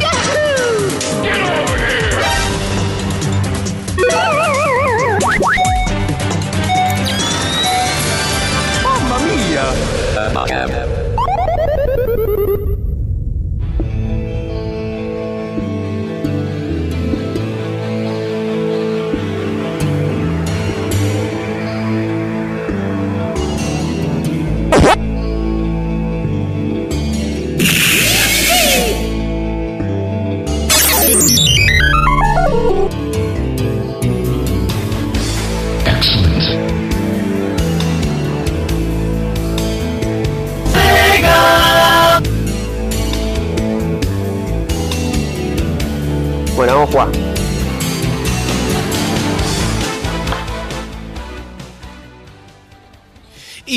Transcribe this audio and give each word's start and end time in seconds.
Yeah. 0.00 0.23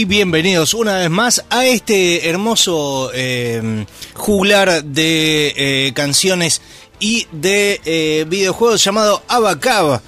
Bienvenidos 0.07 0.73
una 0.73 0.99
vez 0.99 1.09
más 1.09 1.43
a 1.49 1.65
este 1.65 2.29
hermoso 2.29 3.11
eh, 3.13 3.85
juglar 4.13 4.83
de 4.85 5.53
eh, 5.57 5.93
canciones 5.93 6.61
y 6.97 7.27
de 7.33 7.81
eh, 7.83 8.25
videojuegos 8.27 8.81
llamado 8.81 9.21
Abacab, 9.27 10.01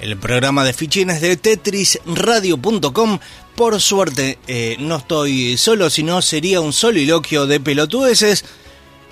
el 0.00 0.16
programa 0.18 0.64
de 0.64 0.72
fichines 0.72 1.20
de 1.20 1.36
tetrisradio.com. 1.36 3.18
Por 3.56 3.80
suerte 3.80 4.38
no 4.78 4.96
estoy 4.96 5.56
solo, 5.56 5.90
sino 5.90 6.22
sería 6.22 6.60
un 6.60 6.72
soliloquio 6.72 7.46
de 7.46 7.60
pelotudeces. 7.60 8.44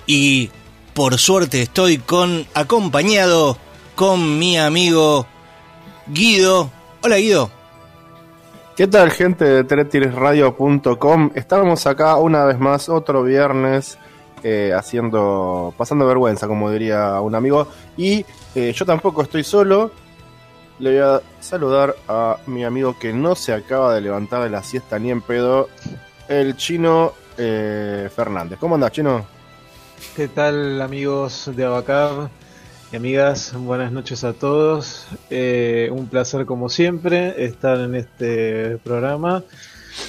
Y 0.05 0.49
por 0.93 1.17
suerte 1.17 1.61
estoy 1.61 1.97
con 1.97 2.45
acompañado 2.53 3.57
con 3.95 4.39
mi 4.39 4.57
amigo 4.57 5.27
Guido. 6.07 6.71
Hola 7.01 7.17
Guido. 7.17 7.62
¿Qué 8.75 8.87
tal, 8.87 9.11
gente 9.11 9.45
de 9.45 9.63
TrettiresRadio.com? 9.65 11.29
Estamos 11.35 11.85
acá 11.85 12.15
una 12.15 12.43
vez 12.45 12.57
más, 12.57 12.89
otro 12.89 13.21
viernes, 13.21 13.99
eh, 14.41 14.73
haciendo, 14.75 15.75
pasando 15.77 16.07
vergüenza, 16.07 16.47
como 16.47 16.71
diría 16.71 17.21
un 17.21 17.35
amigo. 17.35 17.67
Y 17.97 18.25
eh, 18.55 18.73
yo 18.75 18.83
tampoco 18.83 19.21
estoy 19.21 19.43
solo. 19.43 19.91
Le 20.79 20.89
voy 20.89 20.99
a 21.07 21.21
saludar 21.39 21.95
a 22.07 22.37
mi 22.47 22.63
amigo 22.63 22.97
que 22.97 23.13
no 23.13 23.35
se 23.35 23.53
acaba 23.53 23.93
de 23.93 24.01
levantar 24.01 24.41
de 24.41 24.49
la 24.49 24.63
siesta 24.63 24.97
ni 24.97 25.11
en 25.11 25.21
pedo, 25.21 25.69
el 26.27 26.57
chino 26.57 27.13
eh, 27.37 28.09
Fernández. 28.15 28.57
¿Cómo 28.57 28.73
andas, 28.73 28.91
chino? 28.91 29.23
¿Qué 30.15 30.27
tal 30.29 30.81
amigos 30.81 31.51
de 31.55 31.63
Abacab 31.63 32.27
y 32.93 32.95
amigas? 32.95 33.53
Buenas 33.57 33.91
noches 33.91 34.23
a 34.23 34.33
todos. 34.33 35.07
Eh, 35.31 35.89
un 35.91 36.07
placer 36.07 36.45
como 36.45 36.69
siempre 36.69 37.43
estar 37.43 37.79
en 37.79 37.95
este 37.95 38.77
programa 38.77 39.43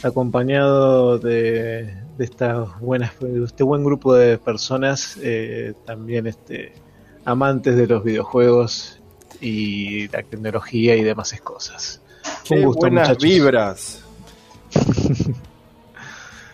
acompañado 0.02 1.18
de, 1.18 1.96
de 2.18 2.24
estas 2.24 2.78
buenas, 2.80 3.18
de 3.20 3.42
este 3.42 3.62
buen 3.62 3.84
grupo 3.84 4.14
de 4.14 4.36
personas, 4.36 5.18
eh, 5.22 5.72
también 5.86 6.26
este, 6.26 6.74
amantes 7.24 7.74
de 7.76 7.86
los 7.86 8.04
videojuegos 8.04 9.00
y 9.40 10.08
la 10.08 10.22
tecnología 10.22 10.94
y 10.94 11.02
demás 11.02 11.34
cosas. 11.42 12.02
Qué 12.44 12.66
buenas 12.66 13.08
muchachos. 13.08 13.22
vibras. 13.22 14.04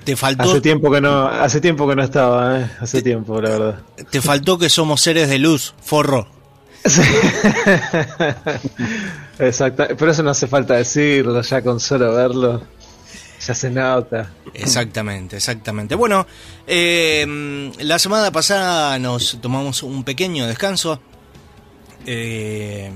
Te 0.05 0.17
faltó, 0.17 0.45
Hace 0.45 0.61
tiempo 0.61 0.91
que 0.91 1.01
no, 1.01 1.27
hace 1.27 1.61
tiempo 1.61 1.89
que 1.89 1.95
no 1.95 2.03
estaba, 2.03 2.61
¿eh? 2.61 2.71
hace 2.81 3.03
tiempo, 3.03 3.41
la 3.41 3.51
verdad. 3.51 3.81
te 4.11 4.23
faltó 4.23 4.59
que 4.59 4.69
somos 4.71 5.01
seres 5.01 5.29
de 5.29 5.39
luz, 5.39 5.75
forro. 5.83 6.27
Exacto, 9.39 9.85
pero 9.99 10.11
eso 10.11 10.23
no 10.23 10.31
hace 10.31 10.47
falta 10.47 10.75
decirlo, 10.75 11.41
ya 11.43 11.63
con 11.63 11.81
solo 11.81 12.15
verlo, 12.15 12.63
ya 13.47 13.55
se 13.55 13.71
nota. 13.71 14.31
Exactamente, 14.55 15.37
exactamente. 15.37 15.95
Bueno, 15.95 16.27
eh, 16.67 17.71
la 17.81 17.99
semana 17.99 18.31
pasada 18.31 18.99
nos 18.99 19.39
tomamos 19.41 19.83
un 19.83 20.05
pequeño 20.05 20.47
descanso. 20.47 21.01
Eh, 22.07 22.91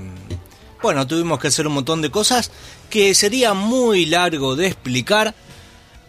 bueno, 0.81 1.05
tuvimos 1.07 1.39
que 1.39 1.47
hacer 1.47 1.67
un 1.67 1.73
montón 1.73 2.01
de 2.01 2.11
cosas 2.11 2.51
que 2.89 3.13
sería 3.15 3.53
muy 3.53 4.05
largo 4.05 4.55
de 4.55 4.67
explicar. 4.67 5.33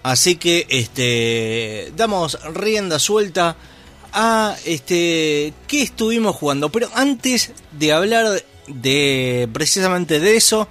Así 0.07 0.37
que 0.37 0.69
este 0.69 1.93
damos 1.97 2.39
rienda 2.55 3.01
suelta 3.01 3.57
a 4.13 4.55
este 4.65 5.53
qué 5.67 5.83
estuvimos 5.83 6.37
jugando. 6.37 6.71
Pero 6.71 6.89
antes 6.95 7.51
de 7.73 7.93
hablar 7.93 8.41
de 8.69 9.49
precisamente 9.53 10.21
de 10.21 10.37
eso, 10.37 10.69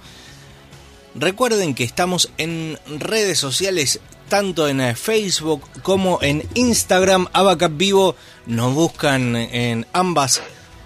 recuerden 1.14 1.74
que 1.74 1.84
estamos 1.84 2.30
en 2.38 2.78
redes 2.86 3.38
sociales 3.38 4.00
tanto 4.30 4.68
en 4.68 4.80
eh, 4.80 4.94
Facebook 4.94 5.68
como 5.82 6.18
en 6.22 6.42
Instagram. 6.54 7.28
Abacap 7.34 7.76
Vivo 7.76 8.16
nos 8.46 8.72
buscan 8.72 9.36
en 9.36 9.86
ambas 9.92 10.40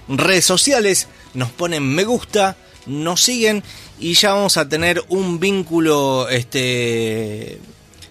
redes 0.09 0.45
sociales, 0.45 1.07
nos 1.35 1.53
ponen 1.53 1.85
me 1.85 2.03
gusta, 2.03 2.57
nos 2.85 3.23
siguen 3.23 3.63
y 4.01 4.15
ya 4.15 4.35
vamos 4.35 4.57
a 4.57 4.69
tener 4.69 5.05
un 5.09 5.39
vínculo 5.39 6.29
este 6.29 7.61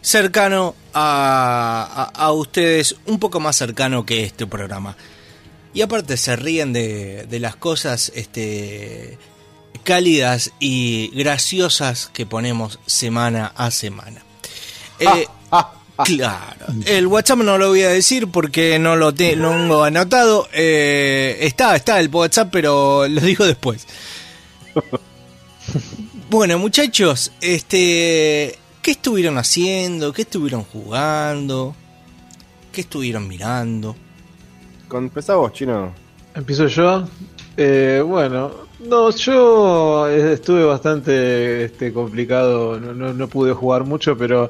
cercano 0.09 0.75
a, 0.93 2.11
a- 2.15 2.25
a 2.25 2.31
ustedes, 2.31 2.95
un 3.05 3.19
poco 3.19 3.39
más 3.39 3.55
cercano 3.55 4.05
que 4.05 4.23
este 4.23 4.45
programa. 4.47 4.95
Y 5.73 5.81
aparte 5.81 6.17
se 6.17 6.35
ríen 6.35 6.73
de, 6.73 7.25
de 7.29 7.39
las 7.39 7.55
cosas 7.55 8.11
este, 8.15 9.17
cálidas 9.83 10.51
y 10.59 11.11
graciosas 11.13 12.09
que 12.11 12.25
ponemos 12.25 12.79
semana 12.87 13.53
a 13.55 13.69
semana. 13.71 14.23
Eh, 14.99 15.27
claro, 16.05 16.65
el 16.85 17.07
WhatsApp 17.07 17.39
no 17.39 17.57
lo 17.57 17.69
voy 17.69 17.83
a 17.83 17.89
decir 17.89 18.27
porque 18.29 18.79
no 18.79 18.95
lo 18.95 19.11
no 19.11 19.13
tengo 19.13 19.83
anotado. 19.83 20.47
Eh, 20.53 21.37
está, 21.41 21.75
está 21.75 21.99
el 21.99 22.09
WhatsApp, 22.09 22.49
pero 22.51 23.07
lo 23.07 23.21
digo 23.21 23.45
después. 23.45 23.85
Bueno, 26.29 26.59
muchachos, 26.59 27.31
este, 27.41 28.57
¿qué 28.81 28.91
estuvieron 28.91 29.37
haciendo? 29.37 30.13
¿Qué 30.13 30.23
estuvieron 30.23 30.63
jugando? 30.63 31.75
¿Qué 32.71 32.81
estuvieron 32.81 33.27
mirando? 33.27 33.95
Con 34.87 35.05
empezá 35.05 35.35
vos, 35.35 35.53
chino. 35.53 35.93
Empiezo 36.33 36.67
yo. 36.67 37.07
Eh, 37.57 38.03
bueno, 38.05 38.51
no, 38.79 39.09
yo 39.11 40.07
eh, 40.07 40.33
estuve 40.33 40.63
bastante 40.63 41.65
este, 41.65 41.91
complicado, 41.91 42.79
no, 42.79 42.93
no, 42.93 43.13
no 43.13 43.27
pude 43.27 43.51
jugar 43.53 43.83
mucho, 43.83 44.17
pero 44.17 44.49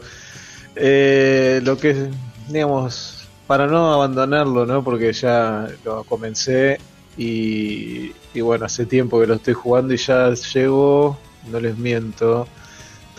eh, 0.75 1.61
lo 1.63 1.77
que, 1.77 2.09
digamos, 2.47 3.27
para 3.47 3.65
no 3.65 3.93
abandonarlo, 3.93 4.65
¿no? 4.65 4.83
Porque 4.83 5.11
ya 5.13 5.67
lo 5.83 6.03
comencé 6.03 6.79
y, 7.17 8.11
y 8.33 8.41
bueno, 8.41 8.65
hace 8.65 8.85
tiempo 8.85 9.19
que 9.19 9.27
lo 9.27 9.33
estoy 9.35 9.55
jugando 9.55 9.93
y 9.93 9.97
ya 9.97 10.31
llevo, 10.31 11.17
no 11.49 11.59
les 11.59 11.75
miento, 11.77 12.47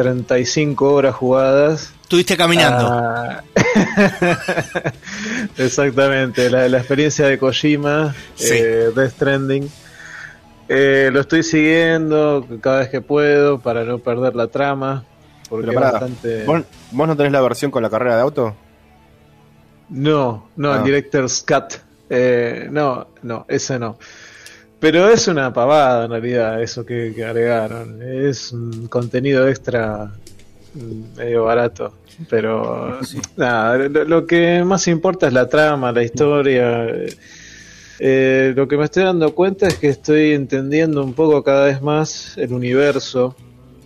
35 0.05 0.93
horas 0.95 1.15
jugadas. 1.15 1.93
Estuviste 2.03 2.37
caminando. 2.39 2.87
Ah, 2.91 3.43
Exactamente, 5.59 6.49
la, 6.51 6.69
la 6.69 6.79
experiencia 6.79 7.27
de 7.27 7.39
Kojima, 7.39 8.15
Sí. 8.35 8.55
eh, 8.55 8.91
Death 8.95 9.13
Stranding. 9.13 9.69
Eh, 10.69 11.11
lo 11.13 11.21
estoy 11.21 11.43
siguiendo 11.43 12.47
cada 12.61 12.81
vez 12.81 12.89
que 12.89 13.01
puedo 13.01 13.59
para 13.59 13.85
no 13.85 13.99
perder 13.99 14.35
la 14.37 14.47
trama. 14.47 15.05
Porque 15.49 15.67
Pero 15.67 15.75
pará, 15.81 15.89
es 15.89 15.93
bastante. 15.95 16.45
¿Vos, 16.45 16.63
vos 16.93 17.09
no 17.09 17.17
tenés 17.17 17.33
la 17.33 17.41
versión 17.41 17.71
con 17.71 17.83
la 17.83 17.91
carrera 17.91 18.17
de 18.17 18.23
auto? 18.23 18.55
No, 19.89 20.49
no, 20.57 20.73
Ah. 20.73 20.77
el 20.79 20.85
Director's 20.85 21.45
Cut. 21.47 21.75
Eh, 22.09 22.69
no, 22.71 23.09
no, 23.23 23.45
ese 23.49 23.79
no. 23.79 23.99
Pero 24.81 25.09
es 25.11 25.29
una 25.29 25.53
pavada 25.53 26.07
en 26.07 26.11
realidad 26.11 26.63
eso 26.63 26.85
que, 26.85 27.13
que 27.15 27.25
agregaron. 27.25 28.03
Es 28.03 28.53
un 28.53 28.89
contenido 28.89 29.47
extra 29.47 30.11
mm, 30.75 31.19
medio 31.19 31.45
barato. 31.45 31.93
Pero 32.29 32.99
nada, 33.37 33.77
lo, 33.89 34.05
lo 34.05 34.27
que 34.27 34.65
más 34.65 34.89
importa 34.89 35.29
es 35.29 35.33
la 35.33 35.49
trama, 35.49 35.93
la 35.93 36.03
historia. 36.03 36.87
Eh, 38.03 38.55
lo 38.57 38.67
que 38.67 38.79
me 38.79 38.85
estoy 38.85 39.05
dando 39.05 39.35
cuenta 39.35 39.69
es 39.69 39.75
que 39.75 39.89
estoy 39.89 40.33
entendiendo 40.33 41.05
un 41.05 41.13
poco 41.13 41.45
cada 41.45 41.67
vez 41.67 41.83
más 41.83 42.39
el 42.39 42.55
universo 42.55 43.37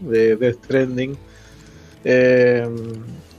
de 0.00 0.36
Death 0.36 0.64
Stranding. 0.64 1.16
Eh, 2.04 2.68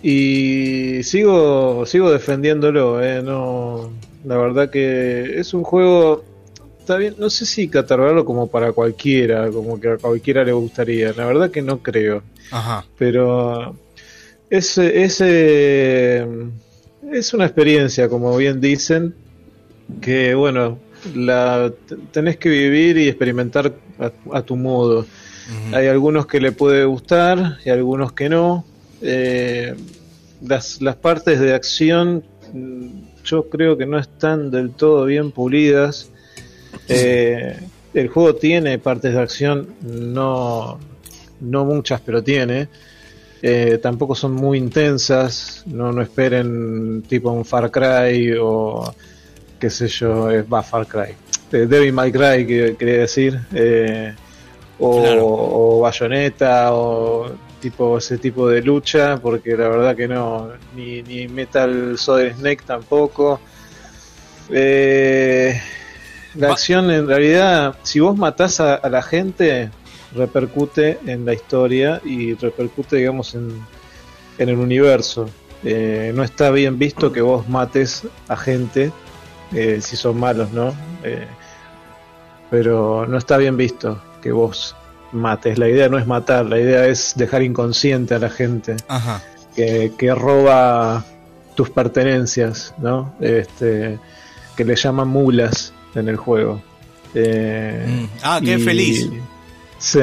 y 0.04 1.02
sigo 1.04 1.86
sigo 1.86 2.12
defendiéndolo, 2.12 3.02
eh, 3.02 3.22
no, 3.24 3.90
La 4.25 4.38
verdad 4.38 4.69
que 4.69 5.40
es 5.40 5.54
un 5.54 5.63
juego, 5.63 6.25
está 6.86 6.98
bien, 6.98 7.16
no 7.18 7.32
sé 7.32 7.48
si 7.48 7.68
catalogarlo 7.68 8.24
como 8.26 8.46
para 8.46 8.72
cualquiera, 8.72 9.50
como 9.50 9.80
que 9.80 9.90
a 9.90 9.98
cualquiera 9.98 10.44
le 10.44 10.52
gustaría. 10.52 11.12
La 11.14 11.26
verdad 11.26 11.50
que 11.50 11.64
no 11.64 11.80
creo. 11.80 12.22
Ajá. 12.52 12.86
Pero 13.00 13.76
es, 14.52 14.78
es, 14.78 15.20
eh, 15.26 16.28
es 17.12 17.34
una 17.34 17.46
experiencia, 17.46 18.08
como 18.08 18.38
bien 18.38 18.62
dicen, 18.62 19.16
que 20.00 20.36
bueno, 20.36 20.78
la 21.16 21.74
tenés 22.12 22.38
que 22.38 22.50
vivir 22.50 22.98
y 23.00 23.08
experimentar 23.08 23.74
a, 24.00 24.12
a 24.38 24.42
tu 24.44 24.56
modo. 24.56 25.08
Hay 25.74 25.88
algunos 25.88 26.26
que 26.26 26.40
le 26.40 26.52
puede 26.52 26.86
gustar 26.86 27.58
y 27.66 27.70
algunos 27.70 28.14
que 28.14 28.30
no. 28.30 28.66
Eh, 29.02 29.76
las, 30.42 30.81
las 30.81 30.96
partes 30.96 31.40
de 31.40 31.54
acción 31.54 32.24
mm, 32.54 32.88
yo 33.24 33.50
creo 33.50 33.78
que 33.78 33.86
no 33.86 34.00
están 34.00 34.52
del 34.52 34.72
todo 34.72 35.06
bien 35.06 35.31
pulidas. 35.31 36.12
Eh, 36.88 37.58
el 37.94 38.08
juego 38.10 38.36
tiene 38.36 38.78
partes 38.80 39.14
de 39.14 39.20
acción, 39.22 39.76
no, 39.82 40.78
no 41.42 41.66
muchas, 41.66 42.02
pero 42.02 42.24
tiene. 42.24 42.68
Eh, 43.42 43.80
tampoco 43.82 44.16
son 44.16 44.34
muy 44.34 44.58
intensas, 44.58 45.64
no, 45.68 45.92
no 45.92 46.02
esperen 46.02 47.04
tipo 47.08 47.30
un 47.32 47.46
Far 47.46 47.70
Cry 47.72 48.34
o 48.40 48.94
qué 49.60 49.70
sé 49.70 49.88
yo, 49.88 50.30
es 50.32 50.46
va 50.52 50.64
Far 50.64 50.88
Cry. 50.88 51.14
Eh, 51.52 51.66
Devil 51.68 51.94
May 51.94 52.12
Cry, 52.12 52.46
que- 52.48 52.76
quería 52.78 53.00
decir. 53.02 53.40
eh, 53.54 54.14
o, 54.80 55.02
Claro. 55.02 55.26
o 55.28 55.80
Bayonetta 55.81 56.74
o 56.74 57.31
tipo 57.62 57.98
ese 57.98 58.18
tipo 58.18 58.50
de 58.50 58.62
lucha 58.62 59.18
porque 59.22 59.56
la 59.56 59.70
verdad 59.70 59.96
que 59.96 60.06
no 60.08 60.50
ni, 60.76 61.02
ni 61.02 61.28
Metal 61.30 61.98
Solid 61.98 62.34
Snake 62.34 62.64
tampoco 62.66 63.40
Eh, 64.52 65.60
la 66.38 66.52
acción 66.52 66.92
en 66.92 67.08
realidad 67.08 67.76
si 67.84 68.00
vos 68.00 68.16
matás 68.18 68.60
a, 68.60 68.76
a 68.76 68.90
la 68.90 69.02
gente 69.02 69.70
repercute 70.16 71.00
en 71.06 71.26
la 71.26 71.34
historia 71.34 72.02
y 72.04 72.34
repercute 72.36 72.98
digamos 72.98 73.36
en, 73.36 73.50
en 74.38 74.50
el 74.50 74.58
universo 74.58 75.30
Eh, 75.68 76.12
no 76.14 76.22
está 76.24 76.52
bien 76.52 76.78
visto 76.78 77.12
que 77.12 77.22
vos 77.22 77.48
mates 77.50 78.04
a 78.28 78.36
gente 78.36 78.92
eh, 79.52 79.80
si 79.82 79.96
son 79.96 80.20
malos 80.20 80.52
no 80.52 80.74
Eh, 81.04 81.26
pero 82.52 83.06
no 83.08 83.18
está 83.18 83.38
bien 83.38 83.58
visto 83.58 84.00
que 84.22 84.31
vos 84.31 84.76
mates. 85.12 85.58
La 85.58 85.68
idea 85.68 85.88
no 85.90 85.98
es 85.98 86.06
matar, 86.06 86.46
la 86.46 86.60
idea 86.60 86.86
es 86.88 87.14
dejar 87.16 87.42
inconsciente 87.42 88.14
a 88.16 88.20
la 88.20 88.30
gente 88.30 88.76
Ajá. 88.88 89.22
que, 89.56 89.92
que 89.98 90.14
roba 90.14 91.04
tus 91.56 91.70
pertenencias, 91.70 92.74
¿no? 92.78 93.14
Este, 93.20 93.98
que 94.56 94.66
le 94.66 94.76
llaman 94.76 95.08
mulas 95.08 95.74
en 95.95 96.09
el 96.09 96.15
juego. 96.18 96.62
Eh, 97.13 97.86
Mm. 97.88 98.06
Ah, 98.24 98.39
qué 98.44 98.56
y- 98.56 98.59
feliz. 98.62 99.09
Sí. 99.80 100.00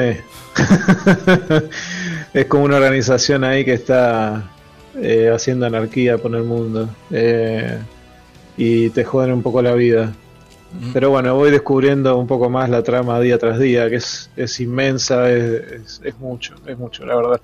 es 2.33 2.45
como 2.45 2.63
una 2.65 2.77
organización 2.77 3.43
ahí 3.43 3.65
que 3.65 3.73
está 3.73 4.49
eh, 4.95 5.29
haciendo 5.33 5.65
anarquía 5.65 6.17
por 6.17 6.35
el 6.35 6.43
mundo. 6.43 6.89
Eh, 7.11 7.77
y 8.57 8.89
te 8.89 9.03
joden 9.03 9.31
un 9.33 9.41
poco 9.43 9.61
la 9.61 9.73
vida. 9.73 10.13
Mm. 10.79 10.91
Pero 10.93 11.09
bueno, 11.11 11.35
voy 11.35 11.51
descubriendo 11.51 12.17
un 12.17 12.27
poco 12.27 12.49
más 12.49 12.69
la 12.69 12.81
trama 12.83 13.19
día 13.19 13.37
tras 13.37 13.59
día, 13.59 13.89
que 13.89 13.95
es, 13.97 14.29
es 14.35 14.59
inmensa, 14.59 15.29
es, 15.29 15.43
es, 15.71 16.01
es 16.03 16.17
mucho, 16.19 16.55
es 16.65 16.77
mucho, 16.77 17.05
la 17.05 17.15
verdad. 17.15 17.41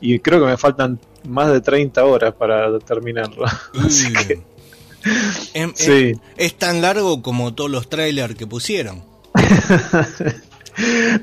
Y 0.00 0.18
creo 0.18 0.40
que 0.40 0.46
me 0.46 0.56
faltan 0.56 0.98
más 1.28 1.52
de 1.52 1.60
30 1.60 2.04
horas 2.04 2.34
para 2.34 2.76
terminarlo. 2.80 3.44
Así 3.84 4.10
Mm. 4.10 4.26
que, 4.26 4.40
Em- 5.54 5.70
em- 5.70 5.72
sí. 5.74 6.12
Es 6.36 6.54
tan 6.54 6.80
largo 6.82 7.22
como 7.22 7.52
todos 7.54 7.70
los 7.70 7.88
trailers 7.88 8.34
que 8.34 8.46
pusieron. 8.46 9.02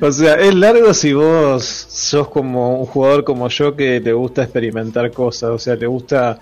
O 0.01 0.11
sea, 0.13 0.35
es 0.35 0.55
largo 0.55 0.93
si 0.93 1.11
vos 1.11 1.65
sos 1.65 2.29
como 2.29 2.79
un 2.79 2.85
jugador 2.85 3.25
como 3.25 3.49
yo 3.49 3.75
que 3.75 3.99
le 3.99 4.13
gusta 4.13 4.43
experimentar 4.43 5.11
cosas, 5.11 5.49
o 5.49 5.59
sea, 5.59 5.75
le 5.75 5.87
gusta 5.87 6.39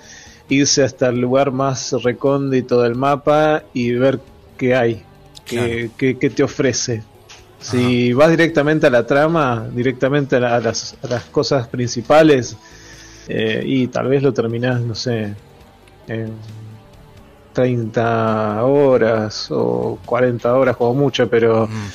irse 0.48 0.84
hasta 0.84 1.08
el 1.08 1.20
lugar 1.20 1.52
más 1.52 1.92
recóndito 2.04 2.82
del 2.82 2.94
mapa 2.94 3.64
y 3.74 3.92
ver 3.94 4.20
qué 4.60 4.76
hay, 4.76 5.04
qué, 5.44 5.56
Claro. 5.56 5.92
qué- 5.98 6.18
qué 6.20 6.30
te 6.30 6.44
ofrece. 6.44 7.02
Si 7.60 8.14
vas 8.14 8.30
directamente 8.30 8.86
a 8.86 8.90
la 8.92 9.06
trama, 9.08 9.68
directamente 9.74 10.36
a, 10.36 10.40
la- 10.40 10.56
a 10.58 10.60
las, 10.60 10.96
a 11.02 11.08
las 11.08 11.24
cosas 11.26 11.68
principales, 11.68 12.56
eh, 13.28 13.64
y 13.66 13.88
tal 13.88 14.08
vez 14.08 14.22
lo 14.22 14.32
terminás, 14.34 14.82
no 14.82 14.94
sé, 14.94 15.34
en 16.08 16.32
30 17.64 18.64
horas 18.64 19.48
o 19.52 20.00
40 20.06 20.54
horas 20.56 20.78
como 20.78 20.94
mucho, 20.94 21.30
pero... 21.30 21.68
Mm. 21.68 21.90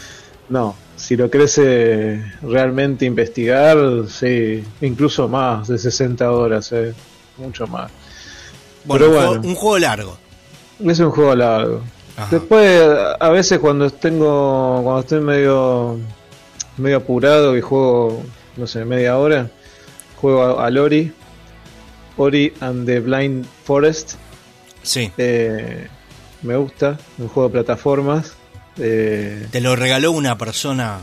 No, 0.50 0.74
si 0.96 1.16
lo 1.16 1.30
querés 1.30 1.56
eh, 1.56 2.22
realmente 2.42 3.06
investigar, 3.06 3.78
sí, 4.08 4.62
incluso 4.82 5.26
más 5.26 5.68
de 5.68 5.78
60 5.78 6.30
horas, 6.30 6.70
eh, 6.72 6.92
mucho 7.38 7.66
más. 7.66 7.90
Bueno, 8.84 9.06
Pero 9.06 9.08
un, 9.08 9.14
bueno. 9.16 9.28
juego, 9.40 9.48
un 9.48 9.54
juego 9.54 9.78
largo. 9.78 10.16
Es 10.84 11.00
un 11.00 11.10
juego 11.10 11.34
largo. 11.34 11.80
Ajá. 12.16 12.28
Después, 12.30 12.82
a 13.18 13.28
veces 13.30 13.58
cuando 13.58 13.88
tengo, 13.88 14.80
cuando 14.82 15.00
estoy 15.00 15.20
medio, 15.22 15.98
medio 16.76 16.98
apurado 16.98 17.56
y 17.56 17.62
juego, 17.62 18.22
no 18.58 18.66
sé, 18.66 18.84
media 18.84 19.16
hora, 19.16 19.48
juego 20.20 20.42
a- 20.42 20.66
al 20.66 20.76
Ori, 20.76 21.10
Ori 22.18 22.52
and 22.60 22.84
the 22.86 23.00
Blind 23.00 23.46
Forest. 23.64 24.16
Sí. 24.84 25.10
eh, 25.18 25.88
me 26.42 26.56
gusta, 26.56 26.98
un 27.18 27.26
juego 27.28 27.48
de 27.48 27.52
plataformas. 27.54 28.34
eh, 28.78 29.46
Te 29.50 29.60
lo 29.60 29.74
regaló 29.76 30.12
una 30.12 30.38
persona 30.38 30.98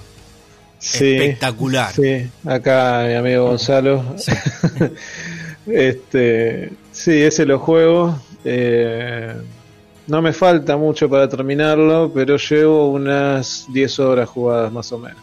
Sí, 0.80 1.14
espectacular. 1.16 1.94
Sí, 1.94 2.28
acá 2.46 3.04
mi 3.08 3.14
amigo 3.16 3.46
Gonzalo. 3.48 4.04
este, 5.68 6.72
sí, 6.92 7.22
ese 7.22 7.46
lo 7.46 7.60
juego. 7.60 8.20
eh, 8.44 9.36
no 10.08 10.22
me 10.22 10.34
falta 10.34 10.76
mucho 10.78 11.08
para 11.10 11.30
terminarlo, 11.30 12.12
pero 12.14 12.36
llevo 12.38 12.90
unas 12.90 13.66
10 13.72 14.00
horas 14.00 14.28
jugadas 14.28 14.72
más 14.72 14.92
o 14.92 14.98
menos. 14.98 15.22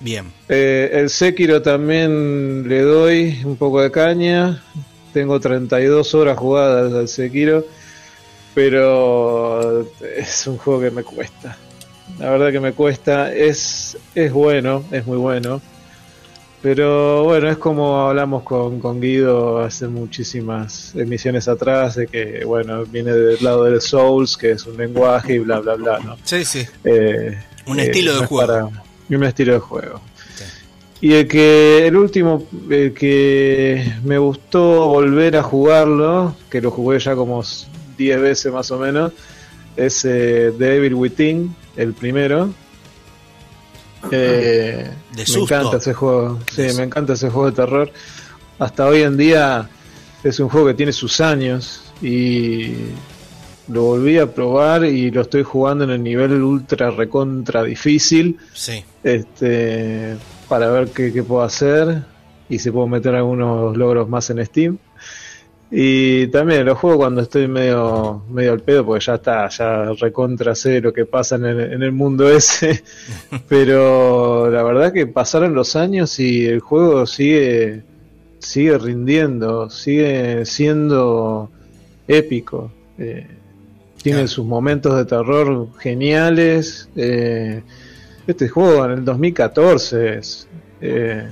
Bien. 0.00 0.30
Eh, 0.48 0.90
el 0.92 1.10
Sekiro 1.10 1.60
también 1.62 2.68
le 2.68 2.82
doy 2.82 3.40
un 3.44 3.56
poco 3.56 3.80
de 3.80 3.90
caña. 3.90 4.62
Tengo 5.12 5.40
32 5.40 6.14
horas 6.14 6.38
jugadas 6.38 6.92
al 6.92 7.08
Sekiro, 7.08 7.64
pero 8.54 9.86
es 10.16 10.46
un 10.46 10.58
juego 10.58 10.80
que 10.80 10.90
me 10.90 11.02
cuesta. 11.02 11.56
La 12.18 12.30
verdad 12.30 12.50
que 12.52 12.60
me 12.60 12.72
cuesta. 12.72 13.32
Es, 13.32 13.96
es 14.14 14.32
bueno, 14.32 14.84
es 14.90 15.06
muy 15.06 15.16
bueno. 15.18 15.60
Pero 16.62 17.24
bueno, 17.24 17.48
es 17.48 17.56
como 17.56 18.02
hablamos 18.08 18.42
con, 18.42 18.80
con 18.80 19.00
Guido 19.00 19.60
hace 19.60 19.88
muchísimas 19.88 20.94
emisiones 20.94 21.48
atrás, 21.48 21.94
de 21.94 22.06
que 22.06 22.44
bueno, 22.44 22.84
viene 22.84 23.12
del 23.14 23.42
lado 23.42 23.64
del 23.64 23.80
Souls, 23.80 24.36
que 24.36 24.50
es 24.52 24.66
un 24.66 24.76
lenguaje 24.76 25.34
y 25.34 25.38
bla, 25.38 25.60
bla, 25.60 25.76
bla, 25.76 25.98
¿no? 26.00 26.18
Sí, 26.22 26.44
sí. 26.44 26.66
Eh, 26.84 27.38
Un 27.66 27.80
eh, 27.80 27.84
estilo 27.84 28.12
de 28.12 28.18
no 28.18 28.22
es 28.24 28.28
juego. 28.28 28.46
para- 28.46 28.68
y 29.08 29.14
un 29.14 29.24
estilo 29.24 29.54
de 29.54 29.58
juego. 29.60 30.00
Y 31.02 31.14
el 31.14 31.26
que 31.28 31.86
el 31.86 31.96
último 31.96 32.46
el 32.68 32.92
que 32.92 33.90
me 34.04 34.18
gustó 34.18 34.86
volver 34.88 35.36
a 35.36 35.42
jugarlo, 35.42 36.34
que 36.50 36.60
lo 36.60 36.70
jugué 36.70 36.98
ya 36.98 37.14
como 37.16 37.42
10 37.96 38.20
veces 38.20 38.52
más 38.52 38.70
o 38.70 38.78
menos, 38.78 39.12
es 39.76 40.04
eh, 40.04 40.52
The 40.58 40.64
Devil 40.64 40.94
Within, 40.94 41.54
el 41.76 41.94
primero. 41.94 42.52
Eh, 44.10 44.90
De 45.12 45.16
me 45.18 45.26
susto. 45.26 45.54
encanta 45.56 45.76
ese 45.78 45.92
juego, 45.94 46.38
sí, 46.54 46.62
De- 46.62 46.74
me 46.74 46.82
encanta 46.84 47.12
ese 47.14 47.28
juego 47.30 47.50
de 47.50 47.56
terror. 47.56 47.90
Hasta 48.58 48.86
hoy 48.86 49.02
en 49.02 49.16
día 49.16 49.68
es 50.24 50.38
un 50.40 50.48
juego 50.48 50.68
que 50.68 50.74
tiene 50.74 50.92
sus 50.92 51.20
años 51.20 51.82
y 52.02 52.72
lo 53.68 53.82
volví 53.84 54.18
a 54.18 54.26
probar 54.34 54.84
y 54.84 55.10
lo 55.10 55.22
estoy 55.22 55.42
jugando 55.42 55.84
en 55.84 55.90
el 55.90 56.02
nivel 56.02 56.42
ultra 56.42 56.90
recontra 56.90 57.62
difícil 57.62 58.36
Sí. 58.52 58.82
este 59.04 60.16
para 60.50 60.68
ver 60.68 60.88
qué, 60.88 61.12
qué 61.12 61.22
puedo 61.22 61.42
hacer 61.42 62.02
y 62.48 62.58
si 62.58 62.72
puedo 62.72 62.88
meter 62.88 63.14
algunos 63.14 63.76
logros 63.76 64.08
más 64.08 64.28
en 64.30 64.44
Steam. 64.44 64.78
Y 65.70 66.26
también 66.26 66.66
lo 66.66 66.74
juego 66.74 66.98
cuando 66.98 67.20
estoy 67.20 67.46
medio 67.46 68.24
medio 68.28 68.52
al 68.52 68.60
pedo 68.60 68.84
porque 68.84 69.04
ya 69.04 69.14
está 69.14 69.48
ya 69.48 69.92
recontra 69.92 70.56
sé 70.56 70.80
lo 70.80 70.92
que 70.92 71.06
pasa 71.06 71.36
en 71.36 71.44
el, 71.44 71.60
en 71.72 71.82
el 71.84 71.92
mundo 71.92 72.28
ese. 72.28 72.82
Pero 73.48 74.50
la 74.50 74.64
verdad 74.64 74.92
que 74.92 75.06
pasaron 75.06 75.54
los 75.54 75.76
años 75.76 76.18
y 76.18 76.44
el 76.44 76.58
juego 76.58 77.06
sigue 77.06 77.84
sigue 78.40 78.76
rindiendo 78.78 79.70
sigue 79.70 80.44
siendo 80.44 81.48
épico. 82.08 82.72
Eh, 82.98 83.28
tiene 84.02 84.26
sus 84.26 84.44
momentos 84.44 84.96
de 84.96 85.04
terror 85.04 85.68
geniales 85.78 86.88
eh, 86.96 87.62
este 88.30 88.48
juego 88.48 88.84
en 88.84 88.90
el 88.92 89.04
2014 89.04 90.18
es, 90.18 90.48
eh, 90.80 91.28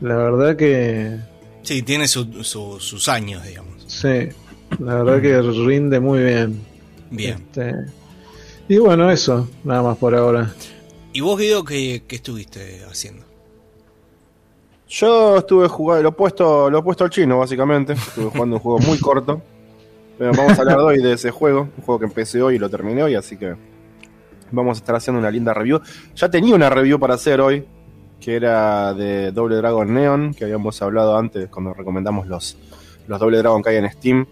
la 0.00 0.16
verdad 0.16 0.56
que 0.56 1.16
Sí, 1.62 1.82
tiene 1.82 2.08
su- 2.08 2.42
su- 2.44 2.80
sus 2.80 3.08
años, 3.08 3.44
digamos. 3.44 3.84
sí, 3.86 4.28
la 4.78 5.02
verdad 5.02 5.20
que 5.20 5.40
rinde 5.42 6.00
muy 6.00 6.22
bien. 6.22 6.60
Bien. 7.10 7.34
Este, 7.40 7.74
y 8.68 8.78
bueno, 8.78 9.10
eso, 9.10 9.48
nada 9.64 9.82
más 9.82 9.96
por 9.98 10.14
ahora. 10.14 10.52
¿Y 11.12 11.20
vos, 11.20 11.38
Guido, 11.38 11.64
qué, 11.64 12.02
qué 12.06 12.16
estuviste 12.16 12.82
haciendo? 12.88 13.24
Yo 14.88 15.38
estuve 15.38 15.68
jugando, 15.68 16.02
lo 16.02 16.08
he 16.08 16.12
puesto, 16.12 16.68
lo 16.70 16.78
he 16.78 16.82
puesto 16.82 17.04
al 17.04 17.10
chino, 17.10 17.38
básicamente. 17.38 17.92
Estuve 17.92 18.26
jugando 18.30 18.56
un 18.56 18.62
juego 18.62 18.78
muy 18.80 18.98
corto. 18.98 19.40
Pero 20.18 20.32
vamos 20.34 20.58
a 20.58 20.62
hablar 20.62 20.78
hoy 20.80 21.00
de 21.02 21.14
ese 21.14 21.30
juego, 21.30 21.62
un 21.76 21.84
juego 21.84 21.98
que 22.00 22.04
empecé 22.06 22.42
hoy 22.42 22.56
y 22.56 22.58
lo 22.58 22.68
terminé 22.68 23.02
hoy, 23.02 23.14
así 23.14 23.36
que 23.36 23.54
vamos 24.52 24.78
a 24.78 24.80
estar 24.80 24.94
haciendo 24.96 25.18
una 25.20 25.30
linda 25.30 25.54
review. 25.54 25.80
Ya 26.14 26.28
tenía 26.28 26.54
una 26.54 26.70
review 26.70 26.98
para 26.98 27.14
hacer 27.14 27.40
hoy, 27.40 27.64
que 28.20 28.36
era 28.36 28.94
de 28.94 29.32
Double 29.32 29.56
Dragon 29.56 29.92
Neon, 29.92 30.34
que 30.34 30.44
habíamos 30.44 30.80
hablado 30.82 31.16
antes 31.16 31.48
cuando 31.48 31.74
recomendamos 31.74 32.26
los, 32.26 32.56
los 33.06 33.20
Double 33.20 33.38
Dragon 33.38 33.62
que 33.62 33.70
hay 33.70 33.76
en 33.76 33.90
Steam 33.90 34.26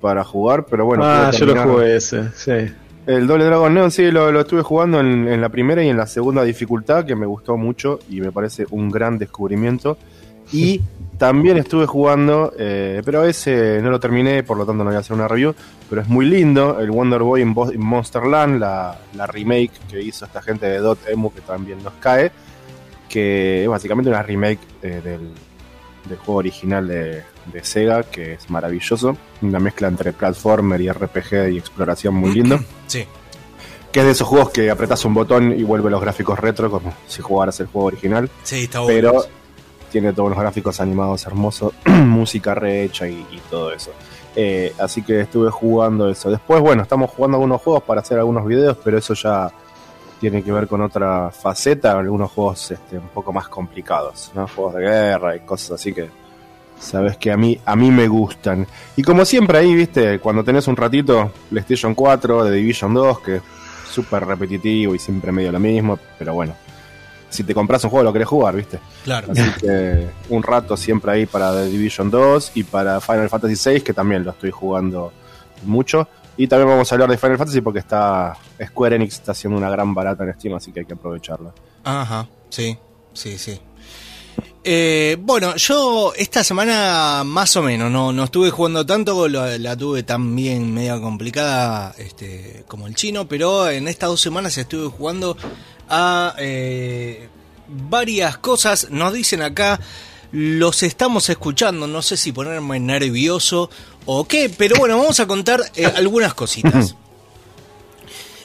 para 0.00 0.24
jugar, 0.24 0.66
pero 0.66 0.84
bueno. 0.84 1.04
ah, 1.04 1.30
yo 1.30 1.46
lo 1.46 1.62
jugué 1.62 1.96
ese, 1.96 2.30
sí. 2.34 2.72
El 3.06 3.26
Double 3.26 3.44
Dragon 3.44 3.72
Neon 3.74 3.90
sí, 3.90 4.10
lo, 4.10 4.30
lo 4.30 4.40
estuve 4.40 4.62
jugando 4.62 5.00
en, 5.00 5.26
en 5.26 5.40
la 5.40 5.48
primera 5.48 5.82
y 5.82 5.88
en 5.88 5.96
la 5.96 6.06
segunda 6.06 6.44
dificultad, 6.44 7.04
que 7.04 7.16
me 7.16 7.26
gustó 7.26 7.56
mucho 7.56 7.98
y 8.08 8.20
me 8.20 8.30
parece 8.30 8.66
un 8.70 8.90
gran 8.90 9.18
descubrimiento. 9.18 9.98
Y 10.52 10.80
también 11.18 11.56
estuve 11.58 11.86
jugando, 11.86 12.52
eh, 12.58 13.00
pero 13.04 13.24
ese 13.24 13.80
no 13.82 13.90
lo 13.90 14.00
terminé, 14.00 14.42
por 14.42 14.56
lo 14.56 14.66
tanto 14.66 14.82
no 14.82 14.90
voy 14.90 14.96
a 14.96 15.00
hacer 15.00 15.14
una 15.14 15.28
review, 15.28 15.54
pero 15.88 16.02
es 16.02 16.08
muy 16.08 16.26
lindo, 16.26 16.80
el 16.80 16.90
Wonder 16.90 17.22
Boy 17.22 17.42
in, 17.42 17.54
Bo- 17.54 17.72
in 17.72 17.80
Monsterland, 17.84 18.58
la, 18.60 18.98
la 19.14 19.26
remake 19.26 19.70
que 19.90 20.00
hizo 20.02 20.24
esta 20.24 20.42
gente 20.42 20.66
de 20.66 20.78
Dot 20.78 20.98
Emu, 21.08 21.30
que 21.32 21.40
también 21.42 21.82
nos 21.82 21.92
cae, 21.94 22.32
que 23.08 23.62
es 23.62 23.68
básicamente 23.68 24.10
una 24.10 24.22
remake 24.22 24.58
eh, 24.82 25.00
del, 25.04 25.30
del 26.08 26.18
juego 26.18 26.38
original 26.40 26.88
de, 26.88 27.22
de 27.52 27.64
Sega, 27.64 28.02
que 28.04 28.34
es 28.34 28.48
maravilloso, 28.50 29.16
una 29.42 29.60
mezcla 29.60 29.88
entre 29.88 30.12
platformer 30.12 30.80
y 30.80 30.90
RPG 30.90 31.50
y 31.52 31.58
exploración 31.58 32.14
muy 32.14 32.32
lindo. 32.32 32.58
Sí. 32.86 33.06
Que 33.90 34.00
es 34.00 34.06
de 34.06 34.12
esos 34.12 34.26
juegos 34.28 34.50
que 34.50 34.70
apretas 34.70 35.04
un 35.04 35.12
botón 35.14 35.52
y 35.58 35.62
vuelve 35.64 35.90
los 35.90 36.00
gráficos 36.00 36.38
retro, 36.38 36.70
como 36.70 36.94
si 37.06 37.20
jugaras 37.20 37.60
el 37.60 37.66
juego 37.66 37.88
original. 37.88 38.30
Sí, 38.42 38.64
está 38.64 38.80
bueno. 38.80 39.10
Pero 39.12 39.24
tiene 39.92 40.12
todos 40.12 40.30
los 40.30 40.38
gráficos 40.38 40.80
animados 40.80 41.24
hermosos, 41.26 41.74
música 41.86 42.54
rehecha 42.54 43.06
y, 43.06 43.24
todo 43.50 43.72
eso. 43.72 43.92
Eh, 44.34 44.72
así 44.78 45.02
que 45.02 45.20
estuve 45.20 45.50
jugando 45.50 46.08
eso. 46.08 46.30
Después, 46.30 46.60
bueno, 46.62 46.82
estamos 46.82 47.10
jugando 47.10 47.36
algunos 47.36 47.60
juegos 47.60 47.82
para 47.82 48.00
hacer 48.00 48.18
algunos 48.18 48.46
videos, 48.46 48.78
pero 48.82 48.98
eso 48.98 49.12
ya 49.14 49.52
tiene 50.18 50.42
que 50.42 50.50
ver 50.50 50.66
con 50.66 50.80
otra 50.80 51.30
faceta, 51.30 51.98
algunos 51.98 52.30
juegos 52.30 52.70
este, 52.70 52.96
un 52.96 53.08
poco 53.08 53.32
más 53.32 53.48
complicados, 53.48 54.32
¿no? 54.34 54.48
Juegos 54.48 54.74
de 54.74 54.80
guerra 54.80 55.36
y 55.36 55.40
cosas 55.40 55.72
así 55.72 55.92
que 55.92 56.08
sabes 56.78 57.16
que 57.16 57.30
a 57.30 57.36
mí, 57.36 57.58
a 57.64 57.76
mí 57.76 57.90
me 57.90 58.08
gustan. 58.08 58.66
Y 58.96 59.02
como 59.02 59.24
siempre 59.24 59.58
ahí, 59.58 59.74
viste, 59.74 60.18
cuando 60.18 60.42
tenés 60.42 60.66
un 60.68 60.76
ratito, 60.76 61.30
PlayStation 61.50 61.94
4, 61.94 62.44
The 62.44 62.50
Division 62.50 62.94
2, 62.94 63.20
que 63.20 63.36
es 63.36 63.42
súper 63.90 64.24
repetitivo 64.24 64.94
y 64.94 64.98
siempre 64.98 65.32
medio 65.32 65.52
lo 65.52 65.60
mismo, 65.60 65.98
pero 66.18 66.34
bueno, 66.34 66.54
si 67.32 67.44
te 67.44 67.54
compras 67.54 67.82
un 67.84 67.90
juego 67.90 68.04
lo 68.04 68.12
querés 68.12 68.28
jugar, 68.28 68.54
viste. 68.54 68.78
Claro. 69.04 69.32
Así 69.32 69.42
que 69.60 70.08
un 70.28 70.42
rato 70.42 70.76
siempre 70.76 71.12
ahí 71.12 71.26
para 71.26 71.52
The 71.52 71.64
Division 71.66 72.10
2 72.10 72.52
y 72.54 72.64
para 72.64 73.00
Final 73.00 73.28
Fantasy 73.28 73.70
VI, 73.70 73.80
que 73.80 73.94
también 73.94 74.24
lo 74.24 74.32
estoy 74.32 74.50
jugando 74.50 75.12
mucho. 75.64 76.06
Y 76.36 76.46
también 76.46 76.68
vamos 76.68 76.90
a 76.90 76.94
hablar 76.94 77.10
de 77.10 77.16
Final 77.16 77.38
Fantasy 77.38 77.60
porque 77.60 77.78
está 77.78 78.36
Square 78.62 78.96
Enix 78.96 79.14
está 79.14 79.32
haciendo 79.32 79.58
una 79.58 79.70
gran 79.70 79.94
barata 79.94 80.24
en 80.24 80.34
Steam, 80.34 80.54
así 80.54 80.72
que 80.72 80.80
hay 80.80 80.86
que 80.86 80.94
aprovecharla. 80.94 81.52
Ajá, 81.84 82.28
sí, 82.48 82.78
sí, 83.12 83.38
sí. 83.38 83.60
Eh, 84.64 85.16
bueno, 85.20 85.56
yo 85.56 86.12
esta 86.16 86.44
semana 86.44 87.24
más 87.24 87.56
o 87.56 87.62
menos, 87.62 87.90
no, 87.90 88.12
no 88.12 88.24
estuve 88.24 88.50
jugando 88.50 88.86
tanto, 88.86 89.26
la, 89.28 89.58
la 89.58 89.76
tuve 89.76 90.04
también 90.04 90.72
media 90.72 91.00
complicada 91.00 91.94
este, 91.98 92.64
como 92.68 92.86
el 92.86 92.94
chino, 92.94 93.26
pero 93.26 93.68
en 93.68 93.88
estas 93.88 94.10
dos 94.10 94.20
semanas 94.20 94.56
estuve 94.56 94.88
jugando 94.88 95.36
a 95.88 96.34
eh, 96.38 97.28
varias 97.68 98.38
cosas. 98.38 98.88
Nos 98.90 99.12
dicen 99.12 99.42
acá, 99.42 99.80
los 100.30 100.84
estamos 100.84 101.28
escuchando, 101.28 101.88
no 101.88 102.00
sé 102.00 102.16
si 102.16 102.30
ponerme 102.30 102.78
nervioso 102.78 103.68
o 104.06 104.26
qué, 104.26 104.48
pero 104.48 104.76
bueno, 104.76 104.96
vamos 104.96 105.18
a 105.18 105.26
contar 105.26 105.60
eh, 105.74 105.86
algunas 105.96 106.34
cositas. 106.34 106.94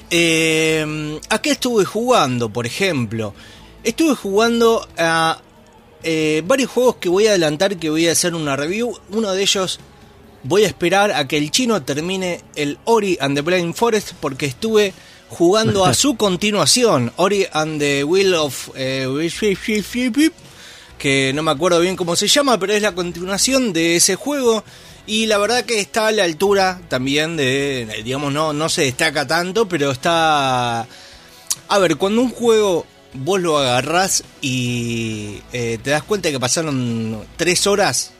Eh, 0.10 1.20
¿A 1.30 1.42
qué 1.42 1.52
estuve 1.52 1.86
jugando, 1.86 2.50
por 2.50 2.66
ejemplo? 2.66 3.36
Estuve 3.84 4.16
jugando 4.16 4.88
a 4.98 5.42
eh, 6.04 6.44
varios 6.46 6.70
juegos 6.70 6.96
que 6.98 7.10
voy 7.10 7.28
a 7.28 7.32
adelantar, 7.32 7.78
que 7.78 7.90
voy 7.90 8.08
a 8.08 8.12
hacer 8.12 8.36
una 8.36 8.56
review. 8.56 8.98
Uno 9.10 9.32
de 9.32 9.42
ellos 9.42 9.80
voy 10.44 10.64
a 10.64 10.68
esperar 10.68 11.12
a 11.12 11.28
que 11.28 11.38
el 11.38 11.52
chino 11.52 11.82
termine 11.84 12.42
el 12.56 12.78
Ori 12.86 13.18
and 13.20 13.36
the 13.36 13.42
Blind 13.42 13.76
Forest 13.76 14.14
porque 14.20 14.46
estuve 14.46 14.94
jugando 15.30 15.86
a 15.86 15.94
su 15.96 16.16
continuación, 16.16 17.12
Ori 17.18 17.46
and 17.52 17.80
the 17.80 18.04
Will 18.04 18.34
of... 18.36 18.70
eh, 18.76 19.08
que 20.98 21.32
no 21.34 21.44
me 21.44 21.52
acuerdo 21.52 21.80
bien 21.80 21.96
cómo 21.96 22.16
se 22.16 22.28
llama, 22.28 22.58
pero 22.58 22.74
es 22.74 22.82
la 22.82 22.94
continuación 22.94 23.72
de 23.72 23.96
ese 23.96 24.16
juego. 24.16 24.64
Y 25.06 25.28
la 25.28 25.38
verdad 25.38 25.64
que 25.64 25.80
está 25.80 26.08
a 26.08 26.12
la 26.12 26.24
altura 26.24 26.82
también 26.90 27.38
de, 27.38 28.02
digamos, 28.04 28.34
no, 28.34 28.52
no 28.52 28.68
se 28.68 28.84
destaca 28.84 29.26
tanto, 29.26 29.68
pero 29.68 29.92
está... 29.92 30.88
A 31.70 31.80
ver, 31.80 31.98
cuando 31.98 32.22
un 32.22 32.32
juego 32.32 32.86
vos 33.20 33.42
lo 33.42 33.58
agarrás 33.58 34.24
y 34.42 35.40
eh, 35.54 35.78
te 35.84 35.92
das 35.92 36.04
cuenta 36.04 36.32
que 36.32 36.40
pasaron 36.40 37.24
tres 37.36 37.68
horas, 37.68 38.12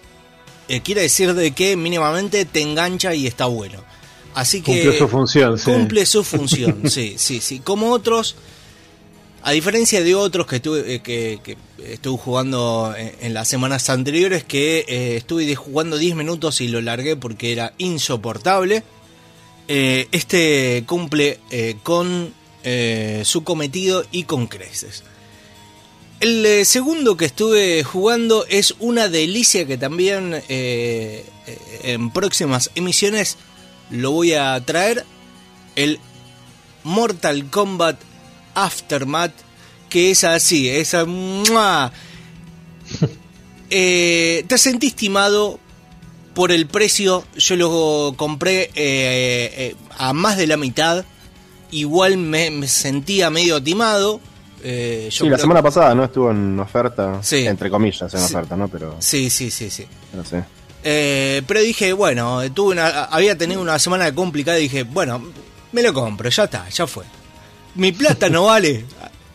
eh, 0.68 0.82
quiere 0.82 1.02
decir 1.02 1.34
de 1.34 1.52
que 1.52 1.76
mínimamente 1.76 2.46
te 2.46 2.62
engancha 2.62 3.14
y 3.14 3.28
está 3.28 3.46
bueno. 3.46 3.84
Así 4.34 4.62
que 4.62 4.84
Cumplió 4.84 4.94
su 4.94 5.08
función, 5.08 5.58
sí. 5.58 5.64
cumple 5.66 6.06
su 6.06 6.24
función, 6.26 6.90
sí, 6.90 7.16
sí, 7.18 7.42
sí. 7.42 7.60
Como 7.60 7.92
otros, 7.92 8.36
a 9.42 9.52
diferencia 9.52 10.04
de 10.04 10.14
otros 10.14 10.46
que 10.46 10.58
estuve, 10.58 10.96
eh, 10.96 11.00
que, 11.02 11.40
que 11.44 11.58
estuve 11.94 12.18
jugando 12.20 12.94
en, 12.96 13.14
en 13.22 13.34
las 13.34 13.48
semanas 13.48 13.90
anteriores, 13.90 14.44
que 14.44 14.86
eh, 14.88 15.18
estuve 15.18 15.56
jugando 15.56 15.98
10 15.98 16.16
minutos 16.16 16.62
y 16.62 16.68
lo 16.68 16.82
largué 16.82 17.16
porque 17.16 17.52
era 17.52 17.74
insoportable, 17.78 18.84
eh, 19.70 20.08
este 20.14 20.84
cumple 20.88 21.40
eh, 21.52 21.76
con 21.84 22.34
eh, 22.70 23.22
su 23.24 23.46
cometido 23.46 24.04
y 24.12 24.24
con 24.24 24.48
creces. 24.48 25.06
El 26.20 26.46
eh, 26.46 26.66
segundo 26.66 27.16
que 27.16 27.24
estuve 27.24 27.82
jugando 27.86 28.46
es 28.50 28.76
una 28.80 29.08
delicia 29.08 29.66
que 29.66 29.78
también 29.78 30.44
eh, 30.50 31.24
en 31.84 32.10
próximas 32.12 32.72
emisiones 32.76 33.38
lo 33.90 34.12
voy 34.12 34.34
a 34.34 34.60
traer. 34.66 35.06
El 35.78 36.00
Mortal 36.84 37.50
Kombat 37.50 37.98
Aftermath, 38.54 39.34
que 39.90 40.12
es 40.12 40.26
así, 40.26 40.70
esa... 40.70 41.06
¡mua! 41.06 41.94
Eh, 43.70 44.46
te 44.48 44.58
sentí 44.58 44.88
estimado 44.88 45.60
por 46.34 46.54
el 46.54 46.68
precio, 46.68 47.26
yo 47.36 47.56
lo 47.56 48.14
compré 48.16 48.62
eh, 48.62 48.72
eh, 48.76 49.76
a 49.98 50.14
más 50.14 50.38
de 50.38 50.48
la 50.48 50.56
mitad, 50.56 51.04
igual 51.72 52.18
me, 52.18 52.50
me 52.52 52.68
sentía 52.68 53.30
medio 53.30 53.62
timado. 53.62 54.20
eh, 54.64 55.10
yo 55.12 55.26
sí, 55.26 55.30
la 55.30 55.38
semana 55.38 55.62
pasada 55.62 55.94
no 55.94 56.04
estuvo 56.06 56.32
en 56.32 56.60
oferta, 56.60 57.20
Sí. 57.22 57.46
entre 57.46 57.70
comillas 57.70 58.12
en 58.14 58.20
Sí. 58.20 58.26
oferta, 58.34 58.56
¿no? 58.58 58.68
Pero 58.68 58.96
Sí, 59.00 59.30
sí, 59.30 59.52
sí, 59.52 59.70
sí. 59.70 59.86
no 60.14 60.26
sé. 60.26 60.44
Eh, 60.84 61.42
pero 61.48 61.60
dije, 61.62 61.94
bueno, 61.94 62.42
tuve 62.54 62.72
una, 62.72 63.04
había 63.06 63.38
tenido 63.38 63.62
una 63.62 63.78
semana 63.80 64.14
complicada 64.16 64.58
y 64.60 64.64
dije, 64.64 64.84
bueno, 64.84 65.24
me 65.72 65.82
lo 65.84 65.94
compro, 65.94 66.30
ya 66.30 66.46
está, 66.46 66.68
ya 66.70 66.88
fue. 66.88 67.04
Mi 67.76 67.92
plata 67.92 68.30
no 68.30 68.46
vale, 68.48 68.86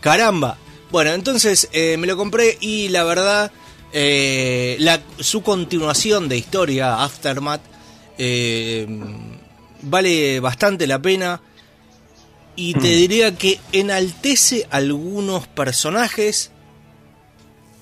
caramba. 0.00 0.56
Bueno, 0.90 1.12
entonces 1.12 1.68
eh, 1.72 1.96
me 1.98 2.06
lo 2.06 2.16
compré 2.16 2.58
y 2.60 2.88
la 2.88 3.04
verdad, 3.04 3.52
la, 3.92 5.00
su 5.20 5.42
continuación 5.42 6.28
de 6.28 6.36
historia, 6.38 7.02
Aftermath, 7.04 7.60
vale 9.82 10.40
bastante 10.40 10.86
la 10.86 11.00
pena. 11.00 11.40
Y 12.54 12.74
te 12.74 12.88
diría 12.88 13.34
que 13.36 13.58
enaltece 13.72 14.66
algunos 14.70 15.46
personajes 15.46 16.50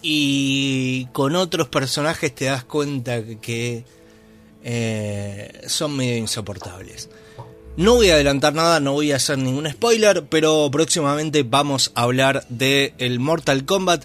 y 0.02 1.06
con 1.12 1.34
otros 1.36 1.68
personajes 1.68 2.34
te 2.34 2.46
das 2.46 2.64
cuenta 2.64 3.22
que, 3.40 3.84
eh, 4.62 5.62
son 5.66 5.96
medio 5.96 6.16
insoportables. 6.16 7.08
No 7.76 7.94
voy 7.94 8.10
a 8.10 8.14
adelantar 8.14 8.54
nada, 8.54 8.80
no 8.80 8.92
voy 8.92 9.12
a 9.12 9.16
hacer 9.16 9.38
ningún 9.38 9.68
spoiler, 9.70 10.26
pero 10.28 10.70
próximamente 10.70 11.42
vamos 11.42 11.92
a 11.94 12.02
hablar 12.02 12.44
de 12.48 12.94
el 12.98 13.20
Mortal 13.20 13.64
Kombat 13.64 14.04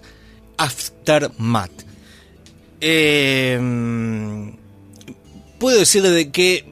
Aftermath. 0.58 1.72
Eh, 2.82 3.60
puedo 5.60 5.80
decir 5.80 6.04
de 6.04 6.32
que 6.32 6.66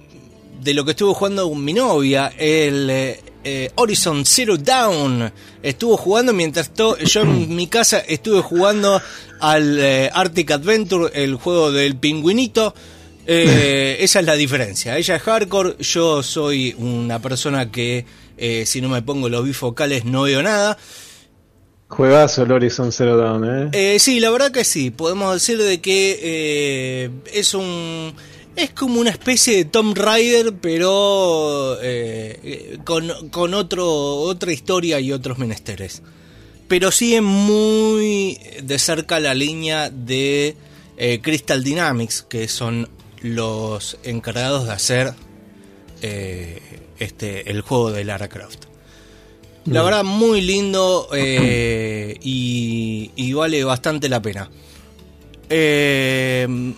de 0.62 0.73
lo 0.73 0.85
que 0.85 0.91
estuvo 0.91 1.13
jugando 1.13 1.50
con 1.50 1.63
mi 1.63 1.73
novia, 1.73 2.33
el 2.38 3.17
eh, 3.43 3.71
Horizon 3.75 4.25
Zero 4.25 4.57
Dawn, 4.57 5.31
estuvo 5.62 5.97
jugando 5.97 6.33
mientras 6.33 6.71
yo 6.73 7.21
en 7.21 7.55
mi 7.55 7.67
casa 7.67 8.00
estuve 8.00 8.41
jugando 8.41 9.01
al 9.39 9.79
eh, 9.79 10.09
Arctic 10.13 10.51
Adventure, 10.51 11.12
el 11.13 11.35
juego 11.35 11.71
del 11.71 11.95
pingüinito, 11.97 12.73
Eh, 13.25 13.97
esa 14.01 14.19
es 14.19 14.25
la 14.25 14.35
diferencia. 14.35 14.97
Ella 14.97 15.15
es 15.15 15.21
hardcore, 15.21 15.77
yo 15.79 16.21
soy 16.21 16.75
una 16.77 17.19
persona 17.19 17.71
que 17.71 18.05
si 18.65 18.81
no 18.81 18.89
me 18.89 19.01
pongo 19.01 19.29
los 19.29 19.45
bifocales 19.45 20.03
no 20.03 20.23
veo 20.23 20.43
nada. 20.43 20.77
Juegazo 21.88 22.43
el 22.43 22.51
Horizon 22.51 22.91
Zero 22.91 23.15
Dawn, 23.15 23.69
¿eh? 23.71 24.00
Sí, 24.00 24.19
la 24.19 24.29
verdad 24.29 24.51
que 24.51 24.65
sí. 24.65 24.89
Podemos 24.91 25.33
decir 25.33 25.57
de 25.57 25.79
que 25.79 27.12
es 27.31 27.53
un 27.53 28.13
es 28.55 28.72
como 28.72 29.00
una 29.00 29.10
especie 29.10 29.57
de 29.57 29.65
Tomb 29.65 29.98
Raider, 29.98 30.53
pero 30.62 31.77
eh, 31.81 32.39
eh, 32.43 32.77
con, 32.83 33.29
con 33.29 33.53
otro 33.53 33.88
otra 33.89 34.51
historia 34.51 35.00
y 35.00 35.12
otros 35.12 35.38
menesteres. 35.38 36.01
Pero 36.67 36.91
sigue 36.91 37.22
muy 37.22 38.39
de 38.63 38.79
cerca 38.79 39.19
la 39.19 39.33
línea 39.33 39.89
de 39.89 40.55
eh, 40.98 41.19
Crystal 41.22 41.63
Dynamics, 41.63 42.25
que 42.27 42.48
son 42.48 42.89
los 43.22 43.98
encargados 44.03 44.65
de 44.65 44.74
hacer 44.74 45.13
eh, 46.01 46.62
este 47.00 47.50
el 47.51 47.62
juego 47.62 47.91
de 47.91 48.03
Lara 48.03 48.29
Croft. 48.29 48.65
La 49.65 49.81
verdad, 49.81 50.03
muy 50.03 50.41
lindo 50.41 51.07
y, 51.13 53.12
y 53.15 53.33
vale 53.33 53.63
bastante 53.63 54.10
la 54.10 54.22
pena. 54.22 54.50
Eh, 55.50 56.74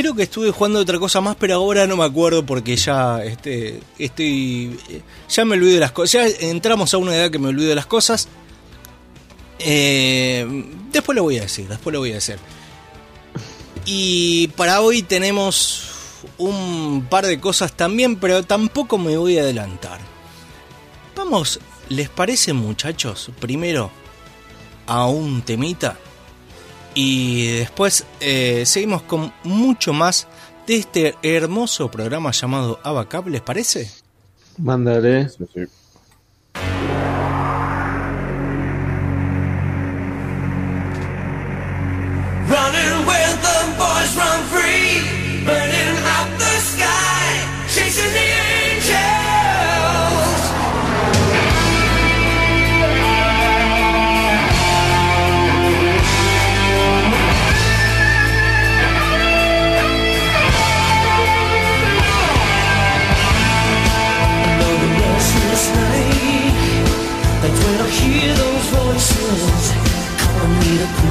creo 0.00 0.14
que 0.14 0.22
estuve 0.22 0.52
jugando 0.52 0.78
otra 0.78 0.96
cosa 1.00 1.20
más, 1.20 1.34
pero 1.34 1.56
ahora 1.56 1.84
no 1.88 1.96
me 1.96 2.04
acuerdo 2.04 2.46
porque 2.46 2.76
ya 2.76 3.20
este, 3.24 3.80
estoy. 3.98 4.78
Ya 5.28 5.44
me 5.44 5.56
olvido 5.56 5.72
de 5.72 5.80
las 5.80 5.90
cosas. 5.90 6.12
Ya 6.12 6.46
entramos 6.46 6.94
a 6.94 6.98
una 6.98 7.16
edad 7.16 7.32
que 7.32 7.40
me 7.40 7.48
olvido 7.48 7.70
de 7.70 7.74
las 7.74 7.86
cosas. 7.86 8.28
Eh, 9.58 10.46
después 10.92 11.16
lo 11.16 11.24
voy 11.24 11.38
a 11.38 11.42
decir, 11.42 11.66
después 11.66 11.92
lo 11.92 11.98
voy 11.98 12.12
a 12.12 12.14
decir. 12.14 12.36
Y 13.86 14.46
para 14.56 14.82
hoy 14.82 15.02
tenemos 15.02 15.82
un 16.36 17.08
par 17.10 17.26
de 17.26 17.40
cosas 17.40 17.72
también, 17.72 18.20
pero 18.20 18.44
tampoco 18.44 18.98
me 18.98 19.16
voy 19.16 19.36
a 19.38 19.42
adelantar. 19.42 19.98
Vamos, 21.16 21.58
¿les 21.88 22.08
parece 22.08 22.52
muchachos? 22.52 23.32
Primero 23.40 23.90
a 24.86 25.08
un 25.08 25.42
temita 25.42 25.98
y 26.94 27.58
después 27.58 28.04
eh, 28.20 28.64
seguimos 28.66 29.02
con 29.02 29.32
mucho 29.44 29.92
más 29.92 30.26
de 30.66 30.76
este 30.76 31.14
hermoso 31.22 31.90
programa 31.90 32.30
llamado 32.30 32.78
Abacap, 32.82 33.26
¿les 33.28 33.40
parece? 33.40 33.90
Mándale. 34.58 35.28
Sí, 35.28 35.44
sí. 35.54 35.60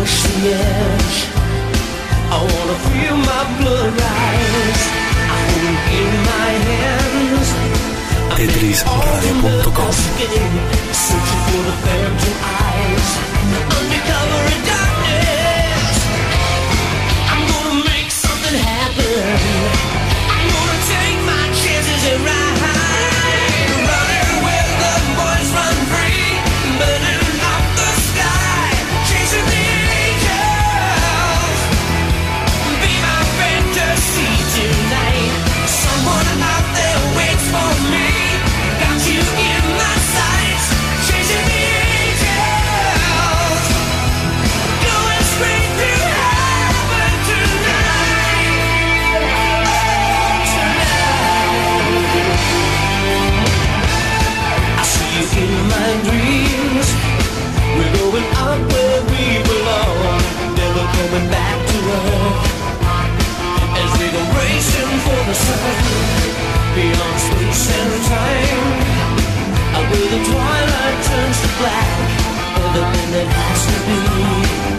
push 0.08 0.24
the 0.24 0.54
edge 0.54 1.18
I 2.30 2.40
wanna 2.52 2.78
feel 2.88 3.18
my 3.32 3.44
blood 3.60 3.92
rise. 4.04 4.84
I 5.32 5.42
hold 5.54 5.80
in 6.02 6.13
my 6.32 6.52
hands. 6.70 7.50
TetrisRadio.com 8.36 9.93
Searching 11.06 11.43
for 11.48 11.62
the 11.67 11.76
phantom 11.84 12.36
eyes. 12.43 13.37
the 70.10 70.24
twilight 70.24 71.04
turns 71.04 71.41
to 71.41 71.48
black, 71.60 72.00
everything 72.56 73.12
that 73.12 73.28
has 73.28 73.62
to 73.67 74.72
be. 74.72 74.77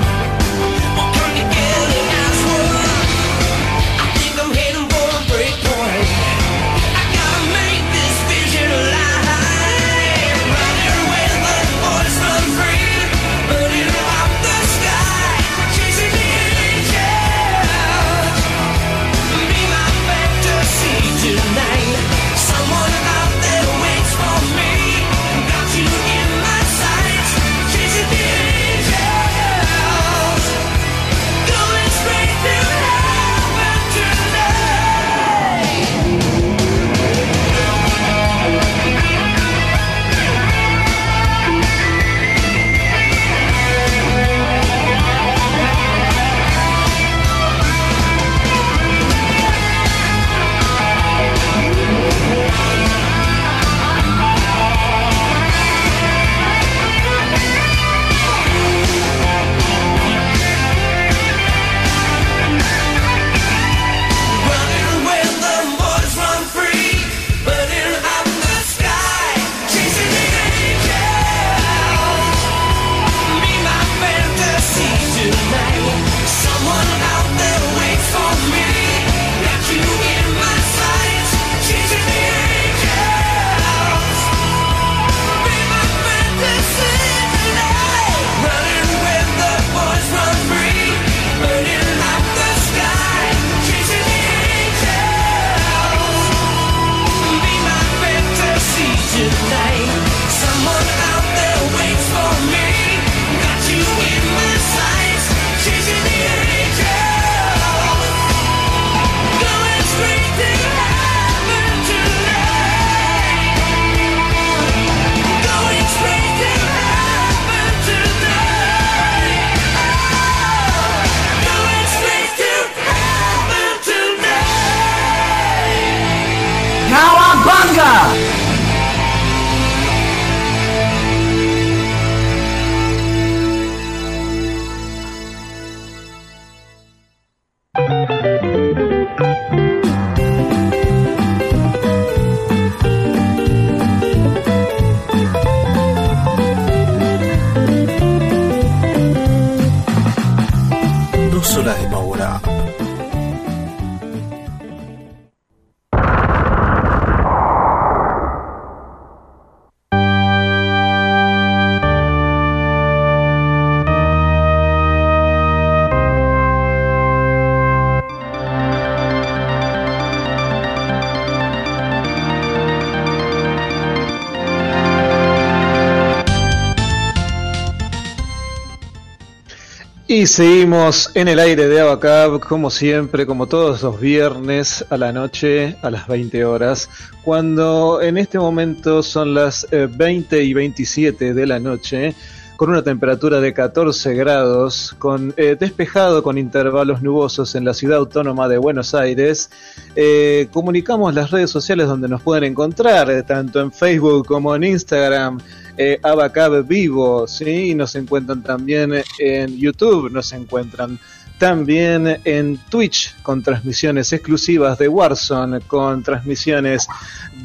Y 180.11 180.27
seguimos 180.27 181.11
en 181.13 181.29
el 181.29 181.39
aire 181.39 181.69
de 181.69 181.83
Abacab, 181.83 182.41
como 182.41 182.71
siempre, 182.71 183.27
como 183.27 183.47
todos 183.47 183.83
los 183.83 184.01
viernes 184.01 184.83
a 184.89 184.97
la 184.97 185.13
noche, 185.13 185.77
a 185.83 185.91
las 185.91 186.09
20 186.09 186.47
horas, 186.47 186.89
cuando 187.23 188.01
en 188.01 188.17
este 188.17 188.39
momento 188.39 189.03
son 189.03 189.35
las 189.35 189.67
eh, 189.71 189.87
20 189.87 190.43
y 190.43 190.55
27 190.55 191.35
de 191.35 191.47
la 191.47 191.59
noche, 191.59 192.15
con 192.59 192.71
una 192.71 192.83
temperatura 192.83 193.41
de 193.41 193.55
14 193.55 194.15
grados, 194.15 194.97
con 194.99 195.33
eh, 195.37 195.57
despejado 195.61 196.25
con 196.25 196.39
intervalos 196.39 197.03
nubosos 197.03 197.55
en 197.55 197.65
la 197.65 197.73
ciudad 197.73 197.99
autónoma 197.99 198.49
de 198.49 198.59
Buenos 198.59 198.97
Aires. 198.97 199.49
Eh, 199.95 200.49
comunicamos 200.53 201.15
las 201.15 201.31
redes 201.31 201.51
sociales 201.51 201.87
donde 201.87 202.09
nos 202.09 202.21
pueden 202.21 202.43
encontrar, 202.43 203.13
eh, 203.13 203.23
tanto 203.23 203.61
en 203.61 203.71
Facebook 203.71 204.27
como 204.27 204.57
en 204.57 204.65
Instagram, 204.65 205.39
eh, 205.79 205.99
Abacab 206.03 206.67
Vivo, 206.67 207.27
¿sí? 207.27 207.75
Nos 207.75 207.95
encuentran 207.95 208.43
también 208.43 208.93
en 209.19 209.57
YouTube, 209.57 210.11
nos 210.11 210.33
encuentran 210.33 210.99
también 211.39 212.21
en 212.25 212.59
Twitch 212.69 213.15
con 213.23 213.43
transmisiones 213.43 214.13
exclusivas 214.13 214.77
de 214.77 214.89
Warzone, 214.89 215.61
con 215.61 216.03
transmisiones 216.03 216.89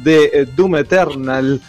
de 0.02 0.30
eh, 0.32 0.46
Doom 0.54 0.76
Eternal 0.76 1.60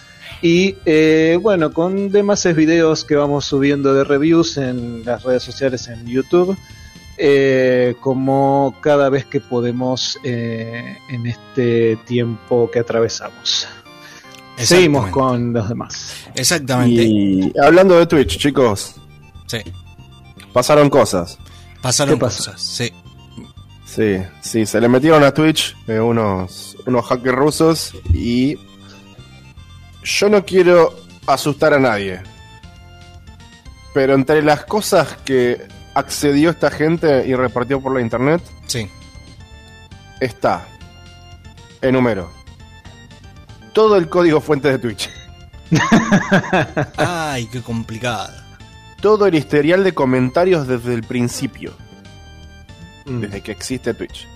y 0.42 0.76
eh, 0.86 1.38
bueno, 1.42 1.72
con 1.72 2.10
demás 2.12 2.44
videos 2.56 3.06
que 3.06 3.16
vamos 3.16 3.46
subiendo 3.46 3.94
de 3.94 4.04
reviews 4.04 4.58
en 4.58 5.06
las 5.06 5.24
redes 5.24 5.44
sociales 5.44 5.88
en 5.88 6.06
YouTube. 6.08 6.58
eh, 7.18 7.96
como 8.02 8.76
cada 8.82 9.10
vez 9.10 9.26
que 9.26 9.40
podemos 9.40 10.20
eh, 10.24 10.98
en 11.10 11.26
este 11.28 11.98
tiempo 12.06 12.70
que 12.72 12.80
atravesamos. 12.80 13.68
Seguimos 14.58 15.10
con 15.10 15.54
los 15.54 15.68
demás. 15.70 16.14
Exactamente. 16.36 17.04
Y 17.04 17.54
hablando 17.62 17.98
de 17.98 18.06
Twitch, 18.08 18.38
chicos, 18.38 18.96
Sí. 19.48 19.58
pasaron 20.54 20.90
cosas. 20.90 21.38
Pasaron 21.82 22.18
cosas. 22.18 22.60
Sí. 22.62 22.92
Sí, 23.86 24.18
sí, 24.42 24.66
se 24.66 24.82
le 24.82 24.88
metieron 24.90 25.24
a 25.24 25.32
Twitch 25.34 25.76
eh, 25.88 26.00
unos, 26.00 26.76
unos 26.86 27.06
hackers 27.06 27.36
rusos 27.38 27.94
y 28.14 28.58
yo 30.04 30.30
no 30.30 30.44
quiero 30.46 30.94
asustar 31.28 31.74
a 31.74 31.80
nadie. 31.80 32.22
Pero 33.94 34.14
entre 34.16 34.42
las 34.42 34.66
cosas 34.66 35.16
que 35.24 35.62
accedió 35.94 36.50
esta 36.50 36.70
gente 36.72 37.26
y 37.26 37.36
repartió 37.36 37.80
por 37.80 37.94
la 37.94 38.02
internet 38.02 38.42
Sí. 38.68 38.90
está, 40.20 40.68
enumero, 41.82 42.30
todo 43.76 43.96
el 43.98 44.10
código 44.10 44.42
fuente 44.42 44.70
de 44.70 44.80
Twitch, 44.80 45.10
Ay, 46.98 47.48
qué 47.52 47.62
complicado. 47.62 48.34
todo 49.02 49.28
el 49.28 49.36
historial 49.36 49.84
de 49.84 49.94
comentarios 49.94 50.68
desde 50.68 50.94
el 50.94 51.04
principio, 51.04 51.74
Mm. 53.06 53.20
desde 53.20 53.42
que 53.42 53.52
existe 53.52 53.94
Twitch, 53.94 54.28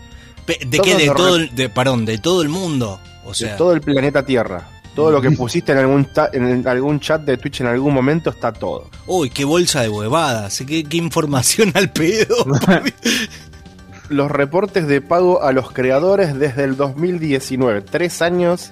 Pe- 0.46 0.60
¿De 0.68 0.80
qué? 0.80 0.96
De 0.96 1.06
los 1.08 1.16
todo, 1.16 1.36
el- 1.38 1.56
de, 1.56 1.70
perdón, 1.70 2.06
de 2.06 2.18
todo 2.20 2.42
el 2.44 2.50
mundo. 2.50 3.00
O 3.26 3.34
sea, 3.34 3.52
de 3.54 3.58
todo 3.58 3.74
el 3.74 3.82
planeta 3.82 4.24
Tierra. 4.26 4.68
Todo 4.96 5.12
lo 5.12 5.22
que 5.22 5.30
pusiste 5.32 5.72
en 5.72 5.78
algún, 5.80 6.08
en 6.34 6.68
algún 6.68 7.00
chat 7.00 7.22
de 7.22 7.38
Twitch 7.38 7.62
en 7.62 7.68
algún 7.68 7.94
momento 7.94 8.30
está 8.32 8.52
todo. 8.52 8.90
uy, 9.08 9.30
qué 9.30 9.46
bolsa 9.46 9.82
de 9.82 9.90
huevadas. 9.90 10.62
Qué, 10.68 10.84
qué 10.84 10.98
información 10.98 11.72
al 11.76 11.92
pedo. 11.92 12.36
Los 14.10 14.30
reportes 14.32 14.88
de 14.88 15.02
pago 15.02 15.44
a 15.44 15.52
los 15.52 15.72
creadores 15.72 16.38
desde 16.38 16.64
el 16.64 16.76
2019. 16.76 17.82
Tres 17.82 18.22
años 18.24 18.72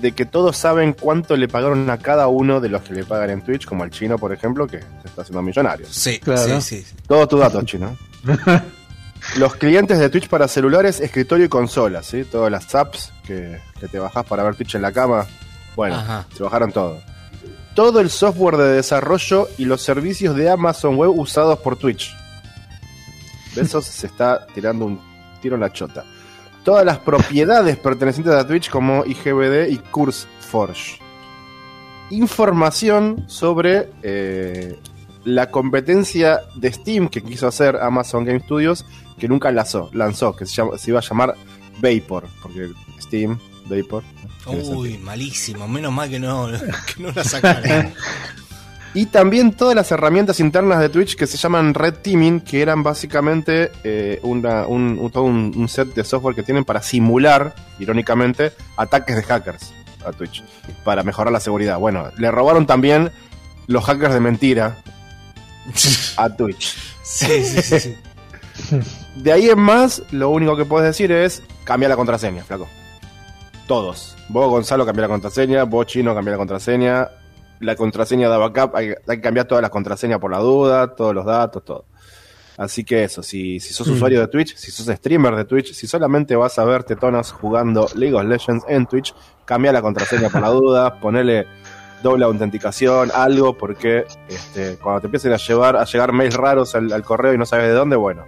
de 0.00 0.12
que 0.12 0.26
todos 0.26 0.56
saben 0.56 0.92
cuánto 0.92 1.36
le 1.36 1.48
pagaron 1.48 1.88
a 1.90 1.98
cada 1.98 2.28
uno 2.28 2.60
de 2.60 2.68
los 2.68 2.82
que 2.82 2.92
le 2.94 3.04
pagan 3.04 3.30
en 3.30 3.42
Twitch, 3.42 3.64
como 3.64 3.82
al 3.82 3.90
chino, 3.90 4.18
por 4.18 4.32
ejemplo, 4.32 4.66
que 4.66 4.80
se 4.80 5.08
está 5.08 5.22
haciendo 5.22 5.42
millonario. 5.42 5.86
sí, 5.90 6.18
Claro. 6.18 6.60
sí, 6.60 6.82
sí. 6.82 6.94
Todos 7.06 7.28
tus 7.28 7.40
datos, 7.40 7.64
chino. 7.64 7.96
Los 9.36 9.56
clientes 9.56 9.98
de 9.98 10.08
Twitch 10.08 10.28
para 10.28 10.46
celulares, 10.46 11.00
escritorio 11.00 11.46
y 11.46 11.48
consolas, 11.48 12.06
¿sí? 12.06 12.24
Todas 12.24 12.50
las 12.52 12.72
apps 12.74 13.12
que, 13.26 13.58
que 13.80 13.88
te 13.88 13.98
bajás 13.98 14.24
para 14.24 14.42
ver 14.44 14.54
Twitch 14.54 14.76
en 14.76 14.82
la 14.82 14.92
cama. 14.92 15.26
Bueno, 15.74 15.96
Ajá. 15.96 16.26
se 16.36 16.42
bajaron 16.42 16.70
todo. 16.70 17.00
Todo 17.74 18.00
el 18.00 18.08
software 18.10 18.56
de 18.56 18.68
desarrollo 18.74 19.48
y 19.58 19.64
los 19.64 19.82
servicios 19.82 20.36
de 20.36 20.48
Amazon 20.50 20.96
Web 20.96 21.18
usados 21.18 21.58
por 21.58 21.76
Twitch. 21.76 22.14
De 23.54 23.62
esos 23.62 23.84
se 23.84 24.06
está 24.06 24.46
tirando 24.54 24.84
un 24.84 25.00
tiro 25.42 25.56
en 25.56 25.62
la 25.62 25.72
chota. 25.72 26.04
Todas 26.66 26.84
las 26.84 26.98
propiedades 26.98 27.78
pertenecientes 27.78 28.34
a 28.34 28.46
Twitch 28.46 28.68
como 28.70 29.04
IGBD 29.06 29.68
y 29.70 29.78
CurseForge. 29.78 30.98
Información 32.10 33.24
sobre 33.28 33.88
eh, 34.02 34.78
la 35.24 35.50
competencia 35.50 36.40
de 36.56 36.72
Steam 36.72 37.08
que 37.08 37.22
quiso 37.22 37.46
hacer 37.46 37.76
Amazon 37.76 38.24
Game 38.24 38.40
Studios 38.40 38.84
que 39.18 39.28
nunca 39.28 39.50
lanzó, 39.52 39.90
lanzó 39.92 40.34
que 40.36 40.44
se, 40.44 40.54
llama- 40.56 40.76
se 40.76 40.90
iba 40.90 40.98
a 40.98 41.02
llamar 41.02 41.34
Vapor, 41.80 42.26
porque 42.42 42.70
Steam, 43.00 43.38
Vapor. 43.66 44.02
Uy, 44.46 44.98
malísimo. 44.98 45.66
Menos 45.66 45.92
mal 45.92 46.08
que 46.10 46.18
no, 46.18 46.48
que 46.96 47.02
no 47.02 47.10
la 47.12 47.22
sacaron. 47.24 47.92
Y 48.96 49.06
también 49.06 49.52
todas 49.52 49.74
las 49.76 49.92
herramientas 49.92 50.40
internas 50.40 50.80
de 50.80 50.88
Twitch 50.88 51.16
que 51.16 51.26
se 51.26 51.36
llaman 51.36 51.74
Red 51.74 51.94
Teaming, 52.02 52.40
que 52.40 52.62
eran 52.62 52.82
básicamente 52.82 53.70
eh, 53.84 54.18
una- 54.22 54.66
un, 54.66 54.98
un- 54.98 55.10
todo 55.10 55.24
un, 55.24 55.52
un 55.54 55.68
set 55.68 55.92
de 55.94 56.02
software 56.02 56.34
que 56.34 56.42
tienen 56.42 56.64
para 56.64 56.80
simular, 56.80 57.54
irónicamente, 57.78 58.52
ataques 58.76 59.14
de 59.16 59.22
hackers 59.22 59.72
a 60.06 60.12
Twitch, 60.12 60.42
para 60.82 61.02
mejorar 61.02 61.30
la 61.32 61.40
seguridad. 61.40 61.78
Bueno, 61.78 62.10
le 62.16 62.30
robaron 62.30 62.66
también 62.66 63.10
los 63.66 63.84
hackers 63.84 64.14
de 64.14 64.20
mentira 64.20 64.78
a 66.16 66.30
Twitch. 66.34 66.76
sí, 67.02 67.44
sí, 67.44 67.60
sí, 67.62 67.80
sí. 67.80 67.96
De 69.16 69.32
ahí 69.32 69.50
en 69.50 69.58
más, 69.58 70.02
lo 70.10 70.30
único 70.30 70.56
que 70.56 70.64
puedes 70.64 70.86
decir 70.88 71.12
es 71.12 71.42
cambia 71.64 71.88
la 71.90 71.96
contraseña, 71.96 72.42
flaco. 72.44 72.66
Todos. 73.66 74.16
Vos, 74.30 74.48
Gonzalo, 74.48 74.86
cambia 74.86 75.02
la 75.02 75.08
contraseña. 75.08 75.64
Vos, 75.64 75.86
Chino, 75.86 76.14
cambia 76.14 76.32
la 76.32 76.38
contraseña. 76.38 77.08
La 77.60 77.74
contraseña 77.76 78.28
de 78.30 78.36
backup, 78.36 78.74
hay, 78.76 78.88
hay 78.90 79.16
que 79.16 79.20
cambiar 79.20 79.46
todas 79.46 79.62
las 79.62 79.70
contraseñas 79.70 80.18
por 80.18 80.30
la 80.30 80.38
duda, 80.38 80.94
todos 80.94 81.14
los 81.14 81.24
datos, 81.24 81.64
todo. 81.64 81.84
Así 82.58 82.84
que 82.84 83.04
eso, 83.04 83.22
si, 83.22 83.60
si 83.60 83.74
sos 83.74 83.86
usuario 83.88 84.20
de 84.20 84.28
Twitch, 84.28 84.56
si 84.56 84.70
sos 84.70 84.86
streamer 84.86 85.34
de 85.36 85.44
Twitch, 85.44 85.72
si 85.74 85.86
solamente 85.86 86.34
vas 86.36 86.58
a 86.58 86.64
ver 86.64 86.84
tetonas 86.84 87.30
jugando 87.32 87.86
League 87.94 88.14
of 88.14 88.24
Legends 88.24 88.64
en 88.68 88.86
Twitch, 88.86 89.14
cambia 89.44 89.72
la 89.72 89.82
contraseña 89.82 90.30
por 90.30 90.40
la 90.40 90.48
duda, 90.48 90.94
ponele 91.00 91.46
doble 92.02 92.24
autenticación, 92.24 93.10
algo, 93.14 93.56
porque 93.58 94.06
este, 94.28 94.76
cuando 94.76 95.00
te 95.02 95.06
empiecen 95.08 95.32
a 95.32 95.36
llevar, 95.36 95.76
a 95.76 95.84
llegar 95.84 96.12
mails 96.12 96.34
raros 96.34 96.74
al, 96.74 96.90
al 96.92 97.02
correo 97.02 97.34
y 97.34 97.38
no 97.38 97.44
sabes 97.44 97.66
de 97.66 97.72
dónde, 97.72 97.96
bueno, 97.96 98.24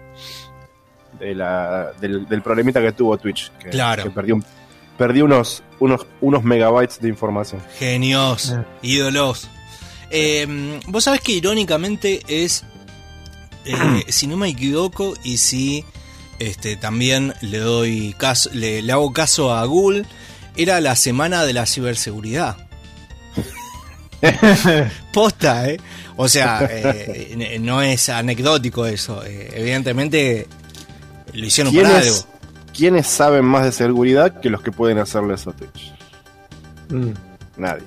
de 1.19 1.35
la- 1.35 1.93
del, 2.01 2.27
del 2.29 2.43
problemita 2.43 2.81
que 2.81 2.93
tuvo 2.93 3.17
Twitch, 3.19 3.51
que, 3.59 3.71
Claro. 3.71 4.03
que 4.03 4.11
perdió, 4.11 4.35
un- 4.37 4.45
perdió 4.99 5.25
unos, 5.25 5.63
unos, 5.79 6.07
unos 6.21 6.43
megabytes 6.45 7.01
de 7.01 7.09
información. 7.09 7.63
Genios, 7.79 8.51
Ah. 8.51 8.67
ídolos. 8.83 9.49
Eh, 10.11 10.79
Vos 10.87 11.05
sabés 11.05 11.21
que 11.21 11.33
irónicamente 11.33 12.21
es, 12.29 12.65
eh, 13.65 14.05
si 14.09 14.27
no 14.27 14.37
me 14.37 14.49
equivoco, 14.49 15.15
y 15.23 15.39
si 15.39 15.85
este, 16.39 16.77
también 16.77 17.35
le 17.41 17.59
doy 17.59 18.15
caso, 18.19 18.51
le, 18.53 18.83
le 18.83 18.93
hago 18.93 19.13
caso 19.13 19.55
a 19.55 19.65
Google, 19.65 20.05
era 20.57 20.81
la 20.81 20.97
semana 20.97 21.45
de 21.45 21.53
la 21.53 21.65
ciberseguridad. 21.67 22.57
Posta, 25.13 25.69
¿eh? 25.71 25.79
O 26.17 26.29
sea, 26.29 26.69
eh, 26.71 27.29
n- 27.33 27.59
no 27.61 27.81
es 27.83 28.09
anecdótico 28.09 28.87
eso. 28.87 29.25
eh, 29.25 29.51
evidentemente 29.55 30.47
lo 31.33 31.47
hicieron 31.47 31.73
para 31.75 31.99
algo. 31.99 32.17
¿Quiénes, 32.79 33.07
¿Quiénes 33.07 33.07
saben 33.09 33.45
más 33.45 33.65
de 33.65 33.73
seguridad 33.73 34.41
que 34.41 34.51
los 34.51 34.63
que 34.63 34.71
pueden 34.71 34.99
hacerle 34.99 35.35
eso 35.35 35.51
a 35.51 35.53
Twitch? 35.53 35.93
Mm. 36.91 37.11
Nadie. 37.57 37.85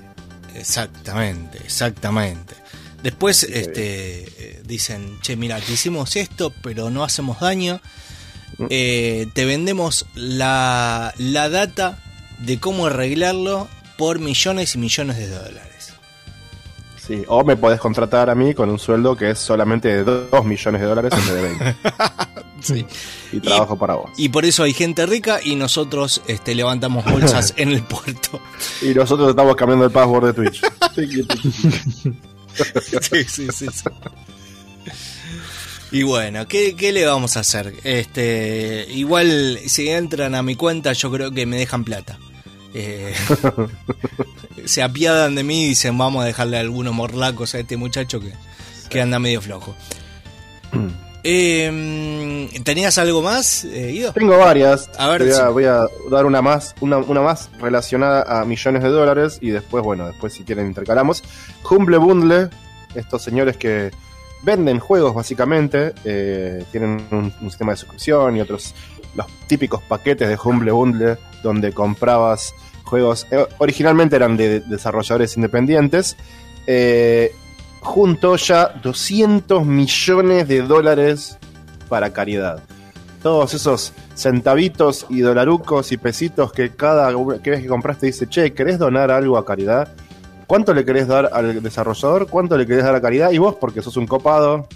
Exactamente, 0.56 1.60
exactamente. 1.60 2.56
Después 3.02 3.44
este, 3.44 4.26
eh, 4.38 4.62
dicen, 4.66 5.18
che, 5.22 5.36
mira, 5.36 5.60
te 5.60 5.72
hicimos 5.72 6.16
esto, 6.18 6.54
pero 6.62 6.90
no 6.90 7.04
hacemos 7.04 7.40
daño. 7.40 7.80
eh, 8.70 9.28
te 9.34 9.46
vendemos 9.46 10.06
la, 10.14 11.14
la 11.18 11.50
data 11.50 11.98
de 12.40 12.60
cómo 12.60 12.88
arreglarlo 12.88 13.68
por 13.98 14.20
millones 14.20 14.76
y 14.76 14.78
millones 14.78 15.18
de 15.18 15.30
dólares. 15.30 15.94
Sí, 16.98 17.24
o 17.28 17.44
me 17.44 17.56
podés 17.56 17.80
contratar 17.80 18.30
a 18.30 18.36
mí 18.36 18.54
con 18.54 18.70
un 18.70 18.78
sueldo 18.78 19.16
que 19.16 19.32
es 19.32 19.40
solamente 19.40 19.88
de 19.88 20.04
2 20.04 20.46
millones 20.46 20.82
de 20.82 20.88
dólares 20.88 21.14
en 21.14 21.20
vez 21.20 21.36
de 21.36 21.42
20. 21.42 21.76
Sí. 22.62 22.86
Y 23.32 23.40
trabajo 23.40 23.78
para 23.78 23.96
vos. 23.96 24.12
Y 24.18 24.30
por 24.30 24.46
eso 24.46 24.64
hay 24.64 24.74
gente 24.74 25.06
rica 25.06 25.40
y 25.44 25.56
nosotros 25.56 26.22
este, 26.28 26.56
levantamos 26.56 27.06
bolsas 27.06 27.54
en 27.58 27.70
el 27.70 27.84
puerto. 27.84 28.40
Y 28.82 28.94
nosotros 28.94 29.30
estamos 29.30 29.56
cambiando 29.56 29.86
el 29.86 29.92
password 29.92 30.28
de 30.28 30.34
Twitch. 30.34 30.62
Sí, 33.02 33.24
sí, 33.30 33.48
sí, 33.50 33.68
sí. 33.72 33.90
Y 35.92 36.04
bueno, 36.04 36.48
¿qué, 36.48 36.76
qué 36.76 36.92
le 36.92 37.06
vamos 37.06 37.38
a 37.38 37.42
hacer? 37.42 37.74
Este, 37.84 38.88
igual 38.90 39.60
si 39.68 39.90
entran 39.90 40.36
a 40.36 40.44
mi 40.44 40.56
cuenta, 40.56 40.94
yo 40.94 41.12
creo 41.12 41.32
que 41.32 41.46
me 41.46 41.58
dejan 41.58 41.84
plata. 41.84 42.18
Eh, 42.74 43.14
se 44.66 44.82
apiadan 44.82 45.36
de 45.36 45.44
mí 45.44 45.66
y 45.66 45.70
dicen 45.70 45.98
vamos 45.98 46.24
a 46.24 46.26
dejarle 46.26 46.58
algunos 46.58 46.94
morlacos 46.94 47.56
a 47.56 47.60
este 47.60 47.76
muchacho 47.76 48.22
que, 48.22 48.32
que 48.90 49.02
anda 49.02 49.20
medio 49.20 49.42
flojo. 49.42 49.76
Eh, 51.24 52.50
¿Tenías 52.64 52.98
algo 52.98 53.22
más, 53.22 53.64
eh, 53.66 53.92
Ido? 53.92 54.14
Tengo 54.14 54.38
varias. 54.38 54.90
A 54.98 55.10
ver, 55.10 55.24
voy, 55.24 55.32
a, 55.32 55.36
sí. 55.36 55.54
voy 55.54 55.66
a 55.66 55.86
dar 56.10 56.26
una 56.26 56.42
más, 56.42 56.76
una, 56.82 56.98
una 56.98 57.22
más 57.22 57.50
relacionada 57.60 58.42
a 58.42 58.46
millones 58.46 58.84
de 58.84 58.90
dólares 58.90 59.38
y 59.42 59.52
después, 59.52 59.84
bueno, 59.84 60.08
después 60.08 60.34
si 60.34 60.44
quieren 60.44 60.68
intercalamos. 60.68 61.24
Humble 61.70 61.98
Bundle, 61.98 62.50
estos 62.96 63.22
señores 63.22 63.58
que 63.58 63.92
venden 64.44 64.80
juegos 64.80 65.14
básicamente, 65.14 65.94
eh, 66.04 66.64
tienen 66.72 67.06
un, 67.12 67.34
un 67.40 67.50
sistema 67.50 67.74
de 67.74 67.78
suscripción 67.78 68.38
y 68.38 68.42
otros, 68.42 68.74
los 69.16 69.28
típicos 69.48 69.82
paquetes 69.84 70.28
de 70.28 70.38
Humble 70.44 70.72
Bundle 70.72 71.18
donde 71.44 71.74
comprabas 71.74 72.54
juegos, 72.84 73.28
eh, 73.32 73.46
originalmente 73.58 74.16
eran 74.16 74.38
de, 74.38 74.60
desarrolladores 74.62 75.36
independientes, 75.38 76.18
eh, 76.68 77.34
junto 77.82 78.38
ya 78.38 78.70
200 78.82 79.66
millones 79.66 80.48
de 80.48 80.62
dólares 80.62 81.38
para 81.90 82.14
caridad 82.14 82.64
todos 83.22 83.54
esos 83.54 83.94
centavitos 84.16 85.06
y 85.10 85.22
dolarucos 85.22 85.92
y 85.92 85.98
pesitos 85.98 86.52
que 86.52 86.72
cada 86.72 87.12
que 87.42 87.52
vez 87.52 87.62
que 87.62 87.68
compraste 87.68 88.08
dice, 88.08 88.28
che, 88.28 88.54
¿querés 88.54 88.80
donar 88.80 89.12
algo 89.12 89.38
a 89.38 89.46
caridad? 89.46 89.94
¿Cuánto 90.48 90.74
le 90.74 90.84
querés 90.84 91.08
dar 91.08 91.30
al 91.32 91.62
desarrollador? 91.62 92.28
¿Cuánto 92.28 92.58
le 92.58 92.66
querés 92.66 92.84
dar 92.84 92.96
a 92.96 93.02
caridad? 93.02 93.32
Y 93.32 93.38
vos, 93.38 93.56
porque 93.56 93.82
sos 93.82 93.96
un 93.96 94.08
copado, 94.08 94.68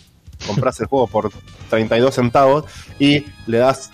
compras 0.48 0.80
el 0.80 0.88
juego 0.88 1.08
por 1.08 1.32
32 1.70 2.14
centavos 2.14 2.66
y 3.00 3.26
le 3.48 3.58
das 3.58 3.92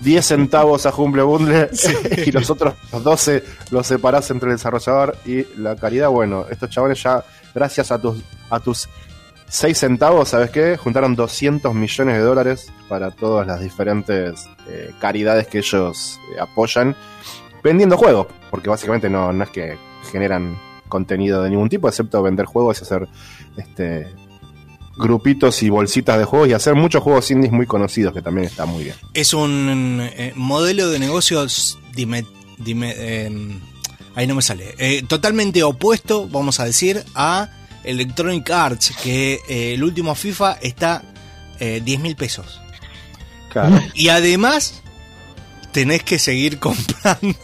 10 0.00 0.24
centavos 0.24 0.86
a 0.86 0.94
Humble 0.94 1.22
Bundle 1.22 1.70
y 2.26 2.30
los 2.30 2.48
otros 2.48 2.74
12 2.92 3.44
los 3.70 3.86
separás 3.86 4.30
entre 4.30 4.50
el 4.50 4.56
desarrollador 4.56 5.16
y 5.26 5.44
la 5.58 5.76
caridad. 5.76 6.10
Bueno, 6.10 6.46
estos 6.50 6.70
chabones 6.70 7.02
ya, 7.02 7.24
gracias 7.54 7.90
a 7.90 8.00
tus, 8.00 8.22
a 8.48 8.60
tus 8.60 8.88
6 9.48 9.76
centavos, 9.76 10.28
¿sabes 10.28 10.50
qué? 10.50 10.76
Juntaron 10.76 11.16
200 11.16 11.74
millones 11.74 12.16
de 12.16 12.22
dólares 12.22 12.72
para 12.88 13.10
todas 13.10 13.46
las 13.46 13.60
diferentes 13.60 14.48
eh, 14.68 14.92
caridades 15.00 15.46
que 15.48 15.58
ellos 15.58 16.18
eh, 16.34 16.40
apoyan 16.40 16.96
vendiendo 17.62 17.96
juegos, 17.96 18.28
porque 18.50 18.70
básicamente 18.70 19.10
no, 19.10 19.32
no 19.32 19.44
es 19.44 19.50
que 19.50 19.76
generan 20.10 20.58
contenido 20.88 21.42
de 21.42 21.50
ningún 21.50 21.68
tipo, 21.68 21.88
excepto 21.88 22.22
vender 22.22 22.46
juegos 22.46 22.80
y 22.80 22.84
hacer 22.84 23.08
este 23.56 24.08
grupitos 24.96 25.62
y 25.62 25.70
bolsitas 25.70 26.18
de 26.18 26.24
juegos 26.24 26.48
y 26.48 26.52
hacer 26.52 26.74
muchos 26.74 27.02
juegos 27.02 27.30
indies 27.30 27.52
muy 27.52 27.66
conocidos, 27.66 28.12
que 28.12 28.22
también 28.22 28.46
está 28.46 28.66
muy 28.66 28.84
bien. 28.84 28.96
Es 29.14 29.32
un 29.32 30.00
eh, 30.00 30.32
modelo 30.36 30.90
de 30.90 30.98
negocios 30.98 31.78
dime, 31.94 32.24
dime, 32.58 32.94
eh, 32.96 33.30
ahí 34.14 34.26
no 34.26 34.34
me 34.34 34.42
sale. 34.42 34.74
Eh, 34.78 35.02
totalmente 35.08 35.62
opuesto, 35.62 36.28
vamos 36.28 36.60
a 36.60 36.64
decir, 36.64 37.04
a 37.14 37.48
Electronic 37.84 38.50
Arts, 38.50 38.92
que 39.02 39.40
eh, 39.48 39.74
el 39.74 39.82
último 39.84 40.14
FIFA 40.14 40.58
está 40.62 41.02
eh, 41.58 41.80
10 41.84 42.00
mil 42.00 42.16
pesos. 42.16 42.60
Claro. 43.50 43.82
Y 43.94 44.08
además, 44.08 44.82
tenés 45.72 46.02
que 46.02 46.18
seguir 46.18 46.58
comprando. 46.60 47.36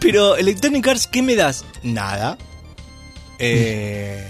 Pero 0.00 0.36
Electronic 0.36 0.86
Arts, 0.86 1.06
¿qué 1.06 1.22
me 1.22 1.36
das? 1.36 1.64
Nada. 1.82 2.36
Eh, 3.38 4.26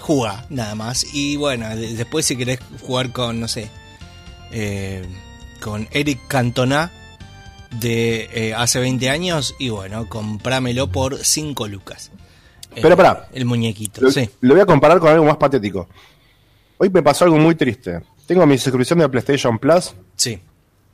juega, 0.00 0.46
nada 0.48 0.74
más. 0.74 1.04
Y 1.12 1.36
bueno, 1.36 1.68
de- 1.76 1.94
después 1.94 2.24
si 2.26 2.36
querés 2.36 2.58
jugar 2.80 3.12
con, 3.12 3.40
no 3.40 3.48
sé, 3.48 3.68
eh, 4.52 5.04
con 5.60 5.86
Eric 5.90 6.20
Cantona 6.28 6.90
de 7.70 8.28
eh, 8.32 8.54
hace 8.54 8.80
20 8.80 9.08
años, 9.10 9.54
y 9.58 9.68
bueno, 9.68 10.08
comprámelo 10.08 10.88
por 10.90 11.24
5 11.24 11.68
lucas. 11.68 12.10
Eh, 12.74 12.80
Pero 12.82 12.96
pará. 12.96 13.28
El 13.32 13.44
muñequito, 13.44 14.00
Lo, 14.02 14.10
sí. 14.10 14.28
lo 14.40 14.54
voy 14.54 14.62
a 14.62 14.66
comparar 14.66 14.98
con 15.00 15.10
algo 15.10 15.24
más 15.24 15.36
patético. 15.36 15.88
Hoy 16.78 16.90
me 16.90 17.02
pasó 17.02 17.24
algo 17.24 17.36
muy 17.38 17.54
triste. 17.54 18.00
Tengo 18.26 18.46
mi 18.46 18.58
suscripción 18.58 18.98
de 19.00 19.08
PlayStation 19.08 19.58
Plus 19.58 19.94
Sí. 20.16 20.38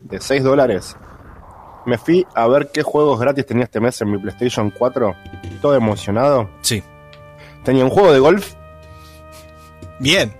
de 0.01 0.21
6 0.21 0.43
dólares. 0.43 0.97
Me 1.87 1.99
fui 1.99 2.27
a 2.35 2.47
ver 2.49 2.71
qué 2.73 2.83
juegos 2.83 3.21
gratis 3.21 3.45
tenía 3.45 3.65
este 3.65 3.79
mes 3.81 4.01
en 4.01 4.11
mi 4.11 4.19
PlayStation 4.19 4.71
4. 4.71 5.15
Todo 5.61 5.75
emocionado. 5.75 6.49
Sí. 6.63 6.83
Tenía 7.65 7.85
un 7.85 7.91
juego 7.91 8.13
de 8.13 8.19
golf 8.21 8.55
Bien. 10.01 10.35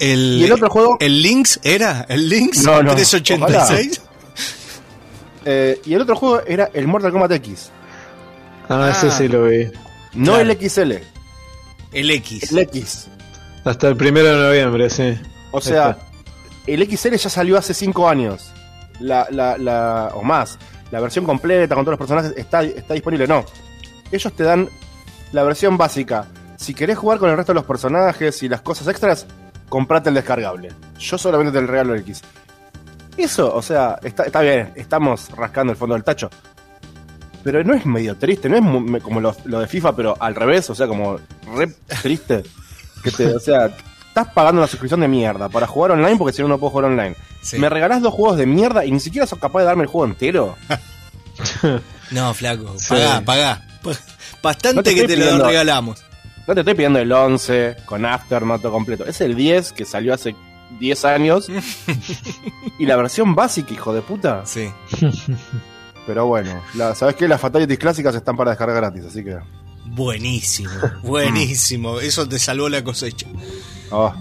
El, 0.00 0.38
¿Y 0.40 0.44
el 0.44 0.52
otro 0.52 0.68
juego? 0.70 0.96
¿El 1.00 1.22
Lynx 1.22 1.60
era? 1.62 2.04
¿El 2.08 2.28
Lynx 2.28 2.64
No, 2.64 2.82
no, 2.82 2.94
386? 2.94 4.02
Eh, 5.44 5.80
y 5.84 5.94
el 5.94 6.00
otro 6.02 6.16
juego 6.16 6.40
era 6.46 6.70
el 6.72 6.86
Mortal 6.88 7.12
Kombat 7.12 7.32
X. 7.32 7.70
Ah, 8.68 8.88
ese 8.90 9.08
Ah. 9.08 9.10
sí 9.10 9.28
lo 9.28 9.44
vi. 9.44 9.66
No 10.14 10.34
Claro. 10.34 10.40
el 10.50 10.50
XL, 10.70 10.92
El 11.92 12.10
X. 12.10 12.50
el 12.52 12.58
X. 12.58 13.08
Hasta 13.64 13.88
el 13.88 13.96
primero 13.96 14.28
de 14.36 14.46
noviembre, 14.48 14.90
sí. 14.90 15.18
O 15.50 15.60
sea, 15.60 15.90
Está. 15.90 16.06
el 16.66 16.82
XL 16.96 17.16
ya 17.16 17.28
salió 17.30 17.56
hace 17.58 17.74
5 17.74 18.08
años. 18.08 18.50
La, 19.00 19.26
la, 19.30 19.58
la, 19.58 20.10
o 20.14 20.22
más. 20.22 20.58
La 20.90 21.00
versión 21.00 21.24
completa 21.24 21.74
con 21.74 21.84
todos 21.84 21.98
los 21.98 22.06
personajes 22.08 22.32
está, 22.36 22.62
está 22.62 22.94
disponible. 22.94 23.26
No. 23.26 23.44
Ellos 24.12 24.32
te 24.34 24.44
dan 24.44 24.68
la 25.32 25.42
versión 25.42 25.76
básica. 25.76 26.26
Si 26.56 26.74
querés 26.74 26.96
jugar 26.96 27.18
con 27.18 27.28
el 27.30 27.36
resto 27.36 27.52
de 27.52 27.56
los 27.56 27.64
personajes 27.66 28.42
y 28.42 28.48
las 28.48 28.60
cosas 28.60 28.86
extras, 28.88 29.26
comprate 29.68 30.10
el 30.10 30.14
descargable. 30.14 30.70
Yo 30.98 31.18
solamente 31.18 31.58
te 31.58 31.66
regalo 31.66 31.94
el 31.94 32.00
X. 32.02 32.22
Eso, 33.16 33.54
o 33.54 33.62
sea, 33.62 33.98
está, 34.02 34.24
está 34.24 34.40
bien, 34.40 34.72
estamos 34.74 35.30
rascando 35.30 35.72
el 35.72 35.76
fondo 35.76 35.94
del 35.94 36.04
tacho. 36.04 36.30
Pero 37.42 37.62
no 37.62 37.74
es 37.74 37.84
medio 37.84 38.16
triste, 38.16 38.48
no 38.48 38.56
es 38.96 39.02
como 39.02 39.20
lo, 39.20 39.36
lo 39.44 39.60
de 39.60 39.66
FIFA, 39.66 39.94
pero 39.94 40.16
al 40.18 40.34
revés, 40.34 40.70
o 40.70 40.74
sea, 40.74 40.86
como 40.86 41.18
re 41.54 41.68
triste. 42.02 42.42
Que 43.02 43.10
te, 43.10 43.26
o 43.34 43.38
sea, 43.38 43.66
estás 44.08 44.28
pagando 44.32 44.62
una 44.62 44.66
suscripción 44.66 45.00
de 45.00 45.08
mierda 45.08 45.48
para 45.50 45.66
jugar 45.66 45.90
online 45.90 46.16
porque 46.16 46.32
si 46.34 46.40
no, 46.40 46.48
no 46.48 46.58
puedo 46.58 46.70
jugar 46.70 46.86
online. 46.86 47.16
Sí. 47.42 47.58
Me 47.58 47.68
regalás 47.68 48.00
dos 48.00 48.14
juegos 48.14 48.38
de 48.38 48.46
mierda 48.46 48.84
y 48.84 48.90
ni 48.90 49.00
siquiera 49.00 49.26
sos 49.26 49.38
capaz 49.38 49.60
de 49.60 49.66
darme 49.66 49.82
el 49.82 49.88
juego 49.88 50.06
entero. 50.06 50.56
No, 52.10 52.32
flaco. 52.34 52.74
Sí. 52.78 52.90
Pagá, 52.90 53.20
pagá. 53.22 53.62
Bastante 54.42 54.76
No 54.76 54.82
te 54.82 54.94
que 54.94 55.06
te 55.06 55.16
lo 55.16 55.44
regalamos. 55.44 56.04
No 56.46 56.54
te 56.54 56.60
estoy 56.60 56.74
pidiendo 56.74 56.98
el 56.98 57.10
11 57.10 57.76
con 57.84 58.04
Aftermath 58.04 58.62
completo. 58.62 59.04
Es 59.04 59.20
el 59.20 59.34
10 59.34 59.72
que 59.72 59.84
salió 59.84 60.14
hace 60.14 60.36
10 60.78 61.04
años. 61.04 61.48
y 62.78 62.86
la 62.86 62.96
versión 62.96 63.34
básica, 63.34 63.72
hijo 63.72 63.92
de 63.92 64.02
puta. 64.02 64.44
Sí. 64.44 64.68
Pero 66.06 66.26
bueno, 66.26 66.62
la, 66.74 66.94
¿sabes 66.94 67.16
qué? 67.16 67.26
Las 67.26 67.40
Fatalities 67.40 67.78
clásicas 67.78 68.14
están 68.14 68.36
para 68.36 68.50
descargar 68.50 68.76
gratis, 68.76 69.04
así 69.06 69.24
que. 69.24 69.38
Buenísimo, 69.86 70.70
buenísimo. 71.02 72.00
Eso 72.00 72.28
te 72.28 72.38
salvó 72.38 72.68
la 72.68 72.84
cosecha. 72.84 73.26
ah, 73.90 74.14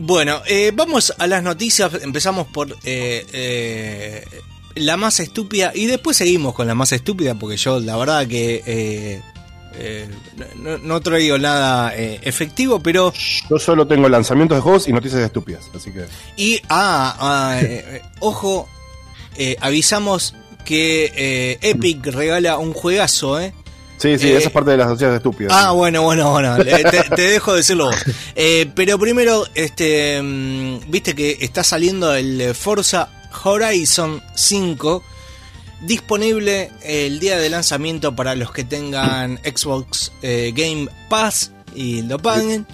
Bueno, 0.00 0.40
eh, 0.46 0.72
vamos 0.74 1.14
a 1.18 1.26
las 1.26 1.42
noticias. 1.42 1.92
Empezamos 2.02 2.48
por 2.48 2.72
eh, 2.84 3.26
eh, 3.32 4.24
la 4.74 4.96
más 4.96 5.20
estúpida 5.20 5.72
y 5.74 5.86
después 5.86 6.16
seguimos 6.16 6.54
con 6.54 6.66
la 6.66 6.74
más 6.74 6.92
estúpida 6.92 7.34
porque 7.34 7.56
yo 7.56 7.78
la 7.78 7.96
verdad 7.96 8.26
que 8.26 9.20
eh, 9.78 10.08
no, 10.56 10.78
no 10.78 11.00
traigo 11.00 11.38
nada 11.38 11.94
eh, 11.96 12.20
efectivo, 12.22 12.80
pero... 12.80 13.12
yo 13.48 13.58
solo 13.58 13.86
tengo 13.86 14.08
lanzamientos 14.08 14.56
de 14.56 14.62
juegos 14.62 14.88
y 14.88 14.92
noticias 14.92 15.20
estúpidas, 15.22 15.70
así 15.74 15.92
que. 15.92 16.06
Y, 16.36 16.60
ah, 16.68 17.16
ah, 17.18 17.60
eh, 17.60 18.02
ojo, 18.20 18.68
avisamos 19.60 20.34
que 20.64 21.58
Epic 21.60 22.06
regala 22.06 22.58
un 22.58 22.72
juegazo, 22.72 23.40
¿eh? 23.40 23.52
Sí, 23.98 24.18
sí, 24.18 24.30
esa 24.30 24.48
es 24.48 24.52
parte 24.52 24.72
de 24.72 24.76
las 24.76 24.88
noticias 24.88 25.14
estúpidas. 25.14 25.52
Ah, 25.54 25.70
bueno, 25.70 26.02
bueno, 26.02 26.30
bueno. 26.30 26.56
Te, 26.58 26.84
te 26.84 27.22
dejo 27.22 27.54
decirlo 27.54 27.86
vos. 27.86 27.96
Pero 28.74 28.98
primero, 28.98 29.46
este, 29.54 30.20
mm, 30.22 30.90
viste 30.90 31.14
que 31.14 31.38
está 31.40 31.64
saliendo 31.64 32.14
el 32.14 32.54
Forza 32.54 33.08
Horizon 33.44 34.22
5 34.34 35.02
disponible 35.82 36.70
el 36.82 37.20
día 37.20 37.38
de 37.38 37.50
lanzamiento 37.50 38.16
para 38.16 38.34
los 38.34 38.50
que 38.52 38.64
tengan 38.64 39.38
Xbox 39.38 40.12
eh, 40.22 40.52
Game 40.56 40.88
Pass 41.08 41.52
y 41.74 42.02
lo 42.02 42.18
paguen. 42.18 42.66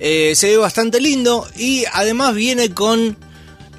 Eh, 0.00 0.34
se 0.34 0.48
ve 0.48 0.56
bastante 0.56 1.00
lindo 1.00 1.46
y 1.56 1.84
además 1.92 2.34
viene 2.34 2.70
con 2.74 3.16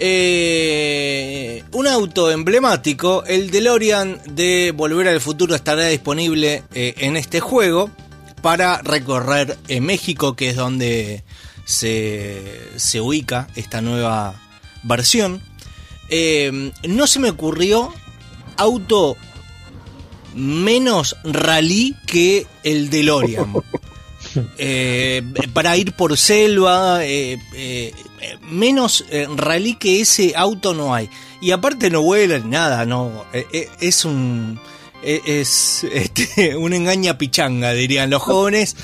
Eh, 0.02 1.62
un 1.74 1.86
auto 1.86 2.32
emblemático, 2.32 3.26
el 3.26 3.52
DeLorean 3.52 4.22
de 4.30 4.72
Volver 4.74 5.10
al 5.10 5.20
Futuro 5.20 5.54
estará 5.56 5.88
disponible 5.88 6.64
en 6.74 7.18
este 7.18 7.42
juego 7.42 7.92
para 8.42 8.82
recorrer 8.82 9.58
México, 9.82 10.38
que 10.38 10.52
es 10.52 10.56
donde 10.56 11.26
se, 11.66 12.62
se 12.78 13.02
ubica 13.02 13.50
esta 13.58 13.82
nueva 13.82 14.42
versión. 14.84 15.42
No 16.88 17.06
se 17.06 17.20
me 17.20 17.32
ocurrió 17.32 17.94
auto 18.60 19.18
menos 20.36 21.16
rally 21.24 21.96
que 22.06 22.48
el 22.64 22.90
DeLorean. 22.90 23.54
Eh, 24.60 25.24
para 25.54 25.76
ir 25.76 25.94
por 25.94 26.16
selva, 26.16 27.04
eh, 27.04 27.40
eh, 27.56 27.94
eh, 28.22 28.38
menos 28.44 29.04
rally 29.36 29.74
que 29.76 30.02
ese 30.02 30.34
auto 30.36 30.76
no 30.76 30.94
hay. 30.94 31.10
Y 31.42 31.50
aparte 31.50 31.90
no 31.90 32.04
vuela 32.04 32.38
ni 32.38 32.50
nada, 32.50 32.86
no. 32.86 33.26
es 33.34 34.06
un. 34.06 34.60
Es 35.02 35.84
este, 35.92 36.56
un 36.56 36.74
engaña 36.74 37.18
pichanga, 37.18 37.74
dirían 37.74 38.12
los 38.12 38.22
jóvenes. 38.22 38.76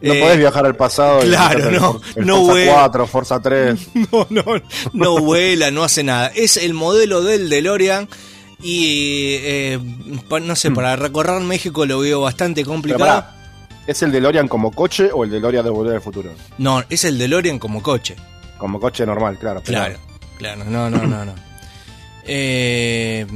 No 0.00 0.14
podés 0.14 0.38
viajar 0.38 0.64
al 0.64 0.76
pasado 0.76 1.20
claro, 1.20 1.70
no, 1.70 2.00
el 2.14 2.26
no 2.26 2.36
Forza 2.36 2.52
vuela. 2.52 2.72
4, 2.72 3.06
Forza 3.06 3.40
3. 3.40 3.80
No, 4.12 4.26
no, 4.30 4.44
no 4.92 5.18
vuela, 5.18 5.70
no 5.70 5.84
hace 5.84 6.02
nada. 6.02 6.28
Es 6.34 6.56
el 6.56 6.72
modelo 6.72 7.22
del 7.22 7.48
DeLorean. 7.48 8.08
Y 8.62 9.36
eh, 9.40 9.78
no 10.42 10.56
sé, 10.56 10.70
para 10.70 10.96
recorrer 10.96 11.40
México 11.42 11.86
lo 11.86 12.00
veo 12.00 12.20
bastante 12.20 12.64
complicado. 12.64 13.04
pará, 13.04 13.34
¿Es 13.86 14.02
el 14.02 14.12
DeLorean 14.12 14.48
como 14.48 14.70
coche 14.70 15.10
o 15.12 15.24
el 15.24 15.30
DeLorean 15.30 15.64
de 15.64 15.70
Volver 15.70 15.96
al 15.96 16.02
Futuro? 16.02 16.32
No, 16.58 16.82
es 16.88 17.04
el 17.04 17.18
DeLorean 17.18 17.58
como 17.58 17.82
coche. 17.82 18.16
Como 18.56 18.80
coche 18.80 19.04
normal, 19.04 19.38
claro. 19.38 19.62
Claro, 19.62 19.98
claro, 20.38 20.64
no, 20.64 20.88
no, 20.88 21.06
no, 21.06 21.24
no. 21.24 21.34
Eh, 22.26 23.26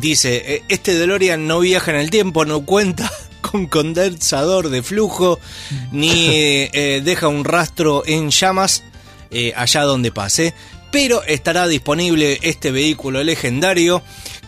dice, 0.00 0.56
eh, 0.56 0.62
este 0.68 0.92
DeLorean 0.92 1.46
no 1.46 1.60
viaja 1.60 1.92
en 1.92 1.96
el 1.96 2.10
tiempo, 2.10 2.44
no 2.44 2.66
cuenta 2.66 3.10
con 3.40 3.64
condensador 3.68 4.68
de 4.68 4.82
flujo, 4.82 5.40
ni 5.92 6.28
eh, 6.28 7.00
deja 7.02 7.28
un 7.28 7.46
rastro 7.46 8.02
en 8.04 8.28
llamas 8.28 8.84
eh, 9.30 9.52
allá 9.56 9.82
donde 9.82 10.12
pase, 10.12 10.54
pero 10.92 11.24
estará 11.24 11.66
disponible 11.66 12.38
este 12.42 12.70
vehículo 12.70 13.24
legendario 13.24 14.00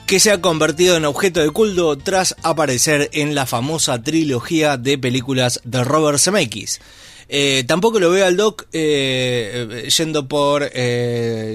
que 0.07 0.21
se 0.21 0.31
ha 0.31 0.41
convertido 0.41 0.97
en 0.97 1.05
objeto 1.05 1.41
de 1.41 1.51
culto 1.51 1.99
tras 1.99 2.37
aparecer 2.43 3.11
en 3.13 3.35
la 3.35 3.45
famosa 3.45 4.03
trilogía 4.03 4.77
de 4.77 4.99
películas 4.99 5.61
de 5.65 5.83
Robert 5.83 6.19
Zemeckis. 6.19 6.81
Eh, 7.29 7.65
tampoco 7.67 7.99
lo 7.99 8.11
veo 8.11 8.25
al 8.25 8.37
Doc 8.37 8.67
eh, 8.73 9.67
eh, 9.69 9.91
yendo 9.91 10.29
por 10.29 10.71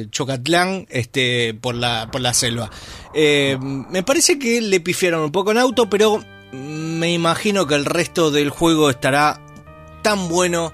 Chocatlán, 0.10 0.86
este, 0.90 1.54
por 1.54 1.76
la, 1.76 2.10
por 2.12 2.20
la 2.20 2.34
selva. 2.34 2.70
Me 3.14 4.04
parece 4.04 4.38
que 4.38 4.60
le 4.60 4.82
pifiaron 4.82 5.22
un 5.22 5.32
poco 5.32 5.52
en 5.52 5.58
auto, 5.58 5.90
pero 5.90 6.22
me 6.52 7.14
imagino 7.14 7.68
que 7.68 7.76
el 7.76 7.86
resto 7.86 8.32
del 8.32 8.50
juego 8.50 8.90
estará 8.90 9.40
tan 10.02 10.28
bueno 10.28 10.74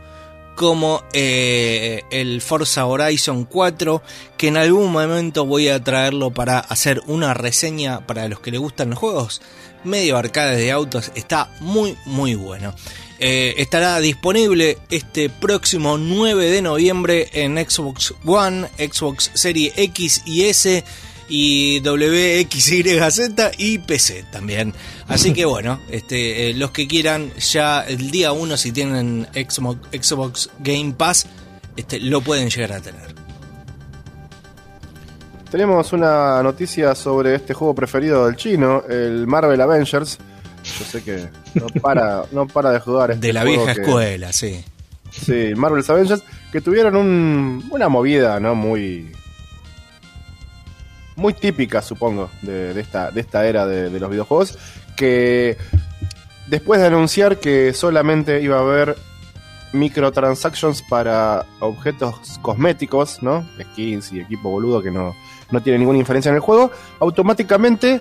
como 0.58 1.04
eh, 1.14 2.02
el 2.10 2.42
Forza 2.42 2.88
Horizon 2.88 3.46
4, 3.46 4.02
que 4.38 4.48
en 4.48 4.58
algún 4.58 4.92
momento 4.92 5.46
voy 5.46 5.70
a 5.70 5.84
traerlo 5.84 6.32
para 6.32 6.58
hacer 6.58 7.02
una 7.06 7.36
reseña 7.36 8.06
para 8.08 8.28
los 8.28 8.40
que 8.40 8.50
les 8.50 8.60
gustan 8.60 8.90
los 8.90 9.00
juegos 9.00 9.42
medio 9.84 10.18
arcades 10.18 10.58
de 10.58 10.72
autos. 10.72 11.12
Está 11.16 11.52
muy, 11.60 11.96
muy 12.06 12.34
bueno. 12.34 12.74
Eh, 13.20 13.54
estará 13.58 14.00
disponible 14.00 14.80
este 14.90 15.30
próximo 15.30 15.98
9 15.98 16.50
de 16.50 16.62
noviembre 16.62 17.30
en 17.34 17.58
Xbox 17.58 18.14
One, 18.26 18.68
Xbox 18.78 19.32
Series 19.36 19.74
X 19.76 20.24
y 20.26 20.46
S 20.46 20.84
y 21.30 21.80
WXYZ 21.82 23.32
y 23.58 23.78
PC 23.80 24.26
también. 24.32 24.74
Así 25.08 25.34
que 25.34 25.46
bueno, 25.46 25.80
este, 25.92 26.50
eh, 26.50 26.54
los 26.54 26.72
que 26.72 26.88
quieran 26.88 27.32
ya 27.36 27.82
el 27.82 28.12
día 28.12 28.32
1 28.32 28.58
si 28.58 28.72
tienen 28.72 29.28
Xbox, 29.34 29.80
Xbox 29.92 30.50
Game 30.60 30.94
Pass, 30.98 31.28
este, 31.76 32.00
lo 32.00 32.22
pueden 32.22 32.50
llegar 32.50 32.74
a 32.74 32.80
tener. 32.82 33.16
Tenemos 35.52 35.94
una 35.94 36.44
noticia 36.44 36.94
sobre 36.94 37.36
este 37.36 37.54
juego 37.54 37.74
preferido 37.74 38.26
del 38.26 38.36
chino, 38.36 38.84
el 38.90 39.26
Marvel 39.28 39.60
Avengers. 39.62 40.18
Yo 40.80 40.86
sé 40.86 41.02
que 41.04 41.30
no 41.54 41.68
para, 41.82 42.24
no 42.34 42.48
para 42.48 42.72
de 42.72 42.80
jugar 42.82 43.12
este 43.12 43.28
De 43.28 43.34
la 43.34 43.42
juego 43.44 43.64
vieja 43.64 43.74
que- 43.76 43.82
escuela, 43.82 44.34
sí. 44.34 44.64
Sí, 45.10 45.54
Marvel's 45.56 45.90
Avengers, 45.90 46.22
que 46.52 46.60
tuvieron 46.60 46.96
un- 46.98 47.64
una 47.72 47.88
movida, 47.88 48.40
¿no? 48.42 48.56
Muy. 48.56 49.10
Muy 51.18 51.34
típica, 51.34 51.82
supongo, 51.82 52.30
de, 52.44 52.76
de 52.76 52.80
esta, 52.80 53.10
de 53.10 53.22
esta 53.22 53.48
era 53.48 53.66
de, 53.66 54.00
los 54.00 54.10
videojuegos. 54.10 54.58
Que 54.96 55.58
después 56.48 56.80
de 56.80 56.86
anunciar 56.86 57.40
que 57.40 57.74
solamente 57.74 58.40
iba 58.40 58.58
a 58.58 58.62
haber 58.62 58.96
microtransactions 59.74 60.84
para 60.84 61.44
objetos 61.60 62.38
cosméticos, 62.44 63.24
¿no? 63.24 63.44
Skins 63.60 64.14
y 64.14 64.20
equipo 64.20 64.52
boludo 64.52 64.84
que 64.84 64.92
no, 64.92 65.16
no 65.50 65.62
tiene 65.64 65.80
ninguna 65.80 65.98
inferencia 65.98 66.30
en 66.30 66.36
el 66.36 66.42
juego, 66.42 66.72
automáticamente 67.00 68.00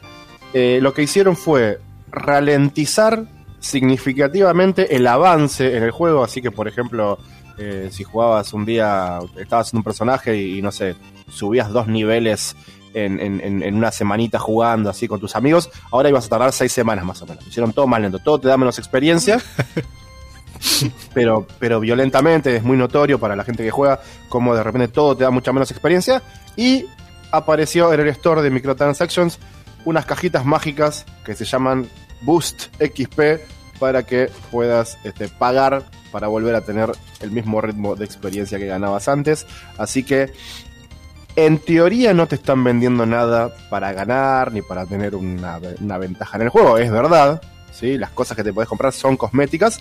eh, 0.52 0.78
lo 0.82 0.92
que 0.92 1.02
hicieron 1.02 1.36
fue 1.36 1.80
ralentizar 2.10 3.24
significativamente 3.60 4.94
el 4.94 5.06
avance 5.06 5.74
en 5.74 5.82
el 5.82 5.90
juego. 5.90 6.22
Así 6.22 6.42
que, 6.42 6.50
por 6.50 6.68
ejemplo, 6.68 7.18
eh, 7.56 7.88
si 7.90 8.04
jugabas 8.04 8.52
un 8.52 8.66
día, 8.66 9.20
estabas 9.38 9.72
en 9.72 9.78
un 9.78 9.84
personaje 9.84 10.36
y, 10.36 10.60
no 10.60 10.70
sé, 10.70 10.94
subías 11.28 11.70
dos 11.70 11.88
niveles 11.88 12.54
en, 13.04 13.20
en- 13.20 13.40
en- 13.40 13.62
en 13.62 13.74
una 13.76 13.92
semanita 13.92 14.38
jugando 14.38 14.88
así 14.90 15.06
con 15.06 15.20
tus 15.20 15.36
amigos, 15.36 15.70
ahora 15.92 16.08
ibas 16.08 16.26
a 16.26 16.28
tardar 16.28 16.52
seis 16.52 16.72
semanas 16.72 17.04
más 17.04 17.20
o 17.22 17.26
menos. 17.26 17.46
Hicieron 17.46 17.72
todo 17.72 17.86
más 17.86 18.00
lento, 18.00 18.18
todo 18.18 18.38
te 18.40 18.48
da 18.48 18.56
menos 18.56 18.78
experiencia. 18.78 19.40
pero, 21.14 21.46
pero 21.58 21.80
violentamente 21.80 22.56
es 22.56 22.62
muy 22.62 22.76
notorio 22.76 23.18
para 23.18 23.36
la 23.36 23.44
gente 23.44 23.62
que 23.62 23.70
juega 23.70 24.00
como 24.28 24.54
de 24.54 24.62
repente 24.62 24.88
todo 24.88 25.16
te 25.16 25.24
da 25.24 25.30
mucha 25.30 25.52
menos 25.52 25.70
experiencia 25.70 26.22
y 26.56 26.86
apareció 27.30 27.92
en 27.92 28.00
el 28.00 28.08
store 28.08 28.42
de 28.42 28.50
microtransactions 28.50 29.38
unas 29.84 30.06
cajitas 30.06 30.44
mágicas 30.44 31.04
que 31.24 31.34
se 31.34 31.44
llaman 31.44 31.88
Boost 32.22 32.68
XP 32.80 33.20
para 33.78 34.04
que 34.04 34.30
puedas 34.50 34.96
este, 35.04 35.28
pagar 35.28 35.84
para 36.10 36.28
volver 36.28 36.54
a 36.54 36.62
tener 36.62 36.90
el 37.20 37.30
mismo 37.30 37.60
ritmo 37.60 37.94
de 37.94 38.06
experiencia 38.06 38.58
que 38.58 38.66
ganabas 38.66 39.06
antes. 39.08 39.46
Así 39.76 40.02
que 40.02 40.32
en 41.36 41.58
teoría 41.58 42.14
no 42.14 42.26
te 42.26 42.34
están 42.34 42.64
vendiendo 42.64 43.04
nada 43.06 43.54
para 43.68 43.92
ganar 43.92 44.52
ni 44.52 44.62
para 44.62 44.86
tener 44.86 45.14
una, 45.14 45.60
una 45.80 45.98
ventaja 45.98 46.36
en 46.38 46.42
el 46.44 46.48
juego, 46.48 46.78
es 46.78 46.90
verdad. 46.90 47.42
¿sí? 47.72 47.98
Las 47.98 48.10
cosas 48.10 48.36
que 48.36 48.42
te 48.42 48.52
puedes 48.52 48.68
comprar 48.68 48.92
son 48.92 49.16
cosméticas, 49.16 49.80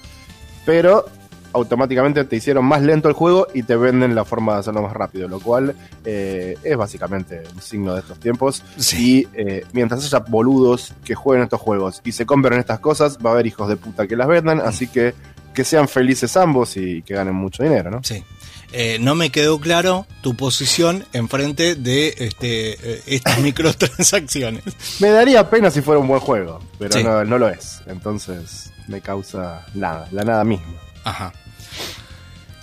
pero 0.66 1.06
automáticamente 1.54 2.26
te 2.26 2.36
hicieron 2.36 2.66
más 2.66 2.82
lento 2.82 3.08
el 3.08 3.14
juego 3.14 3.48
y 3.54 3.64
te 3.64 3.78
venden 3.78 4.14
la 4.14 4.26
forma 4.26 4.54
de 4.54 4.60
hacerlo 4.60 4.82
más 4.82 4.92
rápido, 4.92 5.30
lo 5.30 5.40
cual 5.40 5.74
eh, 6.04 6.58
es 6.62 6.76
básicamente 6.76 7.44
un 7.54 7.62
signo 7.62 7.94
de 7.94 8.02
estos 8.02 8.20
tiempos. 8.20 8.62
Sí. 8.76 9.26
Y 9.34 9.40
eh, 9.40 9.66
mientras 9.72 10.04
haya 10.04 10.20
boludos 10.20 10.94
que 11.06 11.16
jueguen 11.16 11.46
estos 11.46 11.62
juegos 11.62 12.02
y 12.04 12.12
se 12.12 12.26
compren 12.26 12.60
estas 12.60 12.80
cosas, 12.80 13.18
va 13.26 13.30
a 13.30 13.34
haber 13.34 13.48
hijos 13.48 13.70
de 13.70 13.78
puta 13.78 14.06
que 14.06 14.18
las 14.18 14.28
vendan, 14.28 14.60
así 14.60 14.88
que 14.88 15.14
que 15.56 15.64
sean 15.64 15.88
felices 15.88 16.38
ambos 16.38 16.78
y 16.78 17.02
que 17.02 17.16
ganen 17.16 17.34
mucho 17.34 17.64
dinero, 17.64 17.90
¿no? 17.90 18.02
Sí. 18.04 18.24
Eh, 18.72 18.98
no 19.00 19.16
me 19.16 19.30
quedó 19.32 19.60
claro 19.60 20.06
tu 20.22 20.36
posición 20.36 21.06
enfrente 21.14 21.76
de 21.76 22.14
este, 22.20 22.74
eh, 22.74 23.02
estas 23.08 23.40
microtransacciones. 23.42 24.64
Me 25.00 25.10
daría 25.10 25.50
pena 25.50 25.72
si 25.72 25.82
fuera 25.82 26.00
un 26.00 26.08
buen 26.08 26.20
juego, 26.20 26.60
pero 26.78 26.92
Sí. 26.94 27.04
no, 27.04 27.24
no 27.24 27.38
lo 27.40 27.48
es. 27.50 27.82
Entonces 27.88 28.72
me 28.88 29.02
causa 29.02 29.66
nada, 29.74 30.08
la 30.12 30.24
nada 30.24 30.44
misma. 30.44 30.68
Ajá. 31.06 31.34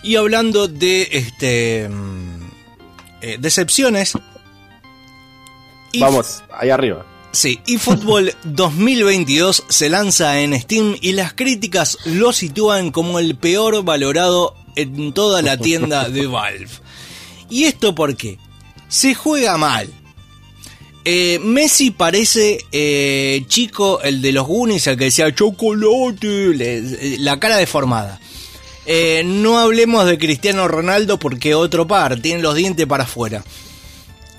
Y 0.03 0.17
hablando 0.17 0.69
de 0.69 1.09
este 1.13 1.89
mm, 1.89 2.51
eh, 3.23 3.37
decepciones. 3.41 4.13
Vamos, 5.99 6.43
ahí 6.53 6.71
arriba. 6.71 7.07
Sí, 7.33 7.61
eFootball 7.67 8.35
2022 8.45 9.65
se 9.69 9.89
lanza 9.89 10.41
en 10.41 10.59
Steam 10.61 10.97
y 11.01 11.13
las 11.13 11.33
críticas 11.33 11.99
lo 12.05 12.33
sitúan 12.33 12.91
como 12.91 13.19
el 13.19 13.37
peor 13.37 13.83
valorado 13.85 14.55
en 14.77 15.13
toda 15.13 15.43
la 15.43 15.57
tienda 15.57 16.09
de 16.09 16.27
Valve. 16.27 16.69
¿Y 17.51 17.65
esto 17.65 17.95
por 17.95 18.17
qué? 18.17 18.39
Se 18.89 19.15
juega 19.15 19.57
mal. 19.57 19.89
Eh, 21.05 21.41
Messi 21.43 21.91
parece 21.91 22.59
eh, 22.71 23.45
chico, 23.49 24.01
el 24.03 24.23
de 24.23 24.33
los 24.33 24.47
Goonies, 24.47 24.87
el 24.87 24.97
que 24.97 25.05
decía 25.07 25.35
chocolate, 25.35 26.55
le- 26.55 27.19
la 27.19 27.41
cara 27.41 27.57
deformada. 27.57 28.21
Eh, 28.87 29.23
no 29.25 29.59
hablemos 29.59 30.07
de 30.07 30.19
Cristiano 30.19 30.69
Ronaldo 30.69 31.19
porque 31.19 31.55
otro 31.55 31.87
par, 31.87 32.21
tiene 32.21 32.43
los 32.43 32.55
dientes 32.55 32.87
para 32.87 33.05
afuera. 33.05 33.45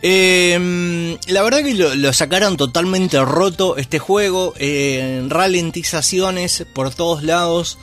Eh, 0.06 1.18
la 1.28 1.42
verdad 1.44 1.64
que 1.64 1.74
lo, 1.76 1.96
lo 1.96 2.12
sacaron 2.12 2.58
totalmente 2.58 3.20
roto 3.24 3.78
este 3.78 4.00
juego, 4.00 4.54
eh, 4.60 5.24
ralentizaciones 5.30 6.66
por 6.74 6.94
todos 6.94 7.24
lados, 7.24 7.78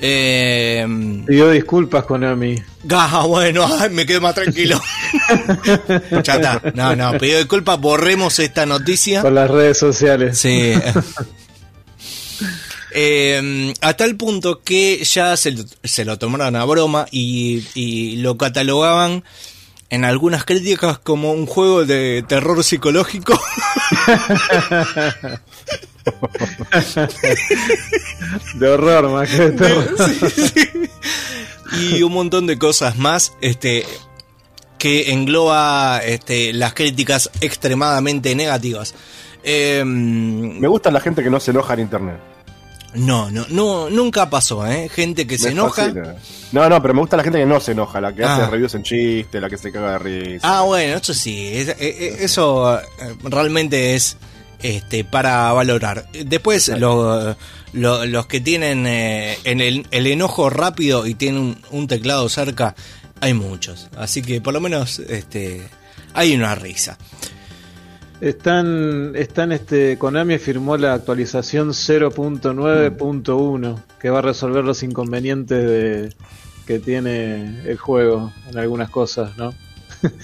Eh, 0.00 0.86
Pidió 1.26 1.50
disculpas 1.50 2.04
Konami. 2.04 2.56
ah, 2.90 3.24
bueno, 3.26 3.66
ay, 3.78 3.90
me 3.90 4.04
quedo 4.06 4.20
más 4.22 4.34
tranquilo. 4.34 4.80
ya 6.22 6.34
está. 6.34 6.62
No, 6.74 6.94
no, 6.96 7.16
pido 7.18 7.38
disculpas, 7.38 7.78
borremos 7.80 8.38
esta 8.38 8.64
noticia. 8.66 9.20
Por 9.22 9.32
las 9.32 9.50
redes 9.50 9.78
sociales. 9.78 10.38
Sí. 10.38 10.72
Eh, 12.92 13.74
a 13.82 13.94
tal 13.94 14.16
punto 14.16 14.62
que 14.62 15.02
ya 15.04 15.36
se, 15.36 15.50
lo- 15.52 15.64
se 15.84 16.04
lo 16.04 16.18
tomaron 16.18 16.56
a 16.56 16.64
broma 16.64 17.06
y, 17.10 17.62
y 17.74 18.16
lo 18.16 18.36
catalogaban 18.38 19.22
en 19.90 20.04
algunas 20.04 20.44
críticas 20.44 20.98
como 20.98 21.32
un 21.32 21.46
juego 21.46 21.84
de 21.84 22.24
terror 22.26 22.62
psicológico. 22.64 23.38
De 28.54 28.68
horror 28.68 29.08
más 29.10 29.28
que 29.30 29.50
de 29.50 29.52
terror. 29.52 29.96
y 31.80 32.02
un 32.02 32.12
montón 32.12 32.46
de 32.46 32.58
cosas 32.58 32.96
más 32.96 33.32
este 33.40 33.84
que 34.78 35.12
engloba 35.12 36.00
este, 36.04 36.52
las 36.52 36.74
críticas 36.74 37.30
extremadamente 37.40 38.34
negativas. 38.34 38.94
Eh, 39.42 39.82
Me 39.84 40.68
gusta 40.68 40.90
la 40.90 41.00
gente 41.00 41.22
que 41.22 41.30
no 41.30 41.40
se 41.40 41.50
enoja 41.52 41.74
en 41.74 41.80
internet. 41.80 42.35
No, 42.94 43.30
no, 43.30 43.44
no, 43.50 43.90
nunca 43.90 44.30
pasó, 44.30 44.66
¿eh? 44.66 44.88
Gente 44.88 45.26
que 45.26 45.36
se 45.38 45.50
enoja. 45.50 45.82
fascina. 45.86 46.14
No, 46.52 46.68
no, 46.68 46.80
pero 46.80 46.94
me 46.94 47.00
gusta 47.00 47.16
la 47.16 47.22
gente 47.24 47.38
que 47.38 47.46
no 47.46 47.60
se 47.60 47.72
enoja, 47.72 48.00
la 48.00 48.14
que 48.14 48.24
Ah. 48.24 48.36
hace 48.36 48.50
reviews 48.50 48.74
en 48.74 48.82
chiste, 48.82 49.40
la 49.40 49.50
que 49.50 49.58
se 49.58 49.70
caga 49.72 49.92
de 49.92 49.98
risa. 49.98 50.40
Ah, 50.58 50.62
bueno, 50.62 50.96
eso 50.96 51.12
sí, 51.12 51.48
es- 51.52 51.68
eh, 51.68 51.76
eh, 51.80 52.16
eso 52.20 52.80
realmente 53.24 53.94
es 53.94 54.16
este 54.62 55.04
para 55.04 55.52
valorar. 55.52 56.08
Después 56.24 56.68
lo- 56.68 57.36
lo- 57.74 58.06
los 58.06 58.26
que 58.26 58.40
tienen 58.40 58.86
eh, 58.86 59.38
en 59.44 59.60
el, 59.60 59.86
el 59.90 60.06
enojo 60.06 60.48
rápido 60.48 61.06
y 61.06 61.14
tienen 61.14 61.40
un, 61.42 61.62
un 61.70 61.88
teclado 61.88 62.28
cerca, 62.30 62.74
hay 63.20 63.34
muchos. 63.34 63.88
Así 63.98 64.22
que 64.22 64.40
por 64.40 64.54
lo 64.54 64.60
menos 64.60 64.98
este 65.00 65.62
hay 66.14 66.34
una 66.34 66.54
risa. 66.54 66.96
Están, 68.20 69.12
están 69.14 69.52
este, 69.52 69.96
Konami 69.98 70.38
firmó 70.38 70.76
la 70.78 70.94
actualización 70.94 71.68
0.9.1 71.70 73.78
que 74.00 74.10
va 74.10 74.18
a 74.20 74.22
resolver 74.22 74.64
los 74.64 74.82
inconvenientes 74.82 75.62
de, 75.62 76.14
que 76.66 76.78
tiene 76.78 77.60
el 77.68 77.76
juego 77.76 78.32
en 78.48 78.58
algunas 78.58 78.88
cosas, 78.90 79.36
¿no? 79.36 79.52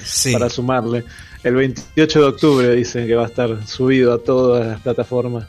Sí. 0.04 0.32
Para 0.38 0.48
sumarle. 0.48 1.04
El 1.42 1.54
28 1.54 2.20
de 2.20 2.26
octubre 2.26 2.74
dicen 2.74 3.06
que 3.06 3.14
va 3.14 3.24
a 3.24 3.28
estar 3.28 3.66
subido 3.66 4.14
a 4.14 4.18
todas 4.18 4.66
las 4.66 4.80
plataformas. 4.80 5.46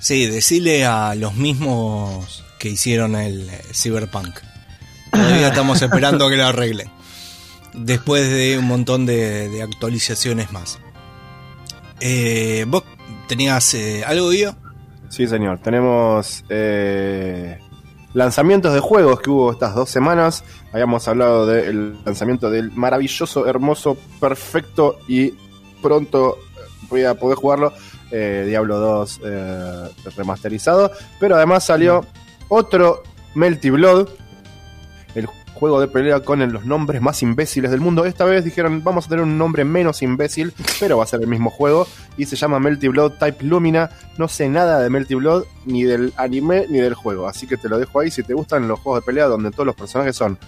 Sí, 0.00 0.26
decirle 0.26 0.84
a 0.84 1.16
los 1.16 1.34
mismos 1.34 2.44
que 2.58 2.68
hicieron 2.68 3.16
el 3.16 3.48
eh, 3.48 3.62
Cyberpunk. 3.72 4.38
Todavía 5.10 5.48
estamos 5.48 5.82
esperando 5.82 6.28
que 6.28 6.36
lo 6.36 6.46
arreglen. 6.46 6.88
Después 7.74 8.30
de 8.30 8.58
un 8.58 8.66
montón 8.66 9.06
de, 9.06 9.48
de 9.48 9.62
actualizaciones 9.62 10.52
más. 10.52 10.78
Eh, 12.00 12.64
¿Vos 12.68 12.84
tenías 13.26 13.74
eh, 13.74 14.04
algo, 14.04 14.30
Guido? 14.30 14.54
Sí, 15.08 15.26
señor. 15.26 15.58
Tenemos 15.58 16.44
eh, 16.48 17.58
lanzamientos 18.14 18.74
de 18.74 18.80
juegos 18.80 19.20
que 19.20 19.30
hubo 19.30 19.52
estas 19.52 19.74
dos 19.74 19.88
semanas. 19.90 20.44
Habíamos 20.72 21.08
hablado 21.08 21.46
del 21.46 21.96
lanzamiento 22.04 22.50
del 22.50 22.70
maravilloso, 22.72 23.46
hermoso, 23.46 23.96
perfecto 24.20 24.98
y 25.08 25.32
pronto 25.82 26.36
voy 26.88 27.04
a 27.04 27.14
poder 27.14 27.36
jugarlo. 27.36 27.72
eh, 28.10 28.44
Diablo 28.46 28.78
2 28.78 29.20
eh, 29.24 29.88
remasterizado. 30.16 30.90
Pero 31.20 31.36
además 31.36 31.64
salió 31.64 32.04
otro 32.48 33.02
Melty 33.34 33.70
Blood. 33.70 34.08
Juego 35.58 35.80
de 35.80 35.88
pelea 35.88 36.20
con 36.20 36.52
los 36.52 36.64
nombres 36.64 37.02
más 37.02 37.20
imbéciles 37.22 37.70
del 37.72 37.80
mundo. 37.80 38.04
Esta 38.04 38.24
vez 38.24 38.44
dijeron, 38.44 38.84
vamos 38.84 39.06
a 39.06 39.08
tener 39.08 39.24
un 39.24 39.36
nombre 39.36 39.64
menos 39.64 40.02
imbécil, 40.02 40.52
pero 40.78 40.98
va 40.98 41.02
a 41.04 41.06
ser 41.08 41.20
el 41.20 41.26
mismo 41.26 41.50
juego. 41.50 41.86
Y 42.16 42.26
se 42.26 42.36
llama 42.36 42.60
Melty 42.60 42.86
Blood 42.88 43.14
Type 43.18 43.44
Lumina. 43.44 43.90
No 44.18 44.28
sé 44.28 44.48
nada 44.48 44.78
de 44.80 44.88
Melty 44.88 45.16
Blood, 45.16 45.44
ni 45.66 45.82
del 45.82 46.12
anime, 46.16 46.66
ni 46.68 46.78
del 46.78 46.94
juego. 46.94 47.26
Así 47.26 47.46
que 47.48 47.56
te 47.56 47.68
lo 47.68 47.76
dejo 47.78 47.98
ahí. 47.98 48.10
Si 48.10 48.22
te 48.22 48.34
gustan 48.34 48.68
los 48.68 48.78
juegos 48.78 49.02
de 49.02 49.06
pelea 49.06 49.26
donde 49.26 49.50
todos 49.50 49.66
los 49.66 49.74
personajes 49.74 50.14
son 50.14 50.38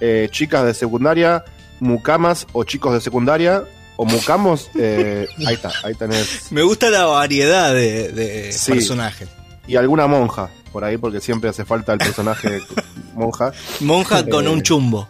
eh, 0.00 0.28
chicas 0.32 0.64
de 0.64 0.74
secundaria, 0.74 1.44
mucamas 1.78 2.46
o 2.52 2.64
chicos 2.64 2.92
de 2.94 3.00
secundaria, 3.00 3.62
o 3.96 4.04
mucamos, 4.04 4.70
eh, 4.76 5.26
ahí 5.46 5.54
está, 5.54 5.70
ahí 5.84 5.94
tenés. 5.94 6.50
Me 6.50 6.62
gusta 6.62 6.90
la 6.90 7.06
variedad 7.06 7.72
de, 7.74 8.10
de 8.12 8.52
Sí. 8.52 8.72
personajes. 8.72 9.28
Y 9.68 9.76
alguna 9.76 10.06
monja 10.08 10.50
por 10.72 10.84
ahí, 10.84 10.96
porque 10.98 11.20
siempre 11.20 11.48
hace 11.50 11.64
falta 11.64 11.92
el 11.92 11.98
personaje 11.98 12.60
monja. 13.18 13.52
Monja 13.80 14.24
con 14.26 14.46
Eh, 14.46 14.48
un 14.48 14.62
chumbo. 14.62 15.08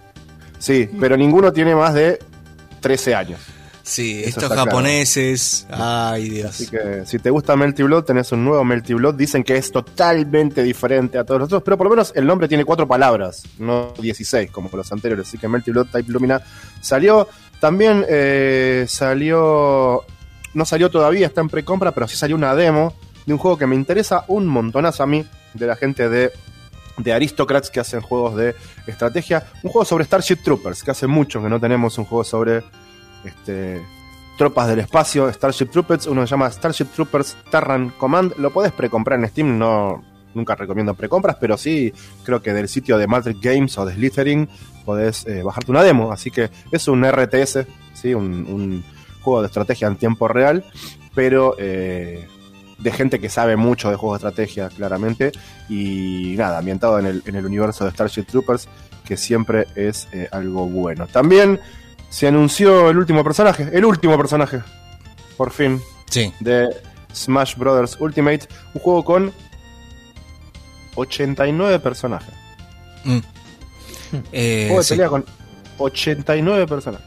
Sí, 0.58 0.88
pero 0.98 1.16
ninguno 1.16 1.52
tiene 1.52 1.74
más 1.74 1.94
de 1.94 2.18
13 2.80 3.14
años. 3.14 3.40
Sí, 3.88 4.20
eso 4.20 4.28
estos 4.28 4.52
claro. 4.52 4.64
japoneses. 4.64 5.66
Ay, 5.70 6.28
Dios. 6.28 6.50
Así 6.50 6.66
que 6.66 7.04
si 7.06 7.18
te 7.18 7.30
gusta 7.30 7.56
Melty 7.56 7.82
Blood, 7.84 8.04
tenés 8.04 8.30
un 8.32 8.44
nuevo 8.44 8.62
Melty 8.62 8.92
Blood. 8.92 9.14
Dicen 9.14 9.42
que 9.42 9.56
es 9.56 9.72
totalmente 9.72 10.62
diferente 10.62 11.16
a 11.16 11.24
todos 11.24 11.40
los 11.40 11.46
otros, 11.46 11.62
pero 11.62 11.78
por 11.78 11.86
lo 11.86 11.90
menos 11.90 12.12
el 12.14 12.26
nombre 12.26 12.48
tiene 12.48 12.66
cuatro 12.66 12.86
palabras, 12.86 13.44
no 13.58 13.94
16 13.98 14.50
como 14.50 14.68
los 14.74 14.92
anteriores. 14.92 15.26
Así 15.26 15.38
que 15.38 15.48
Melty 15.48 15.70
Blood 15.70 15.86
Type 15.92 16.12
Lumina 16.12 16.42
salió. 16.82 17.28
También 17.60 18.04
eh, 18.08 18.84
salió. 18.88 20.04
No 20.52 20.64
salió 20.66 20.90
todavía, 20.90 21.26
está 21.26 21.40
en 21.40 21.48
precompra, 21.48 21.92
pero 21.92 22.06
sí 22.08 22.16
salió 22.16 22.36
una 22.36 22.54
demo 22.54 22.92
de 23.24 23.32
un 23.32 23.38
juego 23.38 23.56
que 23.56 23.66
me 23.66 23.74
interesa 23.74 24.24
un 24.28 24.46
montonazo 24.46 25.02
a 25.02 25.06
mí, 25.06 25.24
de 25.54 25.66
la 25.66 25.76
gente 25.76 26.08
de, 26.08 26.30
de 26.98 27.12
Aristocrats 27.12 27.70
que 27.70 27.80
hacen 27.80 28.00
juegos 28.00 28.36
de 28.36 28.54
estrategia. 28.86 29.46
Un 29.62 29.70
juego 29.70 29.84
sobre 29.84 30.04
Starship 30.04 30.36
Troopers, 30.42 30.82
que 30.82 30.90
hace 30.90 31.06
mucho 31.06 31.42
que 31.42 31.48
no 31.48 31.60
tenemos 31.60 31.96
un 31.98 32.04
juego 32.04 32.24
sobre 32.24 32.62
este, 33.24 33.80
tropas 34.36 34.68
del 34.68 34.80
espacio, 34.80 35.30
Starship 35.32 35.66
Troopers, 35.66 36.06
uno 36.06 36.26
se 36.26 36.30
llama 36.30 36.50
Starship 36.50 36.86
Troopers 36.94 37.36
Terran 37.50 37.90
Command, 37.98 38.34
lo 38.38 38.52
podés 38.52 38.72
precomprar 38.72 39.18
en 39.18 39.28
Steam, 39.28 39.58
no 39.58 40.04
nunca 40.34 40.54
recomiendo 40.54 40.94
precompras, 40.94 41.36
pero 41.40 41.56
sí 41.56 41.92
creo 42.22 42.40
que 42.40 42.52
del 42.52 42.68
sitio 42.68 42.98
de 42.98 43.06
Matrix 43.06 43.40
Games 43.40 43.78
o 43.78 43.84
de 43.84 43.94
Slithering 43.94 44.48
podés 44.84 45.26
eh, 45.26 45.42
bajarte 45.42 45.70
una 45.70 45.82
demo, 45.82 46.12
así 46.12 46.30
que 46.30 46.50
es 46.70 46.88
un 46.88 47.04
RTS, 47.04 47.66
¿sí? 47.94 48.14
un, 48.14 48.84
juego 49.20 49.42
de 49.42 49.48
estrategia 49.48 49.88
en 49.88 49.96
tiempo 49.96 50.28
real, 50.28 50.64
pero 51.14 51.56
eh, 51.58 52.26
de 52.78 52.92
gente 52.92 53.18
que 53.20 53.28
sabe 53.28 53.56
mucho 53.56 53.90
de 53.90 53.96
juegos 53.96 54.20
de 54.22 54.28
estrategia, 54.28 54.68
claramente, 54.68 55.32
y 55.68 56.34
nada, 56.36 56.58
ambientado 56.58 56.98
en 56.98 57.06
el, 57.06 57.22
en 57.26 57.34
el 57.34 57.44
universo 57.46 57.84
de 57.84 57.90
Starship 57.90 58.24
Troopers, 58.24 58.68
que 59.04 59.16
siempre 59.16 59.66
es 59.74 60.06
eh, 60.12 60.28
algo 60.30 60.66
bueno. 60.66 61.06
También 61.06 61.60
se 62.08 62.28
anunció 62.28 62.88
el 62.90 62.98
último 62.98 63.24
personaje, 63.24 63.68
el 63.72 63.84
último 63.84 64.16
personaje, 64.16 64.60
por 65.36 65.50
fin, 65.50 65.80
Sí. 66.10 66.32
de 66.40 66.68
Smash 67.14 67.56
Bros. 67.56 67.96
Ultimate, 68.00 68.46
un 68.74 68.80
juego 68.80 69.04
con 69.04 69.32
89 70.94 71.78
personajes. 71.80 72.34
Mm. 73.04 73.18
Eh, 74.32 74.64
juego 74.68 74.80
de 74.80 74.84
sí. 74.84 74.94
pelea 74.94 75.08
con 75.08 75.24
89 75.78 76.66
personajes. 76.66 77.06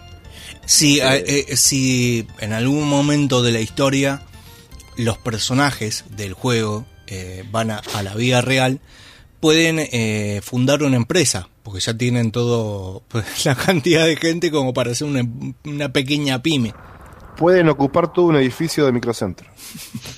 Si, 0.65 0.99
eh, 0.99 1.24
eh, 1.49 1.57
si 1.57 2.28
en 2.39 2.53
algún 2.53 2.88
momento 2.88 3.41
de 3.41 3.51
la 3.51 3.59
historia 3.59 4.22
los 5.02 5.18
personajes 5.18 6.06
del 6.10 6.34
juego 6.34 6.86
eh, 7.08 7.43
van 7.52 7.72
a, 7.72 7.82
a 7.95 8.04
la 8.04 8.16
vida 8.16 8.41
real, 8.41 8.80
pueden 9.41 9.80
eh, 9.80 10.39
fundar 10.43 10.84
una 10.84 10.95
empresa, 10.95 11.49
porque 11.64 11.82
ya 11.82 11.97
tienen 11.97 12.32
todo 12.32 13.04
pues, 13.10 13.45
la 13.45 13.56
cantidad 13.56 14.06
de 14.06 14.16
gente 14.16 14.52
como 14.52 14.74
para 14.74 14.91
hacer 14.91 15.08
una, 15.08 15.24
una 15.66 15.91
pequeña 15.91 16.41
pyme. 16.41 16.74
Pueden 17.36 17.70
ocupar 17.70 18.14
todo 18.14 18.26
un 18.26 18.36
edificio 18.36 18.86
de 18.86 18.91
microcentro. 18.91 19.49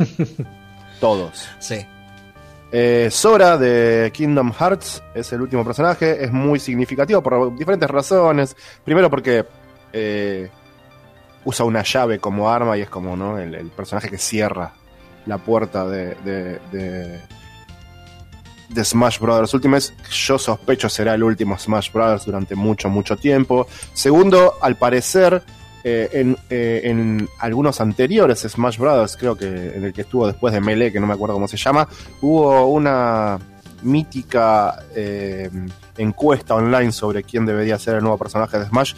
Todos. 0.99 1.47
Sí. 1.59 1.85
Eh, 2.71 3.09
Sora 3.11 3.57
de 3.57 4.11
Kingdom 4.13 4.51
Hearts 4.51 5.03
es 5.13 5.31
el 5.31 5.41
último 5.41 5.63
personaje, 5.63 6.23
es 6.23 6.31
muy 6.31 6.59
significativo 6.59 7.21
por 7.21 7.55
diferentes 7.55 7.89
razones. 7.89 8.55
Primero 8.83 9.09
porque 9.09 9.45
eh, 9.93 10.49
usa 11.45 11.65
una 11.65 11.83
llave 11.83 12.19
como 12.19 12.49
arma 12.49 12.77
y 12.77 12.81
es 12.81 12.89
como 12.89 13.15
¿no? 13.15 13.37
el, 13.39 13.69
personaje 13.71 14.09
que 14.09 14.17
cierra 14.17 14.73
la 15.25 15.37
puerta 15.37 15.85
de, 15.87 16.15
de, 16.23 16.59
de- 16.71 17.19
de 18.69 18.83
Smash 18.83 19.19
Bros. 19.19 19.53
Ultimate. 19.53 19.85
Yo 20.09 20.39
sospecho 20.39 20.89
será 20.89 21.13
el 21.13 21.23
último 21.23 21.57
Smash 21.59 21.91
Bros. 21.91 22.25
durante 22.25 22.55
mucho, 22.55 22.89
mucho 22.89 23.15
tiempo. 23.17 23.67
Segundo, 23.93 24.55
al 24.61 24.77
parecer, 24.77 25.43
eh, 25.83 26.09
en, 26.13 26.37
eh, 26.49 26.81
en 26.85 27.29
algunos 27.39 27.79
anteriores 27.81 28.39
Smash 28.39 28.77
Bros., 28.79 29.15
creo 29.17 29.35
que 29.37 29.45
en 29.75 29.83
el 29.83 29.93
que 29.93 30.01
estuvo 30.01 30.25
después 30.25 30.53
de 30.53 30.59
Melee, 30.61 30.91
que 30.91 30.99
no 30.99 31.05
me 31.07 31.13
acuerdo 31.13 31.35
cómo 31.35 31.47
se 31.47 31.57
llama, 31.57 31.87
hubo 32.21 32.65
una 32.67 33.37
mítica 33.83 34.79
eh, 34.95 35.49
encuesta 35.97 36.55
online 36.55 36.91
sobre 36.93 37.21
quién 37.23 37.45
debería 37.45 37.77
ser 37.77 37.95
el 37.95 38.01
nuevo 38.01 38.17
personaje 38.17 38.57
de 38.57 38.65
Smash. 38.65 38.93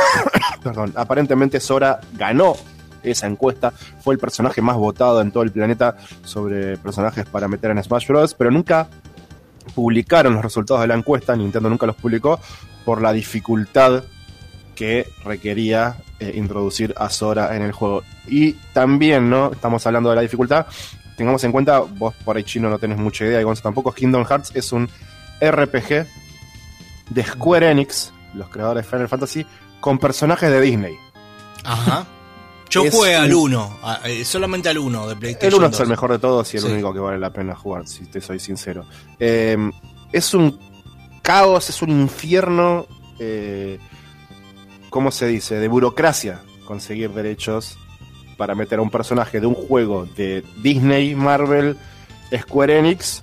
Perdón, 0.62 0.92
aparentemente 0.96 1.60
Sora 1.60 2.00
ganó 2.14 2.54
esa 3.02 3.26
encuesta, 3.26 3.72
fue 4.00 4.14
el 4.14 4.20
personaje 4.20 4.62
más 4.62 4.76
votado 4.76 5.20
en 5.20 5.32
todo 5.32 5.42
el 5.42 5.50
planeta 5.50 5.96
sobre 6.24 6.76
personajes 6.76 7.26
para 7.26 7.48
meter 7.48 7.70
en 7.70 7.82
Smash 7.82 8.06
Bros., 8.06 8.34
pero 8.34 8.50
nunca 8.50 8.88
publicaron 9.74 10.34
los 10.34 10.42
resultados 10.42 10.82
de 10.82 10.88
la 10.88 10.94
encuesta, 10.94 11.34
Nintendo 11.36 11.68
nunca 11.68 11.86
los 11.86 11.96
publicó, 11.96 12.40
por 12.84 13.00
la 13.00 13.12
dificultad 13.12 14.04
que 14.74 15.06
requería 15.24 15.96
eh, 16.18 16.32
introducir 16.34 16.94
a 16.96 17.10
Sora 17.10 17.54
en 17.56 17.62
el 17.62 17.72
juego. 17.72 18.02
Y 18.26 18.52
también, 18.72 19.28
¿no? 19.28 19.52
Estamos 19.52 19.86
hablando 19.86 20.10
de 20.10 20.16
la 20.16 20.22
dificultad. 20.22 20.66
Tengamos 21.16 21.44
en 21.44 21.52
cuenta, 21.52 21.80
vos 21.80 22.14
por 22.24 22.36
ahí 22.36 22.44
chino 22.44 22.70
no 22.70 22.78
tenés 22.78 22.98
mucha 22.98 23.24
idea, 23.24 23.40
y 23.40 23.44
Gonzo 23.44 23.62
tampoco, 23.62 23.92
Kingdom 23.92 24.24
Hearts 24.24 24.52
es 24.54 24.72
un 24.72 24.88
RPG 25.40 26.06
de 27.10 27.22
Square 27.22 27.70
Enix, 27.70 28.12
los 28.34 28.48
creadores 28.48 28.84
de 28.84 28.90
Final 28.90 29.08
Fantasy, 29.08 29.46
con 29.82 29.98
personajes 29.98 30.48
de 30.50 30.60
Disney. 30.62 30.96
Ajá. 31.64 32.06
Yo 32.70 32.84
Es 32.84 32.94
jugué 32.94 33.14
al 33.16 33.34
un- 33.34 33.42
1, 33.52 33.78
a- 33.82 34.00
eh, 34.08 34.24
solamente 34.24 34.70
al 34.70 34.78
1 34.78 35.06
de 35.06 35.12
El 35.12 35.18
PlayStation. 35.18 35.58
1 35.60 35.66
es 35.66 35.72
el 35.74 35.78
2. 35.80 35.88
mejor 35.90 36.12
de 36.12 36.18
todos 36.18 36.54
y 36.54 36.56
el 36.56 36.62
Sí. 36.62 36.68
único 36.70 36.94
que 36.94 37.00
vale 37.00 37.18
la 37.18 37.30
pena 37.30 37.54
jugar, 37.54 37.86
si 37.86 38.06
te 38.06 38.22
soy 38.22 38.38
sincero. 38.40 38.86
Eh, 39.20 39.58
es 40.10 40.32
un 40.32 40.58
caos, 41.20 41.68
es 41.68 41.82
un 41.82 41.90
infierno, 41.90 42.86
eh, 43.18 43.78
¿cómo 44.88 45.10
se 45.10 45.26
dice? 45.26 45.56
De 45.56 45.68
burocracia 45.68 46.40
conseguir 46.64 47.10
derechos 47.10 47.76
para 48.38 48.54
meter 48.54 48.78
a 48.78 48.82
un 48.82 48.90
personaje 48.90 49.38
de 49.40 49.46
un 49.46 49.54
juego 49.54 50.06
de 50.16 50.42
Disney, 50.62 51.14
Marvel, 51.14 51.76
Square 52.34 52.78
Enix 52.78 53.22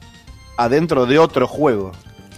adentro 0.57 1.07
de 1.07 1.17
otro 1.17 1.47
juego. 1.47 1.91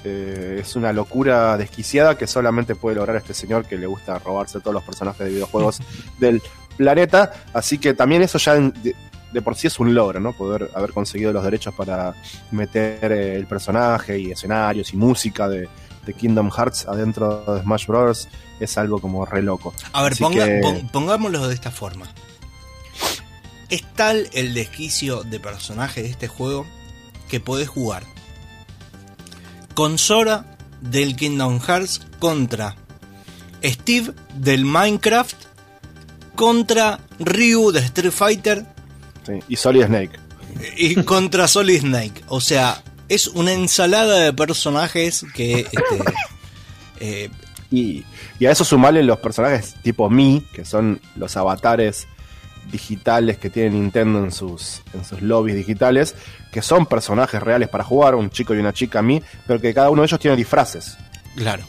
Eh, 0.04 0.60
es 0.62 0.76
una 0.76 0.92
locura 0.94 1.56
desquiciada 1.58 2.18
que 2.18 2.26
solamente 2.28 2.76
puede 2.76 2.96
lograr 2.96 3.16
este 3.18 3.34
señor 3.34 3.66
que 3.66 3.78
le 3.78 3.86
gusta 3.86 4.18
robarse 4.20 4.60
todos 4.60 4.74
los 4.74 4.84
personajes 4.84 5.26
de 5.28 5.32
videojuegos 5.34 5.80
del 6.20 6.42
planeta. 6.78 7.32
Así 7.54 7.78
que 7.78 7.94
también 7.94 8.22
eso 8.24 8.38
ya 8.40 8.56
de, 8.56 8.96
de 9.32 9.42
por 9.42 9.56
sí 9.56 9.68
es 9.68 9.80
un 9.80 9.94
logro, 9.94 10.20
¿no? 10.20 10.34
Poder 10.34 10.72
haber 10.74 10.92
conseguido 10.92 11.32
los 11.32 11.44
derechos 11.44 11.74
para 11.76 12.16
meter 12.52 13.12
eh, 13.12 13.36
el 13.36 13.46
personaje 13.46 14.18
y 14.20 14.32
escenarios 14.32 14.92
y 14.94 14.98
música 14.98 15.48
de, 15.48 15.70
de 16.06 16.14
Kingdom 16.14 16.50
Hearts 16.50 16.88
adentro 16.88 17.44
de 17.56 17.62
Smash 17.62 17.86
Bros. 17.86 18.28
es 18.60 18.78
algo 18.80 19.00
como 19.00 19.26
re 19.26 19.44
loco. 19.44 19.74
A 19.94 20.02
ver, 20.04 20.14
ponga- 20.16 20.46
que- 20.46 20.86
pongámoslo 20.92 21.48
de 21.48 21.54
esta 21.54 21.70
forma. 21.70 22.08
Es 23.70 23.84
tal 23.94 24.28
el 24.34 24.54
desquicio 24.54 25.24
de 25.24 25.40
personaje 25.40 26.02
de 26.04 26.10
este 26.10 26.28
juego 26.28 26.66
que 27.30 27.40
podés 27.40 27.70
jugar 27.70 28.04
con 29.74 29.98
Sora 29.98 30.46
del 30.82 31.16
Kingdom 31.16 31.60
Hearts 31.60 32.02
contra 32.20 32.76
Steve 33.64 34.14
del 34.36 34.66
Minecraft 34.66 35.36
contra 36.36 37.00
Ryu 37.20 37.72
de 37.72 37.80
Street 37.82 38.12
Fighter 38.12 38.66
Sí, 39.26 39.34
Y 39.48 39.56
Solid 39.56 39.86
Snake. 39.86 40.20
y 40.78 40.96
contra 41.04 41.48
Solid 41.48 41.82
Snake. 41.82 42.24
O 42.28 42.42
sea, 42.42 42.82
es 43.08 43.28
una 43.28 43.54
ensalada 43.54 44.18
de 44.20 44.34
personajes 44.34 45.24
que 45.36 45.60
este, 45.62 46.04
eh, 47.00 47.30
Y, 47.70 48.04
y 48.40 48.46
a 48.48 48.52
eso 48.52 48.64
sumarle 48.66 49.04
los 49.04 49.20
personajes 49.20 49.76
tipo 49.84 50.10
Mi, 50.10 50.44
que 50.54 50.66
son 50.66 51.00
los 51.16 51.38
avatares 51.38 52.08
digitales 52.72 53.38
que 53.38 53.50
tiene 53.50 53.72
Nintendo 53.72 54.20
en 54.24 54.32
sus, 54.32 54.82
en 54.94 55.04
sus 55.06 55.22
lobbies 55.22 55.56
digitales, 55.56 56.16
que 56.52 56.62
son 56.62 56.86
personajes 56.86 57.42
reales 57.42 57.70
para 57.70 57.84
jugar, 57.84 58.16
un 58.16 58.30
chico 58.30 58.54
y 58.54 58.60
una 58.60 58.74
chica 58.74 59.02
Mi, 59.02 59.22
pero 59.48 59.60
que 59.60 59.74
cada 59.74 59.90
uno 59.90 60.02
de 60.02 60.06
ellos 60.08 60.20
tiene 60.20 60.38
disfraces. 60.38 60.98
claro. 61.36 61.64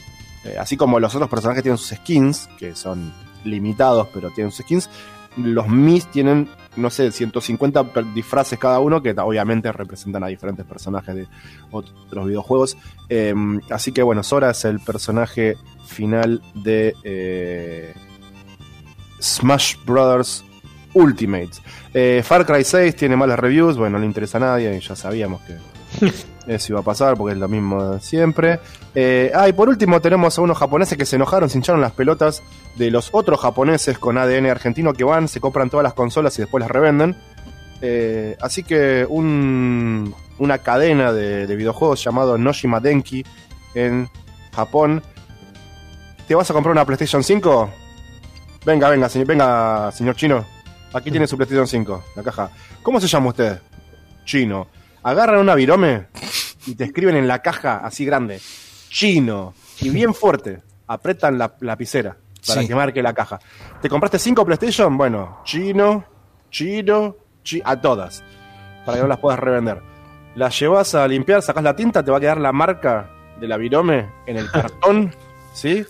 Eh, 0.45 0.57
así 0.59 0.77
como 0.77 0.99
los 0.99 1.15
otros 1.15 1.31
personajes 1.31 1.63
tienen 1.63 1.79
sus 1.79 1.97
skins, 1.97 2.49
que 2.59 2.75
son 2.75 3.13
limitados, 3.45 4.09
pero 4.13 4.29
tienen 4.31 4.51
sus 4.51 4.65
skins, 4.65 4.91
los 5.37 5.69
Mis 5.69 6.11
tienen, 6.11 6.49
no 6.75 6.91
sé, 6.91 7.13
150 7.13 7.85
per- 7.93 8.13
disfraces 8.13 8.59
cada 8.59 8.81
uno, 8.81 9.01
que 9.03 9.13
obviamente 9.13 9.71
representan 9.71 10.25
a 10.25 10.27
diferentes 10.27 10.67
personajes 10.67 11.15
de 11.15 11.29
otros 11.71 12.27
videojuegos. 12.27 12.77
Eh, 13.09 13.33
así 13.71 13.93
que 13.93 14.03
bueno, 14.03 14.25
Sora 14.25 14.51
es 14.51 14.65
el 14.65 14.81
personaje 14.81 15.57
final 15.87 16.43
de 16.55 16.95
eh, 17.05 17.95
Smash 19.21 19.77
Brothers 19.85 20.45
Ultimate. 20.95 21.51
Eh, 21.95 22.23
Far 22.25 22.45
Cry 22.47 22.65
6 22.65 22.97
tiene 22.97 23.17
malas 23.17 23.39
reviews, 23.39 23.77
bueno, 23.77 23.97
no 23.97 24.01
le 24.01 24.07
interesa 24.07 24.39
a 24.39 24.41
nadie, 24.43 24.79
ya 24.81 24.95
sabíamos 24.97 25.41
que 25.43 25.57
eso 26.47 26.73
iba 26.73 26.81
a 26.81 26.85
pasar 26.85 27.17
porque 27.17 27.35
es 27.35 27.39
lo 27.39 27.49
mismo 27.49 27.83
de 27.85 28.01
siempre. 28.01 28.61
Eh, 28.95 29.31
ah, 29.35 29.49
y 29.49 29.53
por 29.53 29.69
último 29.69 30.01
tenemos 30.01 30.37
a 30.39 30.43
unos 30.43 30.59
japoneses 30.59 30.99
que 30.99 31.07
se 31.07 31.17
enojaron, 31.17 31.49
se 31.49 31.59
hincharon 31.59 31.81
las 31.81 31.93
pelotas 31.93 32.43
de 32.77 32.91
los 32.91 33.09
otros 33.13 33.41
japoneses 33.41 33.99
con 33.99 34.19
ADN 34.19 34.47
argentino 34.47 34.93
que 34.93 35.05
van, 35.05 35.29
se 35.29 35.41
compran 35.41 35.71
todas 35.71 35.85
las 35.85 35.95
consolas 35.95 36.39
y 36.39 36.43
después 36.43 36.61
las 36.61 36.71
revenden. 36.71 37.17
Eh, 37.81 38.37
así 38.41 38.63
que 38.63 39.07
un- 39.09 40.15
una 40.39 40.59
cadena 40.59 41.13
de, 41.13 41.47
de 41.47 41.57
videojuegos 41.57 42.03
llamado 42.03 42.37
Noshima 42.39 42.81
Denki 42.81 43.25
en 43.75 44.09
Japón. 44.55 45.03
¿Te 46.29 46.35
vas 46.35 46.51
a 46.51 46.55
comprar 46.55 46.73
una 46.73 46.85
PlayStation 46.85 47.23
5? 47.23 47.71
Venga, 48.65 48.89
venga, 48.89 49.09
señor, 49.09 49.27
venga, 49.27 49.91
señor 49.93 50.15
chino. 50.17 50.45
Aquí 50.95 51.11
tiene 51.11 51.27
su 51.27 51.37
PlayStation 51.37 51.67
5, 51.67 52.05
la 52.17 52.23
caja. 52.23 52.51
¿Cómo 52.83 53.01
se 53.01 53.07
llama 53.07 53.29
usted? 53.31 53.61
Chino. 54.25 54.69
Agarran 55.03 55.41
una 55.41 55.55
virome 55.55 56.07
y 56.67 56.75
te 56.75 56.85
escriben 56.85 57.17
en 57.17 57.27
la 57.27 57.41
caja 57.41 57.79
así 57.79 58.05
grande. 58.05 58.41
Chino. 58.89 59.55
Y 59.81 59.91
bien 59.91 60.15
fuerte. 60.15 60.63
Apretan 60.87 61.39
la 61.39 61.55
lapicera 61.61 62.17
para 62.47 62.61
Sí. 62.63 62.69
que 62.69 62.75
marque 62.75 63.03
la 63.03 63.15
caja. 63.15 63.41
¿Te 63.81 63.89
compraste 63.89 64.19
cinco 64.19 64.45
PlayStation? 64.45 64.97
Bueno, 64.99 65.41
chino, 65.45 66.05
chino, 66.51 67.17
chi- 67.43 67.63
a 67.65 67.81
todas. 67.81 68.23
Para 68.85 68.99
que 68.99 69.03
no 69.03 69.09
las 69.09 69.19
puedas 69.19 69.39
revender. 69.41 69.81
Las 70.35 70.59
llevas 70.59 70.95
a 70.95 71.07
limpiar, 71.09 71.41
sacas 71.43 71.63
la 71.65 71.75
tinta, 71.77 72.03
te 72.03 72.11
va 72.11 72.19
a 72.19 72.21
quedar 72.21 72.39
la 72.39 72.53
marca 72.53 73.11
de 73.41 73.49
la 73.49 73.57
virome 73.57 74.11
en 74.27 74.37
el 74.37 74.51
cartón. 74.51 75.15
¿Sí? 75.55 75.85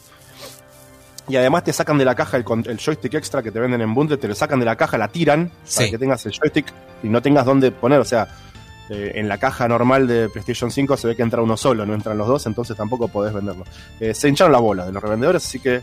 Y 1.28 1.36
además 1.36 1.64
te 1.64 1.72
sacan 1.72 1.96
de 1.98 2.04
la 2.04 2.14
caja 2.14 2.36
el, 2.36 2.44
el 2.66 2.78
joystick 2.78 3.14
extra 3.14 3.42
que 3.42 3.50
te 3.52 3.60
venden 3.60 3.80
en 3.80 3.94
bundle, 3.94 4.16
te 4.16 4.26
lo 4.28 4.34
sacan 4.34 4.58
de 4.58 4.64
la 4.66 4.76
caja, 4.76 4.98
la 4.98 5.08
tiran 5.08 5.48
para 5.48 5.90
que 5.90 5.98
tengas 5.98 6.26
el 6.26 6.32
joystick 6.32 6.66
y 7.02 7.08
no 7.08 7.22
tengas 7.22 7.46
dónde 7.46 7.70
poner. 7.70 8.00
O 8.00 8.04
sea, 8.04 8.28
eh, 8.90 9.12
en 9.14 9.28
la 9.28 9.38
caja 9.38 9.68
normal 9.68 10.06
de 10.08 10.28
PlayStation 10.28 10.70
5 10.70 10.96
se 10.96 11.06
ve 11.06 11.16
que 11.16 11.22
entra 11.22 11.40
uno 11.40 11.56
solo, 11.56 11.86
no 11.86 11.94
entran 11.94 12.18
los 12.18 12.26
dos, 12.26 12.44
entonces 12.46 12.76
tampoco 12.76 13.08
podés 13.08 13.32
venderlo. 13.32 13.64
Eh, 14.00 14.12
se 14.14 14.28
hincharon 14.28 14.52
la 14.52 14.58
bola 14.58 14.84
de 14.84 14.92
los 14.92 15.02
revendedores, 15.02 15.44
así 15.46 15.60
que 15.60 15.80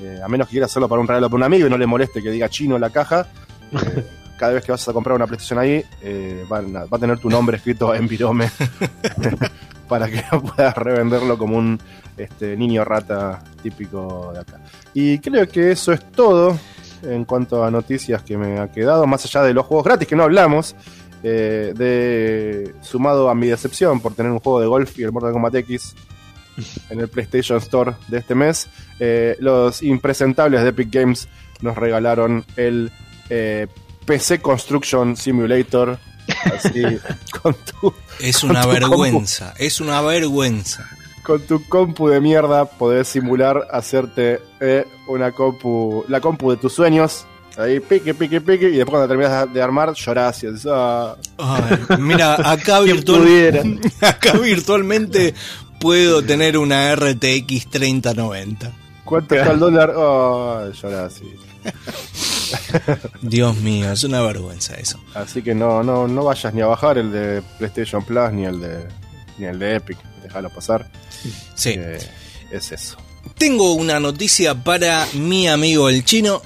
eh, 0.00 0.20
a 0.22 0.28
menos 0.28 0.46
que 0.46 0.52
quieras 0.52 0.70
solo 0.70 0.88
para 0.88 1.00
un 1.00 1.08
regalo 1.08 1.28
para 1.28 1.36
un 1.38 1.42
amigo 1.44 1.66
y 1.66 1.70
no 1.70 1.78
le 1.78 1.86
moleste 1.86 2.22
que 2.22 2.30
diga 2.30 2.48
chino 2.50 2.78
la 2.78 2.90
caja, 2.90 3.26
cada 4.38 4.52
vez 4.52 4.64
que 4.64 4.72
vas 4.72 4.86
a 4.88 4.92
comprar 4.92 5.16
una 5.16 5.26
PlayStation 5.26 5.58
ahí, 5.58 5.82
eh, 6.02 6.44
van 6.48 6.76
a- 6.76 6.84
va 6.84 6.96
a 6.96 7.00
tener 7.00 7.18
tu 7.18 7.30
nombre 7.30 7.56
escrito 7.56 7.94
en 7.94 8.06
virome 8.06 8.50
para 9.92 10.08
que 10.08 10.24
puedas 10.56 10.74
revenderlo 10.74 11.36
como 11.36 11.58
un 11.58 11.78
este, 12.16 12.56
niño 12.56 12.82
rata 12.82 13.44
típico 13.62 14.30
de 14.32 14.40
acá. 14.40 14.58
Y 14.94 15.18
creo 15.18 15.46
que 15.46 15.72
eso 15.72 15.92
es 15.92 16.10
todo 16.12 16.58
en 17.02 17.26
cuanto 17.26 17.62
a 17.62 17.70
noticias 17.70 18.22
que 18.22 18.38
me 18.38 18.58
ha 18.58 18.72
quedado, 18.72 19.06
más 19.06 19.22
allá 19.26 19.42
de 19.42 19.52
los 19.52 19.66
juegos 19.66 19.84
gratis 19.84 20.08
que 20.08 20.16
no 20.16 20.22
hablamos, 20.22 20.74
eh, 21.22 21.74
de 21.76 22.74
sumado 22.80 23.28
a 23.28 23.34
mi 23.34 23.48
decepción 23.48 24.00
por 24.00 24.14
tener 24.14 24.32
un 24.32 24.38
juego 24.38 24.62
de 24.62 24.66
golf 24.66 24.98
y 24.98 25.02
el 25.02 25.12
Mortal 25.12 25.32
Kombat 25.32 25.56
X 25.56 25.94
en 26.88 27.00
el 27.00 27.08
PlayStation 27.08 27.58
Store 27.58 27.92
de 28.08 28.16
este 28.16 28.34
mes, 28.34 28.68
eh, 28.98 29.36
los 29.40 29.82
impresentables 29.82 30.62
de 30.62 30.70
Epic 30.70 30.90
Games 30.90 31.28
nos 31.60 31.76
regalaron 31.76 32.46
el 32.56 32.90
eh, 33.28 33.66
PC 34.06 34.40
Construction 34.40 35.18
Simulator. 35.18 35.98
Así, 36.46 36.82
con 37.42 37.54
tu, 37.54 37.92
Es 38.20 38.42
una 38.44 38.64
vergüenza, 38.66 39.54
es 39.58 39.80
una 39.80 40.00
vergüenza. 40.02 40.88
con 41.22 41.40
tu 41.42 41.64
compu 41.68 42.08
de 42.08 42.20
mierda 42.20 42.64
podés 42.64 43.08
simular 43.08 43.66
hacerte 43.70 44.40
eh, 44.60 44.84
una 45.08 45.32
compu, 45.32 46.04
la 46.08 46.20
compu 46.20 46.50
de 46.50 46.56
tus 46.56 46.72
sueños. 46.72 47.26
Ahí 47.58 47.80
pique, 47.80 48.14
pique, 48.14 48.40
pique. 48.40 48.68
Y 48.70 48.76
después 48.76 48.90
cuando 48.92 49.08
terminas 49.08 49.52
de 49.52 49.60
armar, 49.62 49.92
llorás 49.92 50.42
y 50.42 50.46
ah, 50.70 51.14
Ay, 51.38 51.98
mira, 51.98 52.34
acá, 52.50 52.80
virtual- 52.80 53.78
acá 54.00 54.32
virtualmente 54.38 55.34
puedo 55.78 56.22
tener 56.22 56.56
una 56.56 56.94
RTX 56.94 57.68
3090. 57.70 58.72
¿cuánto 59.04 59.34
está 59.34 59.50
el 59.52 59.58
dólar? 59.58 59.92
Oh, 59.94 60.70
llorás. 60.72 61.12
sí. 61.12 61.34
Dios 63.22 63.56
mío, 63.58 63.92
es 63.92 64.04
una 64.04 64.20
vergüenza 64.22 64.74
eso. 64.74 65.00
Así 65.14 65.42
que 65.42 65.54
no, 65.54 65.82
no, 65.82 66.08
no 66.08 66.24
vayas 66.24 66.52
ni 66.54 66.60
a 66.60 66.66
bajar 66.66 66.98
el 66.98 67.12
de 67.12 67.42
PlayStation 67.58 68.04
Plus 68.04 68.32
ni 68.32 68.44
el 68.44 68.60
de, 68.60 68.88
ni 69.38 69.46
el 69.46 69.58
de 69.58 69.76
Epic. 69.76 69.98
Déjalo 70.22 70.50
pasar. 70.50 70.90
Sí. 71.54 71.74
que 71.74 71.98
es 72.50 72.72
eso. 72.72 72.96
Tengo 73.36 73.72
una 73.72 74.00
noticia 74.00 74.54
para 74.54 75.06
mi 75.14 75.48
amigo 75.48 75.88
el 75.88 76.04
chino. 76.04 76.42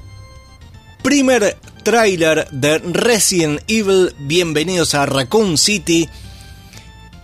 Primer 1.02 1.56
tráiler 1.82 2.48
de 2.50 2.78
Resident 2.78 3.60
Evil. 3.68 4.14
Bienvenidos 4.18 4.94
a 4.94 5.06
Raccoon 5.06 5.56
City. 5.56 6.08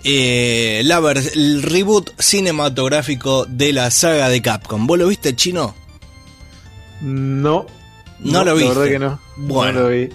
Eh, 0.05 0.83
la 0.85 0.99
el 1.35 1.63
reboot 1.63 2.11
cinematográfico 2.21 3.45
de 3.47 3.73
la 3.73 3.91
saga 3.91 4.29
de 4.29 4.43
Capcom. 4.43 4.87
¿Vos 4.87 4.99
lo 4.99 5.09
viste, 5.09 5.37
chino? 5.37 5.75
No. 7.01 7.67
No 8.25 8.45
lo 8.45 8.45
La 8.45 8.53
viste. 8.55 8.69
verdad 8.69 8.91
que 8.91 8.99
no. 8.99 9.21
Bueno. 9.37 9.73
No 9.73 9.81
lo 9.89 9.89
vi. 9.95 10.09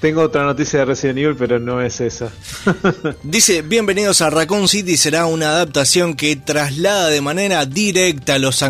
Tengo 0.00 0.22
otra 0.22 0.44
noticia 0.44 0.80
de 0.80 0.84
Resident 0.86 1.18
Evil, 1.18 1.36
pero 1.38 1.60
no 1.60 1.80
es 1.80 2.00
esa. 2.00 2.32
Dice, 3.22 3.62
bienvenidos 3.62 4.20
a 4.20 4.30
Raccoon 4.30 4.66
City, 4.66 4.96
será 4.96 5.26
una 5.26 5.50
adaptación 5.50 6.14
que 6.14 6.34
traslada 6.34 7.08
de 7.08 7.20
manera 7.20 7.66
directa 7.66 8.38
los, 8.40 8.64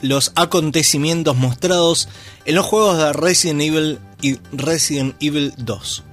los 0.00 0.32
acontecimientos 0.34 1.36
mostrados 1.36 2.08
en 2.46 2.54
los 2.54 2.64
juegos 2.64 2.96
de 2.96 3.12
Resident 3.12 3.60
Evil 3.60 3.98
y 4.22 4.38
Resident 4.52 5.14
Evil 5.20 5.52
2. 5.58 6.04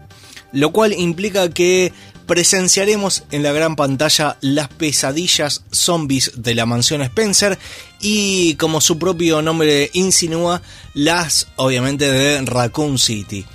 Lo 0.52 0.72
cual 0.72 0.92
implica 0.92 1.50
que 1.50 1.94
presenciaremos 2.26 3.24
en 3.32 3.44
la 3.44 3.52
gran 3.52 3.76
pantalla 3.76 4.38
las 4.42 4.68
pesadillas 4.68 5.64
zombies 5.72 6.32
de 6.36 6.56
la 6.56 6.66
mansión 6.66 7.02
Spencer 7.02 7.58
y 8.00 8.56
como 8.56 8.82
su 8.82 9.00
propio 9.00 9.42
nombre 9.42 9.90
insinúa, 9.94 10.62
las 10.94 11.48
obviamente 11.56 12.12
de 12.12 12.42
Raccoon 12.42 12.98
City. 12.98 13.46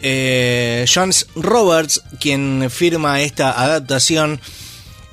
Eh, 0.00 0.86
Roberts, 1.36 2.02
quien 2.18 2.70
firma 2.70 3.20
esta 3.20 3.60
adaptación, 3.60 4.40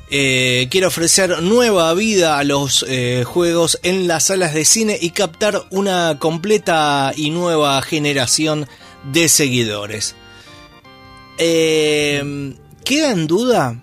eh, 0.09 0.69
quiere 0.71 0.87
ofrecer 0.87 1.41
nueva 1.41 1.93
vida 1.93 2.37
a 2.39 2.45
los 2.45 2.85
eh, 2.87 3.25
juegos 3.25 3.77
en 3.83 4.07
las 4.07 4.25
salas 4.25 4.53
de 4.53 4.63
cine 4.63 4.97
y 4.99 5.09
captar 5.09 5.63
una 5.69 6.17
completa 6.19 7.11
y 7.15 7.29
nueva 7.29 7.81
generación 7.81 8.67
de 9.11 9.27
seguidores. 9.27 10.15
Eh, 11.37 12.55
queda 12.87 13.11
en 13.11 13.27
duda 13.27 13.77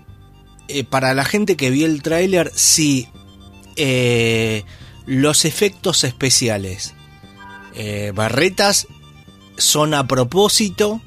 eh, 0.68 0.82
para 0.82 1.12
la 1.12 1.26
gente 1.26 1.56
que 1.56 1.68
vio 1.68 1.84
el 1.84 2.02
tráiler 2.02 2.50
si 2.54 3.06
eh, 3.76 4.64
los 5.04 5.44
efectos 5.44 6.04
especiales, 6.04 6.94
eh, 7.74 8.12
barretas, 8.14 8.86
son 9.58 9.92
a 9.92 10.06
propósito 10.06 11.02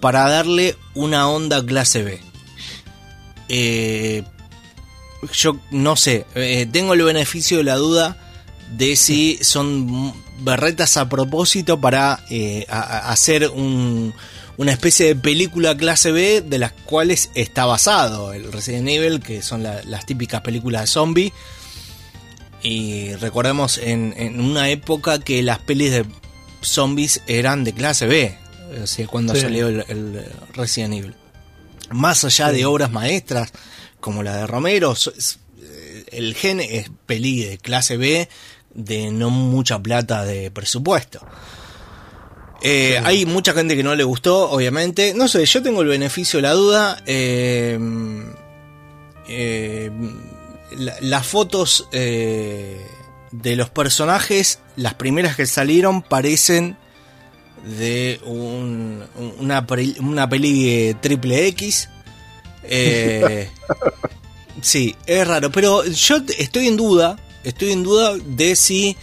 para 0.00 0.28
darle 0.28 0.76
una 0.94 1.28
onda 1.28 1.64
clase 1.64 2.02
B. 2.02 2.20
Eh, 3.48 4.24
yo 5.32 5.56
no 5.70 5.94
sé, 5.94 6.26
tengo 6.72 6.94
el 6.94 7.02
beneficio 7.02 7.58
de 7.58 7.64
la 7.64 7.76
duda 7.76 8.16
de 8.76 8.96
si 8.96 9.38
son 9.42 10.12
berretas 10.40 10.96
a 10.96 11.08
propósito 11.08 11.80
para 11.80 12.20
hacer 12.68 13.48
un- 13.48 14.12
una 14.58 14.72
especie 14.72 15.06
de 15.06 15.16
película 15.16 15.74
clase 15.76 16.12
B 16.12 16.42
de 16.42 16.58
las 16.58 16.72
cuales 16.72 17.30
está 17.34 17.64
basado 17.64 18.32
el 18.34 18.52
Resident 18.52 18.88
Evil, 18.88 19.20
que 19.20 19.40
son 19.40 19.62
la- 19.62 19.82
las 19.84 20.04
típicas 20.04 20.42
películas 20.42 20.82
de 20.82 20.86
zombie. 20.88 21.32
Y 22.62 23.14
recordemos 23.14 23.78
en, 23.78 24.14
en 24.16 24.40
una 24.40 24.68
época 24.68 25.20
que 25.20 25.42
las 25.42 25.60
pelis 25.60 25.92
de 25.92 26.04
zombies 26.60 27.22
eran 27.28 27.62
de 27.62 27.72
clase 27.72 28.06
B, 28.06 28.36
o 28.82 28.86
sea, 28.86 29.06
cuando 29.06 29.34
Sí. 29.34 29.42
salió 29.42 29.68
el, 29.68 29.84
el 29.88 30.24
Resident 30.54 30.94
Evil. 30.94 31.14
Más 31.90 32.24
allá 32.24 32.50
de 32.50 32.66
obras 32.66 32.90
maestras 32.90 33.52
como 34.00 34.22
la 34.24 34.36
de 34.36 34.46
Romero, 34.48 34.94
el 36.10 36.34
gen 36.34 36.60
es 36.60 36.90
peli 37.06 37.44
de 37.44 37.58
clase 37.58 37.96
B 37.96 38.28
de 38.74 39.10
no 39.12 39.30
mucha 39.30 39.78
plata 39.78 40.24
de 40.24 40.50
presupuesto. 40.50 41.20
Eh, 42.62 43.00
Hay 43.04 43.24
mucha 43.26 43.52
gente 43.52 43.76
que 43.76 43.82
no 43.82 43.94
le 43.94 44.04
gustó, 44.04 44.50
obviamente. 44.50 45.14
No 45.14 45.28
sé, 45.28 45.44
yo 45.46 45.62
tengo 45.62 45.82
el 45.82 45.88
beneficio 45.88 46.38
de 46.38 46.42
la 46.42 46.52
duda. 46.54 47.02
Eh, 47.06 47.78
eh, 49.28 49.90
la- 50.76 50.96
las 51.00 51.26
fotos 51.26 51.88
eh, 51.92 52.84
de 53.30 53.56
los 53.56 53.70
personajes, 53.70 54.58
las 54.76 54.94
primeras 54.94 55.36
que 55.36 55.46
salieron, 55.46 56.02
parecen 56.02 56.76
de 57.78 58.20
un- 58.24 59.04
una, 59.38 59.66
una 60.00 60.28
peli 60.28 60.96
triple 61.00 61.46
X. 61.48 61.88
Sí, 64.60 64.96
es 65.06 65.26
raro, 65.26 65.52
pero 65.52 65.84
yo 65.84 66.16
estoy 66.36 66.66
en 66.66 66.76
duda, 66.76 67.16
estoy 67.44 67.70
en 67.70 67.84
duda 67.84 68.16
de 68.16 68.56
si 68.56 68.96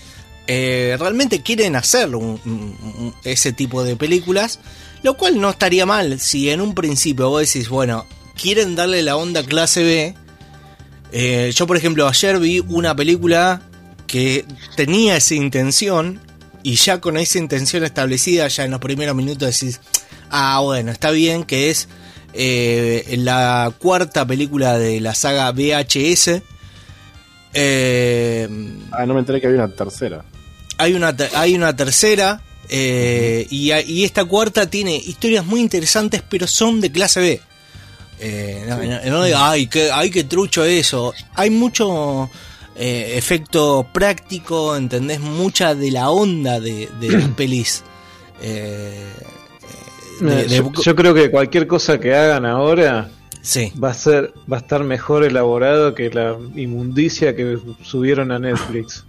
eh, 0.47 0.95
realmente 0.99 1.41
quieren 1.41 1.75
hacer 1.75 2.15
un- 2.15 3.13
ese 3.23 3.51
tipo 3.53 3.83
de 3.83 3.95
películas, 3.95 4.59
lo 5.03 5.15
cual 5.17 5.39
no 5.39 5.49
estaría 5.49 5.85
mal 5.85 6.19
si 6.19 6.49
en 6.49 6.61
un 6.61 6.73
principio 6.75 7.29
vos 7.29 7.41
decís, 7.41 7.69
bueno, 7.69 8.05
quieren 8.39 8.75
darle 8.75 9.01
la 9.03 9.15
onda 9.17 9.43
clase 9.43 9.83
B. 9.83 10.15
Eh, 11.11 11.51
yo, 11.55 11.65
por 11.67 11.77
ejemplo, 11.77 12.07
ayer 12.07 12.39
vi 12.39 12.59
una 12.59 12.95
película 12.95 13.61
que 14.07 14.45
tenía 14.75 15.15
esa 15.17 15.35
intención 15.35 16.19
y 16.63 16.75
ya 16.75 16.99
con 16.99 17.17
esa 17.17 17.37
intención 17.37 17.83
establecida, 17.83 18.47
ya 18.47 18.65
en 18.65 18.71
los 18.71 18.79
primeros 18.79 19.15
minutos 19.15 19.59
decís, 19.59 19.79
ah, 20.31 20.59
bueno, 20.63 20.91
está 20.91 21.11
bien, 21.11 21.43
que 21.43 21.69
es 21.69 21.87
eh, 22.33 23.15
la 23.19 23.71
cuarta 23.79 24.25
película 24.27 24.77
de 24.77 24.99
la 24.99 25.15
saga 25.15 25.51
VHS. 25.51 26.41
Eh, 27.53 28.49
Ah, 28.91 29.05
no 29.05 29.13
me 29.13 29.19
enteré 29.21 29.39
que 29.39 29.47
había 29.47 29.63
una 29.63 29.73
tercera. 29.73 30.23
Hay 30.77 30.93
una, 30.93 31.15
hay 31.35 31.55
una 31.55 31.75
tercera 31.75 32.41
eh, 32.69 33.45
y, 33.49 34.03
esta 34.03 34.25
cuarta 34.25 34.67
tiene 34.69 34.95
historias 34.95 35.45
muy 35.45 35.59
interesantes, 35.61 36.23
pero 36.27 36.47
son 36.47 36.81
de 36.81 36.91
clase 36.91 37.19
B. 37.19 37.41
Eh, 38.19 38.65
no, 38.67 39.19
no- 39.19 39.37
ay, 39.37 39.67
qué, 39.67 39.91
ay, 39.91 40.09
qué 40.09 40.23
trucho 40.23 40.63
eso. 40.63 41.13
Hay 41.35 41.49
mucho 41.49 42.29
eh, 42.75 43.13
efecto 43.17 43.87
práctico, 43.93 44.75
¿entendés? 44.75 45.19
Mucha 45.19 45.75
de 45.75 45.91
la 45.91 46.09
onda 46.09 46.59
de, 46.59 46.89
de 46.99 47.09
las 47.09 47.29
pelis. 47.35 47.83
Eh, 48.41 49.05
de- 50.21 50.45
de- 50.45 50.57
yo, 50.57 50.71
yo 50.81 50.95
creo 50.95 51.13
que 51.13 51.29
cualquier 51.29 51.67
cosa 51.67 51.99
que 51.99 52.15
hagan 52.15 52.45
ahora 52.45 53.09
sí, 53.41 53.71
va 53.81 53.91
a 53.91 53.93
ser 53.93 54.33
va 54.51 54.57
a 54.57 54.59
estar 54.61 54.83
mejor 54.83 55.23
elaborado 55.25 55.93
que 55.93 56.09
la 56.09 56.37
inmundicia 56.55 57.35
que 57.35 57.57
subieron 57.83 58.31
a 58.31 58.39
Netflix. 58.39 59.03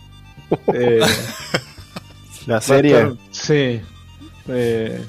Eh, 0.73 1.01
La 2.47 2.61
serie. 2.61 3.13
sí. 3.31 3.81
Eh, 4.49 5.01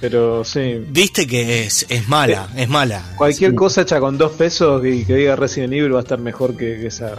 pero 0.00 0.44
sí. 0.44 0.82
viste 0.88 1.26
que 1.26 1.62
es, 1.64 1.86
es 1.88 2.08
mala, 2.08 2.48
es 2.56 2.68
mala. 2.68 3.02
Cualquier 3.16 3.54
cosa 3.54 3.82
hecha 3.82 4.00
con 4.00 4.18
dos 4.18 4.32
pesos 4.32 4.84
y 4.84 5.04
que 5.04 5.14
diga 5.14 5.36
Resident 5.36 5.72
Evil 5.74 5.94
va 5.94 6.00
a 6.00 6.02
estar 6.02 6.18
mejor 6.18 6.56
que, 6.56 6.80
que 6.80 6.86
esa 6.88 7.14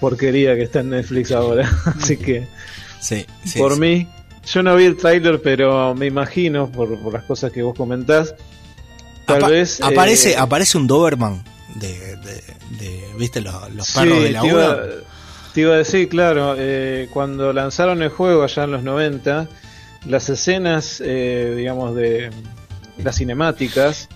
porquería 0.00 0.54
que 0.54 0.62
está 0.62 0.80
en 0.80 0.90
Netflix 0.90 1.32
ahora. 1.32 1.68
Así 1.98 2.16
que, 2.16 2.46
Sí, 3.00 3.26
sí, 3.44 3.58
por 3.58 3.74
sí. 3.74 3.80
mí, 3.80 4.08
yo 4.46 4.62
no 4.62 4.76
vi 4.76 4.84
el 4.84 4.96
tráiler, 4.96 5.40
pero 5.42 5.92
me 5.96 6.06
imagino, 6.06 6.70
por, 6.70 6.96
por 7.00 7.12
las 7.12 7.24
cosas 7.24 7.50
que 7.50 7.62
vos 7.62 7.74
comentás, 7.76 8.34
tal 9.26 9.38
Apa- 9.42 9.48
vez... 9.48 9.80
eh, 9.80 9.84
aparece, 9.84 10.36
aparece 10.36 10.78
un 10.78 10.86
Doberman 10.86 11.42
de, 11.74 12.16
de, 12.18 12.34
de- 12.78 13.04
viste 13.18 13.40
los, 13.40 13.72
los 13.74 13.86
Sí, 13.88 14.06
de 14.06 14.30
la 14.30 14.46
iba. 14.46 14.78
Te 15.54 15.60
iba 15.62 15.74
a 15.74 15.78
decir, 15.78 16.08
claro, 16.08 16.54
eh, 16.58 17.08
cuando 17.12 17.52
lanzaron 17.52 18.02
el 18.02 18.08
juego 18.08 18.42
allá 18.42 18.64
en 18.64 18.70
los 18.72 18.82
90, 18.82 19.48
las 20.06 20.28
escenas, 20.28 21.02
eh, 21.04 21.54
digamos, 21.56 21.94
de 21.94 22.30
las 23.02 23.16
cinemáticas, 23.16 24.08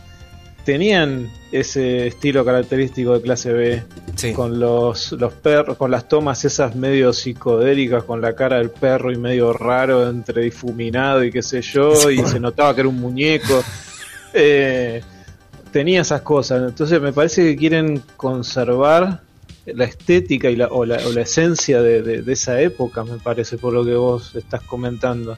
tenían 0.64 1.30
ese 1.52 2.08
estilo 2.08 2.44
característico 2.44 3.14
de 3.14 3.22
clase 3.22 3.52
B, 3.52 3.82
Sí. 4.16 4.32
con 4.32 4.58
los, 4.58 5.12
los 5.12 5.32
perros, 5.34 5.76
con 5.76 5.90
las 5.90 6.08
tomas 6.08 6.44
esas 6.44 6.74
medio 6.74 7.12
psicodélicas, 7.12 8.02
con 8.04 8.20
la 8.20 8.34
cara 8.34 8.56
del 8.58 8.70
perro 8.70 9.12
y 9.12 9.16
medio 9.16 9.52
raro, 9.52 10.08
entre 10.08 10.42
difuminado 10.42 11.22
y 11.22 11.30
qué 11.30 11.42
sé 11.42 11.60
yo, 11.62 12.10
y 12.10 12.18
se 12.24 12.40
notaba 12.40 12.74
que 12.74 12.80
era 12.80 12.88
un 12.88 12.98
muñeco. 13.00 13.62
Eh, 14.32 15.02
tenía 15.70 16.00
esas 16.00 16.22
cosas, 16.22 16.62
entonces 16.68 17.00
me 17.00 17.12
parece 17.12 17.44
que 17.44 17.56
quieren 17.56 18.02
conservar 18.16 19.20
la 19.74 19.84
estética 19.84 20.48
y 20.50 20.56
la, 20.56 20.66
o, 20.68 20.84
la, 20.84 20.96
o 21.06 21.12
la 21.12 21.22
esencia 21.22 21.82
de, 21.82 22.02
de- 22.02 22.22
de 22.22 22.32
esa 22.32 22.60
época, 22.60 23.04
me 23.04 23.18
parece, 23.18 23.58
por 23.58 23.72
lo 23.72 23.84
que 23.84 23.94
vos 23.94 24.34
estás 24.34 24.62
comentando. 24.62 25.36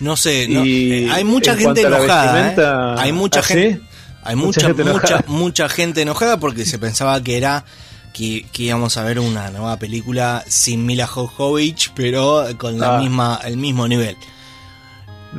No 0.00 0.16
sé, 0.16 0.46
no, 0.48 0.62
eh, 0.64 1.08
hay 1.10 1.24
mucha 1.24 1.52
en 1.52 1.58
gente 1.58 1.82
enojada. 1.82 2.52
¿eh? 2.96 3.00
Hay 3.00 3.12
mucha 3.12 3.40
¿Ah, 3.40 3.42
gente. 3.42 3.80
Hay 4.24 4.36
Mucha 4.36 4.68
mucha, 4.74 5.24
mucha 5.28 5.68
gente 5.70 6.02
enojada 6.02 6.38
porque 6.38 6.66
se 6.66 6.78
pensaba 6.78 7.22
que 7.22 7.38
era 7.38 7.64
que, 8.12 8.44
que 8.52 8.64
íbamos 8.64 8.96
a 8.96 9.04
ver 9.04 9.20
una 9.20 9.50
nueva 9.50 9.78
película 9.78 10.44
sin 10.48 10.84
Mila 10.84 11.06
Jovovich, 11.06 11.92
pero 11.94 12.44
con 12.58 12.78
la 12.78 12.96
Ah. 12.96 13.00
misma, 13.00 13.40
el 13.44 13.56
mismo 13.56 13.86
nivel. 13.88 14.16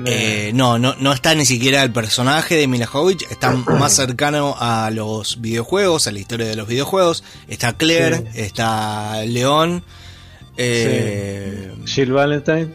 Eh, 0.05 0.51
no, 0.53 0.77
no, 0.77 0.95
no 0.99 1.11
está 1.13 1.33
ni 1.35 1.45
siquiera 1.45 1.81
el 1.83 1.91
personaje 1.91 2.55
de 2.55 2.67
Mila 2.67 2.85
Jovovich, 2.85 3.25
está 3.31 3.51
más 3.53 3.93
cercano 3.95 4.55
a 4.59 4.91
los 4.91 5.41
videojuegos, 5.41 6.05
a 6.07 6.11
la 6.11 6.19
historia 6.19 6.45
de 6.47 6.55
los 6.55 6.67
videojuegos. 6.67 7.23
Está 7.47 7.73
Claire, 7.73 8.17
Sí. 8.17 8.41
está 8.41 9.23
León. 9.25 9.83
Eh, 10.57 11.73
Jill 11.85 12.11
Valentine, 12.11 12.67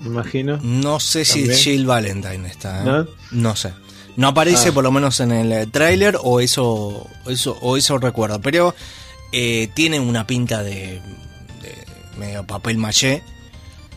me 0.00 0.06
imagino. 0.08 0.58
No 0.62 0.98
sé 1.00 1.24
si. 1.24 1.48
Jill 1.54 1.86
Valentine 1.86 2.48
está. 2.48 2.80
¿eh? 2.80 2.84
¿No? 2.84 3.06
¿No? 3.30 3.56
sé. 3.56 3.72
No 4.16 4.28
aparece 4.28 4.70
Ah. 4.70 4.72
por 4.72 4.82
lo 4.82 4.90
menos 4.90 5.20
en 5.20 5.30
el 5.32 5.70
tráiler 5.70 6.16
o 6.22 6.40
eso, 6.40 7.06
eso 7.26 7.56
o 7.60 7.76
eso 7.76 7.98
recuerdo. 7.98 8.40
Pero 8.40 8.74
eh, 9.32 9.68
tiene 9.74 10.00
una 10.00 10.26
pinta 10.26 10.62
de, 10.62 11.00
de 11.62 11.84
medio 12.18 12.44
papel 12.46 12.78
maché. 12.78 13.22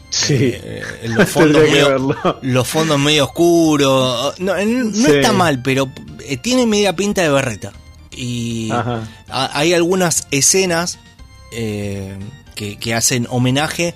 Sí. 0.09 0.35
Eh, 0.39 0.81
los 1.05 1.29
fondos 1.29 1.61
medio, 1.69 1.89
verlo. 1.89 2.39
los 2.41 2.67
fondos 2.67 2.99
medio 2.99 3.25
oscuros. 3.25 4.39
No, 4.39 4.53
no 4.65 4.93
Sí. 4.95 5.05
está 5.11 5.31
mal, 5.31 5.61
pero 5.61 5.89
eh, 6.25 6.37
tiene 6.37 6.65
media 6.65 6.95
pinta 6.95 7.21
de 7.21 7.29
berreta. 7.29 7.71
Y 8.11 8.69
hay 9.29 9.73
algunas 9.73 10.27
escenas 10.31 10.99
eh, 11.53 12.17
que, 12.55 12.77
que 12.77 12.93
hacen 12.93 13.27
homenaje 13.29 13.93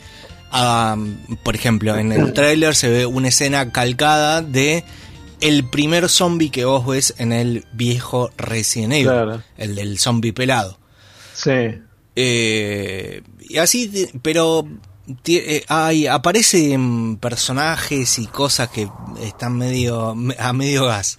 a, 0.52 0.96
por 1.44 1.56
ejemplo, 1.56 1.98
en 1.98 2.12
el 2.12 2.32
tráiler 2.34 2.76
se 2.76 2.90
ve 2.90 3.06
una 3.06 3.28
escena 3.30 3.72
calcada 3.72 4.42
de 4.42 4.84
el 5.42 5.68
primer 5.70 6.08
zombie 6.10 6.52
que 6.52 6.64
vos 6.64 6.86
ves 6.86 7.16
en 7.18 7.34
el 7.34 7.66
viejo 7.74 8.30
Resident 8.38 8.94
Evil, 8.94 9.06
Claro. 9.08 9.44
el 9.58 9.76
del 9.76 10.00
zombie 10.00 10.32
pelado. 10.32 10.78
Sí. 11.34 11.80
Eh, 12.16 13.24
y 13.42 13.58
así, 13.58 14.08
pero 14.22 14.66
eh, 15.28 15.66
hay, 15.68 16.08
aparecen 16.08 17.18
personajes 17.18 18.20
y 18.20 18.28
cosas 18.28 18.70
que 18.70 18.90
están 19.22 19.58
medio 19.58 20.16
a 20.40 20.54
medio 20.54 20.86
gas. 20.86 21.18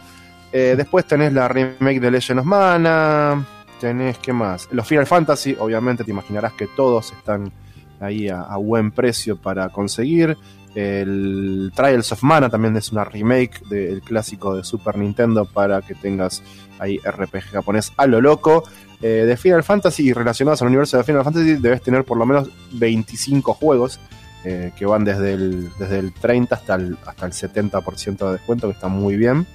Eh, 0.51 0.75
después 0.77 1.05
tenés 1.05 1.33
la 1.33 1.47
remake 1.47 1.99
de 1.99 2.11
Legend 2.11 2.41
of 2.41 2.45
Mana. 2.45 3.43
Tenés, 3.79 4.19
¿qué 4.19 4.31
más? 4.31 4.67
Los 4.71 4.85
Final 4.87 5.07
Fantasy, 5.07 5.55
obviamente 5.59 6.03
te 6.03 6.11
imaginarás 6.11 6.53
que 6.53 6.67
todos 6.75 7.11
están 7.13 7.51
ahí 7.99 8.29
a, 8.29 8.55
buen 8.57 8.91
precio 8.91 9.37
para 9.37 9.69
conseguir. 9.69 10.37
El 10.75 11.71
Trials 11.75 12.11
of 12.11 12.23
Mana 12.23 12.49
también 12.49 12.75
es 12.77 12.91
una 12.91 13.03
remake 13.03 13.61
del 13.67 14.01
clásico 14.01 14.55
de 14.55 14.63
Super 14.63 14.97
Nintendo 14.97 15.45
para 15.45 15.81
que 15.81 15.95
tengas 15.95 16.43
ahí 16.79 16.99
RPG 16.99 17.51
japonés 17.51 17.91
a 17.97 18.05
lo 18.05 18.21
loco. 18.21 18.63
Eh, 19.01 19.25
de 19.27 19.37
Final 19.37 19.63
Fantasy 19.63 20.07
y 20.07 20.13
relacionados 20.13 20.61
al 20.61 20.69
universo 20.69 20.97
de 20.97 21.03
Final 21.03 21.23
Fantasy 21.23 21.55
debes 21.55 21.81
tener 21.81 22.03
por 22.03 22.17
lo 22.17 22.25
menos 22.25 22.49
25 22.73 23.53
juegos 23.53 23.99
eh, 24.43 24.71
que 24.77 24.85
van 24.85 25.03
desde 25.03 25.33
el, 25.33 25.69
desde 25.77 25.99
el 25.99 26.13
30 26.13 26.55
hasta 26.55 26.75
el, 26.75 26.97
hasta 27.05 27.25
el 27.25 27.31
70% 27.31 28.25
de 28.25 28.31
descuento, 28.33 28.67
que 28.67 28.73
está 28.73 28.87
muy 28.87 29.17
bien. 29.17 29.45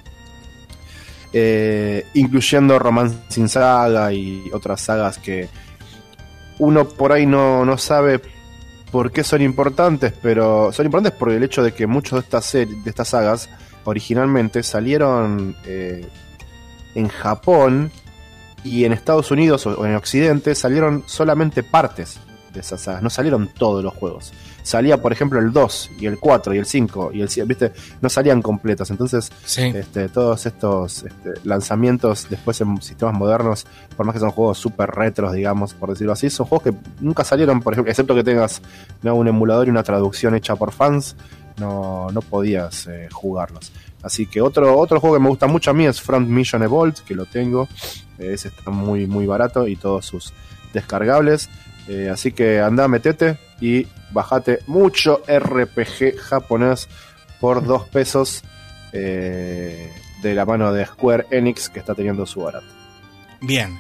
Eh, 1.33 2.05
incluyendo 2.13 2.79
Romancing 2.79 3.49
Saga 3.49 4.13
y 4.13 4.51
otras 4.53 4.83
sagas 4.83 5.17
que 5.17 5.49
uno 6.59 6.87
por 6.87 7.13
ahí 7.13 7.25
no, 7.25 7.65
no 7.65 7.79
sabe 7.79 8.21
por 8.93 9.11
qué 9.11 9.25
son 9.25 9.41
importantes, 9.43 10.13
pero 10.23 10.71
son 10.73 10.87
importantes 10.87 11.19
por 11.19 11.31
el 11.31 11.43
hecho 11.43 11.63
de 11.63 11.73
que 11.73 11.87
muchos 11.87 12.13
de 12.13 12.21
estas, 12.21 12.53
de 12.53 12.83
estas 12.85 13.09
sagas 13.09 13.49
originalmente 13.85 14.63
salieron 14.63 15.57
eh, 15.65 16.07
en 16.95 17.09
Japón 17.09 17.91
y 18.63 18.85
en 18.85 18.93
Estados 18.93 19.31
Unidos 19.31 19.67
o 19.67 19.87
en 19.87 19.97
Occidente 19.97 20.55
salieron 20.55 21.03
solamente 21.07 21.63
partes 21.63 22.21
de 22.53 22.61
esas 22.61 22.83
sagas, 22.83 23.03
no 23.03 23.11
salieron 23.11 23.49
todos 23.49 23.83
los 23.83 23.95
juegos. 23.95 24.33
Salía, 24.63 25.01
por 25.03 25.13
ejemplo, 25.13 25.39
el 25.41 25.53
2 25.53 25.91
y 25.99 26.07
el 26.07 26.19
4 26.19 26.55
y 26.55 26.59
el 26.59 26.67
5 26.67 27.11
y 27.13 27.21
el 27.23 27.29
7, 27.29 27.47
¿viste? 27.49 27.73
No 28.01 28.09
salían 28.09 28.41
completos. 28.43 28.91
Entonces, 28.91 29.31
Sí. 29.45 29.63
este, 29.63 30.09
todos 30.09 30.47
estos 30.47 31.03
este, 31.03 31.31
lanzamientos 31.45 32.27
después 32.31 32.61
en 32.61 32.81
sistemas 32.81 33.15
modernos, 33.15 33.67
por 33.97 34.07
más 34.07 34.13
que 34.15 34.21
son 34.21 34.31
juegos 34.31 34.59
súper 34.59 34.91
retros, 34.91 35.33
digamos, 35.33 35.75
por 35.75 35.91
decirlo 35.91 36.13
así, 36.13 36.31
son 36.31 36.47
juegos 36.47 36.65
que 36.65 36.75
nunca 37.01 37.25
salieron, 37.25 37.61
por 37.61 37.73
ejemplo, 37.73 37.91
excepto 37.91 38.15
que 38.15 38.23
tengas 38.25 38.63
¿no? 39.03 39.15
un 39.17 39.27
emulador 39.29 39.67
y 39.67 39.71
una 39.71 39.83
traducción 39.83 40.35
hecha 40.35 40.55
por 40.57 40.73
fans, 40.73 41.17
no, 41.59 42.09
no 42.13 42.23
podías 42.23 42.87
eh, 42.87 43.09
jugarlos. 43.13 43.73
Así 44.03 44.27
que 44.27 44.41
otro, 44.41 44.79
otro 44.79 44.99
juego 45.01 45.17
que 45.17 45.23
me 45.23 45.29
gusta 45.29 45.47
mucho 45.47 45.71
a 45.71 45.75
mí 45.75 45.87
es 45.87 46.01
Front 46.01 46.29
Mission 46.29 46.63
Evolved, 46.63 46.99
que 47.07 47.15
lo 47.15 47.25
tengo. 47.27 47.69
Ese 48.19 48.49
está 48.49 48.71
muy, 48.71 49.07
muy 49.07 49.27
barato 49.27 49.67
y 49.69 49.77
todos 49.77 50.07
sus 50.07 50.33
descargables. 50.73 51.49
Eh, 51.89 52.09
así 52.13 52.33
que 52.33 52.61
anda, 52.61 52.89
metete 52.89 53.39
y 53.63 53.87
bajate 54.11 54.59
mucho 54.67 55.23
RPG 55.27 56.19
japonés 56.19 56.89
por 57.41 57.65
dos 57.67 57.89
pesos 57.89 58.43
eh, 58.93 59.91
de 60.23 60.35
la 60.35 60.45
mano 60.45 60.73
de 60.73 60.85
Square 60.85 61.27
Enix 61.31 61.69
que 61.71 61.79
está 61.79 61.95
teniendo 61.95 62.27
su 62.27 62.41
barato. 62.43 62.67
Bien. 63.41 63.79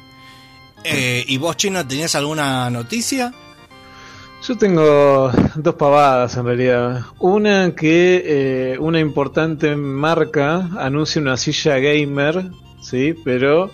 Eh, 0.84 1.24
¿Y 1.28 1.36
vos, 1.38 1.56
Chino, 1.56 1.86
tenías 1.86 2.14
alguna 2.14 2.68
noticia? 2.70 3.32
Yo 4.46 4.58
tengo 4.58 5.30
dos 5.54 5.74
pavadas 5.76 6.36
en 6.36 6.44
realidad. 6.46 7.02
Una 7.20 7.72
que 7.76 8.22
eh, 8.74 8.78
una 8.80 8.98
importante 8.98 9.76
marca 9.76 10.68
anuncia 10.78 11.20
una 11.22 11.36
silla 11.36 11.78
gamer, 11.78 12.50
sí, 12.82 13.14
pero 13.24 13.70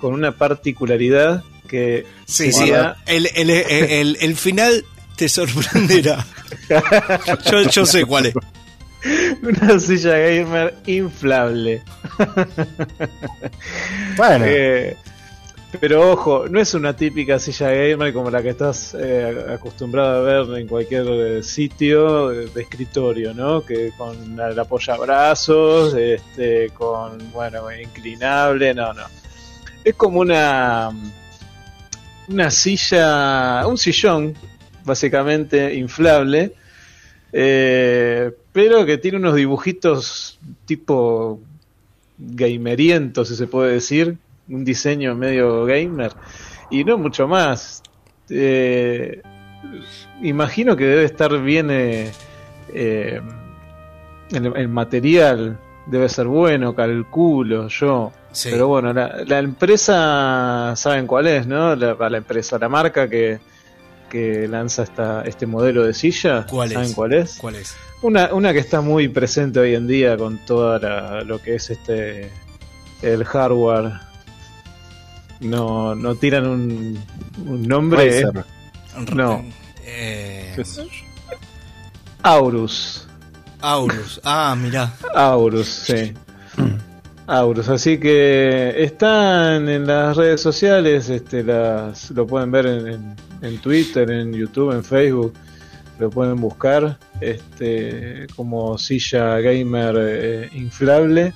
con 0.00 0.12
una 0.14 0.32
particularidad 0.32 1.44
que 1.68 2.04
Sí, 2.24 2.50
sería- 2.50 2.96
sí. 3.06 3.14
El, 3.14 3.26
el, 3.36 3.50
el, 3.50 3.90
el- 3.90 4.18
el 4.20 4.34
final 4.36 4.84
te 5.20 5.28
sorprenderá. 5.28 6.24
Yo, 7.50 7.62
yo 7.70 7.84
sé 7.84 8.06
cuál 8.06 8.26
es. 8.26 8.34
una 9.42 9.78
silla 9.78 10.16
gamer 10.16 10.74
inflable. 10.86 11.82
Bueno, 14.16 14.44
Eh, 14.48 14.96
pero 15.78 16.12
ojo, 16.12 16.46
no 16.48 16.58
es 16.58 16.72
una 16.72 16.96
típica 16.96 17.38
silla 17.38 17.70
gamer 17.70 18.14
como 18.14 18.30
la 18.30 18.42
que 18.42 18.48
estás 18.48 18.96
eh, 18.98 19.44
acostumbrado 19.54 20.26
a 20.26 20.44
ver 20.46 20.58
en 20.58 20.66
cualquier 20.66 21.06
eh, 21.06 21.42
sitio 21.42 22.30
de, 22.30 22.46
de 22.46 22.62
escritorio, 22.62 23.34
¿no? 23.34 23.60
Que 23.60 23.92
con 23.98 24.40
el 24.40 24.58
apoyabrazos, 24.58 25.92
este, 25.94 26.70
con, 26.70 27.30
bueno, 27.30 27.70
inclinable, 27.70 28.72
no, 28.72 28.94
no. 28.94 29.02
Es 29.84 29.94
como 29.96 30.20
una, 30.20 30.90
una 32.28 32.50
silla, 32.50 33.66
un 33.66 33.76
sillón, 33.78 34.34
básicamente 34.90 35.74
inflable, 35.74 36.52
eh, 37.32 38.32
pero 38.52 38.84
que 38.84 38.98
tiene 38.98 39.18
unos 39.18 39.34
dibujitos 39.36 40.38
tipo 40.66 41.38
gameriento, 42.18 43.24
si 43.24 43.34
se 43.36 43.46
puede 43.46 43.74
decir, 43.74 44.16
un 44.48 44.64
diseño 44.64 45.14
medio 45.14 45.64
gamer, 45.64 46.12
y 46.70 46.82
no 46.84 46.98
mucho 46.98 47.28
más. 47.28 47.82
Eh, 48.28 49.22
imagino 50.22 50.76
que 50.76 50.84
debe 50.84 51.04
estar 51.04 51.30
bien 51.40 51.70
eh, 51.70 52.10
eh, 52.74 53.20
el, 54.32 54.44
el 54.56 54.68
material, 54.68 55.56
debe 55.86 56.08
ser 56.08 56.26
bueno, 56.26 56.74
calculo 56.74 57.68
yo. 57.68 58.12
Sí. 58.32 58.48
Pero 58.52 58.68
bueno, 58.68 58.92
la, 58.92 59.24
la 59.26 59.38
empresa, 59.38 60.72
¿saben 60.76 61.06
cuál 61.06 61.26
es, 61.26 61.46
no? 61.46 61.74
La, 61.74 61.96
la 62.08 62.16
empresa, 62.16 62.58
la 62.58 62.68
marca 62.68 63.08
que, 63.08 63.40
que 64.10 64.46
lanza 64.46 64.82
esta, 64.82 65.22
este 65.22 65.46
modelo 65.46 65.84
de 65.84 65.94
silla, 65.94 66.44
¿Cuál 66.46 66.70
¿saben 66.70 66.88
es? 66.88 66.94
cuál 66.94 67.12
es? 67.14 67.36
¿Cuál 67.38 67.54
es? 67.56 67.74
Una, 68.02 68.34
una 68.34 68.52
que 68.52 68.58
está 68.58 68.80
muy 68.82 69.08
presente 69.08 69.60
hoy 69.60 69.74
en 69.74 69.86
día 69.86 70.16
con 70.18 70.38
todo 70.44 70.78
lo 71.24 71.40
que 71.40 71.54
es 71.54 71.70
este 71.70 72.30
el 73.00 73.24
hardware. 73.24 73.92
No, 75.40 75.94
no 75.94 76.14
tiran 76.16 76.46
un, 76.46 77.02
un 77.46 77.62
nombre. 77.62 78.20
¿eh? 78.20 78.24
No. 79.14 79.42
Eh. 79.84 80.62
Aurus. 82.22 83.06
Aurus. 83.60 84.20
Ah, 84.24 84.54
mirá. 84.58 84.92
Aurus, 85.14 85.66
sí. 85.66 86.12
Aurus, 87.30 87.68
así 87.68 87.98
que 87.98 88.74
están 88.82 89.68
en 89.68 89.86
las 89.86 90.16
redes 90.16 90.40
sociales, 90.40 91.08
este, 91.10 91.42
las, 91.44 92.10
lo 92.10 92.26
pueden 92.26 92.50
ver 92.50 92.66
en, 92.66 92.86
en- 92.88 93.16
en 93.42 93.58
Twitter, 93.58 94.10
en 94.10 94.32
YouTube, 94.32 94.72
en 94.72 94.84
Facebook, 94.84 95.32
lo 95.98 96.10
pueden 96.10 96.36
buscar 96.40 96.98
este, 97.20 98.26
como 98.36 98.76
silla 98.78 99.38
gamer 99.40 99.94
eh, 99.98 100.48
inflable. 100.54 101.32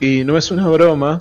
Y 0.00 0.24
no 0.24 0.38
es 0.38 0.50
una 0.50 0.66
broma, 0.68 1.20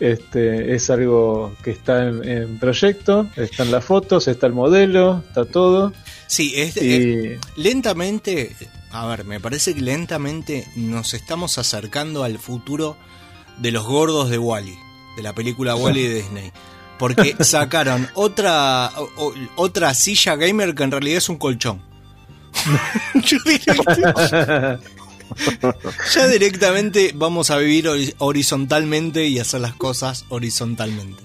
este, 0.00 0.74
es 0.74 0.90
algo 0.90 1.54
que 1.62 1.70
está 1.72 2.08
en, 2.08 2.26
en 2.28 2.58
proyecto, 2.58 3.28
están 3.36 3.70
las 3.70 3.84
fotos, 3.84 4.26
está 4.28 4.46
el 4.48 4.52
modelo, 4.52 5.22
está 5.28 5.44
todo. 5.44 5.92
Sí, 6.26 6.52
es, 6.56 6.76
es- 6.76 6.82
y 6.82 7.38
lentamente, 7.60 8.56
a 8.92 9.06
ver, 9.06 9.24
me 9.24 9.40
parece 9.40 9.74
que 9.74 9.80
lentamente 9.80 10.66
nos 10.76 11.14
estamos 11.14 11.58
acercando 11.58 12.24
al 12.24 12.38
futuro 12.38 12.96
de 13.58 13.70
los 13.72 13.84
gordos 13.86 14.30
de 14.30 14.38
Wally, 14.38 14.76
de 15.16 15.22
la 15.22 15.32
película 15.34 15.74
Wally 15.76 16.02
de 16.06 16.14
Disney. 16.16 16.52
Porque 16.98 17.36
sacaron 17.44 18.08
otra 18.14 18.90
o- 19.16 19.32
otra 19.56 19.94
silla 19.94 20.36
gamer 20.36 20.74
que 20.74 20.82
en 20.82 20.90
realidad 20.90 21.18
es 21.18 21.28
un 21.28 21.36
colchón. 21.36 21.82
Yo 23.24 23.38
ya 26.14 26.26
directamente 26.28 27.12
vamos 27.14 27.50
a 27.50 27.56
vivir 27.58 27.86
hori- 27.86 28.14
horizontalmente 28.18 29.26
y 29.26 29.38
hacer 29.38 29.60
las 29.60 29.74
cosas 29.74 30.24
horizontalmente. 30.28 31.22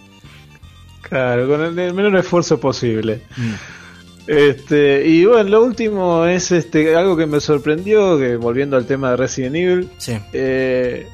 Claro, 1.01 1.47
con 1.47 1.61
el, 1.63 1.77
el 1.79 1.93
menor 1.93 2.15
esfuerzo 2.17 2.59
posible. 2.59 3.23
Mm. 3.37 3.53
Este, 4.27 5.05
y 5.05 5.25
bueno, 5.25 5.49
lo 5.49 5.63
último 5.63 6.25
es 6.25 6.51
este 6.51 6.95
algo 6.95 7.15
que 7.15 7.27
me 7.27 7.39
sorprendió, 7.39 8.17
que 8.17 8.37
volviendo 8.37 8.75
al 8.75 8.85
tema 8.85 9.11
de 9.11 9.17
Resident 9.17 9.55
Evil, 9.55 9.89
Sí, 9.97 10.17
eh, 10.33 11.07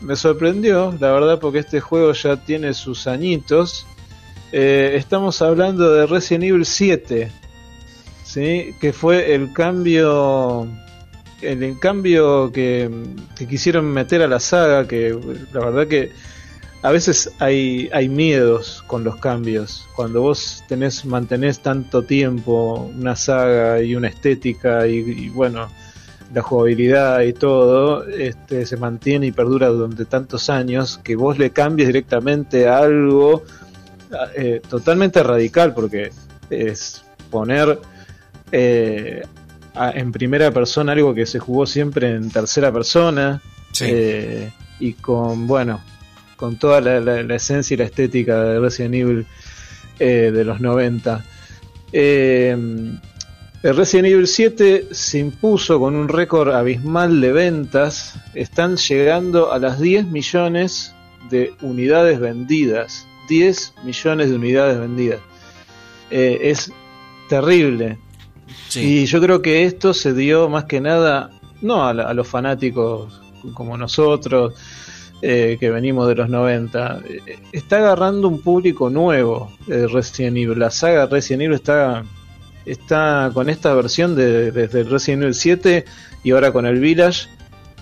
me 0.00 0.16
sorprendió, 0.16 0.94
la 0.98 1.12
verdad, 1.12 1.38
porque 1.38 1.60
este 1.60 1.80
juego 1.80 2.12
ya 2.12 2.36
tiene 2.36 2.74
sus 2.74 3.06
añitos. 3.06 3.86
Eh, 4.52 4.94
estamos 4.96 5.42
hablando 5.42 5.92
de 5.92 6.06
Resident 6.06 6.44
Evil 6.44 6.64
7, 6.64 7.30
¿sí? 8.24 8.74
que 8.80 8.92
fue 8.92 9.34
el 9.34 9.52
cambio, 9.52 10.68
el, 11.42 11.62
el 11.62 11.78
cambio 11.78 12.50
que, 12.52 12.90
que 13.36 13.46
quisieron 13.46 13.86
meter 13.86 14.22
a 14.22 14.28
la 14.28 14.40
saga, 14.40 14.86
que 14.88 15.16
la 15.52 15.60
verdad 15.60 15.86
que 15.86 16.10
a 16.86 16.92
veces 16.92 17.32
hay, 17.40 17.88
hay 17.92 18.08
miedos 18.08 18.84
con 18.86 19.02
los 19.02 19.16
cambios. 19.16 19.88
Cuando 19.96 20.20
vos 20.22 20.62
tenés, 20.68 21.04
mantenés 21.04 21.60
tanto 21.60 22.02
tiempo 22.02 22.90
una 22.96 23.16
saga 23.16 23.82
y 23.82 23.96
una 23.96 24.08
estética 24.08 24.86
y, 24.86 24.98
y 24.98 25.28
bueno, 25.30 25.68
la 26.32 26.42
jugabilidad 26.42 27.22
y 27.22 27.32
todo, 27.32 28.06
este, 28.06 28.66
se 28.66 28.76
mantiene 28.76 29.26
y 29.26 29.32
perdura 29.32 29.68
durante 29.68 30.04
tantos 30.04 30.48
años 30.48 30.98
que 31.02 31.16
vos 31.16 31.38
le 31.38 31.50
cambies 31.50 31.88
directamente 31.88 32.68
a 32.68 32.78
algo 32.78 33.42
eh, 34.36 34.60
totalmente 34.68 35.22
radical 35.22 35.74
porque 35.74 36.10
es 36.50 37.02
poner 37.30 37.80
eh, 38.52 39.22
a- 39.74 39.90
en 39.90 40.12
primera 40.12 40.50
persona 40.52 40.92
algo 40.92 41.14
que 41.14 41.26
se 41.26 41.38
jugó 41.40 41.66
siempre 41.66 42.10
en 42.14 42.30
tercera 42.30 42.72
persona 42.72 43.42
sí. 43.72 43.84
eh, 43.88 44.52
y 44.78 44.92
con, 44.94 45.46
bueno, 45.48 45.80
con 46.36 46.56
toda 46.56 46.80
la, 46.80 47.00
la- 47.00 47.22
la 47.22 47.34
esencia 47.36 47.74
y 47.74 47.78
la 47.78 47.84
estética 47.84 48.42
de 48.42 48.60
Resident 48.60 48.94
Evil 48.94 49.26
eh, 49.98 50.30
de 50.32 50.44
los 50.44 50.60
90. 50.60 51.24
Eh, 51.92 52.56
el 53.62 53.76
Resident 53.76 54.06
Evil 54.08 54.26
7 54.26 54.88
se 54.92 55.18
impuso 55.18 55.80
con 55.80 55.96
un 55.96 56.08
récord 56.08 56.50
abismal 56.54 57.20
de 57.20 57.32
ventas. 57.32 58.14
Están 58.34 58.76
llegando 58.76 59.52
a 59.52 59.58
las 59.58 59.80
10 59.80 60.06
millones 60.06 60.94
de 61.30 61.52
unidades 61.62 62.20
vendidas. 62.20 63.06
10 63.28 63.74
millones 63.84 64.30
de 64.30 64.36
unidades 64.36 64.78
vendidas. 64.78 65.20
Eh, 66.10 66.38
es 66.42 66.70
terrible. 67.28 67.98
sí. 68.68 69.00
Y 69.02 69.06
yo 69.06 69.20
creo 69.20 69.42
que 69.42 69.64
esto 69.64 69.92
se 69.94 70.12
dio 70.14 70.48
más 70.48 70.64
que 70.66 70.80
nada, 70.80 71.30
no 71.62 71.84
a, 71.86 71.92
la- 71.94 72.04
a 72.04 72.14
los 72.14 72.28
fanáticos 72.28 73.20
como 73.54 73.76
nosotros, 73.76 74.54
eh, 75.22 75.56
que 75.58 75.70
venimos 75.70 76.06
de 76.08 76.14
los 76.14 76.28
90, 76.28 77.00
eh, 77.08 77.38
está 77.52 77.78
agarrando 77.78 78.28
un 78.28 78.40
público 78.40 78.90
nuevo 78.90 79.50
de 79.66 79.86
Resident 79.88 80.36
Evil. 80.36 80.58
La 80.58 80.70
saga 80.70 81.06
Resident 81.06 81.42
Evil 81.42 81.54
está, 81.54 82.04
está 82.66 83.30
con 83.32 83.48
esta 83.48 83.72
versión 83.74 84.14
de, 84.14 84.52
desde 84.52 84.80
el 84.80 84.90
Resident 84.90 85.22
Evil 85.22 85.34
7 85.34 85.84
y 86.22 86.30
ahora 86.32 86.52
con 86.52 86.66
el 86.66 86.80
Village, 86.80 87.28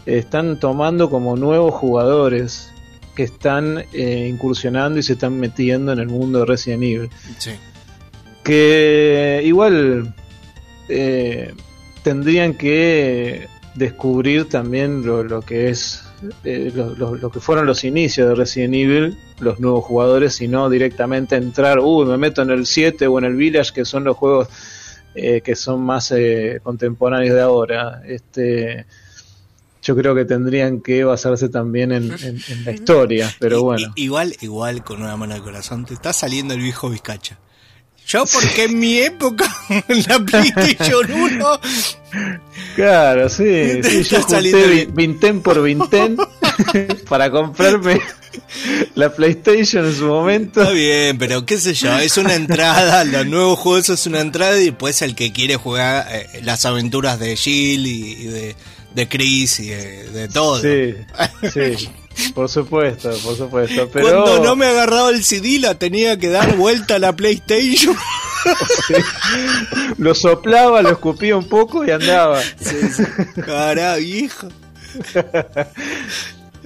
están 0.06 0.60
tomando 0.60 1.10
como 1.10 1.36
nuevos 1.36 1.74
jugadores 1.74 2.70
que 3.16 3.22
están 3.22 3.84
eh, 3.92 4.28
incursionando 4.30 4.98
y 4.98 5.02
se 5.02 5.14
están 5.14 5.38
metiendo 5.38 5.92
en 5.92 5.98
el 5.98 6.08
mundo 6.08 6.40
de 6.40 6.46
Resident 6.46 6.82
Evil 6.82 7.10
sí. 7.38 7.52
que 8.42 9.40
igual 9.44 10.14
eh, 10.88 11.54
tendrían 12.02 12.54
que 12.54 13.48
descubrir 13.74 14.48
también 14.48 15.06
lo, 15.06 15.24
lo 15.24 15.42
que 15.42 15.70
es 15.70 16.04
eh, 16.44 16.72
lo, 16.74 16.94
lo- 16.94 17.14
lo 17.16 17.30
que 17.30 17.40
fueron 17.40 17.66
los 17.66 17.84
inicios 17.84 18.28
de 18.28 18.34
Resident 18.34 18.74
Evil, 18.74 19.16
los 19.40 19.60
nuevos 19.60 19.84
jugadores, 19.84 20.40
y 20.40 20.48
no 20.48 20.68
directamente 20.70 21.36
entrar, 21.36 21.78
uy, 21.80 22.06
me 22.06 22.16
meto 22.18 22.42
en 22.42 22.50
el 22.50 22.66
7 22.66 23.06
o 23.06 23.18
en 23.18 23.24
el 23.24 23.34
Village, 23.36 23.72
que 23.72 23.84
son 23.84 24.04
los 24.04 24.16
juegos 24.16 24.48
eh, 25.14 25.42
que 25.42 25.54
son 25.54 25.80
más 25.82 26.10
eh, 26.10 26.58
contemporáneos 26.62 27.34
de 27.34 27.40
ahora. 27.40 28.02
Este, 28.06 28.84
yo 29.82 29.94
creo 29.94 30.14
que 30.14 30.24
tendrían 30.24 30.80
que 30.80 31.04
basarse 31.04 31.48
también 31.48 31.92
en, 31.92 32.10
en- 32.22 32.42
en 32.48 32.64
la 32.64 32.72
historia, 32.72 33.32
pero 33.38 33.62
bueno. 33.62 33.92
igual, 33.96 34.34
igual, 34.40 34.82
con 34.82 35.02
una 35.02 35.16
mano 35.16 35.34
al 35.34 35.42
corazón, 35.42 35.84
te 35.84 35.94
está 35.94 36.12
saliendo 36.12 36.54
el 36.54 36.60
viejo 36.60 36.90
Vizcacha. 36.90 37.38
Yo, 38.06 38.24
porque 38.26 38.64
en 38.64 38.78
mi 38.78 38.98
época, 38.98 39.44
la 40.08 40.18
PlayStation 40.18 41.10
1, 41.10 41.60
Claro, 42.74 43.28
sí, 43.28 43.82
sí 43.82 44.02
yo 44.04 44.22
junté 44.22 44.86
vintén 44.92 45.40
por 45.40 45.62
vintén 45.62 46.16
para 47.08 47.30
comprarme 47.30 48.00
la 48.94 49.14
PlayStation 49.14 49.86
en 49.86 49.94
su 49.94 50.06
momento. 50.06 50.60
está 50.60 50.72
bien, 50.72 51.18
pero 51.18 51.46
qué 51.46 51.58
sé 51.58 51.74
yo, 51.74 51.96
es 51.98 52.16
una 52.16 52.34
entrada, 52.34 53.04
los 53.04 53.26
nuevos 53.26 53.58
juegos 53.58 53.88
es 53.90 54.06
una 54.06 54.20
entrada 54.20 54.60
y 54.60 54.66
después 54.66 55.02
el 55.02 55.14
que 55.14 55.32
quiere 55.32 55.56
jugar 55.56 56.06
eh, 56.10 56.40
las 56.42 56.64
aventuras 56.66 57.18
de 57.18 57.36
Jill 57.36 57.86
y, 57.86 58.12
y 58.12 58.26
de, 58.26 58.56
de 58.94 59.08
Chris 59.08 59.60
y 59.60 59.68
de, 59.68 60.10
de 60.10 60.28
todo. 60.28 60.60
Sí, 60.60 60.94
sí, 61.52 61.88
por 62.34 62.48
supuesto, 62.48 63.10
por 63.24 63.36
supuesto. 63.36 63.88
Pero 63.92 64.24
Cuando 64.24 64.44
no 64.44 64.56
me 64.56 64.66
agarraba 64.66 65.10
el 65.10 65.24
CD 65.24 65.58
la 65.58 65.74
tenía 65.74 66.18
que 66.18 66.28
dar 66.28 66.56
vuelta 66.56 66.96
a 66.96 66.98
la 66.98 67.14
PlayStation. 67.14 67.96
lo 69.98 70.14
soplaba, 70.14 70.82
lo 70.82 70.90
escupía 70.90 71.36
un 71.36 71.48
poco 71.48 71.84
y 71.84 71.90
andaba. 71.90 72.40
Cara, 73.44 73.96
viejo. 73.96 74.48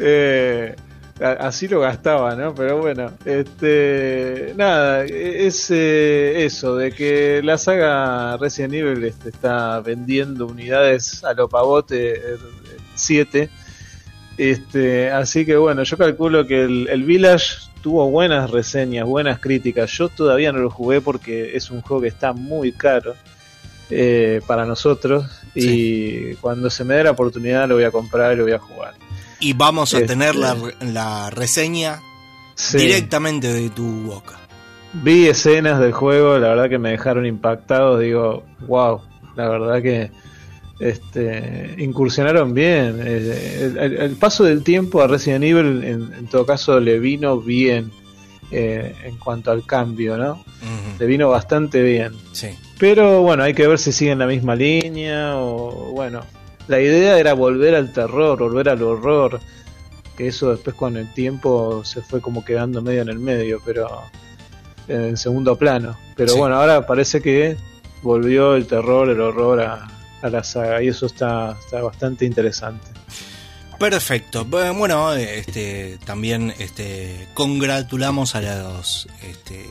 Eh, 0.00 0.76
así 1.20 1.66
lo 1.66 1.80
gastaba, 1.80 2.36
¿no? 2.36 2.54
Pero 2.54 2.78
bueno, 2.78 3.12
este, 3.24 4.54
nada, 4.56 5.04
es 5.04 5.72
eh, 5.72 6.44
eso, 6.44 6.76
de 6.76 6.92
que 6.92 7.40
la 7.42 7.58
saga 7.58 8.36
Resident 8.36 8.74
Evil 8.74 9.02
este, 9.02 9.30
está 9.30 9.80
vendiendo 9.80 10.46
unidades 10.46 11.24
a 11.24 11.32
lo 11.32 11.48
pavote 11.48 12.22
7. 12.94 13.50
Este, 14.38 15.10
así 15.10 15.44
que 15.44 15.56
bueno, 15.56 15.82
yo 15.82 15.98
calculo 15.98 16.46
que 16.46 16.62
el, 16.62 16.88
el 16.88 17.02
Village 17.02 17.56
tuvo 17.82 18.08
buenas 18.10 18.50
reseñas, 18.50 19.04
buenas 19.06 19.40
críticas. 19.40 19.90
Yo 19.90 20.08
todavía 20.08 20.52
no 20.52 20.60
lo 20.60 20.70
jugué 20.70 21.00
porque 21.00 21.56
es 21.56 21.70
un 21.70 21.82
juego 21.82 22.02
que 22.02 22.08
está 22.08 22.32
muy 22.32 22.72
caro 22.72 23.14
eh, 23.90 24.40
para 24.46 24.64
nosotros. 24.64 25.26
Y 25.54 26.34
cuando 26.36 26.70
se 26.70 26.84
me 26.84 26.94
dé 26.94 27.04
la 27.04 27.10
oportunidad 27.10 27.68
lo 27.68 27.74
voy 27.74 27.84
a 27.84 27.90
comprar 27.90 28.32
y 28.32 28.36
lo 28.36 28.44
voy 28.44 28.52
a 28.52 28.58
jugar. 28.58 28.94
Y 29.40 29.52
vamos 29.54 29.92
a 29.94 29.98
Este- 29.98 30.08
tener 30.08 30.34
la, 30.36 30.56
la 30.80 31.30
reseña 31.30 32.00
Sí. 32.54 32.78
directamente 32.78 33.52
de 33.52 33.70
tu 33.70 33.86
boca. 34.02 34.34
Vi 34.92 35.26
escenas 35.28 35.78
del 35.78 35.92
juego, 35.92 36.38
la 36.38 36.48
verdad 36.48 36.68
que 36.68 36.78
me 36.78 36.90
dejaron 36.90 37.24
impactados. 37.26 38.00
Digo, 38.00 38.42
wow, 38.66 39.00
la 39.36 39.48
verdad 39.48 39.80
que 39.82 40.10
este, 40.80 41.74
incursionaron 41.78 42.54
bien. 42.54 43.00
Eh, 43.04 43.60
El, 43.62 43.78
el- 43.78 43.96
el 43.98 44.10
paso 44.16 44.44
del 44.44 44.62
tiempo 44.62 45.02
a 45.02 45.06
Resident 45.06 45.44
Evil, 45.44 45.84
en, 45.84 46.12
en 46.12 46.26
todo 46.28 46.46
caso, 46.46 46.78
le 46.80 46.98
vino 46.98 47.40
bien 47.40 47.90
eh, 48.50 48.94
en 49.04 49.16
cuanto 49.16 49.50
al 49.50 49.64
cambio, 49.66 50.16
¿no? 50.16 50.42
Le 50.98 51.06
vino 51.06 51.28
bastante 51.28 51.82
bien. 51.82 52.12
Sí. 52.32 52.48
Pero 52.78 53.22
bueno, 53.22 53.42
hay 53.42 53.54
que 53.54 53.66
ver 53.66 53.78
si 53.78 53.92
siguen 53.92 54.18
la 54.20 54.26
misma 54.26 54.54
línea 54.56 55.36
o 55.36 55.92
bueno. 55.92 56.22
La 56.66 56.80
idea 56.80 57.18
era 57.18 57.32
volver 57.34 57.74
al 57.74 57.92
terror, 57.92 58.38
volver 58.38 58.68
al 58.68 58.82
horror. 58.82 59.40
Que 60.16 60.26
eso 60.28 60.50
después 60.50 60.74
con 60.74 60.96
el 60.96 61.12
tiempo 61.14 61.84
se 61.84 62.00
fue 62.02 62.20
como 62.20 62.44
quedando 62.44 62.82
medio 62.82 63.02
en 63.02 63.08
el 63.08 63.18
medio, 63.20 63.60
pero 63.64 63.88
en 64.88 65.16
segundo 65.16 65.56
plano. 65.56 65.96
Pero 66.16 66.32
Sí. 66.32 66.38
bueno, 66.38 66.56
ahora 66.56 66.86
parece 66.86 67.20
que 67.20 67.56
volvió 68.02 68.56
el 68.56 68.66
terror, 68.66 69.08
el 69.08 69.20
horror 69.20 69.60
a, 69.60 69.86
a 70.22 70.28
la 70.28 70.42
saga 70.44 70.82
y 70.82 70.88
eso 70.88 71.06
está, 71.06 71.56
está 71.64 71.80
bastante 71.82 72.24
interesante. 72.24 72.86
Perfecto. 73.78 74.44
Bu- 74.44 74.76
Bueno, 74.76 75.12
este, 75.14 75.98
también 76.04 76.52
este, 76.58 77.28
congratulamos 77.34 78.34
a 78.34 78.40
los 78.40 79.06
este, 79.22 79.66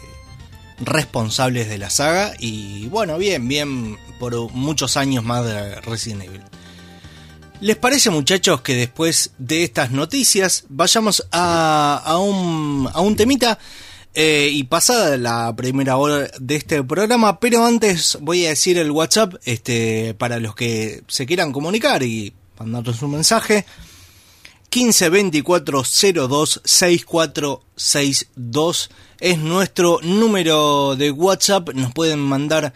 responsables 0.80 1.68
de 1.70 1.78
la 1.78 1.90
saga 1.90 2.34
y 2.40 2.88
bueno, 2.88 3.18
bien, 3.18 3.48
bien 3.48 3.98
por 4.20 4.52
muchos 4.52 4.96
años 4.98 5.24
más 5.24 5.46
de 5.46 5.76
Resident 5.82 6.24
Evil. 6.24 6.42
¿Les 7.60 7.76
parece 7.76 8.12
muchachos 8.12 8.62
que 8.62 8.76
después 8.76 9.32
de 9.40 9.64
estas 9.64 9.90
noticias 9.92 10.66
vayamos 10.70 11.28
a, 11.32 12.02
a, 12.06 12.18
un, 12.20 12.88
a 12.94 13.02
un 13.02 13.16
temita? 13.16 13.58
Eh, 14.20 14.50
y 14.52 14.64
pasada 14.64 15.16
la 15.16 15.56
primera 15.56 15.98
hora 15.98 16.28
de 16.40 16.56
este 16.56 16.84
programa, 16.84 17.40
pero 17.40 17.64
antes 17.64 18.18
voy 18.20 18.48
a 18.48 18.50
decir 18.50 18.80
el 18.80 18.90
WhatsApp 18.90 19.36
este, 19.46 20.16
para 20.16 20.40
los 20.40 20.56
que 20.56 21.04
se 21.08 21.28
quieran 21.28 21.52
comunicar 21.52 22.02
y 22.02 22.34
mandarnos 22.58 23.00
un 23.04 23.12
mensaje. 23.12 23.64
15 24.70 25.10
24 25.10 25.84
02 26.28 26.62
6462 26.66 28.90
es 29.20 29.38
nuestro 29.38 30.00
número 30.02 30.96
de 30.96 31.12
WhatsApp. 31.12 31.70
Nos 31.76 31.94
pueden 31.94 32.18
mandar 32.18 32.74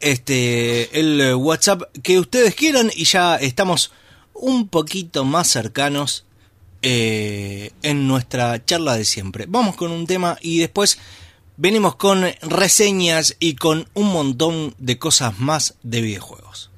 este 0.00 0.98
el 0.98 1.34
WhatsApp 1.34 1.82
que 2.02 2.18
ustedes 2.18 2.54
quieran 2.54 2.90
y 2.96 3.04
ya 3.04 3.36
estamos 3.36 3.92
un 4.32 4.68
poquito 4.68 5.26
más 5.26 5.48
cercanos 5.48 6.24
eh, 6.82 7.72
en 7.82 8.06
nuestra 8.06 8.64
charla 8.64 8.96
de 8.96 9.04
siempre. 9.04 9.46
Vamos 9.48 9.76
con 9.76 9.90
un 9.90 10.06
tema 10.06 10.38
y 10.40 10.58
después 10.58 10.98
venimos 11.56 11.96
con 11.96 12.24
reseñas 12.42 13.36
y 13.38 13.54
con 13.54 13.88
un 13.94 14.12
montón 14.12 14.74
de 14.78 14.98
cosas 14.98 15.38
más 15.38 15.74
de 15.82 16.00
videojuegos. 16.00 16.70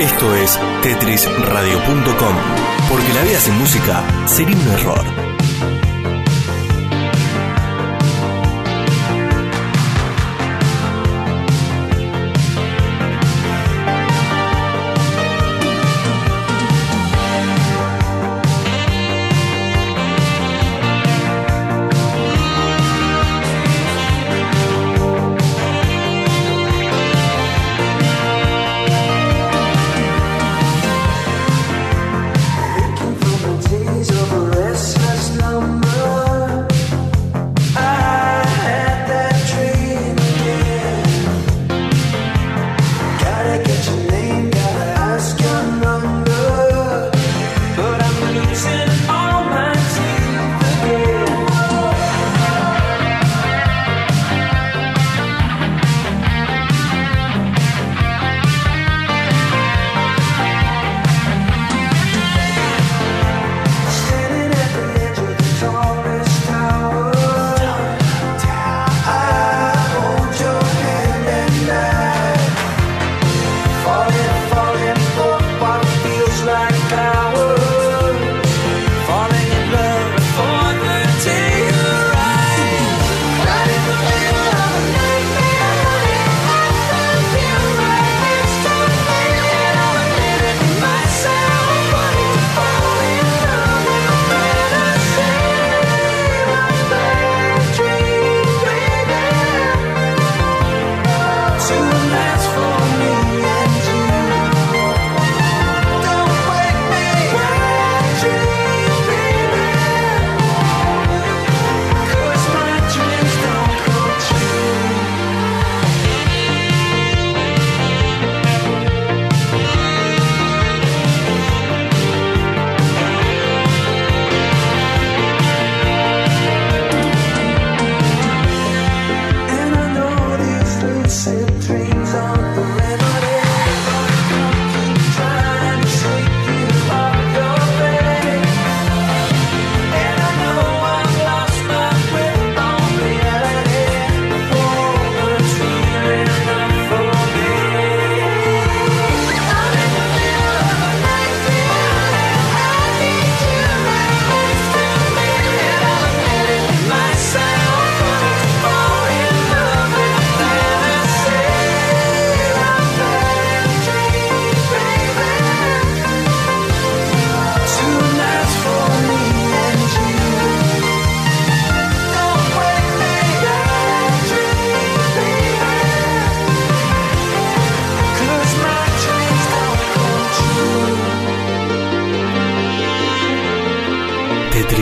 Esto 0.00 0.34
es 0.34 0.58
tetrisradio.com, 0.82 2.36
porque 2.88 3.12
la 3.12 3.22
vida 3.22 3.38
sin 3.38 3.58
música 3.58 4.02
sería 4.26 4.56
un 4.56 4.68
error. 4.68 5.29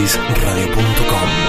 tetrisradio.com. 0.09 1.48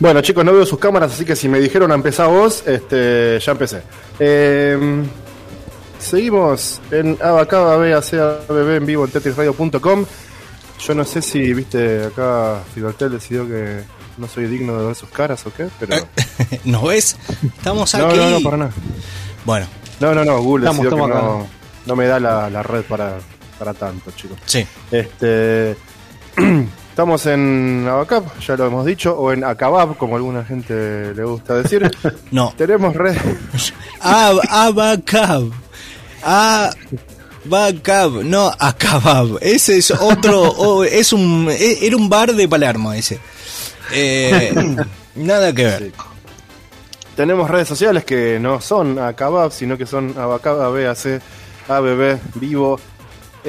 Bueno, 0.00 0.20
chicos, 0.20 0.44
no 0.44 0.52
veo 0.52 0.64
sus 0.64 0.78
cámaras, 0.78 1.12
así 1.12 1.24
que 1.24 1.34
si 1.34 1.48
me 1.48 1.58
dijeron 1.58 1.90
a 1.90 1.94
empezar 1.94 2.28
vos, 2.28 2.62
este, 2.66 3.38
ya 3.40 3.52
empecé. 3.52 3.82
Eh, 4.20 4.78
seguimos 5.98 6.80
en 6.90 7.18
Abacaba 7.22 7.76
BACABB 7.76 8.76
en 8.76 8.86
vivo 8.86 9.04
en 9.04 9.10
tetrisradio.com. 9.10 10.04
Yo 10.80 10.94
no 10.94 11.04
sé 11.04 11.20
si, 11.20 11.52
viste, 11.52 12.04
acá 12.04 12.60
Fibertel 12.72 13.10
decidió 13.10 13.46
que 13.48 13.80
no 14.16 14.28
soy 14.28 14.46
digno 14.46 14.78
de 14.78 14.86
ver 14.86 14.94
sus 14.94 15.08
caras 15.10 15.44
o 15.46 15.52
qué, 15.52 15.68
pero... 15.80 15.96
¿Nos 16.64 16.84
ves? 16.84 17.16
Estamos 17.56 17.92
No, 17.94 18.06
aquí. 18.06 18.16
no, 18.16 18.30
no, 18.30 18.40
para 18.40 18.56
nada. 18.56 18.70
Bueno, 19.44 19.66
No, 19.98 20.14
no, 20.14 20.24
no, 20.24 20.40
Google 20.40 20.64
Estamos, 20.66 20.84
decidió 20.84 21.06
que 21.06 21.12
no, 21.12 21.46
no 21.86 21.96
me 21.96 22.06
da 22.06 22.20
la, 22.20 22.48
la 22.48 22.62
red 22.62 22.82
para, 22.82 23.18
para 23.58 23.74
tanto, 23.74 24.12
chicos. 24.12 24.38
sí. 24.46 24.64
Este, 24.92 25.76
estamos 26.98 27.26
en 27.26 27.86
Abacab, 27.88 28.24
ya 28.40 28.56
lo 28.56 28.66
hemos 28.66 28.84
dicho, 28.84 29.16
o 29.16 29.32
en 29.32 29.44
Acabab, 29.44 29.96
como 29.96 30.16
alguna 30.16 30.44
gente 30.44 31.14
le 31.14 31.22
gusta 31.22 31.54
decir. 31.54 31.88
No. 32.32 32.52
Tenemos 32.56 32.92
red... 32.96 33.16
Ab, 34.00 34.40
abacab. 34.50 35.44
Abacab. 36.24 38.24
No, 38.24 38.50
acabab. 38.58 39.38
Ese 39.40 39.78
es 39.78 39.92
otro. 39.92 40.82
es 40.90 41.12
un. 41.12 41.46
e- 41.48 41.86
Era 41.86 41.96
un 41.96 42.08
bar 42.08 42.34
de 42.34 42.48
Palermo 42.48 42.92
ese. 42.92 43.20
Eh, 43.92 44.52
nada 45.14 45.54
que 45.54 45.64
ver. 45.64 45.92
Tenemos 47.14 47.48
redes 47.48 47.68
sociales 47.68 48.04
que 48.04 48.40
no 48.40 48.60
son 48.60 48.98
Acabab, 48.98 49.52
sino 49.52 49.78
que 49.78 49.86
son 49.86 50.18
Abacab, 50.18 50.60
ABAC, 50.62 51.22
ABB, 51.68 52.18
Vivo, 52.34 52.80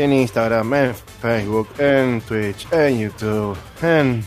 en 0.03 0.13
Instagram, 0.13 0.73
en 0.73 0.95
Facebook, 1.21 1.69
en 1.77 2.21
Twitch, 2.21 2.67
en 2.71 2.99
YouTube, 2.99 3.57
en, 3.81 4.25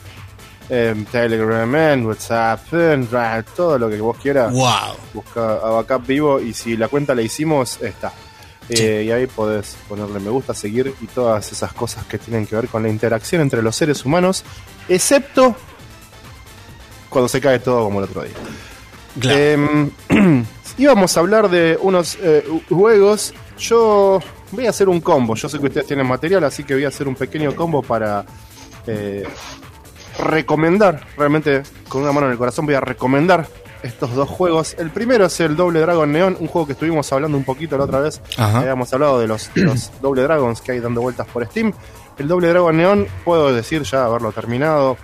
en 0.68 1.04
Telegram, 1.06 1.74
en 1.74 2.06
WhatsApp, 2.06 2.72
en 2.74 3.10
Ra- 3.10 3.42
todo 3.42 3.78
lo 3.78 3.88
que 3.88 4.00
vos 4.00 4.16
quieras. 4.18 4.52
Wow. 4.52 4.96
Busca 5.14 5.54
Abacab 5.54 6.04
Vivo 6.06 6.40
y 6.40 6.52
si 6.54 6.76
la 6.76 6.88
cuenta 6.88 7.14
la 7.14 7.22
hicimos, 7.22 7.80
está. 7.82 8.12
Sí. 8.68 8.74
Eh, 8.80 9.04
y 9.06 9.10
ahí 9.10 9.26
podés 9.26 9.76
ponerle 9.88 10.20
me 10.20 10.30
gusta, 10.30 10.54
seguir 10.54 10.94
y 11.00 11.06
todas 11.08 11.50
esas 11.50 11.72
cosas 11.72 12.04
que 12.06 12.16
tienen 12.18 12.46
que 12.46 12.54
ver 12.56 12.68
con 12.68 12.82
la 12.84 12.88
interacción 12.88 13.42
entre 13.42 13.60
los 13.62 13.74
seres 13.74 14.04
humanos, 14.04 14.44
excepto 14.88 15.56
cuando 17.08 17.28
se 17.28 17.40
cae 17.40 17.58
todo 17.58 17.84
como 17.84 17.98
el 17.98 18.04
otro 18.04 18.22
día. 18.22 18.32
Claro. 19.18 19.38
Em, 20.08 20.44
íbamos 20.78 21.16
a 21.16 21.20
hablar 21.20 21.50
de 21.50 21.76
unos 21.82 22.16
eh, 22.22 22.44
juegos. 22.70 23.34
Yo 23.58 24.20
voy 24.52 24.66
a 24.66 24.70
hacer 24.70 24.88
un 24.88 25.00
combo. 25.00 25.34
Yo 25.34 25.48
sé 25.48 25.58
que 25.58 25.66
ustedes 25.66 25.86
tienen 25.86 26.06
material, 26.06 26.44
así 26.44 26.64
que 26.64 26.74
voy 26.74 26.84
a 26.84 26.88
hacer 26.88 27.08
un 27.08 27.14
pequeño 27.14 27.54
combo 27.56 27.82
para 27.82 28.24
eh, 28.86 29.26
recomendar. 30.18 31.06
Realmente, 31.16 31.62
con 31.88 32.02
una 32.02 32.12
mano 32.12 32.26
en 32.26 32.32
el 32.32 32.38
corazón, 32.38 32.66
voy 32.66 32.74
a 32.74 32.80
recomendar 32.80 33.46
estos 33.82 34.14
dos 34.14 34.28
juegos. 34.28 34.76
El 34.78 34.90
primero 34.90 35.26
es 35.26 35.40
el 35.40 35.56
Doble 35.56 35.80
Dragon 35.80 36.10
Neon, 36.10 36.36
un 36.38 36.46
juego 36.46 36.66
que 36.66 36.74
estuvimos 36.74 37.12
hablando 37.12 37.36
un 37.36 37.44
poquito 37.44 37.76
la 37.76 37.84
otra 37.84 38.00
vez. 38.00 38.20
Ajá. 38.36 38.60
Habíamos 38.60 38.92
hablado 38.92 39.18
de 39.18 39.26
los, 39.26 39.52
de 39.54 39.62
los 39.62 39.90
Double 40.02 40.22
Dragons 40.22 40.60
que 40.60 40.72
hay 40.72 40.80
dando 40.80 41.00
vueltas 41.00 41.26
por 41.26 41.44
Steam. 41.46 41.72
El 42.18 42.28
Doble 42.28 42.48
Dragon 42.48 42.76
Neon, 42.76 43.06
puedo 43.24 43.52
decir 43.52 43.82
ya 43.82 44.04
haberlo 44.04 44.32
terminado 44.32 44.96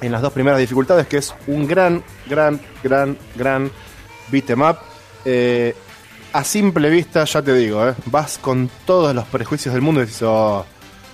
en 0.00 0.10
las 0.10 0.20
dos 0.20 0.32
primeras 0.32 0.58
dificultades, 0.58 1.06
que 1.06 1.18
es 1.18 1.34
un 1.46 1.66
gran, 1.66 2.02
gran, 2.28 2.60
gran, 2.82 3.16
gran 3.36 3.70
beat 4.30 4.50
'em 4.50 4.62
up. 4.62 4.76
Eh, 5.24 5.74
a 6.32 6.44
simple 6.44 6.90
vista, 6.90 7.24
ya 7.24 7.42
te 7.42 7.54
digo, 7.54 7.86
eh, 7.86 7.94
vas 8.06 8.38
con 8.38 8.70
todos 8.86 9.14
los 9.14 9.24
prejuicios 9.26 9.74
del 9.74 9.82
mundo 9.82 10.02
y 10.02 10.06
dices, 10.06 10.22
oh, 10.22 10.64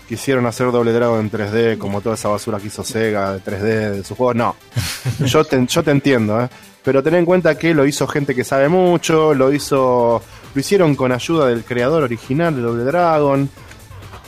quisieron 0.09 0.47
hacer 0.47 0.71
Doble 0.71 0.93
Dragon 0.93 1.21
en 1.21 1.31
3D, 1.31 1.79
como 1.79 2.01
toda 2.01 2.15
esa 2.15 2.29
basura 2.29 2.59
que 2.59 2.69
hizo 2.69 2.85
Sega 2.85 3.35
de 3.35 3.41
3D 3.41 3.91
de 3.93 4.05
sus 4.05 4.17
juegos. 4.17 4.37
No, 4.37 4.57
yo 5.25 5.45
te, 5.45 5.67
yo 5.67 5.83
te 5.83 5.91
entiendo, 5.91 6.41
eh, 6.43 6.49
pero 6.83 7.03
ten 7.03 7.15
en 7.15 7.25
cuenta 7.25 7.59
que 7.59 7.75
lo 7.75 7.87
hizo 7.87 8.07
gente 8.07 8.35
que 8.35 8.45
sabe 8.45 8.69
mucho, 8.69 9.35
lo 9.35 9.53
hizo, 9.53 10.23
lo 10.55 10.61
hicieron 10.61 10.95
con 10.95 11.13
ayuda 11.13 11.47
del 11.47 11.65
creador 11.65 12.05
original 12.05 12.55
de 12.55 12.63
Doble 12.63 12.85
Dragon. 12.85 13.51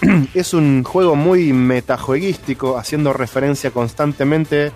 es 0.35 0.55
un 0.55 0.83
juego 0.83 1.15
muy 1.15 1.53
metajueguístico, 1.53 2.79
haciendo 2.79 3.13
referencia 3.13 3.71
constantemente 3.71 4.73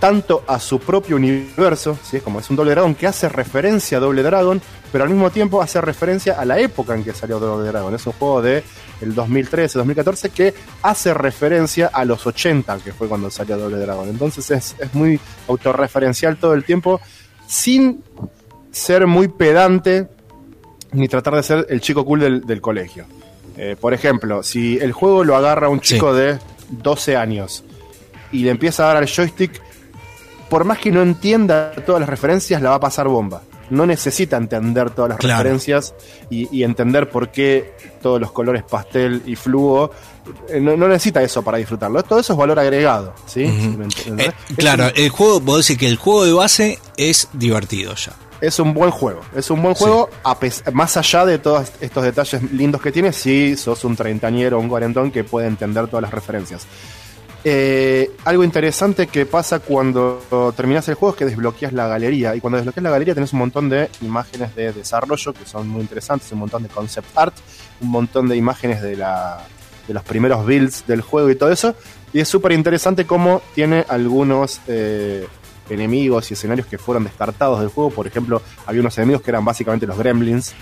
tanto 0.00 0.42
a 0.48 0.58
su 0.58 0.80
propio 0.80 1.16
universo, 1.16 1.96
¿sí? 2.02 2.16
es 2.16 2.22
como 2.22 2.40
es 2.40 2.50
un 2.50 2.56
Doble 2.56 2.72
Dragon 2.72 2.94
que 2.94 3.06
hace 3.06 3.28
referencia 3.28 3.98
a 3.98 4.00
Doble 4.00 4.22
Dragon, 4.22 4.60
pero 4.90 5.04
al 5.04 5.10
mismo 5.10 5.30
tiempo 5.30 5.62
hace 5.62 5.80
referencia 5.80 6.40
a 6.40 6.44
la 6.44 6.58
época 6.58 6.94
en 6.94 7.04
que 7.04 7.12
salió 7.12 7.38
Doble 7.38 7.68
Dragon. 7.68 7.94
Es 7.94 8.06
un 8.06 8.14
juego 8.14 8.42
de 8.42 8.64
el 9.00 9.14
2013, 9.14 9.78
2014 9.78 10.30
que 10.30 10.54
hace 10.82 11.14
referencia 11.14 11.90
a 11.92 12.04
los 12.04 12.26
80, 12.26 12.78
que 12.78 12.92
fue 12.92 13.08
cuando 13.08 13.30
salió 13.30 13.58
Doble 13.58 13.76
Dragon. 13.76 14.08
Entonces 14.08 14.50
es, 14.50 14.74
es 14.80 14.94
muy 14.94 15.20
autorreferencial 15.46 16.38
todo 16.38 16.54
el 16.54 16.64
tiempo, 16.64 17.00
sin 17.46 18.02
ser 18.72 19.06
muy 19.06 19.28
pedante 19.28 20.08
ni 20.92 21.08
tratar 21.08 21.36
de 21.36 21.42
ser 21.42 21.66
el 21.68 21.80
chico 21.80 22.04
cool 22.04 22.20
del, 22.20 22.40
del 22.46 22.60
colegio. 22.60 23.04
Eh, 23.56 23.76
por 23.78 23.92
ejemplo, 23.92 24.42
si 24.42 24.78
el 24.78 24.92
juego 24.92 25.24
lo 25.24 25.36
agarra 25.36 25.68
un 25.68 25.80
chico 25.80 26.14
de 26.14 26.38
12 26.70 27.16
años 27.16 27.64
y 28.32 28.44
le 28.44 28.50
empieza 28.50 28.84
a 28.84 28.86
dar 28.88 28.96
al 28.96 29.06
joystick, 29.06 29.60
por 30.50 30.64
más 30.64 30.78
que 30.78 30.90
no 30.92 31.00
entienda 31.00 31.72
todas 31.86 32.00
las 32.00 32.08
referencias, 32.10 32.60
la 32.60 32.70
va 32.70 32.76
a 32.76 32.80
pasar 32.80 33.08
bomba. 33.08 33.40
No 33.70 33.86
necesita 33.86 34.36
entender 34.36 34.90
todas 34.90 35.10
las 35.10 35.18
Claro. 35.18 35.38
referencias 35.44 35.94
y, 36.28 36.48
y 36.54 36.64
entender 36.64 37.08
por 37.08 37.30
qué 37.30 37.72
todos 38.02 38.20
los 38.20 38.32
colores 38.32 38.64
pastel 38.64 39.22
y 39.26 39.36
fluo. 39.36 39.92
Eh, 40.48 40.60
No, 40.60 40.76
no 40.76 40.88
necesita 40.88 41.22
eso 41.22 41.40
para 41.42 41.58
disfrutarlo. 41.58 42.02
Todo 42.02 42.18
eso 42.18 42.32
es 42.32 42.38
valor 42.38 42.58
agregado. 42.58 43.14
¿sí? 43.26 43.44
Ujú. 43.44 43.78
¿Me 43.78 43.84
entendés? 43.84 44.26
Eh, 44.28 44.32
Es 44.50 44.56
claro, 44.56 44.84
un- 44.86 44.92
el 44.96 45.08
juego, 45.10 45.40
vos 45.40 45.64
decís 45.66 45.78
que 45.78 45.86
el 45.86 45.96
juego 45.96 46.24
de 46.24 46.32
base 46.32 46.78
es 46.96 47.28
divertido 47.32 47.94
ya. 47.94 48.12
es 48.40 48.58
un 48.58 48.72
buen 48.72 48.90
juego. 48.90 49.20
Es 49.36 49.50
un 49.50 49.62
buen 49.62 49.76
Sí. 49.76 49.84
juego, 49.84 50.08
a 50.24 50.38
pes- 50.40 50.64
más 50.72 50.96
allá 50.96 51.26
de 51.26 51.38
todos 51.38 51.70
estos 51.82 52.02
detalles 52.02 52.42
lindos 52.52 52.80
que 52.80 52.90
tiene, 52.90 53.12
si 53.12 53.54
sos 53.54 53.84
un 53.84 53.94
treintañero 53.94 54.56
o 54.56 54.60
un 54.60 54.68
cuarentón 54.70 55.10
que 55.12 55.24
puede 55.24 55.46
entender 55.46 55.86
todas 55.88 56.00
las 56.02 56.10
referencias. 56.10 56.66
Eh, 57.42 58.10
algo 58.26 58.44
interesante 58.44 59.06
que 59.06 59.24
pasa 59.24 59.60
cuando 59.60 60.52
terminas 60.54 60.86
el 60.88 60.94
juego 60.94 61.14
es 61.14 61.18
que 61.18 61.24
desbloqueas 61.24 61.72
la 61.72 61.86
galería. 61.88 62.34
Y 62.36 62.40
cuando 62.40 62.58
desbloqueas 62.58 62.84
la 62.84 62.90
galería 62.90 63.14
tenés 63.14 63.32
un 63.32 63.38
montón 63.38 63.68
de 63.68 63.88
imágenes 64.02 64.54
de 64.54 64.72
desarrollo 64.72 65.32
que 65.32 65.46
son 65.46 65.68
muy 65.68 65.80
interesantes, 65.80 66.30
un 66.32 66.40
montón 66.40 66.62
de 66.62 66.68
concept 66.68 67.16
art, 67.16 67.34
un 67.80 67.90
montón 67.90 68.28
de 68.28 68.36
imágenes 68.36 68.82
de, 68.82 68.96
la, 68.96 69.46
de 69.88 69.94
los 69.94 70.02
primeros 70.02 70.44
builds 70.44 70.86
del 70.86 71.00
juego 71.00 71.30
y 71.30 71.34
todo 71.34 71.50
eso. 71.50 71.74
Y 72.12 72.20
es 72.20 72.28
súper 72.28 72.52
interesante 72.52 73.06
cómo 73.06 73.40
tiene 73.54 73.86
algunos 73.88 74.60
eh, 74.66 75.26
enemigos 75.70 76.30
y 76.30 76.34
escenarios 76.34 76.66
que 76.66 76.76
fueron 76.76 77.04
descartados 77.04 77.60
del 77.60 77.68
juego. 77.68 77.90
Por 77.90 78.06
ejemplo, 78.06 78.42
había 78.66 78.80
unos 78.82 78.98
enemigos 78.98 79.22
que 79.22 79.30
eran 79.30 79.44
básicamente 79.44 79.86
los 79.86 79.96
gremlins, 79.96 80.52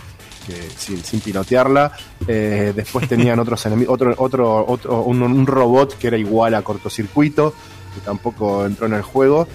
que 0.48 0.70
sin, 0.76 1.04
sin 1.04 1.20
pilotearla. 1.20 1.92
Eh, 2.26 2.72
después 2.74 3.06
tenían 3.06 3.38
otros 3.38 3.64
enemigos, 3.66 3.94
otro, 3.94 4.14
otro, 4.16 4.64
otro 4.66 5.02
un, 5.02 5.22
un 5.22 5.46
robot 5.46 5.98
que 5.98 6.06
era 6.06 6.16
igual 6.16 6.54
a 6.54 6.62
cortocircuito, 6.62 7.54
que 7.94 8.00
tampoco 8.00 8.64
entró 8.64 8.86
en 8.86 8.94
el 8.94 9.02
juego. 9.02 9.46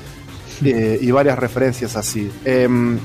Eh, 0.63 0.99
y 1.01 1.11
varias 1.11 1.37
referencias 1.37 1.95
así. 1.95 2.31
Em, 2.45 2.97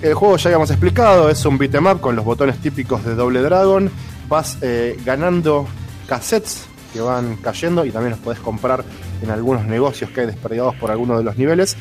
el 0.00 0.14
juego 0.14 0.36
ya 0.36 0.48
habíamos 0.48 0.70
explicado, 0.70 1.28
es 1.28 1.44
un 1.44 1.58
beat'em 1.58 1.86
up 1.86 2.00
con 2.00 2.14
los 2.14 2.24
botones 2.24 2.58
típicos 2.58 3.04
de 3.04 3.14
Doble 3.14 3.40
Dragon. 3.42 3.90
Vas 4.28 4.58
eh, 4.62 4.96
ganando 5.04 5.66
cassettes 6.06 6.66
que 6.92 7.00
van 7.00 7.36
cayendo 7.36 7.84
y 7.84 7.90
también 7.90 8.12
los 8.12 8.20
podés 8.20 8.38
comprar 8.38 8.84
en 9.22 9.30
algunos 9.30 9.64
negocios 9.66 10.10
que 10.10 10.20
hay 10.20 10.26
desperdigados 10.26 10.76
por 10.76 10.90
algunos 10.90 11.18
de 11.18 11.24
los 11.24 11.36
niveles. 11.36 11.76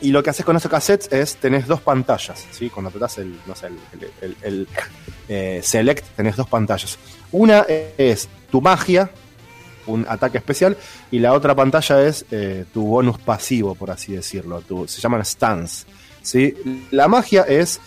Y 0.00 0.12
lo 0.12 0.22
que 0.22 0.30
haces 0.30 0.44
con 0.44 0.56
esos 0.56 0.70
cassettes 0.70 1.10
es, 1.12 1.36
tenés 1.36 1.66
dos 1.66 1.80
pantallas, 1.80 2.46
¿sí? 2.52 2.70
Cuando 2.70 2.90
das 2.98 3.18
el, 3.18 3.36
no 3.46 3.54
sé, 3.56 3.68
el, 4.20 4.36
el- 4.42 4.68
eh, 5.28 5.60
Select, 5.62 6.04
tenés 6.16 6.36
dos 6.36 6.48
pantallas. 6.48 6.98
Una 7.32 7.66
es 7.68 8.28
tu 8.50 8.60
magia, 8.60 9.10
un 9.86 10.06
ataque 10.08 10.38
especial, 10.38 10.76
y 11.10 11.18
la 11.18 11.32
otra 11.32 11.54
pantalla 11.54 12.02
es 12.06 12.24
eh, 12.30 12.64
tu 12.72 12.86
bonus 12.86 13.18
pasivo, 13.18 13.74
por 13.74 13.90
así 13.90 14.12
decirlo. 14.12 14.62
Se 14.86 15.00
llaman 15.00 15.24
stance, 15.24 15.86
¿sí? 16.22 16.54
La 16.92 17.08
magia 17.08 17.42
es, 17.42 17.80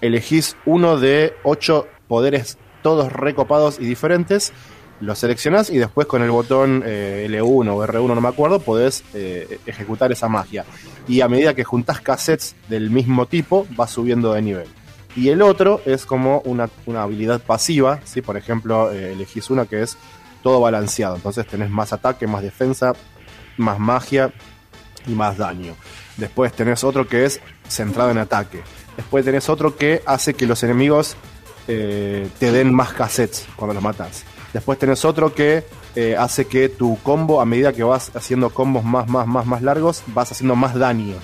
elegís 0.00 0.56
uno 0.64 0.98
de 0.98 1.34
ocho 1.44 1.86
poderes, 2.08 2.56
todos 2.82 3.12
recopados 3.12 3.78
y 3.78 3.84
diferentes, 3.84 4.52
los 5.00 5.18
seleccionás 5.18 5.70
y 5.70 5.78
después 5.78 6.06
con 6.06 6.22
el 6.22 6.30
botón 6.30 6.82
eh, 6.84 7.26
L1 7.30 7.68
o 7.68 7.86
R1, 7.86 8.14
no 8.14 8.20
me 8.20 8.28
acuerdo, 8.28 8.60
podés 8.60 9.04
eh, 9.14 9.58
ejecutar 9.66 10.10
esa 10.12 10.28
magia. 10.28 10.64
Y 11.06 11.20
a 11.20 11.28
medida 11.28 11.54
que 11.54 11.64
juntás 11.64 12.00
cassettes 12.00 12.56
del 12.68 12.90
mismo 12.90 13.26
tipo, 13.26 13.66
vas 13.76 13.90
subiendo 13.90 14.32
de 14.32 14.42
nivel. 14.42 14.68
Y 15.16 15.28
el 15.30 15.42
otro 15.42 15.80
es 15.86 16.04
como 16.04 16.40
una, 16.40 16.68
una 16.86 17.02
habilidad 17.02 17.40
pasiva, 17.40 18.00
¿sí? 18.04 18.22
por 18.22 18.36
ejemplo, 18.36 18.92
eh, 18.92 19.12
elegís 19.12 19.50
una 19.50 19.66
que 19.66 19.82
es 19.82 19.96
todo 20.42 20.60
balanceado, 20.60 21.16
entonces 21.16 21.46
tenés 21.46 21.70
más 21.70 21.92
ataque, 21.92 22.26
más 22.26 22.42
defensa, 22.42 22.92
más 23.56 23.78
magia 23.78 24.32
y 25.06 25.12
más 25.12 25.38
daño. 25.38 25.74
Después 26.16 26.52
tenés 26.52 26.84
otro 26.84 27.06
que 27.06 27.24
es 27.24 27.40
centrado 27.68 28.10
en 28.10 28.18
ataque. 28.18 28.62
Después 28.96 29.24
tenés 29.24 29.48
otro 29.48 29.76
que 29.76 30.02
hace 30.06 30.34
que 30.34 30.46
los 30.46 30.62
enemigos 30.62 31.16
te 31.66 32.30
den 32.40 32.74
más 32.74 32.94
cassettes 32.94 33.46
cuando 33.56 33.74
los 33.74 33.82
matas. 33.82 34.24
Después 34.52 34.78
tenés 34.78 35.04
otro 35.04 35.34
que 35.34 35.64
eh, 35.94 36.16
hace 36.18 36.46
que 36.46 36.68
tu 36.68 36.98
combo, 37.02 37.40
a 37.40 37.44
medida 37.44 37.72
que 37.72 37.82
vas 37.82 38.10
haciendo 38.14 38.50
combos 38.50 38.84
más, 38.84 39.08
más, 39.08 39.26
más, 39.26 39.46
más 39.46 39.62
largos, 39.62 40.02
vas 40.08 40.32
haciendo 40.32 40.56
más 40.56 40.74
daño. 40.74 41.16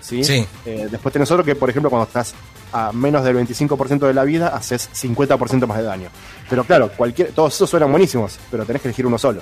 ¿Sí? 0.00 0.24
Sí. 0.24 0.46
Eh, 0.64 0.88
después 0.90 1.12
tenés 1.12 1.30
otro 1.30 1.44
que, 1.44 1.54
por 1.54 1.70
ejemplo, 1.70 1.90
cuando 1.90 2.06
estás 2.06 2.34
a 2.72 2.92
menos 2.92 3.24
del 3.24 3.36
25% 3.36 4.06
de 4.06 4.14
la 4.14 4.24
vida, 4.24 4.48
haces 4.48 4.90
50% 4.94 5.66
más 5.66 5.78
de 5.78 5.84
daño. 5.84 6.08
Pero 6.48 6.64
claro, 6.64 6.90
cualquier, 6.96 7.32
todos 7.32 7.54
esos 7.54 7.70
suenan 7.70 7.90
buenísimos, 7.90 8.38
pero 8.50 8.64
tenés 8.64 8.82
que 8.82 8.88
elegir 8.88 9.06
uno 9.06 9.18
solo. 9.18 9.40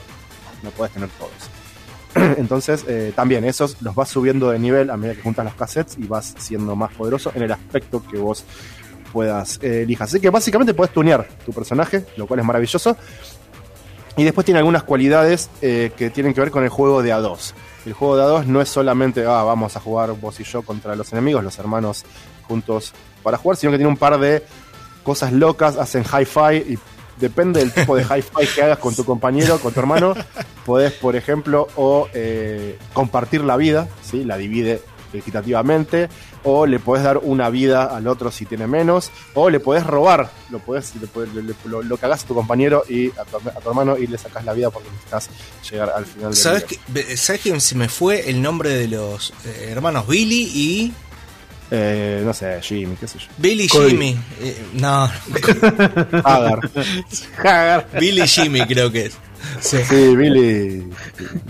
No 0.62 0.70
podés 0.70 0.92
tener 0.92 1.08
todos. 1.10 1.32
Entonces, 2.38 2.84
eh, 2.88 3.12
también 3.14 3.44
esos 3.44 3.80
los 3.82 3.94
vas 3.94 4.08
subiendo 4.08 4.50
de 4.50 4.58
nivel 4.58 4.90
a 4.90 4.96
medida 4.96 5.14
que 5.14 5.22
juntas 5.22 5.44
los 5.44 5.54
cassettes 5.54 5.98
y 5.98 6.06
vas 6.06 6.34
siendo 6.38 6.74
más 6.76 6.92
poderoso 6.92 7.32
en 7.34 7.42
el 7.42 7.52
aspecto 7.52 8.02
que 8.10 8.18
vos 8.18 8.44
puedas 9.16 9.58
eh, 9.62 9.84
elijas. 9.84 10.10
Así 10.10 10.20
que 10.20 10.28
básicamente 10.28 10.74
puedes 10.74 10.92
tunear 10.92 11.26
tu 11.46 11.50
personaje, 11.50 12.04
lo 12.18 12.26
cual 12.26 12.40
es 12.40 12.44
maravilloso. 12.44 12.98
Y 14.14 14.24
después 14.24 14.44
tiene 14.44 14.58
algunas 14.58 14.82
cualidades 14.82 15.48
eh, 15.62 15.90
que 15.96 16.10
tienen 16.10 16.34
que 16.34 16.42
ver 16.42 16.50
con 16.50 16.64
el 16.64 16.68
juego 16.68 17.02
de 17.02 17.14
A2. 17.14 17.54
El 17.86 17.94
juego 17.94 18.18
de 18.18 18.24
A2 18.24 18.44
no 18.44 18.60
es 18.60 18.68
solamente, 18.68 19.24
ah, 19.24 19.42
vamos 19.42 19.74
a 19.74 19.80
jugar 19.80 20.12
vos 20.20 20.38
y 20.38 20.44
yo 20.44 20.60
contra 20.60 20.94
los 20.94 21.14
enemigos, 21.14 21.42
los 21.42 21.58
hermanos 21.58 22.04
juntos 22.46 22.92
para 23.22 23.38
jugar, 23.38 23.56
sino 23.56 23.72
que 23.72 23.78
tiene 23.78 23.88
un 23.88 23.96
par 23.96 24.20
de 24.20 24.44
cosas 25.02 25.32
locas, 25.32 25.78
hacen 25.78 26.04
hi-fi 26.04 26.74
y 26.74 26.78
depende 27.18 27.60
del 27.60 27.72
tipo 27.72 27.96
de 27.96 28.02
hi-fi 28.10 28.46
que 28.54 28.62
hagas 28.64 28.78
con 28.80 28.94
tu 28.94 29.06
compañero, 29.06 29.58
con 29.60 29.72
tu 29.72 29.80
hermano, 29.80 30.14
podés, 30.66 30.92
por 30.92 31.16
ejemplo, 31.16 31.68
o 31.76 32.08
eh, 32.12 32.78
compartir 32.92 33.42
la 33.44 33.56
vida, 33.56 33.88
¿sí? 34.02 34.24
la 34.24 34.36
divide 34.36 34.82
equitativamente, 35.14 36.10
o 36.48 36.64
le 36.64 36.78
podés 36.78 37.02
dar 37.02 37.18
una 37.18 37.50
vida 37.50 37.84
al 37.84 38.06
otro 38.06 38.30
si 38.30 38.46
tiene 38.46 38.68
menos, 38.68 39.10
o 39.34 39.50
le 39.50 39.58
podés 39.58 39.84
robar, 39.84 40.30
lo, 40.50 40.60
podés, 40.60 40.92
le 40.94 41.42
le- 41.42 41.54
lo, 41.64 41.82
lo 41.82 41.98
hagas 42.00 42.22
a 42.22 42.26
tu 42.28 42.34
compañero 42.34 42.84
y 42.88 43.08
a 43.10 43.24
tu, 43.24 43.36
a 43.48 43.60
tu 43.60 43.68
hermano 43.68 43.98
y 43.98 44.06
le 44.06 44.16
sacás 44.16 44.44
la 44.44 44.52
vida 44.52 44.70
porque 44.70 44.88
necesitas 44.90 45.28
llegar 45.68 45.90
al 45.94 46.06
final 46.06 46.30
del 46.30 46.36
¿Sabes, 46.36 46.64
que, 46.64 47.16
¿Sabes 47.16 47.40
que 47.42 47.58
se 47.60 47.74
me 47.74 47.88
fue 47.88 48.30
el 48.30 48.40
nombre 48.40 48.70
de 48.70 48.86
los 48.86 49.32
eh, 49.44 49.68
hermanos 49.70 50.06
Billy 50.06 50.42
y. 50.54 50.92
Eh, 51.68 52.22
no 52.24 52.32
sé, 52.32 52.60
Jimmy, 52.62 52.94
qué 52.94 53.08
sé 53.08 53.18
yo. 53.18 53.26
Billy 53.38 53.66
Cody. 53.66 53.90
Jimmy? 53.90 54.16
Eh, 54.40 54.56
no, 54.74 55.10
Hagar. 56.24 57.88
Billy 57.98 58.22
y 58.22 58.28
Jimmy 58.28 58.60
creo 58.66 58.92
que 58.92 59.06
es. 59.06 59.14
Sí. 59.60 59.78
Sí, 59.88 60.14
Billy. 60.16 60.88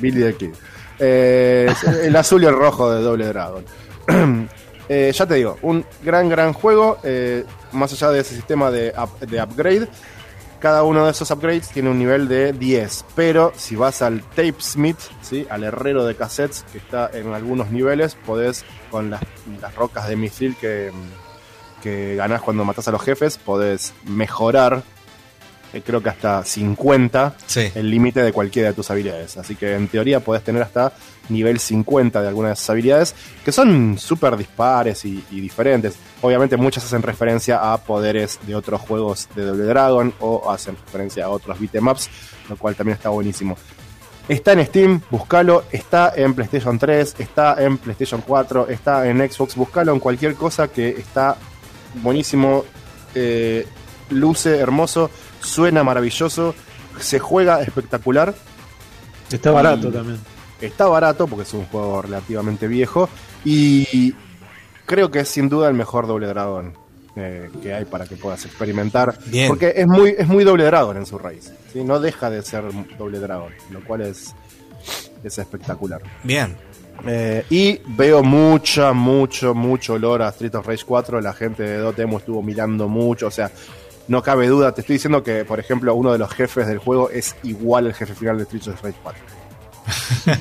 Billy 0.01 0.21
de 0.23 0.29
aquí. 0.31 0.51
Eh, 0.99 1.71
el 2.03 2.17
azul 2.17 2.43
y 2.43 2.47
el 2.47 2.55
rojo 2.55 2.91
de 2.91 3.03
Doble 3.03 3.27
Dragon. 3.27 3.65
Eh, 4.89 5.13
ya 5.15 5.27
te 5.27 5.35
digo, 5.35 5.59
un 5.63 5.85
gran, 6.03 6.29
gran 6.29 6.53
juego. 6.53 6.99
eh, 7.03 7.45
más 7.73 7.93
allá 7.93 8.11
de 8.11 8.21
ese 8.21 8.35
sistema 8.35 8.71
de, 8.71 8.95
de 9.21 9.43
upgrade, 9.43 9.89
cada 10.61 10.83
uno 10.85 11.05
de 11.05 11.11
esos 11.11 11.31
upgrades 11.31 11.69
tiene 11.69 11.91
un 11.91 11.99
nivel 11.99 12.29
de 12.29 12.53
10. 12.53 13.05
Pero 13.15 13.53
si 13.57 13.77
vas 13.77 14.03
al 14.03 14.23
Tapesmith, 14.23 14.99
¿sí? 15.21 15.47
al 15.51 15.65
herrero 15.65 16.05
de 16.05 16.15
cassettes 16.15 16.65
que 16.73 16.79
está 16.79 17.11
en 17.13 17.33
algunos 17.35 17.71
niveles, 17.71 18.15
podés, 18.15 18.65
con 18.91 19.11
las, 19.11 19.21
las 19.61 19.75
rocas 19.75 20.09
de 20.09 20.17
misil 20.17 20.57
que, 20.61 20.91
que 21.83 22.15
ganás 22.17 22.41
cuando 22.41 22.65
matás 22.65 22.89
a 22.89 22.93
los 22.93 23.03
jefes, 23.03 23.37
podés 23.39 23.93
mejorar. 24.05 24.83
Eh, 25.73 25.83
creo 25.85 26.03
que 26.03 26.09
hasta 26.11 26.45
50 26.45 27.35
Sí. 27.47 27.71
el 27.75 27.91
límite 27.91 28.23
de 28.23 28.33
cualquiera 28.33 28.69
de 28.69 28.75
tus 28.75 28.91
habilidades. 28.91 29.37
Así 29.37 29.55
que 29.57 29.75
en 29.75 29.89
teoría 29.89 30.21
podés 30.21 30.43
tener 30.45 30.63
hasta 30.63 30.93
nivel 31.29 31.59
50 31.59 32.23
de 32.23 32.29
algunas 32.29 32.51
de 32.51 32.55
esas 32.55 32.71
habilidades, 32.71 33.15
que 33.45 33.51
son 33.53 33.99
súper 33.99 34.37
dispares 34.37 35.05
y, 35.05 35.25
y 35.31 35.41
diferentes. 35.41 35.97
Obviamente 36.23 36.57
muchas 36.57 36.85
hacen 36.85 37.03
referencia 37.03 37.73
a 37.73 37.79
poderes 37.79 38.39
de 38.47 38.55
otros 38.55 38.81
juegos 38.81 39.29
de 39.35 39.45
Double 39.45 39.65
Dragon 39.65 40.15
o 40.21 40.51
hacen 40.51 40.77
referencia 40.85 41.25
a 41.25 41.29
otros 41.31 41.59
beatemaps, 41.59 42.09
lo 42.49 42.57
cual 42.57 42.75
también 42.77 42.97
está 42.97 43.09
buenísimo. 43.09 43.57
Está 44.29 44.53
en 44.55 44.67
Steam, 44.67 45.01
búscalo, 45.09 45.65
está 45.71 46.13
en 46.17 46.35
PlayStation 46.35 46.79
3, 46.81 47.15
está 47.19 47.63
en 47.63 47.79
PlayStation 47.79 48.23
4, 48.27 48.69
está 48.69 49.09
en 49.09 49.19
Xbox, 49.31 49.55
búscalo 49.55 49.93
en 49.93 50.01
cualquier 50.01 50.35
cosa 50.35 50.67
que 50.67 50.89
está 50.91 51.37
buenísimo, 52.03 52.65
eh, 53.15 53.67
luce 54.11 54.59
hermoso, 54.59 55.11
suena 55.41 55.83
maravilloso, 55.85 56.55
se 56.99 57.19
juega 57.19 57.63
espectacular. 57.63 58.35
Está 59.31 59.51
barato 59.51 59.89
Y- 59.89 59.93
también. 59.93 60.19
Está 60.61 60.87
barato 60.87 61.27
porque 61.27 61.43
es 61.43 61.53
un 61.53 61.67
juego 61.67 62.01
relativamente 62.01 62.67
viejo 62.67 63.11
y 63.45 64.15
creo 64.87 65.11
que 65.11 65.21
es 65.21 65.29
sin 65.29 65.49
duda 65.51 65.69
el 65.69 65.75
mejor 65.75 66.07
Doble 66.07 66.27
Dragon 66.29 66.73
eh, 67.15 67.51
que 67.63 67.75
hay 67.75 67.85
para 67.85 68.07
que 68.07 68.17
puedas 68.17 68.45
experimentar. 68.47 69.19
Bien. 69.27 69.49
Porque 69.49 69.75
es 69.77 69.87
muy, 69.87 70.15
es 70.17 70.27
muy 70.27 70.45
Doble 70.45 70.65
Dragon 70.65 70.97
en 70.97 71.05
su 71.05 71.19
raíz. 71.19 71.53
¿sí? 71.73 71.85
No 71.85 72.01
deja 72.01 72.31
de 72.31 72.43
ser 72.43 72.65
Doble 72.99 73.19
Dragon, 73.19 73.53
lo 73.71 73.85
cual 73.85 74.01
es, 74.03 74.35
es 75.23 75.39
espectacular. 75.39 76.01
Bien. 76.23 76.57
Eh, 77.07 77.45
y 77.51 77.79
veo 77.89 78.23
mucha, 78.23 78.95
mucho, 78.95 79.55
mucho 79.55 79.93
olor 79.95 80.23
a 80.23 80.31
Street 80.31 80.55
of 80.55 80.67
Rage 80.67 80.85
4. 80.87 81.21
La 81.21 81.35
gente 81.35 81.63
de 81.63 81.77
Dotemu 81.79 82.17
estuvo 82.17 82.43
mirando 82.43 82.89
mucho. 82.89 83.27
O 83.27 83.31
sea, 83.31 83.51
no 84.09 84.23
cabe 84.23 84.47
duda. 84.49 84.73
Te 84.73 84.81
estoy 84.83 84.95
diciendo 84.95 85.23
que, 85.23 85.45
por 85.45 85.59
ejemplo, 85.61 85.95
uno 85.95 86.13
de 86.13 86.19
los 86.19 86.31
jefes 86.33 86.67
del 86.67 86.79
juego 86.79 87.11
es 87.11 87.37
igual 87.43 87.87
al 87.87 87.95
jefe 87.95 88.15
final 88.15 88.37
de 88.39 88.45
Street 88.45 88.69
of 88.69 88.83
Rage 88.83 88.97
4. 89.03 89.23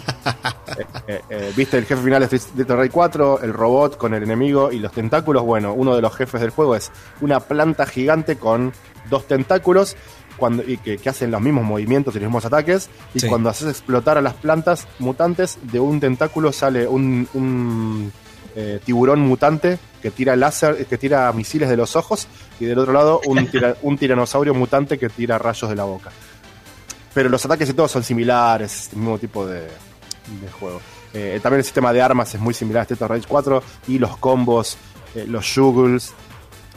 Eh, 0.78 0.86
eh, 1.08 1.22
eh, 1.30 1.54
¿Viste 1.56 1.78
el 1.78 1.86
jefe 1.86 2.02
final 2.04 2.28
de 2.28 2.36
Street 2.36 2.70
of 2.70 2.78
Rage 2.78 2.90
4? 2.90 3.42
El 3.44 3.54
robot 3.54 3.96
con 3.98 4.14
el 4.14 4.24
enemigo 4.24 4.72
y 4.72 4.80
los 4.80 4.92
tentáculos. 4.92 5.44
Bueno, 5.44 5.74
uno 5.74 5.96
de 5.96 6.02
los 6.02 6.14
jefes 6.16 6.42
del 6.42 6.50
juego 6.50 6.76
es 6.76 6.92
una 7.22 7.40
planta 7.40 7.86
gigante 7.86 8.38
con 8.38 8.74
dos 9.10 9.26
tentáculos. 9.28 9.96
Cuando, 10.36 10.64
y 10.64 10.76
que, 10.78 10.98
que 10.98 11.08
hacen 11.10 11.32
los 11.32 11.40
mismos 11.40 11.64
movimientos 11.64 12.14
y 12.16 12.20
los 12.20 12.28
mismos 12.28 12.44
ataques. 12.44 12.90
Y 13.14 13.22
Sí. 13.22 13.30
cuando 13.30 13.50
haces 13.50 13.70
explotar 13.70 14.18
a 14.18 14.22
las 14.22 14.34
plantas 14.34 14.86
mutantes, 15.00 15.58
de 15.62 15.80
un 15.80 16.02
tentáculo 16.02 16.52
sale 16.52 16.88
un, 16.88 17.26
un, 17.34 18.12
eh, 18.56 18.80
tiburón 18.84 19.20
mutante 19.22 19.78
que 20.02 20.12
tira 20.12 20.36
láser, 20.36 20.86
que 20.86 20.98
tira 20.98 21.32
misiles 21.34 21.70
de 21.70 21.78
los 21.78 21.96
ojos. 21.96 22.28
Y 22.60 22.66
del 22.66 22.80
otro 22.80 22.94
lado, 22.94 23.22
un, 23.26 23.48
tira- 23.52 23.76
un 23.82 23.98
tiranosaurio 23.98 24.54
mutante 24.54 24.98
que 24.98 25.10
tira 25.10 25.38
rayos 25.38 25.70
de 25.70 25.76
la 25.76 25.84
boca. 25.84 26.12
Pero 27.14 27.30
los 27.30 27.44
ataques 27.46 27.70
y 27.70 27.74
todo 27.74 27.88
son 27.88 28.04
similares, 28.04 28.74
es 28.88 28.94
el 28.94 29.00
mismo 29.00 29.18
tipo 29.18 29.46
de, 29.48 29.62
de 29.62 30.52
juego. 30.60 30.82
Eh, 31.14 31.40
también 31.42 31.60
el 31.60 31.64
sistema 31.64 31.94
de 31.94 32.02
armas 32.02 32.34
es 32.36 32.42
muy 32.42 32.54
similar 32.54 32.82
a 32.82 32.84
Street 32.84 33.02
of 33.02 33.10
Rage 33.10 33.26
4 33.28 33.64
y 33.88 34.00
los 34.00 34.18
combos, 34.18 34.78
eh, 35.16 35.26
los 35.28 35.50
juggles, 35.54 36.14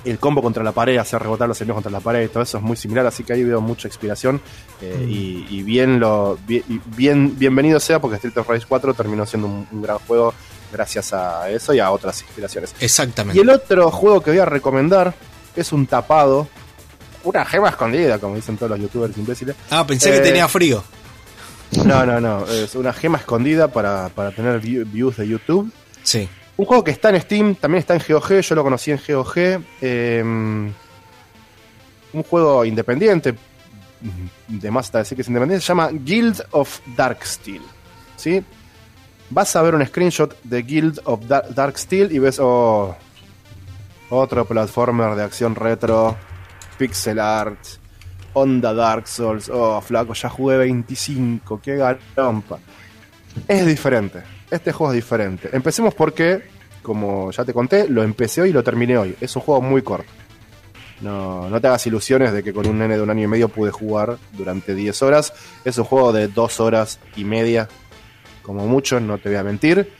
el 0.04 0.18
combo 0.18 0.40
contra 0.42 0.62
la 0.62 0.72
pared, 0.72 0.96
hacer 0.98 1.20
rebotar 1.22 1.48
los 1.48 1.60
enemigos 1.60 1.82
contra 1.82 1.90
la 1.98 2.00
pared, 2.00 2.30
todo 2.30 2.42
eso 2.42 2.58
es 2.58 2.62
muy 2.64 2.76
similar, 2.76 3.04
así 3.06 3.24
que 3.24 3.32
ahí 3.32 3.42
veo 3.44 3.60
mucha 3.60 3.88
inspiración 3.88 4.40
eh, 4.80 5.06
y, 5.08 5.46
y 5.50 5.62
bien 5.62 5.98
lo 6.00 6.38
bien, 6.46 6.62
y 6.68 6.80
bien 6.96 7.38
bienvenido 7.38 7.80
sea 7.80 8.00
porque 8.00 8.16
Street 8.16 8.36
of 8.38 8.48
Rage 8.48 8.64
4 8.68 8.94
terminó 8.94 9.26
siendo 9.26 9.48
un, 9.48 9.66
un 9.70 9.82
gran 9.82 9.98
juego 9.98 10.32
gracias 10.72 11.12
a 11.12 11.50
eso 11.50 11.72
y 11.74 11.80
a 11.80 11.90
otras 11.90 12.20
inspiraciones. 12.22 12.74
Exactamente. 12.80 13.38
Y 13.38 13.42
el 13.42 13.50
otro 13.50 13.90
juego 13.90 14.20
que 14.20 14.30
voy 14.30 14.40
a 14.40 14.44
recomendar 14.44 15.14
es 15.56 15.72
un 15.72 15.86
tapado, 15.86 16.46
una 17.24 17.44
gema 17.44 17.70
escondida, 17.70 18.18
como 18.18 18.36
dicen 18.36 18.56
todos 18.56 18.70
los 18.70 18.80
youtubers 18.80 19.16
imbéciles. 19.16 19.56
Ah, 19.70 19.86
pensé 19.86 20.10
Eh, 20.10 20.12
que 20.14 20.20
tenía 20.20 20.46
frío. 20.46 20.84
No, 21.84 22.06
no, 22.06 22.20
no. 22.20 22.46
Es 22.46 22.74
una 22.76 22.92
gema 22.92 23.18
escondida 23.18 23.68
para, 23.68 24.08
para 24.10 24.30
tener 24.30 24.60
view- 24.60 24.84
views 24.90 25.16
de 25.18 25.28
YouTube. 25.28 25.70
Sí. 26.02 26.28
Un 26.58 26.64
juego 26.66 26.84
que 26.84 26.90
está 26.90 27.08
en 27.10 27.20
Steam, 27.20 27.54
también 27.54 27.78
está 27.80 27.94
en 27.94 28.02
GOG. 28.06 28.40
Yo 28.40 28.54
lo 28.54 28.62
conocí 28.64 28.90
en 28.90 29.00
GOG. 29.06 29.34
eh, 29.80 30.22
un 30.24 32.22
juego 32.28 32.64
independiente. 32.64 33.34
de 34.48 34.70
más 34.70 34.86
hasta 34.86 34.98
decir 34.98 35.16
que 35.16 35.22
es 35.22 35.28
independiente, 35.28 35.60
se 35.64 35.68
llama 35.68 35.88
Guild 35.92 36.42
of 36.52 36.80
Darksteel. 36.96 37.62
¿Sí? 38.16 38.42
Vas 39.30 39.54
a 39.56 39.62
ver 39.62 39.74
un 39.74 39.84
screenshot 39.86 40.40
de 40.42 40.62
Guild 40.62 41.00
of 41.04 41.26
Da- 41.26 41.44
Darksteel 41.50 42.10
y 42.12 42.18
ves, 42.18 42.38
oh, 42.40 42.94
otro 44.10 44.44
platformer 44.46 45.14
de 45.16 45.22
acción 45.24 45.54
retro, 45.54 46.16
pixel 46.78 47.18
art, 47.18 47.58
onda 48.34 48.72
Dark 48.72 49.06
Souls, 49.06 49.48
oh, 49.52 49.80
flaco, 49.80 50.14
ya 50.14 50.28
jugué 50.28 50.56
25, 50.58 51.60
qué 51.60 51.76
garompa. 51.76 52.58
Es 53.46 53.66
diferente, 53.66 54.22
este 54.50 54.72
juego 54.72 54.92
es 54.92 54.96
diferente. 54.96 55.48
Empecemos 55.52 55.94
porque, 55.94 56.42
como 56.82 57.30
ya 57.30 57.44
te 57.44 57.52
conté, 57.52 57.88
lo 57.88 58.02
empecé 58.02 58.42
hoy 58.42 58.50
y 58.50 58.52
lo 58.52 58.62
terminé 58.62 58.96
hoy. 58.98 59.16
Es 59.20 59.34
un 59.36 59.42
juego 59.42 59.60
muy 59.60 59.82
corto. 59.82 60.10
No, 61.00 61.48
no 61.48 61.60
te 61.60 61.68
hagas 61.68 61.86
ilusiones 61.86 62.32
de 62.32 62.42
que 62.42 62.52
con 62.52 62.66
un 62.66 62.78
nene 62.78 62.96
de 62.96 63.02
un 63.02 63.10
año 63.10 63.22
y 63.22 63.26
medio 63.28 63.48
pude 63.48 63.70
jugar 63.70 64.18
durante 64.32 64.74
10 64.74 65.00
horas. 65.02 65.32
Es 65.64 65.78
un 65.78 65.84
juego 65.84 66.12
de 66.12 66.26
2 66.28 66.60
horas 66.60 66.98
y 67.16 67.24
media, 67.24 67.68
como 68.42 68.66
mucho, 68.66 68.98
no 68.98 69.18
te 69.18 69.28
voy 69.28 69.38
a 69.38 69.44
mentir. 69.44 69.92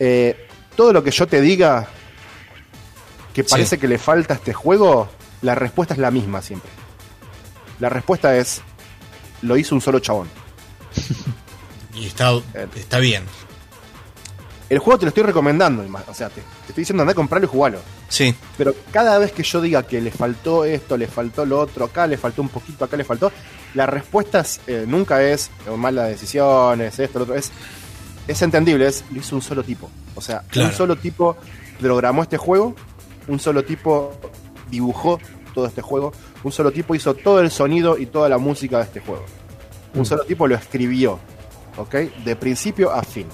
Eh, 0.00 0.48
todo 0.74 0.92
lo 0.92 1.04
que 1.04 1.12
yo 1.12 1.26
te 1.28 1.40
diga 1.40 1.86
que 3.34 3.44
Sí. 3.44 3.50
parece 3.50 3.78
que 3.78 3.86
le 3.86 3.98
falta 3.98 4.34
a 4.34 4.36
este 4.38 4.52
juego, 4.52 5.08
la 5.42 5.54
respuesta 5.54 5.94
es 5.94 6.00
la 6.00 6.10
misma 6.10 6.42
siempre. 6.42 6.70
La 7.78 7.88
respuesta 7.88 8.36
es, 8.36 8.62
lo 9.42 9.56
hizo 9.56 9.74
un 9.74 9.80
solo 9.80 9.98
chabón. 10.00 10.28
Y 11.94 12.06
está, 12.06 12.32
está 12.74 12.98
bien. 13.00 13.22
El 14.72 14.78
juego 14.78 14.98
te 14.98 15.04
lo 15.04 15.08
estoy 15.08 15.24
recomendando, 15.24 15.84
o 16.08 16.14
sea, 16.14 16.30
te, 16.30 16.36
te 16.40 16.68
estoy 16.68 16.80
diciendo 16.80 17.02
anda 17.02 17.12
a 17.12 17.14
comprarlo 17.14 17.46
y 17.46 17.50
jugalo. 17.50 17.78
Sí, 18.08 18.34
Pero 18.56 18.74
cada 18.90 19.18
vez 19.18 19.30
que 19.32 19.42
yo 19.42 19.60
diga 19.60 19.82
que 19.82 20.00
le 20.00 20.10
faltó 20.10 20.64
esto, 20.64 20.96
le 20.96 21.06
faltó 21.08 21.44
lo 21.44 21.60
otro, 21.60 21.84
acá 21.84 22.06
le 22.06 22.16
faltó 22.16 22.40
un 22.40 22.48
poquito, 22.48 22.82
acá 22.86 22.96
le 22.96 23.04
faltó, 23.04 23.30
la 23.74 23.84
respuesta 23.84 24.40
es, 24.40 24.60
eh, 24.66 24.86
nunca 24.88 25.22
es 25.22 25.50
eh, 25.66 25.76
malas 25.76 26.08
decisiones, 26.08 26.98
esto, 26.98 27.18
lo 27.18 27.24
otro, 27.24 27.34
es, 27.34 27.52
es 28.26 28.40
entendible, 28.40 28.86
es 28.86 29.04
lo 29.10 29.18
hizo 29.18 29.36
un 29.36 29.42
solo 29.42 29.62
tipo. 29.62 29.90
O 30.14 30.22
sea, 30.22 30.42
Claro. 30.48 30.70
un 30.70 30.74
solo 30.74 30.96
tipo 30.96 31.36
programó 31.78 32.22
este 32.22 32.38
juego, 32.38 32.74
un 33.28 33.38
solo 33.38 33.62
tipo 33.64 34.12
dibujó 34.70 35.18
todo 35.54 35.66
este 35.66 35.82
juego, 35.82 36.14
un 36.44 36.50
solo 36.50 36.72
tipo 36.72 36.94
hizo 36.94 37.12
todo 37.12 37.40
el 37.40 37.50
sonido 37.50 37.98
y 37.98 38.06
toda 38.06 38.30
la 38.30 38.38
música 38.38 38.78
de 38.78 38.84
este 38.84 39.00
juego. 39.00 39.26
Un 39.92 40.06
solo 40.06 40.24
tipo 40.24 40.46
lo 40.46 40.54
escribió, 40.54 41.18
¿ok? 41.76 41.94
De 42.24 42.36
principio 42.36 42.90
a 42.90 43.02
fin, 43.02 43.26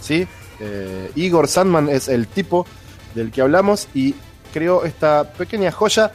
¿sí? 0.00 0.28
Eh, 0.60 1.10
Igor 1.16 1.48
Sandman 1.48 1.88
es 1.88 2.08
el 2.08 2.26
tipo 2.26 2.66
del 3.14 3.30
que 3.30 3.42
hablamos 3.42 3.88
y 3.94 4.14
creó 4.52 4.84
esta 4.84 5.32
pequeña 5.32 5.72
joya 5.72 6.12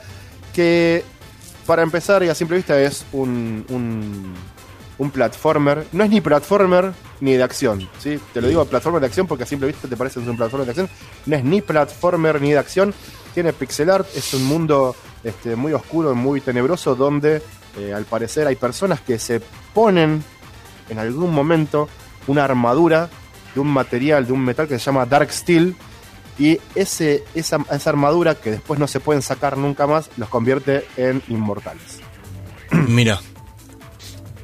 que, 0.53 1.03
para 1.66 1.84
empezar 1.84 2.24
y 2.24 2.30
a 2.30 2.36
simple 2.36 2.57
vista, 2.57 2.80
es 2.80 3.06
un, 3.11 3.66
un, 4.98 5.11
platformer. 5.11 5.86
No 5.91 6.03
es 6.03 6.10
ni 6.10 6.22
platformer 6.22 6.91
ni 7.22 7.34
de 7.34 7.44
acción, 7.44 7.90
¿sí? 7.99 8.20
Te 8.34 8.41
lo 8.41 8.48
digo 8.48 8.66
platformer 8.66 9.02
de 9.02 9.07
acción 9.07 9.28
porque 9.28 9.44
a 9.44 9.48
simple 9.48 9.68
vista 9.68 9.88
te 9.88 9.98
parece 9.98 10.20
un 10.20 10.38
platformer 10.38 10.66
de 10.66 10.72
acción. 10.72 10.90
No 11.26 11.36
es 11.36 11.44
ni 11.44 11.61
platformer 11.61 12.41
ni 12.41 12.52
de 12.52 12.57
acción, 12.57 12.94
tiene 13.34 13.53
pixel 13.53 13.90
art, 13.90 14.07
es 14.16 14.34
un 14.34 14.45
mundo 14.45 14.95
este, 15.24 15.56
muy 15.56 15.74
oscuro 15.74 16.16
muy 16.16 16.41
tenebroso 16.41 16.95
donde 16.95 17.41
eh, 17.78 17.94
al 17.94 18.06
parecer 18.06 18.48
hay 18.48 18.56
personas 18.56 19.02
que 19.02 19.20
se 19.20 19.41
ponen 19.74 20.24
en 20.90 20.99
algún 20.99 21.34
momento 21.34 21.90
una 22.28 22.44
armadura 22.45 23.10
de 23.53 23.59
un 23.59 23.67
material, 23.67 24.26
de 24.26 24.34
un 24.34 24.43
metal 24.43 24.67
que 24.67 24.80
se 24.80 24.85
llama 24.85 25.05
Dark 25.05 25.31
Steel 25.31 25.76
y 26.38 26.59
ese, 26.73 27.23
esa, 27.35 27.57
esa 27.69 27.89
armadura 27.89 28.35
que 28.35 28.51
después 28.51 28.80
no 28.80 28.88
se 28.88 28.99
pueden 28.99 29.21
sacar 29.21 29.57
nunca 29.57 29.88
más 29.88 30.09
los 30.17 30.30
convierte 30.30 30.85
en 30.95 31.21
inmortales. 31.27 31.99
mira. 32.88 33.19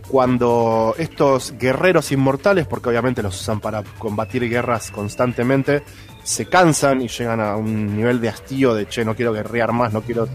Cuando 0.07 0.94
estos 0.99 1.56
guerreros 1.57 2.11
inmortales, 2.11 2.68
porque 2.68 2.90
obviamente 2.90 3.23
los 3.23 3.41
usan 3.41 3.60
para 3.60 3.84
combatir 3.98 4.48
guerras 4.48 4.91
constantemente, 4.91 5.84
se 6.23 6.45
cansan 6.45 7.02
y 7.02 7.07
llegan 7.07 7.41
a 7.41 7.56
un 7.56 7.98
nivel 7.98 8.22
de 8.22 8.30
hastío 8.30 8.76
de 8.76 8.88
che, 8.88 9.03
no 9.03 9.15
quiero 9.15 9.34
guerrear 9.34 9.73
más, 9.73 9.91
no 9.91 10.02
quiero, 10.02 10.27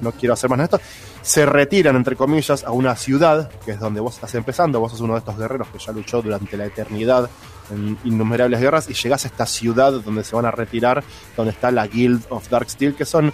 no 0.00 0.12
quiero 0.12 0.32
hacer 0.32 0.48
más 0.48 0.58
nada 0.58 0.68
de 0.68 0.76
esto, 0.76 0.88
se 1.28 1.44
retiran, 1.44 1.94
entre 1.94 2.16
comillas, 2.16 2.64
a 2.64 2.70
una 2.70 2.96
ciudad, 2.96 3.50
que 3.62 3.72
es 3.72 3.78
donde 3.78 4.00
vos 4.00 4.14
estás 4.14 4.34
empezando, 4.34 4.80
vos 4.80 4.92
sos 4.92 5.02
uno 5.02 5.12
de 5.12 5.18
estos 5.18 5.36
guerreros 5.36 5.68
que 5.68 5.78
ya 5.78 5.92
luchó 5.92 6.22
durante 6.22 6.56
la 6.56 6.64
eternidad 6.64 7.28
en 7.70 7.98
innumerables 8.04 8.58
guerras, 8.58 8.88
y 8.88 8.94
llegás 8.94 9.26
a 9.26 9.28
esta 9.28 9.44
ciudad 9.44 9.92
donde 9.92 10.24
se 10.24 10.34
van 10.34 10.46
a 10.46 10.50
retirar, 10.50 11.04
donde 11.36 11.52
está 11.52 11.70
la 11.70 11.86
Guild 11.86 12.24
of 12.30 12.48
Darksteel, 12.48 12.94
que 12.94 13.04
son 13.04 13.30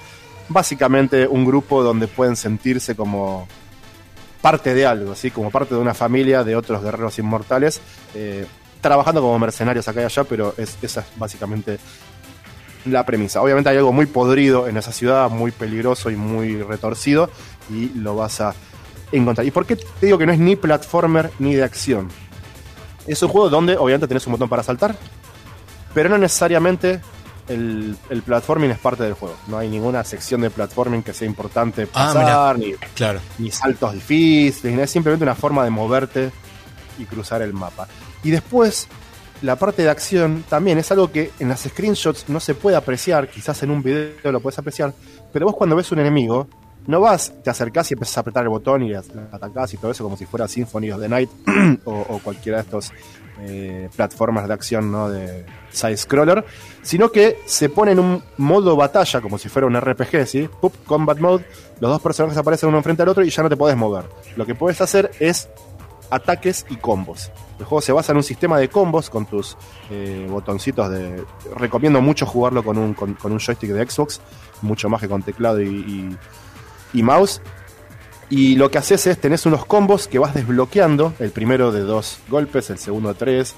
básicamente 0.49 1.29
un 1.29 1.45
grupo 1.45 1.85
donde 1.85 2.09
pueden 2.09 2.35
sentirse 2.35 2.97
como 2.97 3.47
parte 4.43 4.75
de 4.75 4.87
algo, 4.87 5.15
¿sí? 5.15 5.31
como 5.31 5.53
parte 5.53 5.77
de 5.77 5.81
una 5.81 5.95
familia 5.95 6.43
de 6.43 6.57
otros 6.57 6.83
guerreros 6.83 7.17
inmortales, 7.21 7.81
eh, 8.13 8.45
trabajando 8.81 9.21
como 9.21 9.39
mercenarios 9.39 9.87
acá 9.87 10.03
y 10.03 10.05
allá, 10.07 10.25
pero 10.25 10.53
es, 10.59 10.77
esa 10.83 11.03
es 11.03 11.07
básicamente 11.15 11.79
la 12.87 13.05
premisa. 13.05 13.41
Obviamente 13.41 13.71
hay 13.71 13.77
algo 13.77 13.93
muy 13.93 14.07
podrido 14.07 14.69
en 14.69 14.77
esa 14.77 14.93
ciudad, 14.93 15.31
muy 15.31 15.51
peligroso 15.51 16.11
y 16.11 16.17
muy 16.17 16.63
retorcido, 16.63 17.31
y 17.71 17.91
lo 17.99 18.17
vas 18.17 18.41
a 18.41 18.55
encontrar. 19.13 19.47
¿Y 19.47 19.51
por 19.51 19.67
qué 19.67 19.77
te 19.77 20.07
digo 20.07 20.19
que 20.19 20.27
no 20.27 20.33
es 20.33 20.39
ni 20.39 20.57
platformer 20.57 21.31
ni 21.39 21.55
de 21.55 21.63
acción? 21.65 22.09
Es 23.07 23.23
un 23.23 23.29
juego 23.29 23.49
donde 23.51 23.77
obviamente 23.77 24.09
tenés 24.09 24.27
un 24.27 24.33
botón 24.33 24.49
para 24.49 24.63
saltar, 24.63 24.97
pero 25.93 26.09
no 26.09 26.17
necesariamente 26.19 27.01
el, 27.49 27.97
el 28.09 28.23
platforming 28.23 28.71
es 28.71 28.79
parte 28.79 29.03
del 29.05 29.13
juego. 29.13 29.37
No 29.49 29.59
hay 29.59 29.69
ninguna 29.69 30.03
sección 30.05 30.41
de 30.41 30.51
platforming 30.51 31.03
que 31.03 31.13
sea 31.13 31.27
importante 31.29 31.83
Ah, 31.93 32.13
pasar, 32.15 32.59
ni 32.59 32.73
Claro. 32.95 33.21
ni 33.39 33.51
saltos 33.51 33.93
difíciles, 33.93 34.79
es 34.79 34.91
simplemente 34.91 35.23
una 35.25 35.35
forma 35.35 35.63
de 35.65 35.71
moverte 35.71 36.31
y 36.99 37.05
cruzar 37.05 37.43
el 37.43 37.53
mapa. 37.53 37.87
Y 38.23 38.31
después, 38.31 38.89
la 39.43 39.57
parte 39.57 39.83
de 39.83 39.91
acción 39.91 40.43
también 40.49 40.79
es 40.79 40.91
algo 40.91 41.13
que 41.13 41.31
en 41.39 41.51
las 41.51 41.61
screenshots 41.65 42.29
no 42.31 42.41
se 42.41 42.55
puede 42.55 42.77
apreciar, 42.77 43.29
quizás 43.29 43.63
en 43.63 43.71
un 43.71 43.83
video 43.83 44.33
lo 44.33 44.41
puedes 44.41 44.59
apreciar, 44.59 44.95
pero 45.33 45.45
vos 45.47 45.55
cuando 45.57 45.77
ves 45.77 45.93
un 45.93 45.99
enemigo, 45.99 46.49
no 46.87 47.01
vas, 47.01 47.33
te 47.43 47.51
acercás 47.51 47.91
y 47.91 47.95
empezás 47.95 48.19
a 48.19 48.21
apretar 48.21 48.43
el 48.43 48.51
botón 48.51 48.83
y 48.83 48.95
atacás 48.95 49.73
y 49.75 49.77
todo 49.79 49.91
eso 49.91 50.05
como 50.05 50.17
si 50.17 50.27
fuera 50.27 50.47
Symphony 50.49 50.91
of 50.91 51.01
the 51.01 51.09
Night 51.09 51.31
o, 51.85 52.21
cualquiera 52.23 52.59
de 52.59 52.65
estos 52.65 52.93
eh, 53.41 53.89
plataformas 53.97 54.47
de 54.47 54.55
acción 54.55 54.93
¿no? 54.93 55.09
de 55.09 55.45
side-scroller, 55.71 56.45
sino 56.83 57.11
que 57.11 57.39
se 57.47 57.69
pone 57.69 57.93
en 57.93 57.99
un 57.99 58.23
modo 58.37 58.77
batalla 58.77 59.21
como 59.21 59.39
si 59.39 59.49
fuera 59.49 59.67
un 59.67 59.81
RPG, 59.81 60.27
¿sí? 60.27 60.49
Pup, 60.61 60.73
combat 60.85 61.19
mode, 61.19 61.45
los 61.81 61.91
dos 61.91 62.01
personajes 62.01 62.39
aparecen 62.39 62.69
uno 62.69 62.79
enfrente 62.79 63.03
al 63.03 63.09
otro 63.09 63.25
y 63.25 63.31
ya 63.31 63.43
no 63.43 63.49
te 63.49 63.57
podés 63.57 63.77
mover. 63.77 64.05
Lo 64.37 64.47
que 64.47 64.55
puedes 64.55 64.81
hacer 64.81 65.11
es 65.19 65.49
ataques 66.11 66.67
y 66.71 66.77
combos. 66.77 67.33
El 67.59 67.65
juego 67.65 67.81
se 67.81 67.93
basa 67.93 68.13
en 68.13 68.19
un 68.19 68.23
sistema 68.23 68.59
de 68.59 68.69
combos 68.69 69.11
con 69.11 69.27
tus 69.27 69.57
eh, 69.91 70.27
botoncitos 70.29 70.91
de... 70.91 71.25
Recomiendo 71.57 72.01
mucho 72.01 72.27
jugarlo 72.27 72.63
con 72.63 72.79
un, 72.79 72.95
con, 72.95 73.17
un 73.25 73.39
joystick 73.39 73.71
de 73.71 73.89
Xbox, 73.89 74.21
mucho 74.63 74.89
más 74.89 75.01
que 75.01 75.09
con 75.09 75.23
teclado 75.23 75.61
y- 75.63 76.17
y 76.95 77.03
mouse. 77.03 77.43
Y 78.31 78.57
lo 78.57 78.71
que 78.71 78.79
haces 78.79 79.07
es, 79.07 79.19
tenés 79.19 79.45
unos 79.45 79.67
combos 79.67 80.09
que 80.09 80.19
vas 80.19 80.33
desbloqueando, 80.35 81.13
el 81.19 81.31
primero 81.31 81.71
de 81.73 81.81
dos 81.81 82.19
golpes, 82.29 82.71
el 82.71 82.79
segundo 82.79 83.11
de 83.11 83.15
tres, 83.17 83.55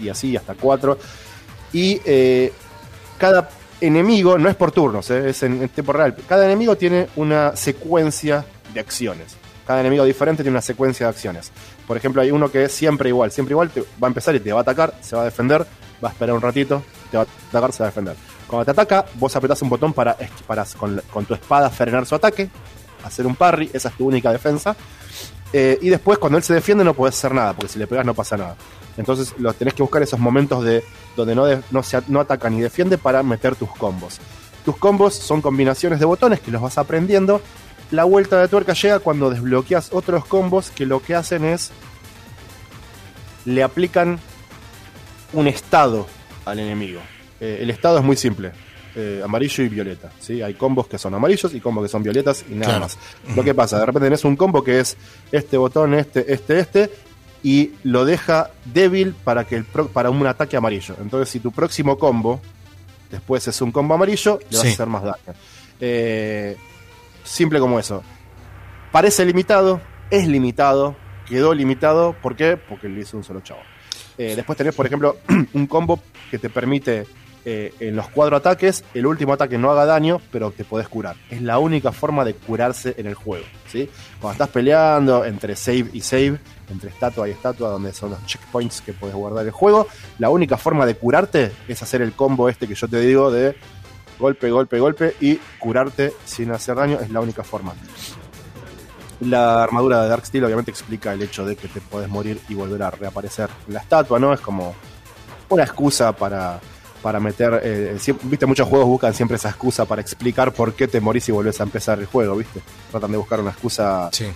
y 0.00 0.08
así 0.08 0.36
hasta 0.36 0.54
cuatro. 0.54 0.98
Y 1.72 2.00
eh, 2.04 2.52
cada 3.18 3.48
enemigo, 3.80 4.38
no 4.38 4.48
es 4.48 4.56
por 4.56 4.72
turnos, 4.72 5.10
eh, 5.10 5.30
es 5.30 5.42
en, 5.42 5.68
tiempo 5.70 5.92
real, 5.92 6.14
cada 6.28 6.44
enemigo 6.44 6.76
tiene 6.76 7.08
una 7.16 7.56
secuencia 7.56 8.44
de 8.74 8.80
acciones. 8.80 9.36
Cada 9.66 9.80
enemigo 9.80 10.04
diferente 10.04 10.42
tiene 10.42 10.54
una 10.54 10.62
secuencia 10.62 11.06
de 11.06 11.10
acciones. 11.10 11.52
Por 11.86 11.96
ejemplo, 11.96 12.20
hay 12.20 12.30
uno 12.30 12.50
que 12.50 12.64
es 12.64 12.72
siempre 12.72 13.08
igual, 13.08 13.30
siempre 13.30 13.52
igual, 13.52 13.70
te 13.70 13.80
va 13.80 13.86
a 14.02 14.08
empezar 14.08 14.34
y 14.34 14.40
te 14.40 14.52
va 14.52 14.60
a 14.60 14.62
atacar, 14.62 14.94
se 15.00 15.16
va 15.16 15.22
a 15.22 15.26
defender, 15.26 15.64
va 16.02 16.08
a 16.08 16.12
esperar 16.12 16.34
un 16.34 16.42
ratito, 16.42 16.82
te 17.10 17.16
va 17.16 17.22
a 17.22 17.26
atacar, 17.48 17.72
se 17.72 17.82
va 17.82 17.86
a 17.86 17.90
defender. 17.90 18.16
Cuando 18.48 18.64
te 18.64 18.72
ataca, 18.72 19.06
vos 19.14 19.34
apretás 19.36 19.62
un 19.62 19.68
botón 19.68 19.92
para, 19.92 20.16
para 20.46 20.66
con 21.12 21.24
tu 21.24 21.34
espada 21.34 21.70
frenar 21.70 22.04
su 22.04 22.16
ataque, 22.16 22.50
hacer 23.04 23.26
un 23.26 23.36
parry, 23.36 23.70
esa 23.72 23.88
es 23.88 23.96
tu 23.96 24.06
única 24.06 24.32
defensa. 24.32 24.76
Eh, 25.52 25.78
y 25.82 25.88
después, 25.88 26.18
cuando 26.18 26.38
él 26.38 26.44
se 26.44 26.54
defiende, 26.54 26.84
no 26.84 26.94
podés 26.94 27.16
hacer 27.16 27.34
nada, 27.34 27.54
porque 27.54 27.72
si 27.72 27.78
le 27.78 27.86
pegas 27.86 28.06
no 28.06 28.14
pasa 28.14 28.36
nada. 28.36 28.56
Entonces, 28.96 29.34
lo, 29.38 29.52
tenés 29.52 29.74
que 29.74 29.82
buscar 29.82 30.02
esos 30.02 30.20
momentos 30.20 30.64
de 30.64 30.84
donde 31.16 31.34
no, 31.34 31.44
no, 31.70 31.82
se, 31.82 32.00
no 32.08 32.20
ataca 32.20 32.50
ni 32.50 32.60
defiende 32.60 32.98
para 32.98 33.22
meter 33.22 33.56
tus 33.56 33.70
combos. 33.70 34.18
Tus 34.64 34.76
combos 34.76 35.14
son 35.14 35.40
combinaciones 35.40 35.98
de 35.98 36.04
botones 36.04 36.40
que 36.40 36.50
los 36.50 36.62
vas 36.62 36.78
aprendiendo. 36.78 37.40
La 37.90 38.04
vuelta 38.04 38.40
de 38.40 38.48
tuerca 38.48 38.74
llega 38.74 39.00
cuando 39.00 39.30
desbloqueas 39.30 39.88
otros 39.92 40.24
combos 40.26 40.70
que 40.70 40.86
lo 40.86 41.02
que 41.02 41.14
hacen 41.14 41.44
es. 41.44 41.70
le 43.44 43.62
aplican 43.62 44.20
un 45.32 45.48
estado 45.48 46.06
al 46.44 46.58
enemigo. 46.58 47.00
Eh, 47.40 47.58
el 47.62 47.70
estado 47.70 47.98
es 47.98 48.04
muy 48.04 48.16
simple. 48.16 48.52
Eh, 48.96 49.20
amarillo 49.24 49.62
y 49.64 49.68
violeta. 49.68 50.10
¿sí? 50.18 50.42
Hay 50.42 50.54
combos 50.54 50.86
que 50.86 50.98
son 50.98 51.14
amarillos 51.14 51.52
y 51.54 51.60
combos 51.60 51.84
que 51.84 51.88
son 51.88 52.02
violetas 52.02 52.44
y 52.48 52.54
nada 52.54 52.66
Claro. 52.66 52.80
más. 52.80 52.98
Lo 53.36 53.42
que 53.44 53.54
pasa, 53.54 53.78
de 53.78 53.86
repente 53.86 54.06
tenés 54.06 54.24
un 54.24 54.36
combo 54.36 54.62
que 54.64 54.80
es 54.80 54.96
este 55.32 55.56
botón, 55.56 55.94
este, 55.94 56.32
este, 56.32 56.58
este, 56.58 56.90
y 57.42 57.72
lo 57.84 58.04
deja 58.04 58.50
débil 58.66 59.14
para, 59.24 59.44
que 59.46 59.56
el 59.56 59.64
pro- 59.64 59.88
para 59.88 60.10
un 60.10 60.26
ataque 60.26 60.56
amarillo. 60.56 60.96
Entonces, 61.00 61.28
si 61.30 61.40
tu 61.40 61.52
próximo 61.52 61.98
combo 61.98 62.40
después 63.10 63.46
es 63.48 63.60
un 63.60 63.72
combo 63.72 63.94
amarillo, 63.94 64.38
le 64.50 64.56
vas 64.56 64.62
Sí. 64.62 64.68
a 64.68 64.72
hacer 64.72 64.86
más 64.86 65.02
daño. 65.02 65.38
Eh, 65.80 66.56
simple 67.24 67.58
como 67.58 67.78
eso. 67.78 68.02
Parece 68.92 69.24
limitado, 69.24 69.80
es 70.10 70.26
limitado, 70.28 70.96
quedó 71.28 71.54
limitado, 71.54 72.14
¿por 72.20 72.36
qué? 72.36 72.56
Porque 72.56 72.88
lo 72.88 73.00
hizo 73.00 73.16
un 73.16 73.24
solo 73.24 73.40
chavo. 73.40 73.60
Eh, 74.18 74.34
después 74.36 74.56
tenés, 74.58 74.74
por 74.74 74.84
ejemplo, 74.86 75.16
un 75.54 75.66
combo 75.66 76.00
que 76.30 76.38
te 76.38 76.50
permite 76.50 77.06
eh, 77.44 77.74
en 77.80 77.96
los 77.96 78.08
cuatro 78.08 78.36
ataques, 78.36 78.84
el 78.92 79.06
último 79.06 79.32
ataque 79.32 79.56
no 79.56 79.70
haga 79.70 79.86
daño, 79.86 80.20
pero 80.30 80.50
te 80.50 80.64
podés 80.64 80.88
curar. 80.88 81.16
Es 81.30 81.40
la 81.40 81.58
única 81.58 81.92
forma 81.92 82.24
de 82.24 82.34
curarse 82.34 82.94
en 82.98 83.06
el 83.06 83.14
juego. 83.14 83.44
¿sí? 83.66 83.88
Cuando 84.20 84.32
estás 84.32 84.48
peleando 84.48 85.24
entre 85.24 85.56
save 85.56 85.86
y 85.92 86.00
save, 86.00 86.38
entre 86.70 86.90
estatua 86.90 87.28
y 87.28 87.32
estatua, 87.32 87.70
donde 87.70 87.92
son 87.92 88.10
los 88.10 88.24
checkpoints 88.26 88.82
que 88.82 88.92
podés 88.92 89.14
guardar 89.14 89.46
el 89.46 89.52
juego, 89.52 89.86
la 90.18 90.28
única 90.28 90.56
forma 90.56 90.84
de 90.84 90.94
curarte 90.96 91.52
es 91.66 91.82
hacer 91.82 92.02
el 92.02 92.12
combo 92.12 92.48
este 92.48 92.68
que 92.68 92.74
yo 92.74 92.88
te 92.88 93.00
digo 93.00 93.30
de 93.30 93.56
golpe, 94.18 94.50
golpe, 94.50 94.78
golpe 94.78 95.16
y 95.20 95.36
curarte 95.58 96.12
sin 96.26 96.50
hacer 96.50 96.76
daño, 96.76 96.98
es 97.00 97.10
la 97.10 97.20
única 97.20 97.42
forma. 97.42 97.74
La 99.20 99.62
armadura 99.62 100.02
de 100.02 100.08
Dark 100.08 100.26
Steel 100.26 100.44
obviamente 100.44 100.70
explica 100.70 101.12
el 101.12 101.22
hecho 101.22 101.44
de 101.44 101.56
que 101.56 101.68
te 101.68 101.80
podés 101.80 102.08
morir 102.08 102.40
y 102.48 102.54
volver 102.54 102.82
a 102.82 102.90
reaparecer 102.90 103.48
la 103.68 103.80
estatua, 103.80 104.18
¿no? 104.18 104.32
Es 104.32 104.40
como 104.40 104.74
una 105.50 105.64
excusa 105.64 106.12
para, 106.12 106.60
para 107.02 107.20
meter. 107.20 107.60
eh, 107.62 107.96
viste, 108.24 108.46
muchos 108.46 108.68
juegos 108.68 108.86
buscan 108.88 109.14
siempre 109.14 109.36
esa 109.36 109.48
excusa 109.50 109.84
para 109.84 110.00
explicar 110.02 110.52
por 110.52 110.74
qué 110.74 110.88
te 110.88 111.00
morís 111.00 111.28
y 111.28 111.32
volvés 111.32 111.60
a 111.60 111.64
empezar 111.64 111.98
el 111.98 112.06
juego, 112.06 112.36
¿viste? 112.36 112.60
Tratan 112.90 113.12
de 113.12 113.18
buscar 113.18 113.40
una 113.40 113.50
excusa 113.50 114.08
Sí. 114.12 114.26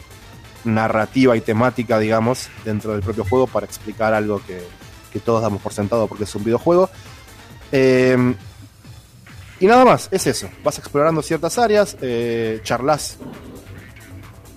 narrativa 0.64 1.36
y 1.36 1.40
temática, 1.40 1.98
digamos, 1.98 2.48
dentro 2.64 2.92
del 2.92 3.02
propio 3.02 3.24
juego 3.24 3.46
para 3.46 3.66
explicar 3.66 4.14
algo 4.14 4.40
que, 4.46 4.62
que 5.12 5.20
todos 5.20 5.42
damos 5.42 5.60
por 5.60 5.72
sentado 5.72 6.06
porque 6.06 6.24
es 6.24 6.34
un 6.34 6.44
videojuego. 6.44 6.88
Eh, 7.72 8.34
y 9.60 9.66
nada 9.66 9.84
más, 9.84 10.08
es 10.10 10.26
eso. 10.26 10.48
Vas 10.62 10.78
explorando 10.78 11.22
ciertas 11.22 11.58
áreas, 11.58 11.96
eh, 12.00 12.60
charlas 12.64 13.18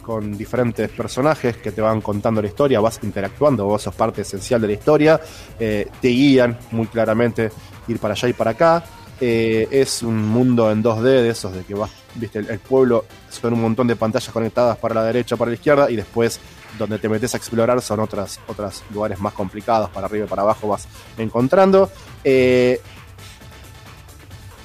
con 0.02 0.38
diferentes 0.38 0.90
personajes 0.90 1.58
que 1.58 1.72
te 1.72 1.82
van 1.82 2.00
contando 2.00 2.42
la 2.42 2.48
historia, 2.48 2.80
vas 2.80 2.98
interactuando, 3.04 3.66
vos 3.66 3.82
sos 3.82 3.94
parte 3.94 4.22
esencial 4.22 4.62
de 4.62 4.68
la 4.68 4.74
historia, 4.74 5.20
eh, 5.60 5.90
te 6.02 6.08
guían 6.08 6.58
muy 6.72 6.88
claramente 6.88 7.52
ir 7.88 8.00
para 8.00 8.14
allá 8.14 8.28
y 8.28 8.34
para 8.34 8.52
acá. 8.52 8.84
Eh, 9.20 9.68
es 9.72 10.04
un 10.04 10.28
mundo 10.28 10.72
en 10.72 10.84
2D 10.84 11.02
de 11.02 11.30
esos 11.30 11.52
de 11.52 11.64
que 11.64 11.74
vas, 11.74 11.90
viste, 12.14 12.38
el, 12.38 12.52
el 12.52 12.60
pueblo 12.60 13.06
son 13.32 13.54
un 13.54 13.62
montón 13.62 13.88
de 13.88 13.96
pantallas 13.96 14.32
conectadas 14.32 14.78
para 14.78 14.94
la 14.94 15.04
derecha, 15.06 15.36
para 15.36 15.50
la 15.50 15.56
izquierda 15.56 15.90
y 15.90 15.96
después 15.96 16.40
donde 16.78 17.00
te 17.00 17.10
metes 17.10 17.34
a 17.34 17.38
explorar 17.38 17.82
son 17.82 18.00
otras, 18.00 18.40
otros 18.48 18.84
lugares 18.94 19.20
más 19.20 19.34
complicados, 19.34 19.90
para 19.90 20.06
arriba 20.06 20.26
y 20.26 20.30
para 20.30 20.44
abajo 20.44 20.68
vas 20.68 20.88
encontrando. 21.18 21.90
Eh, 22.24 22.80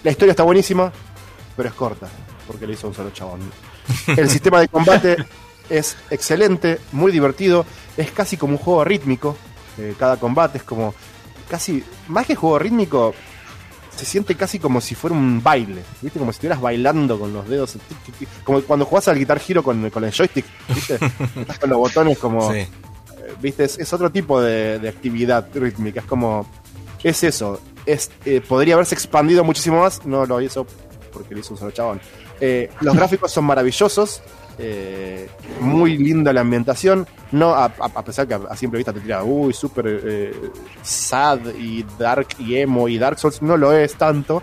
la 0.05 0.11
historia 0.11 0.33
está 0.33 0.43
buenísima, 0.43 0.93
pero 1.57 1.69
es 1.69 1.75
corta, 1.75 2.09
porque 2.47 2.67
le 2.67 2.75
hizo 2.75 2.89
un 2.89 2.95
solo 2.95 3.11
chabón. 3.11 3.41
El 4.17 4.29
sistema 4.29 4.61
de 4.61 4.69
combate 4.69 5.17
es 5.71 5.97
excelente, 6.11 6.79
muy 6.93 7.13
divertido, 7.13 7.65
es 7.97 8.11
casi 8.11 8.37
como 8.37 8.55
un 8.55 8.59
juego 8.59 8.85
rítmico. 8.85 9.37
eh, 9.79 9.95
cada 9.99 10.17
combate 10.19 10.59
es 10.59 10.65
como 10.65 10.95
casi, 11.53 11.85
más 12.09 12.27
que 12.27 12.35
juego 12.35 12.59
rítmico, 12.59 13.15
se 13.95 14.07
siente 14.07 14.35
casi 14.37 14.59
como 14.59 14.81
si 14.81 14.95
fuera 14.95 15.15
un 15.15 15.43
baile, 15.43 15.83
¿viste? 16.01 16.19
Como 16.19 16.33
si 16.33 16.37
estuvieras 16.37 16.63
bailando 16.63 17.19
con 17.21 17.31
los 17.35 17.47
dedos, 17.47 17.77
como 18.43 18.63
cuando 18.63 18.87
jugás 18.87 19.07
al 19.09 19.19
Guitar 19.19 19.39
Hero 19.47 19.63
con, 19.63 19.91
con 19.91 20.03
el 20.03 20.13
joystick, 20.13 20.47
¿viste? 20.75 20.95
Estás 21.41 21.59
con 21.59 21.69
los 21.69 21.79
botones 21.79 22.19
como, 22.19 22.51
Sí. 22.51 22.61
eh, 22.61 22.69
¿viste? 23.43 23.65
Es, 23.65 23.79
es 23.79 23.93
otro 23.93 24.11
tipo 24.11 24.41
de, 24.41 24.79
de 24.79 24.89
actividad 24.89 25.47
rítmica, 25.55 26.01
es 26.01 26.07
como, 26.07 26.47
es 27.03 27.23
eso, 27.23 27.61
es, 27.85 28.11
eh, 28.25 28.41
podría 28.41 28.75
haberse 28.75 28.95
expandido 28.95 29.45
muchísimo 29.45 29.81
más, 29.83 30.07
no 30.07 30.25
lo 30.25 30.41
hizo 30.41 30.67
porque 31.13 31.35
lo 31.35 31.41
hizo 31.41 31.53
un 31.53 31.59
solo 31.61 31.71
chabón. 31.73 32.01
Eh, 32.41 32.71
los 32.81 32.97
gráficos 32.97 33.31
son 33.31 33.45
maravillosos, 33.45 34.23
eh, 34.59 35.29
muy 35.61 35.97
linda 35.99 36.33
la 36.33 36.43
ambientación, 36.43 37.07
no 37.33 37.55
a, 37.55 37.65
a- 37.65 37.71
pesar 38.05 38.27
que 38.29 38.35
a, 38.35 38.57
simple 38.57 38.79
vista 38.79 38.93
te 38.93 39.01
tira, 39.01 39.23
uy, 39.25 39.53
súper 39.53 40.01
eh, 40.05 40.51
sad 40.83 41.41
y 41.59 41.85
dark 41.99 42.29
y 42.39 42.57
emo 42.57 42.89
y 42.89 42.99
Dark 42.99 43.19
Souls, 43.19 43.41
no 43.43 43.57
lo 43.57 43.73
es 43.73 43.95
tanto. 43.95 44.43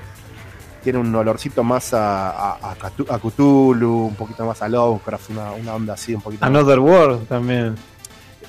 Tiene 0.84 0.98
un 1.00 1.14
olorcito 1.14 1.62
más 1.64 1.94
a, 1.94 2.30
a, 2.30 2.72
a 2.72 2.76
Cthulhu- 3.22 4.08
un 4.08 4.16
poquito 4.16 4.46
más 4.46 4.62
a 4.62 4.70
Lovecraft, 4.70 5.30
una, 5.32 5.52
una 5.52 5.76
onda 5.76 5.94
así, 5.94 6.16
un 6.16 6.22
poquito 6.22 6.42
más 6.46 6.50
Another 6.50 6.80
World 6.80 7.28
también. 7.28 7.76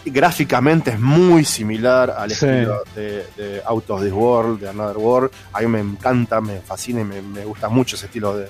gráficamente 0.04 0.90
es 0.92 1.00
muy 1.00 1.44
similar 1.44 2.10
al 2.10 2.30
Sí. 2.30 2.46
estilo 2.46 2.82
de, 2.94 3.26
de 3.36 3.62
Out 3.66 3.90
of 3.90 4.02
This 4.02 4.12
World, 4.12 4.60
de 4.60 4.68
Another 4.70 4.96
World. 4.98 5.30
A 5.52 5.60
mí 5.60 5.66
me 5.66 5.80
encanta, 5.80 6.40
me 6.40 6.60
fascina 6.60 7.00
y 7.00 7.04
me, 7.04 7.20
me 7.20 7.44
gusta 7.44 7.68
mucho 7.68 7.96
ese 7.96 8.06
estilo 8.06 8.36
de 8.36 8.48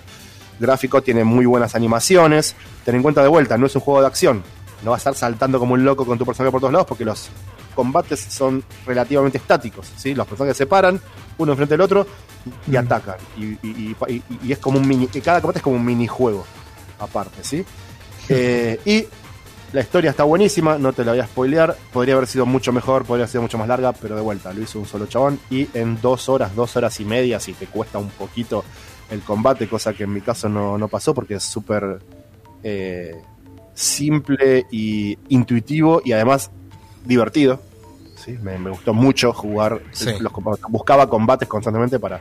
gráfico. 0.60 1.02
Tiene 1.02 1.24
muy 1.24 1.46
buenas 1.46 1.74
animaciones. 1.74 2.54
Ten 2.84 2.94
en 2.94 3.02
cuenta 3.02 3.22
de 3.22 3.28
vuelta, 3.28 3.56
no 3.58 3.66
es 3.66 3.74
un 3.74 3.80
juego 3.82 4.00
de 4.00 4.06
acción. 4.06 4.42
No 4.84 4.92
vas 4.92 4.98
a 5.06 5.10
estar 5.10 5.14
saltando 5.30 5.58
como 5.58 5.74
un 5.74 5.84
loco 5.84 6.06
con 6.06 6.16
tu 6.18 6.24
personaje 6.24 6.52
por 6.52 6.60
todos 6.60 6.72
lados 6.72 6.86
porque 6.88 7.04
los 7.04 7.28
combates 7.74 8.20
son 8.20 8.62
relativamente 8.86 9.38
estáticos. 9.38 9.90
¿sí? 9.96 10.14
Los 10.14 10.26
personajes 10.26 10.56
se 10.56 10.66
paran, 10.66 11.00
uno 11.38 11.52
enfrente 11.52 11.74
del 11.74 11.80
otro, 11.82 12.06
y 12.70 12.76
atacan. 12.76 13.16
Y, 13.36 13.44
y- 13.44 13.58
y- 13.62 13.96
y- 14.08 14.22
y 14.44 14.52
es 14.52 14.58
como 14.58 14.78
un 14.78 14.86
mini. 14.88 15.06
Cada 15.08 15.40
combate 15.40 15.58
es 15.58 15.62
como 15.62 15.76
un 15.76 15.84
minijuego 15.84 16.44
aparte, 16.98 17.42
¿sí? 17.42 17.64
Eh, 18.32 18.78
y 18.84 19.06
la 19.72 19.80
historia 19.80 20.10
está 20.10 20.22
buenísima, 20.22 20.78
no 20.78 20.92
te 20.92 21.04
la 21.04 21.12
voy 21.12 21.20
a 21.20 21.26
spoilear. 21.26 21.76
Podría 21.92 22.14
haber 22.14 22.28
sido 22.28 22.46
mucho 22.46 22.72
mejor, 22.72 23.04
podría 23.04 23.24
haber 23.24 23.30
sido 23.32 23.42
mucho 23.42 23.58
más 23.58 23.66
larga, 23.66 23.92
pero 23.92 24.14
de 24.14 24.20
vuelta, 24.22 24.52
lo 24.52 24.62
hizo 24.62 24.78
un 24.78 24.86
solo 24.86 25.06
chabón. 25.06 25.40
Y 25.50 25.68
en 25.74 26.00
dos 26.00 26.28
horas, 26.28 26.54
dos 26.54 26.76
horas 26.76 27.00
y 27.00 27.04
media, 27.04 27.40
si 27.40 27.54
te 27.54 27.66
cuesta 27.66 27.98
un 27.98 28.08
poquito 28.10 28.64
el 29.10 29.20
combate, 29.22 29.68
cosa 29.68 29.92
que 29.92 30.04
en 30.04 30.12
mi 30.12 30.20
caso 30.20 30.48
no, 30.48 30.78
no 30.78 30.88
pasó 30.88 31.12
porque 31.14 31.34
es 31.34 31.42
súper 31.42 31.98
eh, 32.62 33.20
simple 33.74 34.66
y 34.70 35.18
intuitivo 35.28 36.00
y 36.04 36.12
además 36.12 36.50
divertido. 37.04 37.60
¿sí? 38.16 38.38
Me, 38.42 38.58
me 38.58 38.70
gustó 38.70 38.92
mucho 38.94 39.32
jugar 39.32 39.80
Sí. 39.92 40.10
los 40.20 40.32
combates. 40.32 40.64
Buscaba 40.68 41.08
combates 41.08 41.48
constantemente 41.48 41.98
para, 41.98 42.20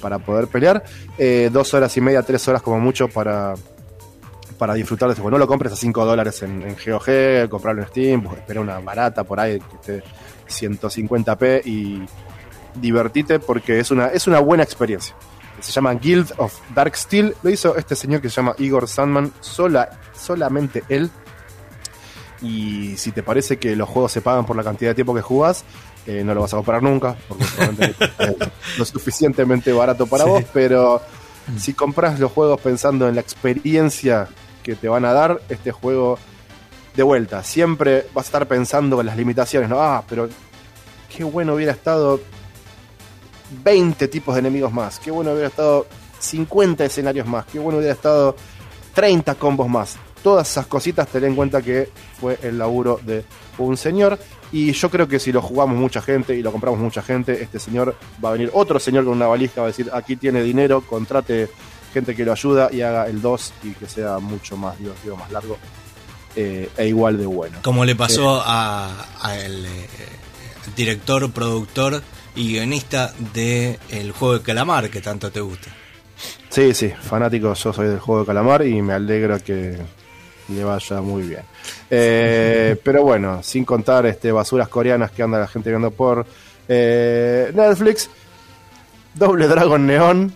para 0.00 0.18
poder 0.18 0.46
pelear. 0.48 0.84
Eh, 1.18 1.50
dos 1.52 1.72
horas 1.74 1.96
y 1.96 2.00
media, 2.00 2.22
tres 2.22 2.46
horas 2.48 2.62
como 2.62 2.78
mucho 2.78 3.08
para, 3.08 3.54
para 4.58 4.74
disfrutar 4.74 5.08
de 5.08 5.12
este 5.14 5.22
juego. 5.22 5.32
No 5.36 5.38
lo 5.38 5.46
compres 5.46 5.72
a 5.72 5.76
5 5.76 6.04
dólares 6.04 6.42
en, 6.42 6.62
en 6.62 6.76
GOG, 6.76 7.48
comprarlo 7.48 7.82
en 7.82 7.88
Steam, 7.88 8.22
pues, 8.22 8.38
espera 8.38 8.60
una 8.60 8.78
barata 8.80 9.24
por 9.24 9.40
ahí 9.40 9.58
que 9.58 9.76
esté 9.96 10.02
150p 10.48 11.62
y 11.64 12.02
divertite 12.80 13.38
porque 13.40 13.80
es 13.80 13.90
una, 13.90 14.08
es 14.08 14.26
una 14.26 14.38
buena 14.40 14.62
experiencia. 14.62 15.14
Se 15.62 15.72
llama 15.72 15.94
Guild 15.94 16.32
of 16.38 16.54
Dark 16.74 16.96
Steel. 16.96 17.34
Lo 17.42 17.50
hizo 17.50 17.76
este 17.76 17.94
señor 17.96 18.20
que 18.20 18.28
se 18.30 18.36
llama 18.36 18.54
Igor 18.58 18.88
Sandman, 18.88 19.32
sola, 19.40 19.90
solamente 20.14 20.82
él. 20.88 21.10
Y 22.42 22.96
si 22.96 23.12
te 23.12 23.22
parece 23.22 23.58
que 23.58 23.76
los 23.76 23.88
juegos 23.88 24.12
se 24.12 24.22
pagan 24.22 24.46
por 24.46 24.56
la 24.56 24.64
cantidad 24.64 24.90
de 24.90 24.94
tiempo 24.94 25.14
que 25.14 25.20
jugás, 25.20 25.64
eh, 26.06 26.22
no 26.24 26.32
lo 26.34 26.40
vas 26.40 26.54
a 26.54 26.56
comprar 26.56 26.82
nunca, 26.82 27.14
porque 27.28 27.44
probablemente 27.54 28.04
es 28.18 28.78
lo 28.78 28.84
suficientemente 28.86 29.72
barato 29.72 30.06
para 30.06 30.24
Sí. 30.24 30.30
vos, 30.30 30.44
pero 30.52 31.02
si 31.58 31.74
compras 31.74 32.18
los 32.18 32.32
juegos 32.32 32.58
pensando 32.60 33.08
en 33.08 33.14
la 33.14 33.20
experiencia 33.20 34.28
que 34.62 34.74
te 34.74 34.88
van 34.88 35.04
a 35.04 35.12
dar, 35.12 35.40
este 35.50 35.70
juego, 35.72 36.18
de 36.96 37.02
vuelta, 37.02 37.42
siempre 37.44 38.06
vas 38.14 38.26
a 38.26 38.28
estar 38.28 38.48
pensando 38.48 39.00
en 39.00 39.06
las 39.06 39.16
limitaciones, 39.18 39.68
¿no? 39.68 39.80
Ah, 39.80 40.02
pero 40.08 40.28
qué 41.14 41.24
bueno 41.24 41.54
hubiera 41.54 41.72
estado 41.72 42.20
20 43.50 44.08
tipos 44.08 44.34
de 44.34 44.40
enemigos 44.40 44.72
más, 44.72 44.98
qué 44.98 45.10
bueno 45.10 45.32
hubiera 45.32 45.48
estado 45.48 45.86
50 46.18 46.84
escenarios 46.84 47.26
más, 47.26 47.46
qué 47.46 47.58
bueno 47.58 47.78
hubiera 47.78 47.94
estado 47.94 48.36
30 48.94 49.34
combos 49.36 49.68
más. 49.68 49.96
Todas 50.22 50.50
esas 50.50 50.66
cositas 50.66 51.08
ten 51.08 51.24
en 51.24 51.34
cuenta 51.34 51.62
que 51.62 51.88
fue 52.20 52.38
el 52.42 52.58
laburo 52.58 53.00
de 53.02 53.24
un 53.58 53.76
señor. 53.76 54.18
Y 54.52 54.72
yo 54.72 54.90
creo 54.90 55.06
que 55.08 55.18
si 55.18 55.32
lo 55.32 55.40
jugamos 55.40 55.76
mucha 55.76 56.02
gente 56.02 56.34
y 56.34 56.42
lo 56.42 56.52
compramos 56.52 56.80
mucha 56.80 57.02
gente, 57.02 57.42
este 57.42 57.58
señor 57.58 57.96
va 58.22 58.30
a 58.30 58.32
venir 58.32 58.50
otro 58.52 58.78
señor 58.78 59.04
con 59.04 59.14
una 59.14 59.26
valija, 59.26 59.60
va 59.60 59.68
a 59.68 59.70
decir, 59.70 59.88
aquí 59.92 60.16
tiene 60.16 60.42
dinero, 60.42 60.82
contrate 60.82 61.48
gente 61.94 62.14
que 62.14 62.24
lo 62.24 62.32
ayuda 62.32 62.68
y 62.72 62.82
haga 62.82 63.06
el 63.06 63.22
2 63.22 63.52
y 63.64 63.70
que 63.72 63.88
sea 63.88 64.18
mucho 64.18 64.56
más 64.56 64.78
divertido, 64.78 65.16
más 65.16 65.30
largo 65.30 65.56
eh, 66.36 66.68
e 66.76 66.88
igual 66.88 67.16
de 67.16 67.26
bueno. 67.26 67.58
Como 67.62 67.84
le 67.84 67.94
pasó 67.94 68.42
a, 68.44 69.06
a 69.20 69.38
el 69.38 69.64
eh, 69.64 69.88
director, 70.76 71.30
productor 71.30 72.02
y 72.34 72.52
guionista 72.52 73.12
de 73.34 73.78
el 73.90 74.12
juego 74.12 74.38
de 74.38 74.42
calamar 74.42 74.90
que 74.90 75.00
tanto 75.00 75.30
te 75.30 75.40
gusta. 75.40 75.70
Sí, 76.48 76.74
sí, 76.74 76.88
fanático, 76.90 77.54
yo 77.54 77.72
soy 77.72 77.88
del 77.88 78.00
juego 78.00 78.20
de 78.20 78.26
calamar 78.26 78.66
y 78.66 78.82
me 78.82 78.92
alegra 78.92 79.38
que 79.38 79.76
le 80.48 80.64
vaya 80.64 81.00
muy 81.00 81.22
bien. 81.22 81.42
Eh, 81.88 82.76
pero 82.84 83.02
bueno, 83.02 83.42
sin 83.42 83.64
contar 83.64 84.06
este 84.06 84.32
basuras 84.32 84.68
coreanas 84.68 85.10
que 85.10 85.22
anda 85.22 85.38
la 85.38 85.48
gente 85.48 85.70
viendo 85.70 85.90
por 85.90 86.26
eh, 86.68 87.52
Netflix, 87.54 88.10
Doble 89.14 89.48
Dragon 89.48 89.86
Neon, 89.86 90.32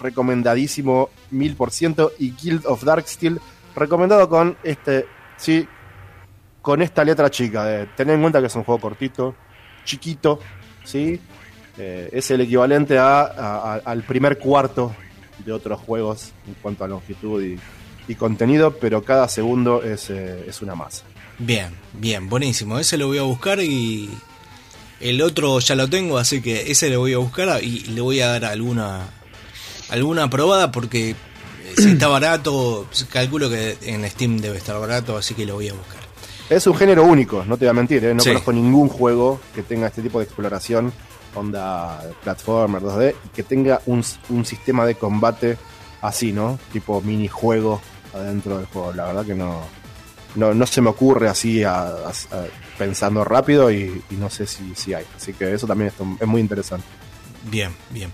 recomendadísimo 0.00 1.10
mil 1.30 1.56
por 1.56 1.70
ciento, 1.70 2.12
y 2.18 2.32
Guild 2.32 2.66
of 2.66 2.84
Darksteel, 2.84 3.40
recomendado 3.74 4.28
con 4.28 4.56
este, 4.62 5.06
sí, 5.36 5.66
con 6.62 6.82
esta 6.82 7.04
letra 7.04 7.30
chica, 7.30 7.64
de 7.64 7.86
tener 7.86 8.14
en 8.14 8.20
cuenta 8.20 8.40
que 8.40 8.46
es 8.46 8.54
un 8.54 8.64
juego 8.64 8.80
cortito, 8.80 9.34
chiquito, 9.84 10.40
sí, 10.84 11.20
eh, 11.78 12.08
es 12.12 12.30
el 12.30 12.42
equivalente 12.42 12.98
a, 12.98 13.74
al 13.84 14.02
primer 14.02 14.38
cuarto 14.38 14.94
de 15.44 15.52
otros 15.52 15.80
juegos 15.80 16.32
en 16.46 16.54
cuanto 16.54 16.84
a 16.84 16.88
longitud 16.88 17.42
y, 17.42 17.58
y 18.08 18.14
contenido, 18.14 18.72
pero 18.78 19.02
cada 19.02 19.28
segundo 19.28 19.82
es, 19.82 20.10
eh, 20.10 20.44
es 20.46 20.60
una 20.62 20.74
masa. 20.74 21.04
Bien, 21.38 21.70
bien, 21.94 22.28
buenísimo. 22.28 22.78
Ese 22.78 22.98
lo 22.98 23.06
voy 23.06 23.18
a 23.18 23.22
buscar 23.22 23.60
y 23.60 24.10
el 25.00 25.22
otro 25.22 25.58
ya 25.60 25.74
lo 25.74 25.88
tengo, 25.88 26.18
así 26.18 26.42
que 26.42 26.70
ese 26.70 26.90
lo 26.90 27.00
voy 27.00 27.14
a 27.14 27.18
buscar 27.18 27.62
y 27.64 27.80
le 27.80 28.00
voy 28.00 28.20
a 28.20 28.28
dar 28.28 28.44
alguna 28.44 29.08
alguna 29.88 30.28
probada 30.28 30.70
porque 30.70 31.10
eh, 31.10 31.16
si 31.76 31.90
está 31.92 32.08
barato, 32.08 32.86
calculo 33.10 33.48
que 33.48 33.78
en 33.82 34.08
Steam 34.08 34.38
debe 34.38 34.58
estar 34.58 34.78
barato, 34.78 35.16
así 35.16 35.34
que 35.34 35.46
lo 35.46 35.54
voy 35.54 35.68
a 35.68 35.74
buscar. 35.74 35.99
Es 36.50 36.66
un 36.66 36.74
género 36.74 37.04
único, 37.04 37.44
no 37.46 37.56
te 37.56 37.64
voy 37.64 37.70
a 37.70 37.72
mentir, 37.74 38.04
¿eh? 38.04 38.12
no 38.12 38.20
Sí. 38.22 38.30
conozco 38.30 38.52
ningún 38.52 38.88
juego 38.88 39.40
que 39.54 39.62
tenga 39.62 39.86
este 39.86 40.02
tipo 40.02 40.18
de 40.18 40.24
exploración, 40.26 40.92
onda 41.34 42.02
platformer 42.24 42.82
2D, 42.82 43.14
y 43.24 43.28
que 43.28 43.42
tenga 43.44 43.80
un, 43.86 44.04
un 44.30 44.44
sistema 44.44 44.84
de 44.84 44.96
combate 44.96 45.56
así, 46.02 46.32
¿no? 46.32 46.58
Tipo 46.72 47.00
minijuego 47.02 47.80
adentro 48.12 48.58
del 48.58 48.66
juego. 48.66 48.92
La 48.92 49.06
verdad 49.06 49.24
que 49.24 49.34
no, 49.36 49.60
no, 50.34 50.52
no 50.52 50.66
se 50.66 50.80
me 50.80 50.90
ocurre 50.90 51.28
así 51.28 51.62
a- 51.62 51.82
a- 51.84 52.08
a- 52.08 52.46
pensando 52.76 53.22
rápido 53.24 53.70
y, 53.70 54.02
y 54.10 54.14
no 54.16 54.28
sé 54.28 54.46
si, 54.46 54.74
si 54.74 54.92
hay. 54.92 55.04
Así 55.16 55.32
que 55.34 55.54
eso 55.54 55.68
también 55.68 55.88
es, 55.88 55.94
es 56.20 56.26
muy 56.26 56.40
interesante. 56.40 56.84
Bien, 57.48 57.70
bien. 57.90 58.10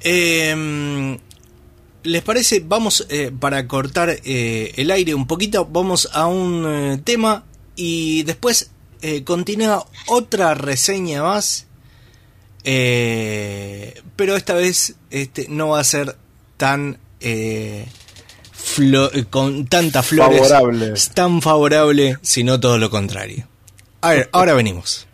Eh, 0.00 1.18
¿Les 2.06 2.22
parece? 2.22 2.62
Vamos, 2.64 3.04
eh, 3.10 3.32
para 3.38 3.66
cortar 3.66 4.20
eh, 4.24 4.72
el 4.76 4.90
aire 4.90 5.14
un 5.14 5.26
poquito, 5.26 5.66
vamos 5.66 6.08
a 6.12 6.26
un 6.26 6.64
eh, 6.66 7.00
tema 7.02 7.44
y 7.74 8.22
después 8.22 8.70
eh, 9.02 9.24
continúa 9.24 9.84
otra 10.06 10.54
reseña 10.54 11.22
más. 11.22 11.66
Pero 12.62 14.36
esta 14.36 14.54
vez 14.54 14.94
este, 15.10 15.46
no 15.48 15.68
va 15.70 15.80
a 15.80 15.84
ser 15.84 16.16
tan... 16.56 16.98
con 19.30 19.66
tantas 19.66 20.06
flores 20.06 20.48
Favorable. 20.48 20.94
tan 21.14 21.40
favorable 21.40 22.18
sino 22.22 22.58
todo 22.58 22.78
lo 22.78 22.90
contrario 22.90 23.46
a 24.00 24.10
ver 24.10 24.28
ahora 24.32 24.54
venimos 24.54 25.05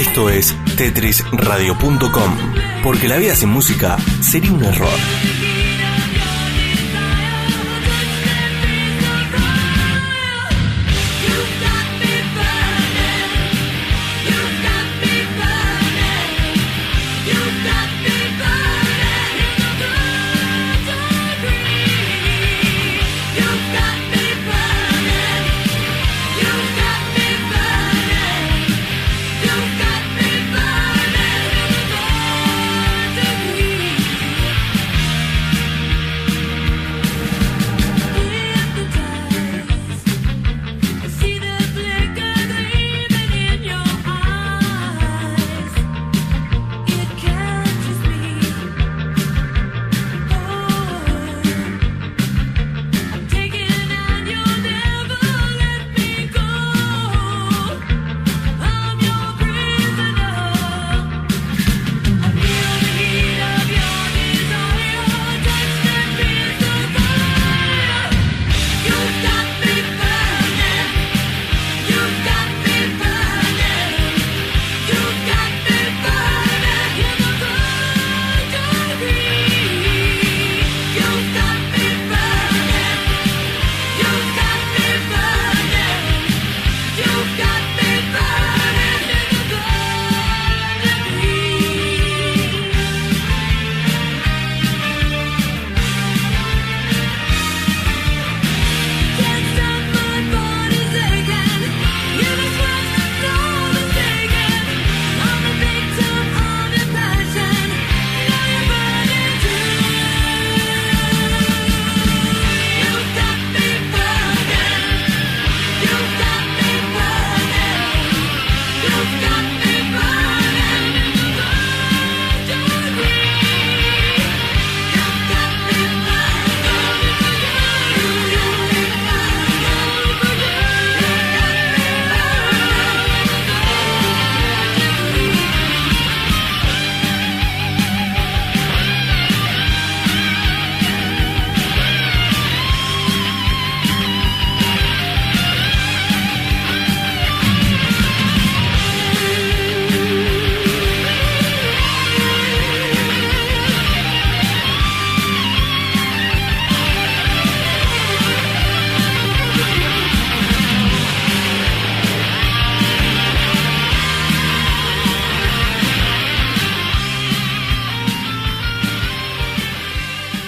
Esto 0.00 0.30
es 0.30 0.56
tetrisradio.com, 0.78 2.36
porque 2.82 3.06
la 3.06 3.18
vida 3.18 3.36
sin 3.36 3.50
música 3.50 3.98
sería 4.22 4.50
un 4.50 4.64
error. 4.64 5.49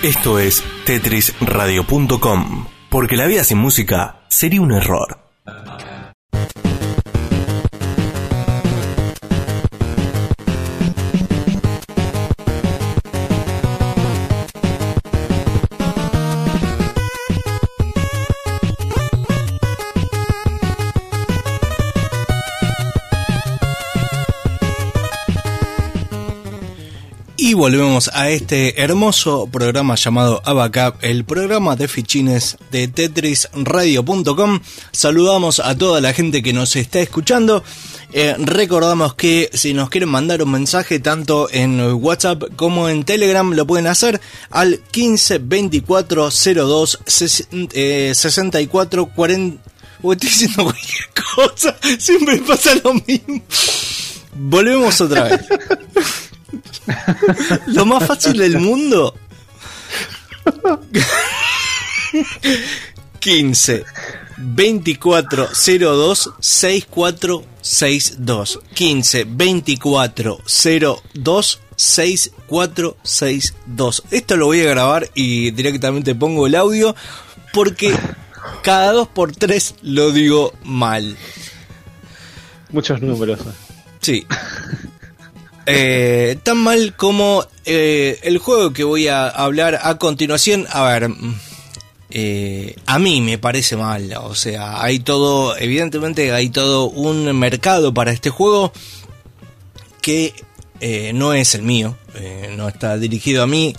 Esto 0.03 0.41
es 0.41 0.65
tetrisradio.com, 0.85 2.67
porque 2.91 3.17
la 3.17 3.27
vida 3.27 3.45
sin 3.45 3.59
música 3.59 4.25
sería 4.27 4.61
un 4.61 4.73
error. 4.73 5.22
Y 27.53 27.55
volvemos 27.55 28.11
a 28.15 28.31
este 28.31 28.81
hermoso 28.81 29.47
programa 29.47 29.95
llamado 29.97 30.41
Abacap, 30.43 31.05
el 31.05 31.27
programa 31.27 31.77
de 31.77 31.87
fichines 31.87 32.57
de 32.71 32.89
tetrisradio.com. 32.89 34.61
Saludamos 34.91 35.61
a 35.61 35.77
toda 35.77 36.01
la 36.01 36.15
gente 36.15 36.43
que 36.43 36.55
nos 36.55 36.77
está 36.77 37.01
escuchando. 37.01 37.63
Eh, 38.15 38.35
recordamos 38.39 39.13
que 39.17 39.51
si 39.53 39.75
nos 39.75 39.91
quieren 39.91 40.09
mandar 40.09 40.43
un 40.43 40.51
mensaje 40.51 40.99
tanto 40.99 41.51
en 41.53 41.79
WhatsApp 42.03 42.43
como 42.57 42.89
en 42.89 43.05
Telegram 43.05 43.53
lo 43.53 43.67
pueden 43.67 43.87
hacer 43.87 44.19
al 44.49 44.81
15 44.91 45.37
24 45.41 46.31
02 46.31 46.99
eh, 47.75 48.13
64 48.15 49.07
40. 49.15 49.63
Uy, 50.01 50.15
estoy 50.15 50.29
diciendo 50.31 50.65
cualquier 50.65 51.11
cosa, 51.37 51.77
siempre 51.99 52.39
pasa 52.39 52.71
lo 52.83 52.95
mismo. 52.95 53.43
Volvemos 54.37 54.99
otra 55.03 55.25
vez. 55.25 55.41
Lo 57.67 57.85
más 57.87 58.07
fácil 58.07 58.37
del 58.37 58.59
mundo. 58.59 59.17
15 63.21 63.85
24 64.37 65.49
02 65.79 66.31
6462 66.41 68.61
15 68.75 69.25
24 69.25 70.41
02 71.15 71.61
6462 71.77 74.03
Esto 74.11 74.37
lo 74.37 74.47
voy 74.47 74.63
a 74.63 74.71
grabar 74.71 75.09
y 75.15 75.53
directamente 75.53 76.15
pongo 76.15 76.47
el 76.47 76.55
audio 76.55 76.95
porque 77.53 77.95
cada 78.63 78.93
2 78.93 79.09
por 79.09 79.35
3 79.35 79.75
lo 79.83 80.13
digo 80.13 80.55
mal. 80.65 81.17
Muchos 82.71 83.03
números. 83.03 83.41
Sí. 84.01 84.27
Eh, 85.67 86.39
tan 86.43 86.59
mal 86.59 86.95
como 86.97 87.47
eh, 87.65 88.19
el 88.23 88.39
juego 88.39 88.73
que 88.73 88.85
voy 88.85 89.09
a 89.09 89.29
hablar 89.29 89.79
a 89.83 89.99
continuación. 89.99 90.67
A 90.71 90.83
ver, 90.89 91.09
mm, 91.09 91.35
eh, 92.11 92.77
a 92.87 92.99
mí 92.99 93.21
me 93.21 93.39
parece 93.39 93.77
mal. 93.77 94.13
O 94.23 94.35
sea, 94.35 94.83
hay 94.83 94.99
todo, 95.01 95.57
evidentemente 95.57 96.33
hay 96.33 96.51
todo 96.51 96.89
un 96.89 97.37
mercado 97.39 97.95
para 97.95 98.13
este 98.13 98.31
juego 98.31 98.73
que 100.01 100.35
eh, 100.81 101.13
no 101.15 101.33
es 101.33 101.55
el 101.55 101.63
mío, 101.63 101.97
no 102.57 102.69
está 102.69 102.99
dirigido 102.99 103.43
a 103.43 103.47
mí. 103.47 103.75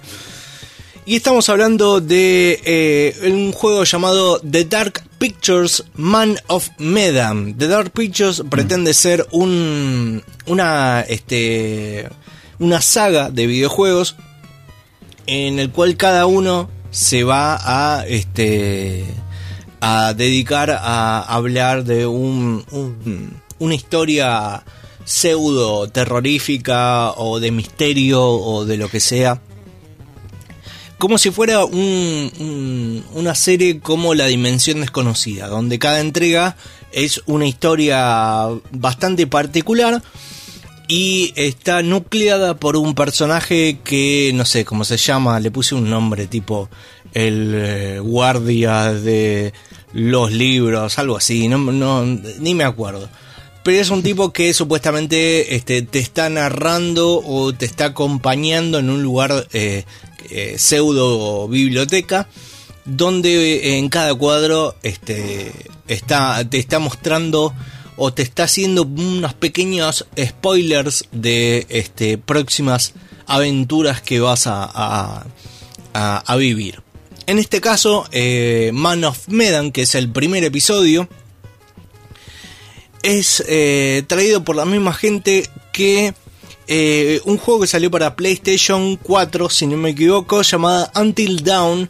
Y 1.05 1.17
estamos 1.17 1.49
hablando 1.49 1.99
de 1.99 2.61
eh, 2.63 3.29
un 3.29 3.51
juego 3.51 3.83
llamado 3.83 4.39
The 4.39 4.63
Dark 4.65 5.03
Pictures 5.19 5.83
Man 5.95 6.37
of 6.47 6.69
Medan. 6.77 7.57
The 7.57 7.67
Dark 7.67 7.91
Pictures 7.91 8.41
pretende 8.49 8.93
ser 8.93 9.27
un 9.31 10.23
una 10.45 11.01
este 11.01 12.07
una 12.59 12.81
saga 12.81 13.29
de 13.31 13.47
videojuegos 13.47 14.15
en 15.27 15.59
el 15.59 15.71
cual 15.71 15.97
cada 15.97 16.25
uno 16.25 16.69
se 16.91 17.23
va 17.25 17.57
a 17.99 18.05
este 18.07 19.03
a 19.81 20.13
dedicar 20.13 20.71
a 20.71 21.19
hablar 21.21 21.83
de 21.83 22.07
un, 22.07 22.63
un- 22.71 23.41
una 23.59 23.75
historia 23.75 24.63
pseudo 25.03 25.89
terrorífica 25.89 27.11
o 27.11 27.41
de 27.41 27.51
misterio 27.51 28.23
o 28.25 28.63
de 28.63 28.77
lo 28.77 28.87
que 28.87 29.01
sea 29.01 29.41
como 31.03 31.17
si 31.17 31.31
fuera 31.31 31.65
un- 31.65 32.31
un- 32.39 33.03
una 33.13 33.35
serie 33.35 33.81
como 33.81 34.13
La 34.13 34.27
Dimensión 34.27 34.79
Desconocida, 34.79 35.47
donde 35.49 35.77
cada 35.77 35.99
entrega 35.99 36.55
es 36.93 37.21
una 37.25 37.45
historia 37.45 38.47
bastante 38.71 39.27
particular 39.27 40.01
y 40.87 41.33
está 41.35 41.81
nucleada 41.81 42.55
por 42.55 42.77
un 42.77 42.95
personaje 42.95 43.79
que 43.83 44.31
no 44.33 44.45
sé 44.45 44.63
cómo 44.63 44.85
se 44.85 44.95
llama, 44.95 45.41
le 45.41 45.51
puse 45.51 45.75
un 45.75 45.89
nombre 45.89 46.25
tipo 46.27 46.69
el 47.13 47.51
eh, 47.53 47.99
guardia 47.99 48.93
de 48.93 49.51
los 49.91 50.31
libros, 50.31 50.97
algo 50.99 51.17
así, 51.17 51.49
no, 51.49 51.57
no- 51.57 52.05
ni 52.39 52.53
me 52.55 52.63
acuerdo. 52.63 53.09
Pero 53.63 53.77
es 53.81 53.89
un 53.89 54.03
tipo 54.03 54.31
que 54.31 54.53
supuestamente 54.53 55.55
este, 55.55 55.81
te 55.81 55.99
está 55.99 56.29
narrando 56.29 57.21
o 57.25 57.53
te 57.53 57.65
está 57.65 57.87
acompañando 57.87 58.79
en 58.79 58.89
un 58.89 59.03
lugar 59.03 59.47
eh, 59.53 59.83
eh, 60.29 60.55
pseudo 60.57 61.47
biblioteca 61.47 62.27
donde 62.85 63.55
eh, 63.55 63.77
en 63.77 63.89
cada 63.89 64.13
cuadro 64.15 64.75
este, 64.83 65.51
está, 65.87 66.47
te 66.49 66.57
está 66.57 66.79
mostrando 66.79 67.53
o 67.95 68.13
te 68.13 68.23
está 68.23 68.43
haciendo 68.45 68.83
unos 68.83 69.33
pequeños 69.35 70.05
spoilers 70.19 71.05
de 71.11 71.65
este, 71.69 72.17
próximas 72.17 72.93
aventuras 73.27 74.01
que 74.01 74.19
vas 74.19 74.47
a, 74.47 75.23
a- 75.93 76.35
vivir. 76.35 76.81
En 77.25 77.39
este 77.39 77.61
caso, 77.61 78.05
eh, 78.11 78.71
Man 78.73 79.03
of 79.05 79.27
Medan, 79.29 79.71
que 79.71 79.83
es 79.83 79.95
el 79.95 80.09
primer 80.11 80.43
episodio, 80.43 81.07
es 83.01 83.43
eh, 83.47 84.03
traído 84.07 84.43
por 84.43 84.55
la 84.55 84.65
misma 84.65 84.93
gente 84.93 85.47
que 85.71 86.13
eh, 86.75 87.21
un 87.25 87.37
juego 87.37 87.61
que 87.61 87.67
salió 87.67 87.91
para 87.91 88.15
PlayStation 88.15 88.95
4, 88.95 89.47
si 89.51 89.67
no 89.67 89.77
me 89.77 89.91
equivoco, 89.91 90.41
llamada 90.41 90.91
Until 90.95 91.43
Dawn. 91.43 91.87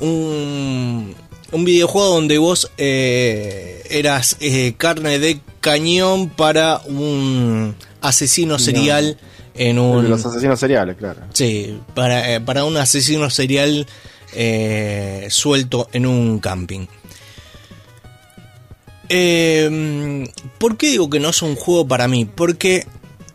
Un, 0.00 1.14
un 1.50 1.64
videojuego 1.64 2.08
donde 2.16 2.36
vos 2.36 2.70
eh, 2.76 3.82
eras 3.88 4.36
eh, 4.40 4.74
carne 4.76 5.18
de 5.18 5.40
cañón 5.62 6.28
para 6.28 6.82
un 6.84 7.74
asesino 8.02 8.58
serial 8.58 9.16
en 9.54 9.78
un... 9.78 10.02
de 10.02 10.10
los 10.10 10.26
asesinos 10.26 10.60
seriales, 10.60 10.98
claro. 10.98 11.22
Sí, 11.32 11.80
para, 11.94 12.44
para 12.44 12.66
un 12.66 12.76
asesino 12.76 13.30
serial 13.30 13.86
suelto 15.30 15.88
en 15.94 16.04
un 16.04 16.38
camping. 16.40 16.86
Eh, 19.08 20.28
¿Por 20.58 20.76
qué 20.76 20.90
digo 20.90 21.08
que 21.08 21.20
no 21.20 21.30
es 21.30 21.42
un 21.42 21.54
juego 21.54 21.86
para 21.86 22.08
mí? 22.08 22.24
Porque 22.24 22.86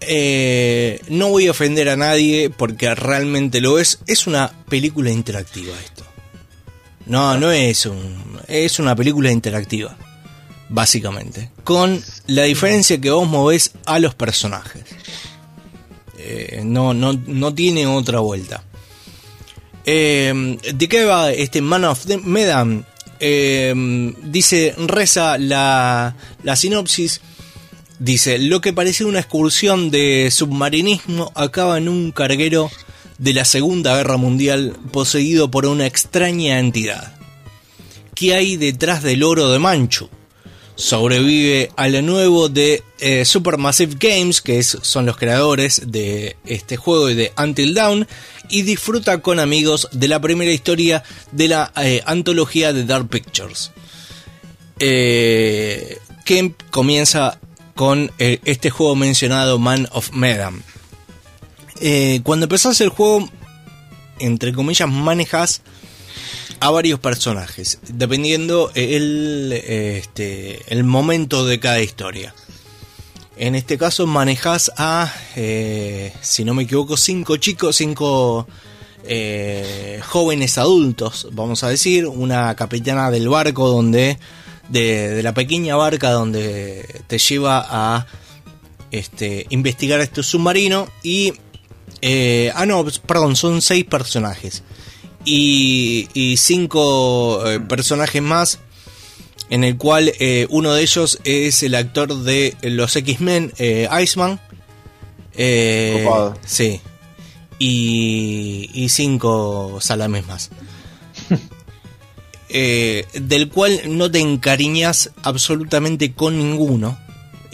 eh, 0.02 1.00
no 1.10 1.30
voy 1.30 1.48
a 1.48 1.52
ofender 1.52 1.90
a 1.90 1.96
nadie, 1.96 2.50
porque 2.50 2.94
realmente 2.96 3.62
lo 3.62 3.80
es. 3.80 4.00
Es 4.08 4.28
una 4.28 4.52
película 4.68 5.12
interactiva 5.12 5.74
esto. 5.80 6.06
No, 7.06 7.38
no 7.38 7.52
es 7.52 7.86
un. 7.86 8.40
Es 8.48 8.80
una 8.80 8.96
película 8.96 9.32
interactiva. 9.32 9.96
Básicamente. 10.70 11.52
Con 11.64 12.02
la 12.28 12.44
diferencia 12.44 13.00
que 13.00 13.12
vos 13.12 13.28
movés 13.28 13.74
a 13.86 14.00
los 14.00 14.16
personajes. 14.16 14.84
Eh, 16.18 16.62
no, 16.64 16.94
no, 16.94 17.14
no 17.14 17.54
tiene 17.54 17.86
otra 17.88 18.20
vuelta. 18.20 18.64
Eh, 19.86 20.58
¿De 20.74 20.88
qué 20.88 21.06
va 21.06 21.32
este 21.32 21.62
Man 21.62 21.86
of 21.86 22.06
the 22.06 22.18
Medan? 22.18 22.86
Eh, 23.20 23.74
dice, 24.24 24.74
reza 24.78 25.38
la, 25.38 26.16
la 26.44 26.56
sinopsis. 26.56 27.22
Dice, 28.04 28.40
lo 28.40 28.62
que 28.62 28.74
parecía 28.74 29.06
una 29.06 29.20
excursión 29.20 29.92
de 29.92 30.30
submarinismo 30.32 31.32
acaba 31.36 31.78
en 31.78 31.88
un 31.88 32.12
carguero 32.12 32.72
de 33.20 33.34
la 33.36 33.46
Segunda 33.46 33.96
Guerra 33.96 34.18
Mundial 34.18 34.76
poseído 34.92 35.52
por 35.52 35.68
una 35.68 35.86
extraña 35.86 36.58
entidad. 36.58 37.14
¿Qué 38.16 38.34
hay 38.34 38.58
detrás 38.58 39.04
del 39.04 39.22
oro 39.22 39.52
de 39.52 39.60
Manchu? 39.60 40.10
sobrevive 40.74 41.70
a 41.76 41.88
lo 41.90 42.02
nuevo 42.02 42.50
de 42.50 42.82
eh, 43.00 43.24
Supermassive 43.24 43.98
Games, 44.00 44.42
que 44.42 44.58
es- 44.58 44.80
son 44.82 45.06
los 45.06 45.16
creadores 45.16 45.84
de 45.86 46.38
este 46.44 46.76
juego 46.76 47.12
y 47.12 47.14
de 47.14 47.32
Until 47.38 47.76
Dawn, 47.76 48.08
y 48.50 48.64
disfruta 48.64 49.22
con 49.22 49.38
amigos 49.40 49.90
de 49.92 50.08
la 50.08 50.20
primera 50.20 50.52
historia 50.52 51.04
de 51.32 51.48
la 51.50 51.72
eh, 51.76 52.02
antología 52.08 52.74
de 52.74 52.86
Dark 52.86 53.10
Pictures. 53.10 53.70
Eh, 54.80 56.00
comienza 56.72 57.38
con 57.82 58.12
eh, 58.20 58.40
este 58.46 58.70
juego 58.70 58.96
mencionado 58.96 59.58
Man 59.58 59.90
of 59.92 60.12
Medan. 60.12 60.62
Eh, 61.80 62.22
cuando 62.22 62.44
empezás 62.44 62.80
el 62.80 62.90
juego, 62.90 63.28
entre 64.20 64.54
comillas, 64.54 64.88
manejas 64.88 65.64
a 66.60 66.70
varios 66.70 67.00
personajes, 67.00 67.80
dependiendo 67.88 68.70
el, 68.76 69.52
eh, 69.52 69.98
este, 69.98 70.62
el 70.72 70.84
momento 70.84 71.44
de 71.44 71.60
cada 71.60 71.82
historia. 71.82 72.36
En 73.36 73.56
este 73.56 73.80
caso 73.80 74.06
manejas 74.06 74.72
a, 74.78 75.12
si 76.22 76.44
no 76.46 76.54
me 76.54 76.62
equivoco, 76.62 76.98
cinco 76.98 77.38
chicos, 77.38 77.78
cinco 77.78 78.46
jóvenes 80.04 80.60
adultos, 80.60 81.30
vamos 81.32 81.64
a 81.64 81.70
decir, 81.70 82.06
una 82.06 82.56
capitana 82.56 83.10
del 83.10 83.28
barco 83.28 83.68
donde, 83.68 84.20
de, 84.72 85.10
de 85.10 85.24
la 85.24 85.34
pequeña 85.34 85.76
barca 85.76 86.12
donde 86.12 87.04
te 87.08 87.18
lleva 87.18 87.66
a 87.70 88.08
este, 88.92 89.46
investigar 89.50 90.00
este 90.02 90.24
submarino 90.24 90.88
y, 91.04 91.34
eh, 92.02 92.52
ah 92.56 92.66
no, 92.66 92.86
perdón, 93.06 93.36
son 93.36 93.62
seis 93.62 93.86
personajes 93.86 94.64
y, 95.26 96.10
y 96.14 96.38
cinco 96.38 97.46
eh, 97.50 97.60
personajes 97.60 98.22
más, 98.22 98.60
en 99.50 99.64
el 99.64 99.78
cual 99.78 100.14
eh, 100.20 100.48
uno 100.50 100.74
de 100.74 100.82
ellos 100.82 101.20
es 101.24 101.64
el 101.64 101.76
actor 101.76 102.16
de 102.24 102.56
los 102.62 102.96
X-Men, 102.96 103.54
eh, 103.58 103.88
Iceman. 104.02 104.40
Eh, 105.34 106.04
Copado. 106.06 106.38
sí. 106.46 106.82
y, 107.60 108.70
y 108.74 108.90
cinco 108.90 109.78
salames 109.80 110.26
más. 110.28 110.50
Eh, 112.54 113.06
del 113.14 113.48
cual 113.48 113.80
no 113.88 114.12
te 114.12 114.20
encariñas 114.20 115.12
absolutamente 115.24 116.12
con 116.12 116.38
ninguno. 116.38 117.00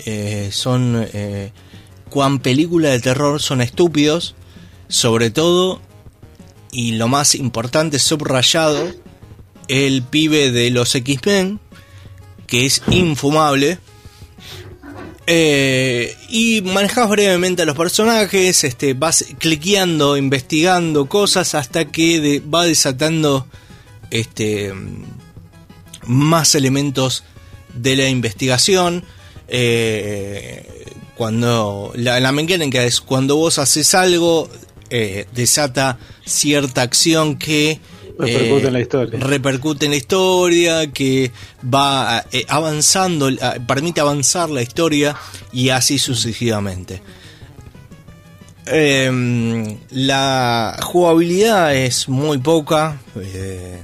Eh, 0.05 0.49
son, 0.51 1.07
eh, 1.13 1.51
cuan 2.09 2.39
película 2.39 2.89
de 2.89 2.99
terror 2.99 3.39
son 3.39 3.61
estúpidos, 3.61 4.33
sobre 4.87 5.29
todo, 5.29 5.81
y 6.71 6.93
lo 6.93 7.07
más 7.07 7.35
importante, 7.35 7.99
subrayado, 7.99 8.91
el 9.67 10.01
pibe 10.01 10.51
de 10.51 10.71
los 10.71 10.95
X-Men, 10.95 11.59
que 12.47 12.65
es 12.65 12.81
infumable. 12.89 13.77
Y 15.27 16.61
manejas 16.63 17.07
brevemente 17.07 17.61
a 17.61 17.65
los 17.65 17.77
personajes, 17.77 18.63
este, 18.63 18.95
vas 18.95 19.25
cliqueando, 19.37 20.17
investigando 20.17 21.05
cosas 21.05 21.53
hasta 21.53 21.85
que 21.85 22.41
va 22.51 22.65
desatando 22.65 23.45
este, 24.11 24.73
más 26.05 26.55
elementos 26.55 27.23
de 27.73 27.95
la 27.95 28.09
investigación. 28.09 29.03
Eh, 29.47 30.85
cuando 31.15 31.91
la, 31.95 32.19
la 32.19 32.31
es 32.83 33.01
cuando 33.01 33.37
vos 33.37 33.59
haces 33.59 33.95
algo, 33.95 34.49
eh, 34.89 35.25
desata 35.33 35.97
cierta 36.25 36.81
acción 36.81 37.37
que 37.37 37.79
Repercute 38.19 38.63
eh, 38.63 38.67
en 38.67 38.73
la 38.73 38.79
historia. 38.79 39.19
repercute 39.19 39.85
en 39.85 39.91
la 39.91 39.97
historia, 39.97 40.91
que 40.91 41.31
va 41.63 42.25
avanzando, 42.47 43.29
permite 43.67 44.01
avanzar 44.01 44.49
la 44.49 44.63
historia 44.63 45.15
y 45.51 45.69
así 45.69 45.99
sucesivamente. 45.99 47.01
Em, 48.69 49.77
la 49.91 50.77
jugabilidad 50.81 51.73
es 51.73 52.09
muy 52.09 52.37
poca, 52.37 52.99
eh, 53.15 53.79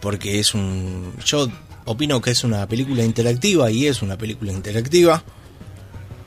porque 0.00 0.38
es 0.40 0.54
un... 0.54 1.12
Yo 1.24 1.48
opino 1.84 2.20
que 2.20 2.30
es 2.30 2.44
una 2.44 2.66
película 2.66 3.02
interactiva 3.04 3.70
y 3.70 3.86
es 3.86 4.02
una 4.02 4.16
película 4.16 4.52
interactiva. 4.52 5.22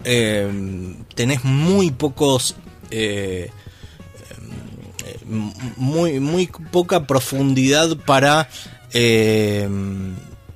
Em, 0.03 1.03
tenés 1.15 1.43
muy 1.43 1.91
pocos... 1.91 2.55
eh, 2.91 3.49
eh, 5.05 5.17
m- 5.29 5.53
muy, 5.77 6.19
muy 6.19 6.47
poca 6.71 7.05
profundidad 7.07 7.97
para 7.97 8.49
eh, 8.93 9.67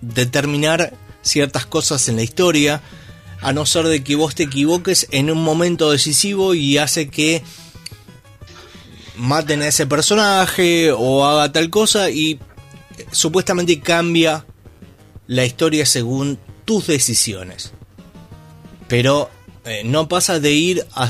determinar 0.01 0.93
ciertas 1.21 1.65
cosas 1.65 2.07
en 2.09 2.15
la 2.17 2.23
historia, 2.23 2.81
a 3.41 3.51
no 3.53 3.65
ser 3.65 3.85
de 3.87 4.03
que 4.03 4.15
vos 4.15 4.33
te 4.35 4.43
equivoques 4.43 5.07
en 5.11 5.29
un 5.29 5.43
momento 5.43 5.91
decisivo 5.91 6.53
y 6.55 6.77
hace 6.77 7.09
que 7.09 7.43
maten 9.17 9.61
a 9.61 9.67
ese 9.67 9.85
personaje 9.87 10.91
o 10.91 11.25
haga 11.25 11.51
tal 11.51 11.69
cosa 11.69 12.09
y 12.09 12.33
eh, 12.33 12.39
supuestamente 13.11 13.79
cambia 13.79 14.45
la 15.27 15.45
historia 15.45 15.85
según 15.85 16.39
tus 16.65 16.87
decisiones. 16.87 17.73
Pero 18.87 19.29
eh, 19.65 19.83
no 19.83 20.07
pasa 20.07 20.39
de 20.39 20.51
ir 20.51 20.85
a, 20.93 21.09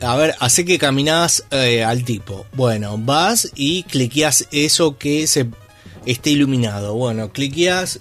a 0.00 0.16
ver, 0.16 0.34
hace 0.40 0.64
que 0.64 0.78
caminás 0.78 1.44
eh, 1.50 1.82
al 1.82 2.04
tipo. 2.04 2.46
Bueno, 2.54 2.98
vas 2.98 3.50
y 3.54 3.82
cliqueas 3.84 4.46
eso 4.50 4.98
que 4.98 5.26
se 5.26 5.48
esté 6.04 6.30
iluminado. 6.30 6.94
Bueno, 6.94 7.32
cliqueas 7.32 7.98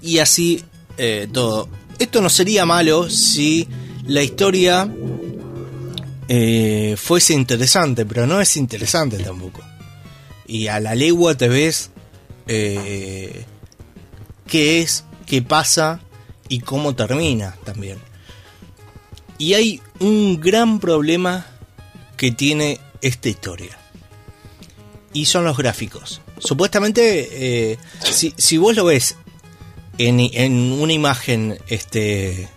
y 0.00 0.18
así 0.18 0.64
eh, 0.96 1.28
todo. 1.32 1.68
Esto 1.98 2.20
no 2.20 2.28
sería 2.28 2.66
malo 2.66 3.10
si 3.10 3.68
la 4.06 4.22
historia 4.22 4.88
eh, 6.28 6.94
fuese 6.96 7.34
interesante, 7.34 8.06
pero 8.06 8.26
no 8.26 8.40
es 8.40 8.56
interesante 8.56 9.18
tampoco. 9.18 9.60
Y 10.46 10.68
a 10.68 10.78
la 10.78 10.94
legua 10.94 11.36
te 11.36 11.48
ves 11.48 11.90
eh, 12.48 13.44
qué 14.46 14.80
es, 14.80 15.04
qué 15.26 15.42
pasa 15.42 16.00
y 16.48 16.60
cómo 16.60 16.94
termina 16.94 17.56
también. 17.64 17.98
Y 19.38 19.54
hay 19.54 19.80
un 19.98 20.40
gran 20.40 20.78
problema 20.80 21.46
que 22.16 22.30
tiene 22.30 22.80
esta 23.00 23.28
historia. 23.28 23.78
Y 25.12 25.26
son 25.26 25.44
los 25.44 25.56
gráficos. 25.56 26.20
Supuestamente, 26.38 27.72
eh, 27.72 27.78
si, 28.00 28.56
vos 28.58 28.74
lo 28.74 28.84
ves 28.84 29.16
en, 29.98 30.20
en 30.20 30.72
una 30.72 30.92
imagen, 30.92 31.58
este, 31.68 32.48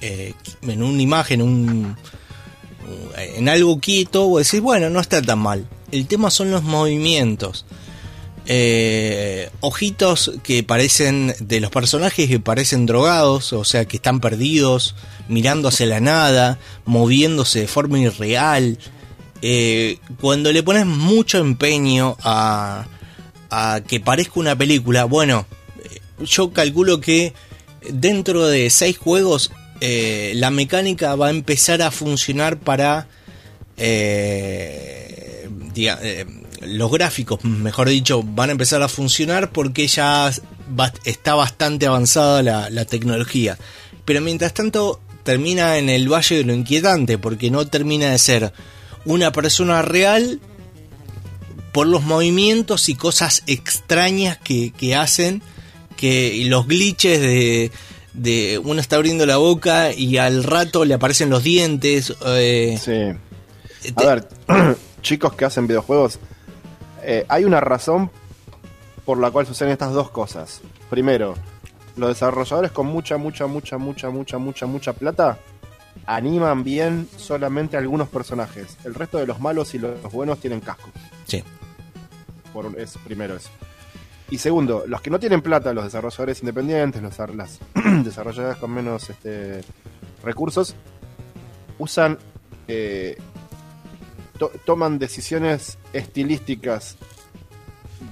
eh, 0.00 0.34
en 0.62 0.82
una 0.82 1.02
imagen, 1.02 1.42
un, 1.42 1.96
en 3.16 3.48
algo 3.48 3.80
quieto, 3.80 4.26
vos 4.26 4.44
decís, 4.44 4.60
bueno, 4.60 4.90
no 4.90 5.00
está 5.00 5.20
tan 5.22 5.38
mal. 5.38 5.66
El 5.92 6.06
tema 6.06 6.30
son 6.30 6.50
los 6.50 6.62
movimientos. 6.62 7.66
Eh, 8.50 9.50
ojitos 9.60 10.32
que 10.42 10.62
parecen 10.62 11.34
de 11.38 11.60
los 11.60 11.70
personajes 11.70 12.28
que 12.28 12.40
parecen 12.40 12.86
drogados, 12.86 13.52
o 13.52 13.64
sea, 13.64 13.84
que 13.84 13.98
están 13.98 14.20
perdidos, 14.20 14.94
mirando 15.28 15.68
hacia 15.68 15.84
la 15.86 16.00
nada, 16.00 16.58
moviéndose 16.86 17.60
de 17.60 17.68
forma 17.68 17.98
irreal. 17.98 18.78
Eh, 19.42 19.98
cuando 20.20 20.50
le 20.50 20.62
pones 20.62 20.86
mucho 20.86 21.38
empeño 21.38 22.16
a, 22.22 22.86
a 23.50 23.82
que 23.86 24.00
parezca 24.00 24.40
una 24.40 24.56
película, 24.56 25.04
bueno, 25.04 25.46
yo 26.24 26.52
calculo 26.52 27.00
que 27.00 27.34
dentro 27.90 28.46
de 28.46 28.70
seis 28.70 28.96
juegos 28.96 29.52
eh, 29.80 30.32
la 30.34 30.50
mecánica 30.50 31.14
va 31.14 31.28
a 31.28 31.30
empezar 31.30 31.82
a 31.82 31.90
funcionar 31.90 32.58
para 32.58 33.06
eh, 33.76 35.48
eh, 35.76 36.26
los 36.62 36.90
gráficos, 36.90 37.44
mejor 37.44 37.88
dicho, 37.88 38.22
van 38.22 38.48
a 38.48 38.52
empezar 38.52 38.82
a 38.82 38.88
funcionar 38.88 39.50
porque 39.52 39.86
ya 39.86 40.30
va- 40.78 40.92
está 41.04 41.34
bastante 41.34 41.86
avanzada 41.86 42.42
la, 42.42 42.70
la 42.70 42.84
tecnología. 42.84 43.58
Pero 44.04 44.20
mientras 44.20 44.54
tanto 44.54 45.00
termina 45.22 45.76
en 45.78 45.88
el 45.90 46.08
valle 46.12 46.36
de 46.38 46.44
lo 46.44 46.54
inquietante 46.54 47.18
porque 47.18 47.50
no 47.50 47.66
termina 47.66 48.10
de 48.10 48.18
ser 48.18 48.52
una 49.04 49.30
persona 49.32 49.82
real 49.82 50.40
por 51.72 51.86
los 51.86 52.02
movimientos 52.02 52.88
y 52.88 52.94
cosas 52.94 53.42
extrañas 53.46 54.38
que, 54.38 54.72
que 54.72 54.94
hacen, 54.96 55.42
que 55.96 56.42
los 56.46 56.66
glitches 56.66 57.20
de, 57.20 57.70
de 58.14 58.58
uno 58.58 58.80
está 58.80 58.96
abriendo 58.96 59.26
la 59.26 59.36
boca 59.36 59.92
y 59.92 60.16
al 60.16 60.44
rato 60.44 60.84
le 60.84 60.94
aparecen 60.94 61.28
los 61.30 61.42
dientes. 61.44 62.14
eh, 62.26 62.78
Sí. 62.82 63.90
A 63.90 64.00
te- 64.00 64.06
ver, 64.06 64.28
chicos 65.02 65.34
que 65.34 65.44
hacen 65.44 65.66
videojuegos, 65.66 66.18
eh, 67.02 67.24
hay 67.28 67.44
una 67.44 67.60
razón 67.60 68.10
por 69.04 69.18
la 69.18 69.30
cual 69.30 69.46
suceden 69.46 69.72
estas 69.72 69.92
dos 69.92 70.10
cosas. 70.10 70.60
Primero, 70.90 71.34
los 71.96 72.10
desarrolladores 72.10 72.72
con 72.72 72.86
mucha, 72.86 73.16
mucha, 73.16 73.46
mucha, 73.46 73.78
mucha, 73.78 74.10
mucha, 74.10 74.38
mucha, 74.38 74.66
mucha 74.66 74.92
plata 74.92 75.38
animan 76.06 76.64
bien 76.64 77.08
solamente 77.16 77.76
a 77.76 77.80
algunos 77.80 78.08
personajes. 78.08 78.76
El 78.84 78.94
resto 78.94 79.18
de 79.18 79.26
los 79.26 79.40
malos 79.40 79.74
y 79.74 79.78
los 79.78 80.00
buenos 80.12 80.40
tienen 80.40 80.60
casco. 80.60 80.90
sí. 81.26 81.42
Por 82.52 82.74
primero 83.04 83.36
eso. 83.36 83.50
Y 84.30 84.38
segundo, 84.38 84.84
los 84.86 85.00
que 85.00 85.10
no 85.10 85.18
tienen 85.18 85.42
plata, 85.42 85.72
los 85.72 85.84
desarrolladores 85.84 86.40
independientes, 86.40 87.00
los, 87.00 87.18
las 87.34 87.60
desarrolladoras 88.04 88.58
con 88.58 88.70
menos 88.72 89.08
este, 89.08 89.62
recursos, 90.22 90.74
usan, 91.78 92.18
eh, 92.66 93.16
to- 94.38 94.52
toman 94.64 94.98
decisiones 94.98 95.78
estilísticas 95.92 96.96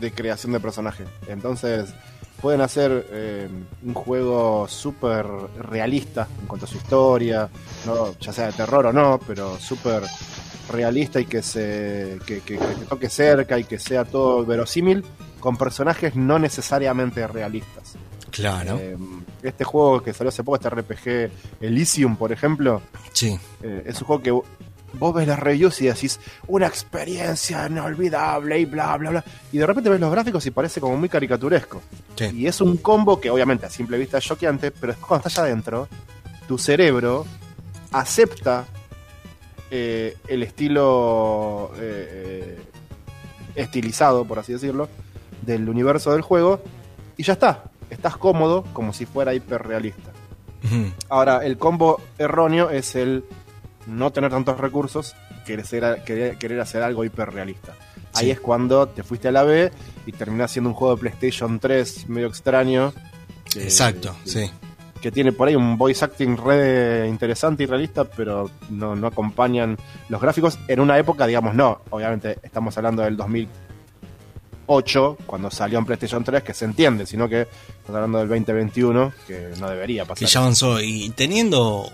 de 0.01 0.13
creación 0.13 0.53
de 0.53 0.61
personaje. 0.61 1.05
Entonces, 1.29 1.95
pueden 2.41 2.61
hacer 2.61 3.07
eh, 3.11 3.49
un 3.85 3.95
juego 3.95 4.67
súper 4.69 5.25
realista 5.59 6.29
en 6.41 6.47
cuanto 6.47 6.67
a 6.67 6.69
su 6.69 6.77
historia, 6.77 7.49
no, 7.87 8.19
ya 8.19 8.33
sea 8.33 8.47
de 8.47 8.53
terror 8.53 8.87
o 8.87 8.93
no, 8.93 9.19
pero 9.27 9.59
súper 9.59 10.03
realista 10.71 11.21
y 11.21 11.27
que 11.27 11.43
se 11.43 12.19
que, 12.27 12.41
que- 12.41 12.59
que 12.59 12.65
te 12.75 12.85
toque 12.87 13.09
cerca 13.09 13.59
y 13.59 13.65
que 13.65 13.79
sea 13.79 14.05
todo 14.05 14.45
verosímil 14.45 15.05
con 15.41 15.57
personajes 15.57 16.17
no 16.17 16.39
necesariamente 16.39 17.27
realistas. 17.27 17.95
Claro. 18.31 18.77
Eh, 18.79 18.97
este 19.43 19.65
juego 19.65 20.03
que 20.03 20.13
salió 20.13 20.29
hace 20.29 20.43
poco, 20.45 20.57
este 20.57 20.69
RPG 20.69 21.31
Elysium, 21.63 22.17
por 22.17 22.33
ejemplo, 22.33 22.83
sí. 23.13 23.39
eh, 23.63 23.85
es 23.87 23.99
un 24.01 24.07
juego 24.09 24.23
que 24.23 24.33
vos 24.99 25.15
ves 25.15 25.27
las 25.29 25.39
reviews 25.39 25.81
y 25.83 25.87
decís 25.87 26.21
una 26.47 26.67
experiencia 26.67 27.67
inolvidable 27.67 28.59
y 28.59 28.65
bla 28.65 28.97
bla 28.97 29.11
bla 29.11 29.25
y 29.53 29.59
de 29.59 29.67
repente 29.67 29.91
ves 29.91 30.01
los 30.01 30.11
gráficos 30.11 30.45
y 30.47 30.51
parece 30.51 30.81
como 30.81 30.97
muy 30.97 31.09
caricaturesco. 31.09 31.83
Sí. 32.17 32.31
Y 32.35 32.47
es 32.47 32.61
un 32.61 32.77
combo 32.79 33.21
que 33.21 33.31
obviamente 33.31 33.67
a 33.67 33.71
simple 33.71 33.99
vista 33.99 34.19
es 34.19 34.25
choqueante, 34.25 34.71
pero 34.71 34.93
después 34.93 35.09
cuando 35.09 35.29
estás 35.29 35.39
allá 35.39 35.53
adentro, 35.53 35.89
tu 36.49 36.59
cerebro 36.59 37.27
acepta 37.93 38.67
eh, 39.71 40.17
el 40.29 40.43
estilo 40.43 41.73
eh, 41.79 42.59
estilizado, 43.55 44.25
por 44.25 44.39
así 44.39 44.53
decirlo, 44.53 44.89
del 45.43 45.69
universo 45.69 46.13
del 46.13 46.23
juego 46.23 46.63
y 47.17 47.23
ya 47.23 47.35
está. 47.35 47.65
Estás 47.91 48.17
cómodo 48.17 48.65
como 48.73 48.93
si 48.93 49.07
fuera 49.07 49.35
hiperrealista. 49.35 50.13
Ahora, 51.09 51.45
el 51.45 51.59
combo 51.59 52.01
erróneo 52.19 52.71
es 52.71 52.97
el 52.97 53.25
no 53.87 54.11
tener 54.13 54.31
tantos 54.31 54.59
recursos, 54.59 55.15
querer, 55.45 56.03
querer, 56.05 56.39
querer 56.39 56.61
hacer 56.61 56.83
algo 56.83 57.05
hiperrealista. 57.05 57.75
Ahí 58.15 58.27
Sí. 58.27 58.31
es 58.33 58.41
cuando 58.41 58.89
te 58.89 59.03
fuiste 59.03 59.29
a 59.29 59.33
la 59.33 59.43
B 59.43 59.71
y 60.07 60.13
terminás 60.13 60.51
siendo 60.51 60.71
un 60.71 60.75
juego 60.75 60.95
de 60.97 61.01
PlayStation 61.01 61.59
3 61.59 62.09
medio 62.09 62.29
extraño. 62.29 62.93
que- 63.53 63.63
Exacto, 63.63 64.15
que- 64.25 64.31
sí. 64.31 64.51
Que 65.01 65.13
tiene 65.13 65.33
por 65.33 65.49
ahí 65.49 65.55
un 65.55 65.79
voice 65.79 66.05
acting 66.05 66.37
re 66.37 67.07
interesante 67.09 67.63
y 67.63 67.67
realista, 67.67 68.05
pero 68.05 68.51
no, 68.71 68.97
no 68.97 69.07
acompañan 69.07 69.77
los 70.09 70.21
gráficos. 70.21 70.59
En 70.69 70.81
una 70.81 70.99
época, 70.99 71.27
digamos, 71.27 71.55
no. 71.55 71.83
Obviamente 71.91 72.39
estamos 72.43 72.77
hablando 72.77 73.03
del 73.03 73.17
2008, 73.17 75.17
cuando 75.27 75.51
salió 75.51 75.79
en 75.79 75.85
PlayStation 75.85 76.25
3, 76.25 76.43
que 76.43 76.55
se 76.55 76.65
entiende, 76.65 77.07
sino 77.07 77.29
que 77.29 77.43
estamos 77.43 77.95
hablando 77.95 78.19
del 78.19 78.29
2021, 78.29 79.13
que 79.27 79.53
no 79.61 79.69
debería 79.71 80.05
pasar. 80.05 80.27
que 80.27 80.33
ya 80.33 80.41
avanzó 80.41 80.81
y 80.81 81.11
teniendo, 81.11 81.89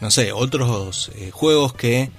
no 0.00 0.10
sé, 0.10 0.32
otros 0.32 1.10
eh, 1.14 1.30
juegos 1.30 1.72
que 1.74 2.10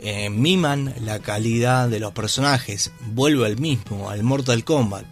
eh, 0.00 0.30
miman 0.30 0.94
la 1.00 1.18
calidad 1.20 1.88
de 1.88 2.00
los 2.00 2.12
personajes, 2.12 2.92
vuelvo 3.06 3.44
al 3.44 3.58
mismo, 3.58 4.10
al 4.10 4.22
Mortal 4.22 4.64
Kombat. 4.64 5.04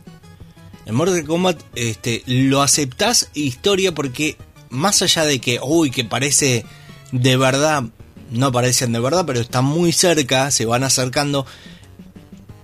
El 0.84 0.92
Mortal 0.92 1.24
Kombat 1.24 1.60
este, 1.74 2.22
lo 2.26 2.62
aceptás 2.62 3.30
historia 3.34 3.92
porque 3.92 4.36
más 4.68 5.02
allá 5.02 5.24
de 5.24 5.40
que, 5.40 5.58
uy, 5.62 5.90
que 5.90 6.04
parece 6.04 6.64
de 7.12 7.36
verdad, 7.36 7.84
no 8.30 8.52
parecen 8.52 8.92
de 8.92 9.00
verdad, 9.00 9.24
pero 9.26 9.40
están 9.40 9.64
muy 9.64 9.92
cerca, 9.92 10.50
se 10.50 10.66
van 10.66 10.84
acercando, 10.84 11.46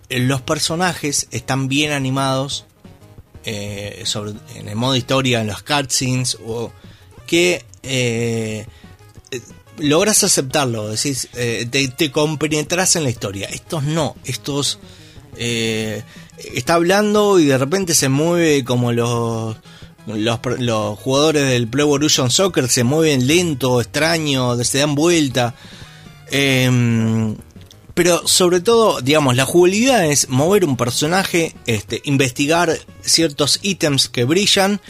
eh, 0.09 0.21
los 0.21 0.43
personajes 0.43 1.27
están 1.31 1.69
bien 1.69 1.93
animados, 1.93 2.67
sobre, 4.05 4.35
en 4.55 4.69
el 4.69 4.77
modo 4.77 4.95
historia, 4.95 5.41
en 5.41 5.49
los 5.49 5.65
cutscenes, 5.65 6.39
o 6.47 6.71
que 7.27 7.65
logras 9.79 10.25
aceptarlo, 10.25 10.89
decís, 10.89 11.29
eh, 11.35 11.67
te, 11.71 11.89
te 11.89 12.11
compenetras 12.11 12.97
en 12.97 13.05
la 13.05 13.11
historia. 13.11 13.49
Estos 13.49 13.83
no, 13.85 14.17
estos 14.25 14.79
eh, 15.37 16.03
está 16.55 16.75
hablando 16.75 17.39
y 17.39 17.47
de 17.47 17.59
repente 17.59 17.95
se 17.95 18.09
mueve 18.09 18.65
como 18.65 18.93
los, 18.93 19.57
los, 20.07 20.99
jugadores 20.99 21.49
del 21.49 21.69
Pro 21.69 21.83
Evolution 21.83 22.31
Soccer, 22.31 22.69
se 22.69 22.85
mueven 22.85 23.27
lento, 23.27 23.81
extraño, 23.81 24.63
se 24.63 24.79
dan 24.79 24.95
vuelta. 24.95 25.55
Em, 26.31 27.37
pero 27.95 28.27
sobre 28.27 28.61
todo, 28.61 29.01
digamos, 29.01 29.37
la 29.37 29.45
jugabilidad 29.45 30.07
es 30.07 30.29
mover 30.29 30.65
un 30.65 30.77
personaje, 30.77 31.55
este, 31.67 32.01
investigar 32.05 32.79
ciertos 33.03 33.59
ítems 33.63 34.09
que 34.09 34.25
brillan 34.25 34.81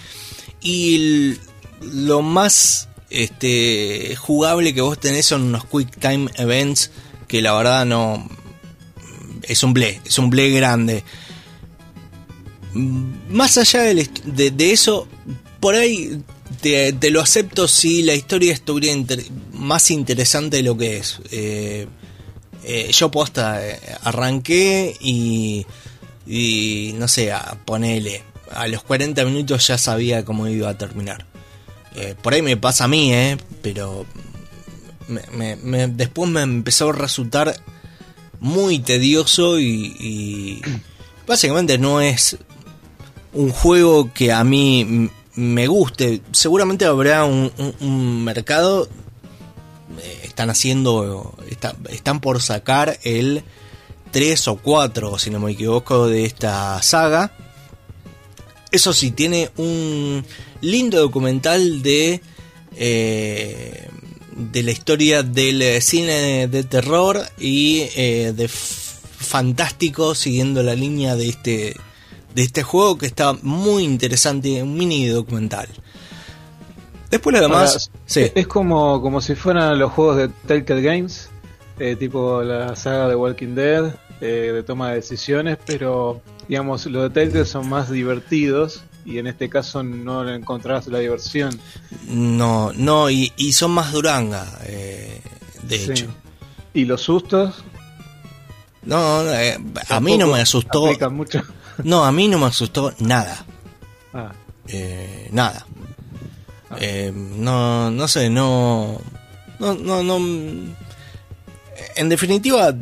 y 0.61 1.37
lo 1.81 2.23
más 2.23 2.89
este, 3.13 4.17
jugable 4.17 4.75
que 4.75 4.81
vos 4.81 4.99
tenés 4.99 5.27
son 5.27 5.43
unos 5.43 5.65
quick 5.67 5.99
time 5.99 6.31
events 6.37 6.91
que 7.29 7.43
la 7.43 7.55
verdad 7.55 7.87
no 7.87 8.27
es 9.43 9.63
un 9.63 9.75
ble, 9.75 10.01
es 10.05 10.19
un 10.19 10.31
ble 10.31 10.51
grande. 10.51 11.05
Mm, 12.75 13.35
Más 13.35 13.59
allá 13.59 13.83
de, 13.83 14.73
eso, 14.73 15.09
por 15.61 15.75
ahí 15.75 16.23
te, 16.61 17.11
lo 17.11 17.21
acepto 17.21 17.69
si 17.69 18.03
la 18.03 18.15
historia 18.15 18.53
estuviera 18.53 18.95
más 19.53 19.91
interesante 19.91 20.59
de 20.59 20.63
lo 20.63 20.77
que 20.77 20.99
es. 20.99 21.19
Eh, 21.31 21.87
eh, 22.65 22.91
yo 22.93 23.11
posta, 23.11 23.67
eh, 23.67 23.81
arranqué 24.03 24.97
y, 25.01 25.67
y 26.27 26.95
no 26.97 27.09
sé, 27.09 27.33
ponele, 27.65 28.23
a 28.51 28.69
los 28.69 28.83
40 28.83 29.25
minutos 29.25 29.67
ya 29.67 29.79
sabía 29.79 30.25
cómo 30.25 30.47
iba 30.49 30.69
a 30.69 30.79
terminar. 30.79 31.32
Eh, 31.97 32.15
por 32.21 32.33
ahí 32.35 32.43
me 32.43 32.57
pasa 32.57 32.85
a 32.85 32.89
mí, 32.89 33.13
eh, 33.13 33.37
pero 33.63 34.07
me- 35.09 35.27
me- 35.33 35.57
me- 35.57 35.89
después 35.89 36.31
me 36.31 36.43
empezó 36.43 36.91
a 36.91 36.93
resultar 36.93 37.55
muy 38.41 38.79
tedioso 38.79 39.61
y, 39.61 40.63
básicamente 41.27 41.79
no 41.79 42.01
es 42.01 42.37
un 43.33 43.51
juego 43.51 44.13
que 44.13 44.33
a 44.33 44.43
mí 44.45 45.11
me 45.35 45.67
guste. 45.67 46.23
Seguramente 46.33 46.85
habrá 46.85 47.25
un, 47.25 48.25
mercado. 48.25 48.89
eh, 50.01 50.21
Están 50.25 50.49
haciendo. 50.51 51.35
está- 51.51 51.77
están 51.91 52.21
por 52.21 52.41
sacar 52.41 52.99
el 53.03 53.45
3 54.11 54.49
o 54.49 54.57
4, 54.57 55.19
si 55.19 55.31
no 55.31 55.39
me 55.41 55.53
equivoco, 55.53 56.07
de 56.09 56.25
esta 56.25 56.81
saga. 56.83 57.33
Eso 58.71 58.93
sí, 58.95 59.11
tiene 59.11 59.51
un 59.59 60.25
lindo 60.63 60.99
documental 60.99 61.83
de. 61.83 62.23
eh, 62.77 63.89
de 64.37 64.63
la 64.63 64.71
historia 64.71 65.23
del 65.23 65.63
eh, 65.63 65.81
cine 65.81 66.49
de 66.49 66.65
terror 66.65 67.21
y 67.39 67.87
eh, 67.97 68.33
de 68.35 68.49
fantástico 68.49 70.15
siguiendo 70.15 70.63
la 70.63 70.75
línea 70.75 71.17
de 71.17 71.29
este 71.29 71.77
de 72.35 72.43
este 72.43 72.63
juego 72.63 72.97
que 72.99 73.07
está 73.07 73.35
muy 73.43 73.85
interesante 73.85 74.63
un 74.63 74.77
mini 74.77 75.07
documental 75.07 75.69
después 77.11 77.35
lo 77.35 77.43
demás 77.43 77.71
Ahora, 77.71 78.01
sí 78.07 78.31
Es 78.35 78.47
como, 78.47 79.03
como 79.03 79.21
si 79.21 79.35
fueran 79.35 79.79
los 79.79 79.93
juegos 79.93 80.17
de 80.17 80.29
Telltale 80.29 80.83
Games, 80.83 81.29
eh, 81.79 81.97
tipo 81.97 82.43
la 82.43 82.75
saga 82.75 83.09
de 83.09 83.15
Walking 83.15 83.55
Dead, 83.55 83.95
eh, 84.21 84.53
de 84.55 84.63
toma 84.63 84.91
de 84.91 84.97
decisiones, 84.97 85.59
pero 85.65 86.23
digamos, 86.49 86.87
los 86.87 87.03
de 87.03 87.11
Telltale 87.11 87.45
son 87.45 87.69
más 87.69 87.91
divertidos 87.91 88.83
y 89.05 89.19
en 89.19 89.27
este 89.27 89.49
caso 89.49 89.83
no 89.83 90.29
encontrarás 90.29 90.87
la 90.89 90.99
diversión. 91.01 91.59
no 92.09 92.73
no 92.75 93.11
y, 93.11 93.33
y 93.37 93.53
son 93.53 93.73
más 93.73 93.93
duranga 93.93 94.47
eh, 94.67 95.21
de 95.63 95.79
Sí. 95.79 95.91
hecho 95.93 96.07
Y 96.75 96.85
los 96.85 97.03
sustos. 97.03 97.63
no 98.85 99.31
eh, 99.33 99.59
a 99.89 100.01
mí 100.01 100.17
no 100.19 100.27
me 100.29 100.41
asustó 100.41 100.87
mucho. 101.11 101.43
no 101.85 102.05
a 102.05 102.13
mí 102.13 102.29
no 102.29 102.39
me 102.39 102.47
asustó 102.47 102.93
nada 102.99 103.45
Ah, 104.15 104.33
eh, 104.69 105.29
nada. 105.33 105.67
Eh, 106.79 107.11
no, 107.15 107.91
no 107.91 108.07
sé, 108.09 108.29
no, 108.31 109.01
no, 109.59 109.75
no, 109.75 110.03
no. 110.03 110.17
En 111.97 112.09
definitiva, 112.09 112.75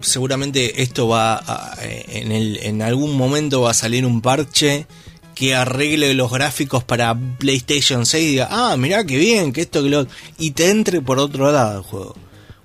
seguramente 0.00 0.82
esto 0.82 1.08
va 1.08 1.36
a- 1.36 1.76
en, 1.82 2.32
el, 2.32 2.58
en 2.62 2.80
algún 2.82 3.16
momento 3.16 3.60
va 3.62 3.70
a 3.72 3.74
salir 3.74 4.04
un 4.06 4.20
parche 4.22 4.86
que 5.34 5.54
arregle 5.54 6.14
los 6.14 6.30
gráficos 6.30 6.84
para 6.84 7.14
PlayStation 7.38 8.04
6 8.06 8.24
y 8.24 8.28
diga, 8.32 8.48
ah, 8.50 8.76
mirá 8.76 9.04
qué 9.04 9.16
bien, 9.16 9.52
que 9.52 9.62
esto 9.62 9.82
que 9.82 9.88
lo 9.90 10.00
otro", 10.00 10.14
y 10.38 10.50
te 10.52 10.70
entre 10.70 11.00
por 11.00 11.18
otro 11.18 11.50
lado 11.50 11.78
el 11.78 11.84
juego. 11.84 12.14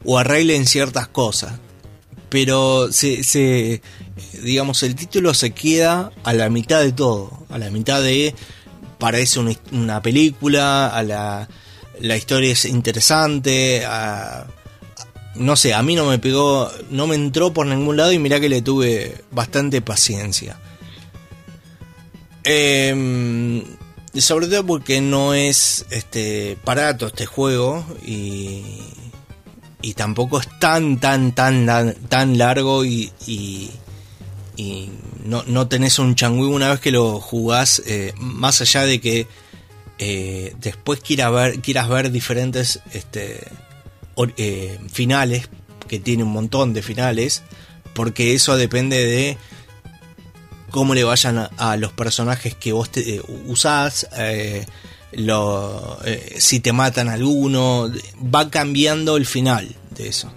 O 0.05 0.17
arreglen 0.17 0.65
ciertas 0.65 1.07
cosas. 1.07 1.53
Pero 2.29 2.91
se, 2.91 3.23
se 3.23 3.81
digamos, 4.43 4.83
el 4.83 4.95
título 4.95 5.33
se 5.33 5.51
queda 5.51 6.11
a 6.23 6.33
la 6.33 6.49
mitad 6.49 6.81
de 6.81 6.91
todo, 6.91 7.45
a 7.49 7.57
la 7.57 7.69
mitad 7.69 8.01
de 8.01 8.35
parece 8.97 9.39
una, 9.71 10.01
película, 10.01 10.87
a 10.87 11.03
la, 11.03 11.47
la 12.01 12.17
historia 12.17 12.51
es 12.51 12.65
interesante, 12.65 13.85
a- 13.85 14.47
no 15.35 15.55
sé, 15.55 15.73
a 15.73 15.83
mí 15.83 15.95
no 15.95 16.05
me 16.05 16.17
pegó, 16.19 16.69
no 16.89 17.05
me 17.07 17.15
entró 17.15 17.53
por 17.53 17.65
ningún 17.67 17.95
lado 17.95 18.11
y 18.11 18.19
mirá 18.19 18.39
que 18.39 18.49
le 18.49 18.61
tuve 18.61 19.23
bastante 19.31 19.81
paciencia. 19.81 20.59
Em, 22.49 23.61
sobre 24.17 24.47
todo 24.47 24.65
porque 24.65 25.01
no 25.01 25.33
es 25.33 25.85
este 25.89 26.57
barato 26.63 27.07
este 27.07 27.25
juego 27.25 27.85
y, 28.05 28.63
y 29.81 29.93
tampoco 29.95 30.39
es 30.39 30.47
tan 30.57 30.97
tan 30.97 31.35
tan 31.35 31.65
tan, 32.07 32.37
largo 32.37 32.85
y, 32.85 33.11
y, 33.27 33.69
no, 35.25 35.43
no 35.45 35.67
tenés 35.67 35.99
un 35.99 36.15
changüí 36.15 36.47
una 36.47 36.69
vez 36.71 36.79
que 36.79 36.91
lo 36.91 37.19
jugás, 37.19 37.83
eh, 37.85 38.13
más 38.17 38.61
allá 38.61 38.85
de 38.85 39.01
que 39.01 39.27
eh, 39.99 40.55
después 40.61 41.01
quiera 41.01 41.29
ver, 41.29 41.59
quieras 41.59 41.89
ver 41.89 42.11
diferentes 42.11 42.79
este, 42.93 43.45
eh, 44.37 44.79
finales, 44.89 45.49
que 45.89 45.99
tiene 45.99 46.23
un 46.23 46.31
montón 46.31 46.73
de 46.73 46.81
finales, 46.81 47.43
porque 47.93 48.35
eso 48.35 48.55
depende 48.55 49.05
de 49.05 49.37
cómo 50.71 50.93
le 50.93 51.03
vayan 51.03 51.49
a, 51.57 51.77
los 51.77 51.93
personajes 51.93 52.55
que 52.55 52.73
vos 52.73 52.89
te, 52.89 53.15
eh, 53.15 53.21
usás, 53.45 54.07
eh, 54.17 54.65
eh, 55.11 56.35
si 56.37 56.59
te 56.59 56.73
matan 56.73 57.09
alguno, 57.09 57.91
va 58.23 58.49
cambiando 58.49 59.17
el 59.17 59.25
final 59.25 59.75
de 59.91 60.09
eso. 60.09 60.31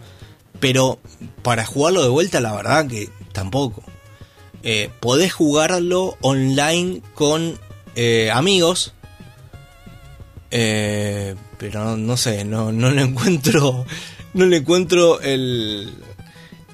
Pero 0.61 0.99
para 1.43 1.65
jugarlo 1.65 2.03
de 2.03 2.09
vuelta, 2.09 2.41
la 2.41 2.53
verdad 2.55 2.87
que 2.87 3.09
tampoco. 3.33 3.83
Podés 5.01 5.33
jugarlo 5.33 6.19
online 6.21 7.01
con 7.15 7.59
amigos, 8.31 8.93
pero 10.51 11.85
no, 11.85 11.97
no 11.97 12.17
sé, 12.19 12.45
no, 12.45 12.71
no 12.71 12.91
le 12.91 13.03
encuentro, 13.03 13.87
no 14.35 14.45
le 14.45 14.59
encuentro 14.59 15.21
el, 15.23 15.95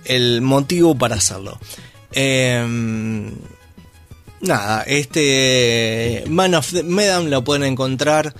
el 0.04 0.42
motivo 0.42 0.96
para 0.96 1.16
hacerlo. 1.16 1.60
Eh, 2.18 3.30
nada, 4.40 4.82
este 4.86 6.24
Man 6.28 6.54
of 6.54 6.72
the 6.72 6.82
Medan 6.82 7.30
lo 7.30 7.44
pueden 7.44 7.62
encontrar 7.64 8.34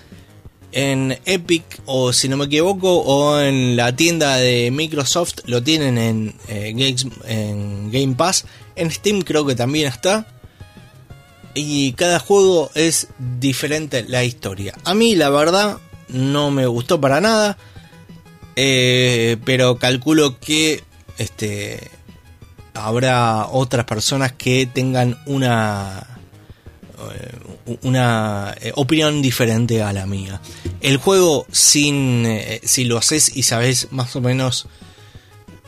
en 0.72 1.18
Epic 1.26 1.62
o 1.84 2.12
si 2.12 2.28
no 2.28 2.36
me 2.38 2.46
equivoco 2.46 2.98
o 2.98 3.38
en 3.40 3.76
la 3.76 3.94
tienda 3.94 4.36
de 4.36 4.70
Microsoft 4.70 5.40
lo 5.44 5.62
tienen 5.62 5.98
en, 5.98 6.34
eh, 6.48 6.72
Games- 6.74 7.06
en 7.26 7.90
Game 7.92 8.14
Pass. 8.14 8.46
En 8.76 8.90
Steam 8.90 9.20
creo 9.22 9.44
que 9.46 9.54
también 9.54 9.88
está. 9.88 10.26
Y 11.54 11.92
cada 11.92 12.18
juego 12.18 12.70
es 12.74 13.08
diferente 13.40 14.04
la 14.08 14.24
historia. 14.24 14.74
A 14.84 14.94
mí 14.94 15.14
la 15.16 15.30
verdad 15.30 15.78
no 16.08 16.50
me 16.50 16.66
gustó 16.66 17.00
para 17.00 17.20
nada. 17.20 17.58
eh, 18.58 19.36
pero 19.44 19.76
calculo 19.76 20.40
que 20.40 20.82
este 21.18 21.90
habrá 22.76 23.46
otras 23.46 23.84
personas 23.84 24.32
que 24.32 24.66
tengan 24.66 25.18
una 25.26 26.06
eh, 27.12 27.76
una 27.82 28.54
eh, 28.60 28.72
opinión 28.76 29.22
diferente 29.22 29.82
a 29.82 29.92
la 29.92 30.06
mía. 30.06 30.40
El 30.80 30.98
juego, 30.98 31.46
sin, 31.50 32.24
eh, 32.26 32.60
si 32.64 32.84
lo 32.84 32.98
haces 32.98 33.36
y 33.36 33.42
sabes 33.42 33.88
más 33.90 34.14
o 34.14 34.20
menos 34.20 34.68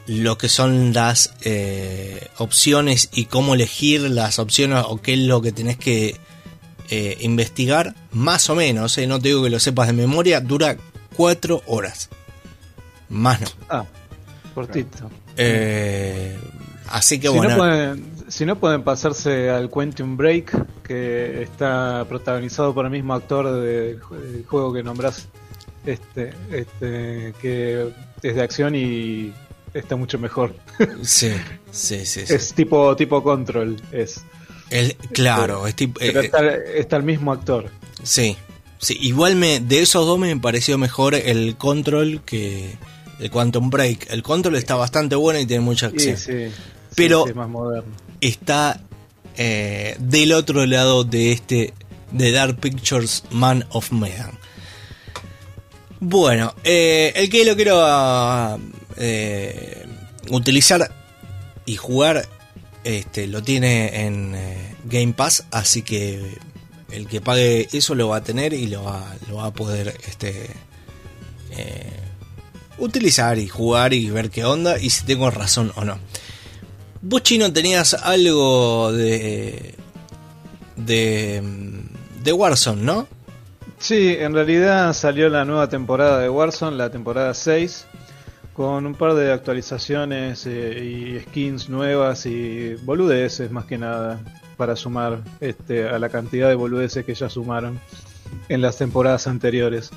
lo 0.08 0.38
que 0.38 0.48
son 0.48 0.94
las 0.94 1.34
eh, 1.42 2.28
opciones 2.38 3.10
y 3.12 3.26
cómo 3.26 3.54
elegir 3.54 4.00
las 4.00 4.38
opciones 4.38 4.84
o 4.88 5.02
qué 5.02 5.12
es 5.12 5.20
lo 5.20 5.42
que 5.42 5.52
tenés 5.52 5.76
que 5.76 6.16
eh, 6.88 7.18
investigar, 7.20 7.94
más 8.12 8.48
o 8.48 8.54
menos, 8.54 8.96
no 9.06 9.20
te 9.20 9.28
digo 9.28 9.44
que 9.44 9.50
lo 9.50 9.60
sepas 9.60 9.88
de 9.88 9.92
memoria, 9.92 10.40
dura 10.40 10.78
4 11.14 11.62
horas. 11.66 12.08
Más 13.10 13.40
no. 13.40 13.48
Ah, 13.68 13.84
cortito. 14.54 15.10
Eh, 15.36 16.38
así 16.90 17.18
que 17.20 17.28
Si 17.28 17.34
bueno. 17.34 17.50
no, 17.52 17.56
pueden, 17.58 18.12
si 18.28 18.44
no 18.46 18.58
pueden 18.58 18.82
pasarse 18.82 19.50
al 19.50 19.70
Quantum 19.70 20.16
Break, 20.16 20.82
que 20.82 21.42
está 21.42 22.04
protagonizado 22.08 22.74
por 22.74 22.84
el 22.84 22.90
mismo 22.90 23.14
actor 23.14 23.50
de- 23.60 23.94
del 23.96 24.44
juego 24.46 24.72
que 24.72 24.82
nombrás, 24.82 25.28
este, 25.86 26.32
este, 26.50 27.34
que 27.40 27.88
es 28.22 28.34
de 28.34 28.42
acción 28.42 28.74
y 28.74 29.32
está 29.74 29.96
mucho 29.96 30.18
mejor. 30.18 30.54
Sí, 31.02 31.32
sí, 31.70 32.04
sí. 32.06 32.26
sí. 32.26 32.34
Es 32.34 32.52
tipo 32.54 32.94
tipo 32.96 33.22
Control, 33.22 33.80
es. 33.92 34.22
El- 34.70 34.94
claro, 35.12 35.66
es 35.66 35.74
tipo- 35.74 35.98
Pero 36.00 36.20
eh, 36.20 36.26
está, 36.26 36.54
está 36.54 36.96
el 36.96 37.02
mismo 37.04 37.32
actor. 37.32 37.70
Sí, 38.02 38.36
sí, 38.78 38.96
igual 39.00 39.34
me, 39.36 39.60
de 39.60 39.80
esos 39.80 40.04
dos 40.06 40.18
me 40.18 40.36
pareció 40.36 40.76
mejor 40.78 41.14
el 41.14 41.56
Control 41.56 42.20
que 42.24 42.76
el 43.18 43.30
Quantum 43.30 43.70
Break. 43.70 44.06
El 44.10 44.22
Control 44.22 44.56
está 44.56 44.74
bastante 44.76 45.16
bueno 45.16 45.40
y 45.40 45.46
tiene 45.46 45.62
mucha 45.64 45.86
acción. 45.86 46.16
sí, 46.16 46.32
sí, 46.48 46.54
Pero- 46.98 47.24
sí, 47.24 47.30
es 47.30 47.36
más 47.36 47.48
moderno. 47.48 47.92
Está 48.20 48.80
eh, 49.36 49.96
del 50.00 50.32
otro 50.32 50.66
lado 50.66 51.04
de 51.04 51.32
este, 51.32 51.72
de 52.12 52.32
Dark 52.32 52.58
Pictures 52.60 53.24
Man 53.30 53.64
of 53.70 53.92
Medan. 53.92 54.38
Bueno, 56.00 56.54
eh, 56.64 57.12
el 57.16 57.28
que 57.30 57.44
lo 57.44 57.56
quiero 57.56 57.80
eh, 58.96 59.86
utilizar 60.30 60.92
y 61.66 61.76
jugar 61.76 62.28
este, 62.84 63.26
lo 63.26 63.42
tiene 63.42 64.06
en 64.06 64.36
Game 64.84 65.12
Pass, 65.12 65.44
así 65.50 65.82
que 65.82 66.38
el 66.90 67.06
que 67.06 67.20
pague 67.20 67.68
eso 67.72 67.94
lo 67.94 68.08
va 68.08 68.18
a 68.18 68.22
tener 68.22 68.52
y 68.54 68.66
lo 68.66 68.84
va, 68.84 69.14
lo 69.28 69.36
va 69.36 69.46
a 69.46 69.52
poder 69.52 69.94
este, 70.06 70.50
eh, 71.50 71.92
utilizar 72.78 73.38
y 73.38 73.48
jugar 73.48 73.92
y 73.92 74.08
ver 74.10 74.30
qué 74.30 74.44
onda 74.44 74.78
y 74.78 74.90
si 74.90 75.04
tengo 75.04 75.30
razón 75.30 75.72
o 75.76 75.84
no. 75.84 75.98
Vos 77.00 77.22
chino 77.22 77.52
tenías 77.52 77.94
algo 77.94 78.92
de 78.92 79.74
de 80.76 81.42
de 82.22 82.32
Warzone, 82.32 82.82
¿no? 82.82 83.06
Sí, 83.78 84.16
en 84.18 84.34
realidad 84.34 84.92
salió 84.92 85.28
la 85.28 85.44
nueva 85.44 85.68
temporada 85.68 86.18
de 86.18 86.28
Warzone, 86.28 86.76
la 86.76 86.90
temporada 86.90 87.32
6, 87.32 87.86
con 88.52 88.86
un 88.86 88.94
par 88.94 89.14
de 89.14 89.32
actualizaciones 89.32 90.46
eh, 90.46 90.84
y 90.84 91.20
skins 91.20 91.68
nuevas 91.68 92.26
y 92.26 92.74
boludeces 92.82 93.52
más 93.52 93.66
que 93.66 93.78
nada 93.78 94.20
para 94.56 94.74
sumar 94.74 95.20
este, 95.40 95.88
a 95.88 95.96
la 96.00 96.08
cantidad 96.08 96.48
de 96.48 96.56
boludeces 96.56 97.04
que 97.04 97.14
ya 97.14 97.30
sumaron 97.30 97.78
en 98.48 98.60
las 98.60 98.76
temporadas 98.76 99.28
anteriores. 99.28 99.90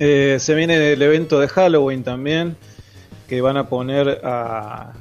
Eh, 0.00 0.38
se 0.40 0.54
viene 0.56 0.92
el 0.92 1.00
evento 1.00 1.38
de 1.38 1.46
Halloween 1.46 2.02
también, 2.02 2.56
que 3.28 3.40
van 3.40 3.56
a 3.56 3.68
poner 3.68 4.20
a, 4.24 4.92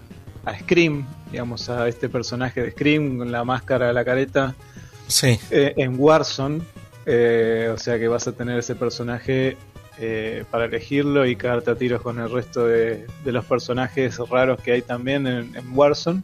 a 0.45 0.57
Scream, 0.57 1.05
digamos, 1.31 1.69
a 1.69 1.87
este 1.87 2.09
personaje 2.09 2.61
de 2.61 2.71
Scream 2.71 3.17
con 3.17 3.31
la 3.31 3.43
máscara, 3.43 3.91
la 3.93 4.03
careta, 4.05 4.55
Sí. 5.07 5.39
eh, 5.51 5.73
en 5.77 5.95
Warzone. 5.97 6.61
eh, 7.05 7.71
o 7.73 7.77
sea 7.77 7.97
que 7.97 8.07
vas 8.07 8.27
a 8.27 8.33
tener 8.33 8.59
ese 8.59 8.75
personaje 8.75 9.57
eh, 9.97 10.43
para 10.51 10.65
elegirlo 10.65 11.25
y 11.25 11.35
quedarte 11.35 11.71
a 11.71 11.75
tiros 11.75 12.01
con 12.01 12.19
el 12.19 12.29
resto 12.31 12.65
de, 12.67 13.05
de 13.25 13.31
los 13.31 13.43
personajes 13.45 14.17
raros 14.29 14.61
que 14.61 14.73
hay 14.73 14.81
también 14.83 15.25
en, 15.27 15.55
en 15.55 15.65
Warzone. 15.77 16.21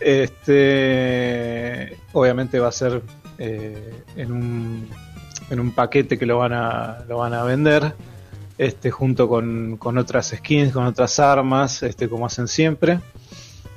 Este, 0.00 1.96
obviamente 2.12 2.58
va 2.58 2.68
a 2.68 2.72
ser 2.72 3.02
en, 3.38 4.32
un, 4.32 4.88
en 5.50 5.60
un 5.60 5.72
paquete 5.72 6.18
que 6.18 6.26
lo 6.26 6.38
van 6.38 6.52
a, 6.52 6.98
lo 7.08 7.18
van 7.18 7.34
a 7.34 7.42
vender. 7.44 7.94
Este, 8.60 8.90
junto 8.90 9.26
con, 9.26 9.78
con 9.78 9.96
otras 9.96 10.34
skins, 10.36 10.70
con 10.72 10.84
otras 10.84 11.18
armas, 11.18 11.82
este, 11.82 12.10
como 12.10 12.26
hacen 12.26 12.46
siempre. 12.46 13.00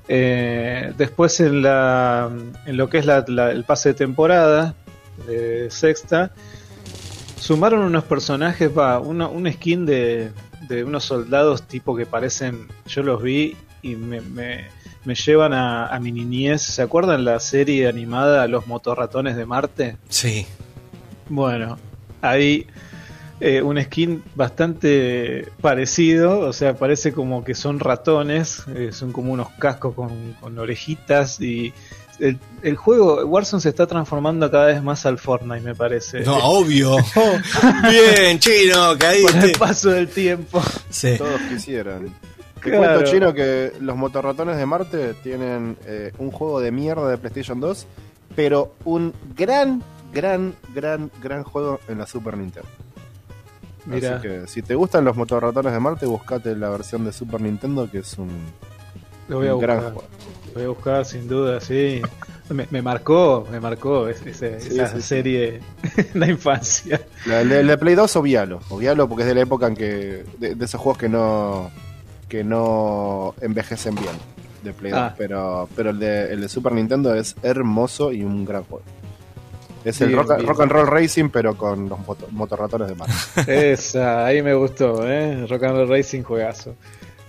Eh, 0.09 0.91
después 0.97 1.39
en, 1.39 1.61
la, 1.61 2.29
en 2.65 2.75
lo 2.75 2.89
que 2.89 2.97
es 2.97 3.05
la- 3.05 3.23
la- 3.29 3.51
el 3.51 3.63
pase 3.63 3.89
de 3.89 3.95
temporada 3.95 4.75
de 5.25 5.69
sexta, 5.71 6.31
sumaron 7.39 7.79
unos 7.83 8.03
personajes, 8.03 8.69
va, 8.77 8.99
una- 8.99 9.27
un 9.27 9.49
skin 9.51 9.85
de, 9.85 10.31
de 10.67 10.83
unos 10.83 11.05
soldados 11.05 11.63
tipo 11.63 11.95
que 11.95 12.05
parecen, 12.05 12.67
yo 12.85 13.03
los 13.03 13.21
vi 13.23 13.55
y 13.81 13.95
me, 13.95 14.19
me- 14.19 14.67
me 15.05 15.15
llevan 15.15 15.53
a, 15.53 15.87
a 15.87 15.99
mi 16.01 16.11
niñez. 16.11 16.61
¿Se 16.61 16.81
acuerdan 16.81 17.23
la 17.23 17.39
serie 17.39 17.87
animada 17.87 18.47
Los 18.47 18.67
motorratones 18.67 19.37
de 19.37 19.45
Marte? 19.45 19.97
Sí. 20.09 20.45
Bueno, 21.29 21.77
hay 22.21 22.67
eh, 23.45 23.61
un 23.61 23.81
skin 23.81 24.23
bastante 24.35 25.49
parecido, 25.61 26.39
o 26.39 26.53
sea, 26.53 26.75
parece 26.75 27.11
como 27.11 27.43
que 27.43 27.55
son 27.55 27.79
ratones, 27.79 28.63
eh, 28.73 28.91
son 28.93 29.11
como 29.11 29.33
unos 29.33 29.49
cascos 29.59 29.93
con, 29.95 30.33
con 30.39 30.57
orejitas 30.57 31.41
y 31.41 31.73
el, 32.19 32.39
el 32.61 32.75
juego 32.77 33.25
Warzone 33.25 33.59
se 33.61 33.69
está 33.69 33.85
transformando 33.87 34.49
cada 34.49 34.67
vez 34.67 34.81
más 34.81 35.05
al 35.05 35.17
Fortnite, 35.17 35.61
me 35.61 35.75
parece. 35.75 36.21
No, 36.21 36.37
obvio. 36.43 36.95
Bien, 37.89 38.39
chino, 38.39 38.75
Con 38.75 38.91
el 38.91 38.97
caíste. 38.99 39.57
paso 39.59 39.89
del 39.89 40.07
tiempo. 40.07 40.61
Sí. 40.89 41.17
Todos 41.17 41.41
quisieran. 41.49 42.05
Te 42.63 42.69
Claro. 42.69 42.77
cuento, 42.93 43.11
Chino, 43.11 43.33
que 43.33 43.73
los 43.81 43.97
motorratones 43.97 44.55
de 44.55 44.65
Marte 44.65 45.15
tienen 45.21 45.75
eh, 45.85 46.13
un 46.17 46.31
juego 46.31 46.61
de 46.61 46.71
mierda 46.71 47.09
de 47.09 47.17
PlayStation 47.17 47.59
2, 47.59 47.85
pero 48.37 48.75
un 48.85 49.13
gran, 49.35 49.83
gran, 50.13 50.55
gran, 50.73 51.11
gran 51.21 51.43
juego 51.43 51.81
en 51.89 51.97
la 51.97 52.07
Super 52.07 52.37
Nintendo. 52.37 52.69
Mira, 53.85 54.15
Así 54.17 54.27
que 54.27 54.47
si 54.47 54.61
te 54.61 54.75
gustan 54.75 55.03
los 55.05 55.15
motorratones 55.17 55.73
de 55.73 55.79
Marte, 55.79 56.05
buscate 56.05 56.55
la 56.55 56.69
versión 56.69 57.03
de 57.05 57.11
Super 57.11 57.41
Nintendo, 57.41 57.89
que 57.91 57.99
es 57.99 58.17
un, 58.17 58.29
lo 59.27 59.37
voy 59.39 59.47
a 59.47 59.55
un 59.55 59.61
gran 59.61 59.79
juego. 59.81 60.03
Lo 60.47 60.53
voy 60.53 60.63
a 60.63 60.67
buscar 60.69 61.05
sin 61.05 61.27
duda, 61.27 61.59
sí. 61.59 62.01
Me, 62.49 62.67
me 62.69 62.81
marcó, 62.81 63.47
me 63.51 63.59
marcó 63.59 64.07
ese- 64.09 64.29
ese- 64.31 64.59
Sí, 64.59 64.79
esa 64.79 64.95
sí, 64.95 65.01
serie 65.01 65.61
la 66.13 66.27
infancia. 66.27 67.01
La- 67.25 67.41
El 67.41 67.49
de, 67.49 67.59
el 67.61 67.67
de 67.67 67.77
Play 67.77 67.95
2 67.95 68.15
obvialo, 68.17 68.59
obvialo 68.69 69.07
porque 69.09 69.23
es 69.23 69.29
de 69.29 69.35
la 69.35 69.41
época 69.41 69.67
en 69.67 69.75
que. 69.75 70.23
de, 70.37 70.55
de 70.55 70.65
esos 70.65 70.79
juegos 70.79 70.97
que 70.99 71.09
no. 71.09 71.71
que 72.29 72.43
no 72.43 73.33
envejecen 73.41 73.95
bien 73.95 74.13
de 74.63 74.73
Play 74.73 74.91
2. 74.91 74.99
Ah. 75.01 75.15
Pero, 75.17 75.67
pero 75.75 75.89
el 75.91 75.99
de, 75.99 76.33
el 76.33 76.41
de 76.41 76.49
Super 76.49 76.73
Nintendo 76.73 77.13
es 77.15 77.35
hermoso 77.43 78.11
y 78.11 78.23
un 78.23 78.45
gran 78.45 78.63
juego. 78.63 78.83
Es 79.85 79.99
el 80.01 80.09
Bien, 80.09 80.19
rock, 80.19 80.35
bien. 80.37 80.47
rock 80.47 80.61
and 80.61 80.71
Roll 80.71 80.87
Racing, 80.87 81.29
pero 81.29 81.55
con 81.57 81.89
los 81.89 81.99
moto- 81.99 82.27
motorratones 82.31 82.87
de 82.87 82.95
Marte. 82.95 83.13
Esa, 83.73 84.25
ahí 84.25 84.41
me 84.41 84.53
gustó, 84.53 85.07
¿eh? 85.09 85.45
Rock 85.47 85.63
and 85.63 85.75
Roll 85.77 85.89
Racing, 85.89 86.21
juegazo. 86.23 86.75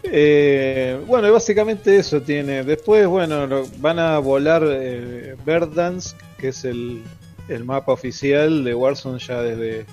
Eh, 0.02 1.00
bueno, 1.06 1.26
y 1.28 1.30
básicamente 1.30 1.96
eso 1.96 2.20
tiene. 2.22 2.62
Después, 2.62 3.06
bueno, 3.06 3.46
lo- 3.46 3.66
van 3.78 3.98
a 3.98 4.18
volar 4.18 4.62
eh, 4.66 5.34
Verdansk, 5.44 6.16
que 6.38 6.48
es 6.48 6.64
el, 6.64 7.02
el 7.48 7.64
mapa 7.64 7.92
oficial 7.92 8.62
de 8.64 8.74
Warzone 8.74 9.18
ya 9.18 9.40
desde 9.40 9.86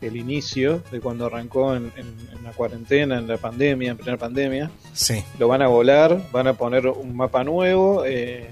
el 0.00 0.16
inicio, 0.16 0.82
de 0.90 1.00
cuando 1.00 1.26
arrancó 1.26 1.74
en, 1.76 1.92
en- 1.96 2.28
en 2.36 2.44
la 2.44 2.52
cuarentena, 2.52 3.18
en 3.18 3.28
la 3.28 3.36
pandemia, 3.36 3.90
en 3.90 3.96
plena 3.98 4.16
pandemia. 4.16 4.70
Sí. 4.94 5.22
Lo 5.38 5.48
van 5.48 5.60
a 5.62 5.66
volar, 5.68 6.18
van 6.32 6.46
a 6.46 6.54
poner 6.54 6.86
un 6.86 7.14
mapa 7.14 7.44
nuevo 7.44 8.04
eh, 8.06 8.48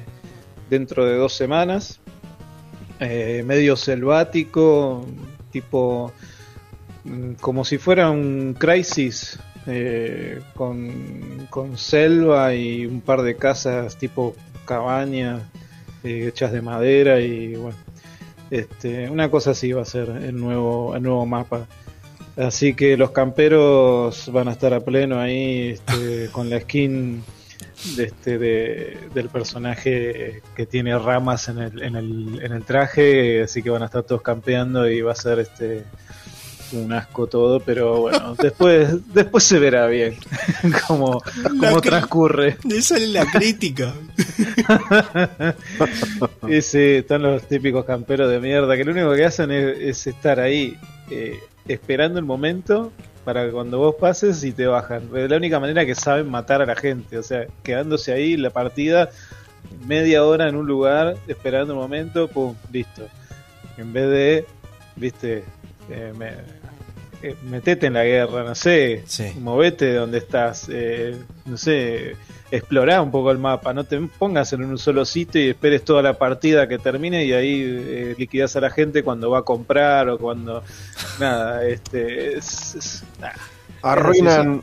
dentro 0.68 1.04
de 1.06 1.16
dos 1.16 1.32
semanas. 1.32 1.98
Eh, 3.00 3.42
medio 3.44 3.76
selvático, 3.76 5.06
tipo 5.50 6.12
mm, 7.04 7.32
como 7.40 7.64
si 7.64 7.76
fuera 7.78 8.10
un 8.10 8.54
Crisis 8.58 9.38
eh, 9.66 10.40
con, 10.54 11.46
con 11.50 11.76
selva 11.76 12.54
y 12.54 12.86
un 12.86 13.02
par 13.02 13.22
de 13.22 13.36
casas 13.36 13.98
tipo 13.98 14.34
cabañas 14.64 15.42
eh, 16.04 16.28
hechas 16.28 16.52
de 16.52 16.62
madera 16.62 17.20
y 17.20 17.56
bueno 17.56 17.76
Este, 18.50 19.10
una 19.10 19.30
cosa 19.30 19.50
así 19.50 19.72
va 19.72 19.82
a 19.82 19.84
ser 19.84 20.08
el 20.08 20.36
nuevo, 20.36 20.94
el 20.94 21.02
nuevo 21.02 21.26
mapa. 21.26 21.66
Así 22.36 22.74
que 22.74 22.96
los 22.96 23.10
camperos 23.10 24.30
van 24.32 24.48
a 24.48 24.52
estar 24.52 24.72
a 24.74 24.80
pleno 24.80 25.18
ahí 25.18 25.70
este, 25.70 26.28
con 26.30 26.50
la 26.50 26.60
skin 26.60 27.22
de 27.96 28.04
este, 28.04 28.38
de- 28.38 28.98
del 29.14 29.28
personaje 29.28 30.42
que 30.56 30.66
tiene 30.66 30.98
ramas 30.98 31.48
en 31.48 31.58
el, 31.58 31.82
en, 31.82 31.96
el, 31.96 32.40
en 32.42 32.52
el 32.52 32.64
traje, 32.64 33.42
así 33.42 33.62
que 33.62 33.70
van 33.70 33.82
a 33.82 33.86
estar 33.86 34.02
todos 34.02 34.22
campeando 34.22 34.88
y 34.88 35.00
va 35.02 35.12
a 35.12 35.16
ser 35.16 35.38
este 35.40 35.84
un 36.72 36.92
asco 36.92 37.28
todo, 37.28 37.60
pero 37.60 38.00
bueno, 38.00 38.34
después, 38.42 38.88
después 39.14 39.44
se 39.44 39.60
verá 39.60 39.86
bien 39.86 40.16
cómo, 40.88 41.22
cómo 41.60 41.80
transcurre. 41.80 42.56
De 42.64 42.82
sale 42.82 43.06
la 43.06 43.24
crítica. 43.26 43.94
Y 46.48 46.60
sí, 46.62 46.78
están 46.96 47.22
los 47.22 47.42
típicos 47.46 47.84
camperos 47.84 48.30
de 48.30 48.40
mierda 48.40 48.76
que 48.76 48.84
lo 48.84 48.92
único 48.92 49.12
que 49.14 49.24
hacen 49.24 49.50
es, 49.50 49.78
es 49.78 50.06
estar 50.06 50.40
ahí 50.40 50.76
eh, 51.10 51.38
esperando 51.68 52.18
el 52.18 52.24
momento 52.24 52.92
para 53.26 53.44
que 53.44 53.50
cuando 53.50 53.78
vos 53.78 53.96
pases 53.96 54.42
y 54.44 54.52
te 54.52 54.66
bajan. 54.66 55.10
Es 55.14 55.28
la 55.28 55.36
única 55.36 55.58
manera 55.60 55.84
que 55.84 55.94
saben 55.96 56.30
matar 56.30 56.62
a 56.62 56.66
la 56.66 56.76
gente, 56.76 57.18
o 57.18 57.22
sea, 57.24 57.44
quedándose 57.64 58.12
ahí 58.12 58.36
la 58.36 58.50
partida 58.50 59.10
media 59.84 60.24
hora 60.24 60.48
en 60.48 60.54
un 60.54 60.66
lugar 60.66 61.16
esperando 61.26 61.72
el 61.74 61.78
momento, 61.80 62.28
pum, 62.28 62.54
listo. 62.72 63.02
En 63.76 63.92
vez 63.92 64.08
de, 64.08 64.44
viste, 64.94 65.42
eh, 65.90 66.12
me- 66.16 66.32
eh, 67.22 67.34
metete 67.42 67.86
en 67.88 67.94
la 67.94 68.04
guerra, 68.04 68.44
no 68.44 68.54
sé, 68.54 69.02
Sí. 69.06 69.32
movete 69.40 69.86
de 69.86 69.94
donde 69.94 70.18
estás, 70.18 70.68
eh, 70.70 71.16
no 71.46 71.56
sé, 71.56 72.14
explorá 72.50 73.02
un 73.02 73.10
poco 73.10 73.32
el 73.32 73.38
mapa, 73.38 73.72
no 73.72 73.82
te 73.84 73.98
pongas 74.18 74.52
en 74.52 74.62
un 74.62 74.78
solo 74.78 75.04
sitio 75.04 75.42
y 75.42 75.48
esperes 75.48 75.82
toda 75.84 76.00
la 76.02 76.12
partida 76.14 76.68
que 76.68 76.78
termine 76.78 77.24
y 77.24 77.32
ahí 77.32 77.62
eh, 77.64 78.14
liquidás 78.16 78.54
a 78.54 78.60
la 78.60 78.70
gente 78.70 79.02
cuando 79.02 79.30
va 79.30 79.40
a 79.40 79.42
comprar 79.42 80.08
o 80.10 80.16
cuando 80.18 80.62
nada, 81.18 81.66
este 81.66 82.36
es- 82.38 82.74
es- 82.76 83.02
nah. 83.02 83.05
Arruinan, 83.82 84.62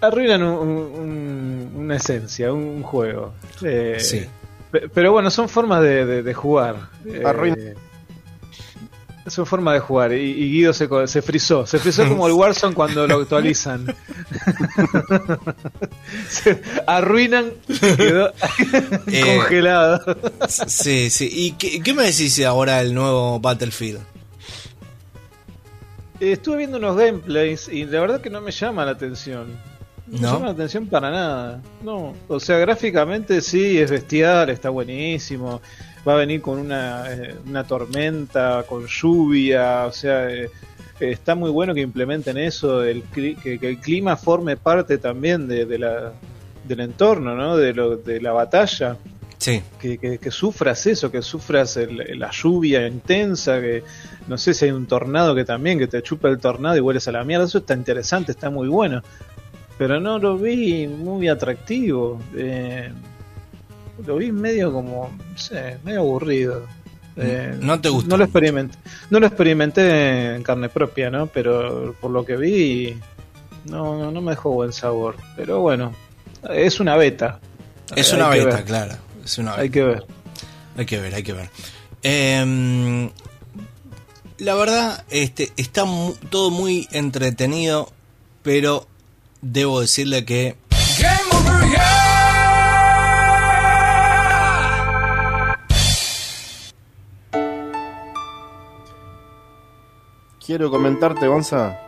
arruinan 0.00 0.42
un- 0.42 0.68
un- 0.68 1.72
una 1.76 1.96
esencia, 1.96 2.52
un 2.52 2.82
juego. 2.82 3.34
Eh, 3.62 3.96
Sí. 3.98 4.24
pe- 4.70 4.88
Pero 4.88 5.12
bueno, 5.12 5.30
son 5.30 5.48
formas 5.48 5.82
de, 5.82 6.04
de- 6.06 6.22
de 6.22 6.34
jugar. 6.34 6.76
Eh, 7.06 7.22
Arruin- 7.24 7.74
son 9.26 9.44
formas 9.44 9.74
de 9.74 9.80
jugar. 9.80 10.12
Y, 10.14 10.16
y 10.30 10.52
Guido 10.52 10.72
se, 10.72 10.88
se 11.06 11.20
frizó. 11.22 11.66
Se 11.66 11.78
frizó 11.78 12.08
como 12.08 12.26
el 12.26 12.32
Warzone 12.34 12.74
cuando 12.74 13.06
lo 13.06 13.16
actualizan. 13.16 13.86
Se 16.28 16.62
arruinan. 16.86 17.50
Quedó 17.96 18.32
Eh, 19.08 19.36
congelado. 19.36 20.00
Sí, 20.48 21.10
sí. 21.10 21.28
¿Y 21.30 21.52
qué, 21.52 21.82
qué 21.82 21.92
me 21.92 22.04
decís 22.04 22.42
ahora 22.44 22.78
del 22.78 22.94
nuevo 22.94 23.38
Battlefield? 23.40 24.00
Estuve 26.20 26.58
viendo 26.58 26.78
unos 26.78 26.96
gameplays 26.96 27.68
y 27.68 27.84
la 27.84 28.00
verdad 28.00 28.20
que 28.20 28.30
no 28.30 28.40
me 28.40 28.50
llama 28.50 28.84
la 28.84 28.92
atención. 28.92 29.48
No, 30.06 30.12
me 30.12 30.20
¿No? 30.20 30.32
llama 30.32 30.46
la 30.46 30.52
atención 30.52 30.86
para 30.86 31.10
nada. 31.10 31.62
No, 31.82 32.14
o 32.26 32.40
sea, 32.40 32.58
gráficamente 32.58 33.40
sí, 33.40 33.78
es 33.78 33.90
bestial, 33.90 34.50
está 34.50 34.70
buenísimo. 34.70 35.60
Va 36.06 36.14
a 36.14 36.16
venir 36.16 36.40
con 36.40 36.58
una, 36.58 37.04
eh, 37.12 37.34
una 37.46 37.64
tormenta, 37.64 38.64
con 38.68 38.86
lluvia, 38.86 39.84
o 39.86 39.92
sea, 39.92 40.30
eh, 40.30 40.50
está 40.98 41.34
muy 41.34 41.50
bueno 41.50 41.74
que 41.74 41.82
implementen 41.82 42.38
eso, 42.38 42.82
el, 42.82 43.02
que, 43.02 43.36
que 43.36 43.68
el 43.68 43.78
clima 43.78 44.16
forme 44.16 44.56
parte 44.56 44.98
también 44.98 45.46
de, 45.46 45.66
de 45.66 45.78
la, 45.78 46.12
del 46.64 46.80
entorno, 46.80 47.34
¿no? 47.36 47.56
De, 47.56 47.74
lo, 47.74 47.96
de 47.96 48.20
la 48.20 48.32
batalla 48.32 48.96
Sí. 49.38 49.62
que, 49.80 49.98
que- 49.98 50.18
que 50.18 50.30
sufras 50.32 50.84
eso, 50.86 51.10
que 51.10 51.22
sufras 51.22 51.76
el- 51.76 52.18
la 52.18 52.30
lluvia 52.32 52.86
intensa, 52.88 53.60
que 53.60 53.84
no 54.26 54.36
sé 54.36 54.52
si 54.52 54.64
hay 54.66 54.72
un 54.72 54.86
tornado 54.86 55.34
que 55.34 55.44
también, 55.44 55.78
que 55.78 55.86
te 55.86 56.02
chupa 56.02 56.28
el 56.28 56.38
tornado 56.38 56.76
y 56.76 56.80
vuelves 56.80 57.06
a 57.08 57.12
la 57.12 57.22
mierda, 57.24 57.44
eso 57.46 57.58
está 57.58 57.74
interesante, 57.74 58.32
está 58.32 58.50
muy 58.50 58.68
bueno. 58.68 59.02
Pero 59.78 60.00
no 60.00 60.18
lo 60.18 60.36
vi 60.36 60.88
muy 60.88 61.28
atractivo. 61.28 62.20
eh, 62.36 62.90
lo 64.06 64.16
vi 64.16 64.30
medio 64.32 64.72
como, 64.72 65.10
no 65.32 65.38
sé, 65.38 65.78
medio 65.84 66.00
aburrido. 66.00 66.62
Eh, 67.16 67.56
¿No 67.60 67.80
te 67.80 67.88
gustó? 67.88 68.10
No 68.10 68.16
lo 68.16 68.24
experimenté, 68.24 68.78
no 69.10 69.18
lo 69.18 69.26
experimenté 69.26 70.36
en 70.36 70.42
carne 70.44 70.68
propia, 70.68 71.10
¿no? 71.10 71.26
Pero 71.26 71.94
por 72.00 72.10
lo 72.12 72.24
que 72.24 72.36
vi, 72.36 72.96
no, 73.64 73.98
no, 73.98 74.10
no 74.12 74.20
me 74.20 74.32
dejó 74.32 74.50
buen 74.50 74.72
sabor. 74.72 75.16
Pero 75.36 75.60
bueno, 75.60 75.92
es 76.50 76.78
una 76.78 76.96
beta. 76.96 77.40
Es 77.96 78.12
Hay 78.12 78.20
una 78.20 78.28
beta, 78.28 78.62
claro. 78.64 78.94
Es 79.28 79.36
una 79.36 79.56
Hay 79.56 79.68
que 79.68 79.82
ver. 79.84 80.06
Hay 80.78 80.86
que 80.86 80.98
ver, 80.98 81.14
hay 81.14 81.22
que 81.22 81.34
ver. 81.34 81.50
Em, 82.02 83.10
la 84.38 84.54
verdad, 84.54 85.04
este, 85.10 85.52
está 85.58 85.84
mu- 85.84 86.14
todo 86.30 86.48
muy 86.50 86.88
entretenido, 86.92 87.92
pero 88.42 88.86
debo 89.42 89.82
decirle 89.82 90.24
que 90.24 90.56
quiero 100.44 100.70
comentarte, 100.70 101.26
Gonza, 101.26 101.78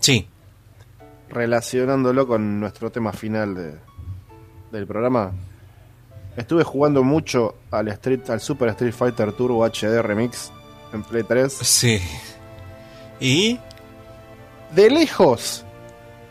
sí, 0.00 0.26
relacionándolo 1.28 2.26
con 2.26 2.58
nuestro 2.60 2.90
tema 2.90 3.12
final 3.12 3.54
de- 3.54 3.78
del 4.72 4.86
programa. 4.86 5.32
Estuve 6.40 6.64
jugando 6.64 7.02
mucho 7.02 7.54
al 7.70 7.88
Street, 7.88 8.28
al 8.30 8.40
Super 8.40 8.70
Street 8.70 8.94
Fighter 8.94 9.32
Turbo 9.32 9.64
HD 9.66 10.00
Remix 10.02 10.50
en 10.92 11.02
Play 11.02 11.22
3. 11.22 11.52
sí. 11.52 12.00
Y 13.20 13.58
De 14.74 14.88
lejos, 14.88 15.64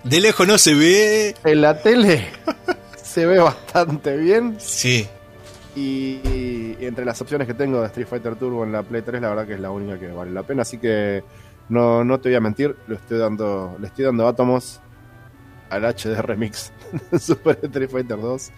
de 0.03 0.19
lejos 0.19 0.47
no 0.47 0.57
se 0.57 0.73
ve. 0.73 1.35
en 1.43 1.61
la 1.61 1.79
tele 1.81 2.27
se 3.03 3.25
ve 3.27 3.37
bastante 3.37 4.17
bien. 4.17 4.55
Sí, 4.59 5.07
Y, 5.75 6.19
y 6.25 6.77
entre 6.81 7.05
las 7.05 7.21
opciones 7.21 7.45
que 7.47 7.53
tengo 7.53 7.79
de 7.81 7.85
Street 7.87 8.07
Fighter 8.07 8.35
Turbo 8.35 8.63
en 8.63 8.71
la 8.71 8.81
Play 8.81 9.03
3, 9.03 9.21
la 9.21 9.29
verdad 9.29 9.45
que 9.45 9.53
es 9.53 9.59
la 9.59 9.69
única 9.69 9.99
que 9.99 10.07
vale 10.07 10.31
la 10.31 10.41
pena. 10.41 10.63
Así 10.63 10.79
que 10.79 11.23
no, 11.69 12.03
no 12.03 12.19
te 12.19 12.29
voy 12.29 12.35
a 12.37 12.41
mentir, 12.41 12.75
lo 12.87 12.95
estoy 12.95 13.19
dando, 13.19 13.77
le 13.79 13.85
estoy 13.87 14.05
dando 14.05 14.27
átomos 14.27 14.79
al 15.69 15.83
HD 15.85 16.19
Remix 16.23 16.71
de 17.11 17.19
Super 17.19 17.59
Street 17.61 17.89
Fighter 17.91 18.19
2. 18.19 18.49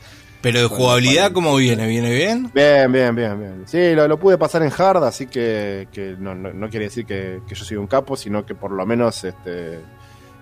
Pero 0.42 0.60
de 0.62 0.66
jugabilidad. 0.68 1.32
¿cómo 1.32 1.56
viene? 1.56 1.88
¿Viene 1.88 2.12
bien? 2.14 2.52
Bien, 2.54 2.92
bien, 2.92 3.16
bien, 3.16 3.40
bien. 3.40 3.64
Sí, 3.66 3.94
lo, 3.94 4.08
lo 4.08 4.20
pude 4.20 4.38
pasar 4.38 4.64
en 4.64 4.72
hard, 4.76 5.04
así 5.04 5.28
que, 5.28 5.88
que 5.92 6.16
no, 6.18 6.34
no, 6.36 6.52
no 6.54 6.70
quiere 6.70 6.86
decir 6.86 7.06
que, 7.06 7.42
que 7.48 7.56
yo 7.56 7.64
soy 7.66 7.78
un 7.78 7.88
capo, 7.88 8.16
sino 8.16 8.46
que 8.46 8.56
por 8.56 8.72
lo 8.72 8.86
menos 8.86 9.24
este, 9.24 9.80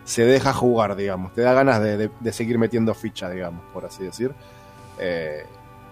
se 0.05 0.26
deja 0.26 0.53
jugar, 0.53 0.95
digamos. 0.95 1.34
Te 1.34 1.41
da 1.41 1.53
ganas 1.53 1.81
de, 1.81 1.97
de- 1.97 2.09
de 2.19 2.31
seguir 2.34 2.57
metiendo 2.57 2.93
ficha, 2.93 3.30
digamos, 3.30 3.61
por 3.73 3.85
así 3.85 4.03
decir. 4.03 4.31
Eh, 4.99 5.43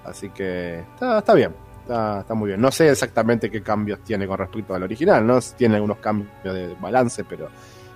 así 0.06 0.30
que 0.30 0.80
está, 0.80 1.20
está 1.20 1.34
bien, 1.34 1.54
está, 1.82 2.22
está 2.22 2.34
muy 2.34 2.48
bien. 2.50 2.62
No 2.62 2.72
sé 2.72 2.90
exactamente 2.90 3.50
qué 3.52 3.62
cambios 3.62 4.00
tiene 4.04 4.26
con 4.28 4.38
respecto 4.38 4.74
al 4.74 4.84
original, 4.84 5.26
¿no? 5.26 5.40
Tiene 5.56 5.76
algunos 5.76 5.98
cambios 5.98 6.30
de 6.44 6.76
balance, 6.80 7.24
pero 7.24 7.50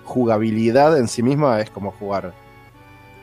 jugabilidad 0.03 0.97
en 0.97 1.07
sí 1.07 1.23
misma 1.23 1.61
es 1.61 1.69
como 1.69 1.91
jugar 1.91 2.33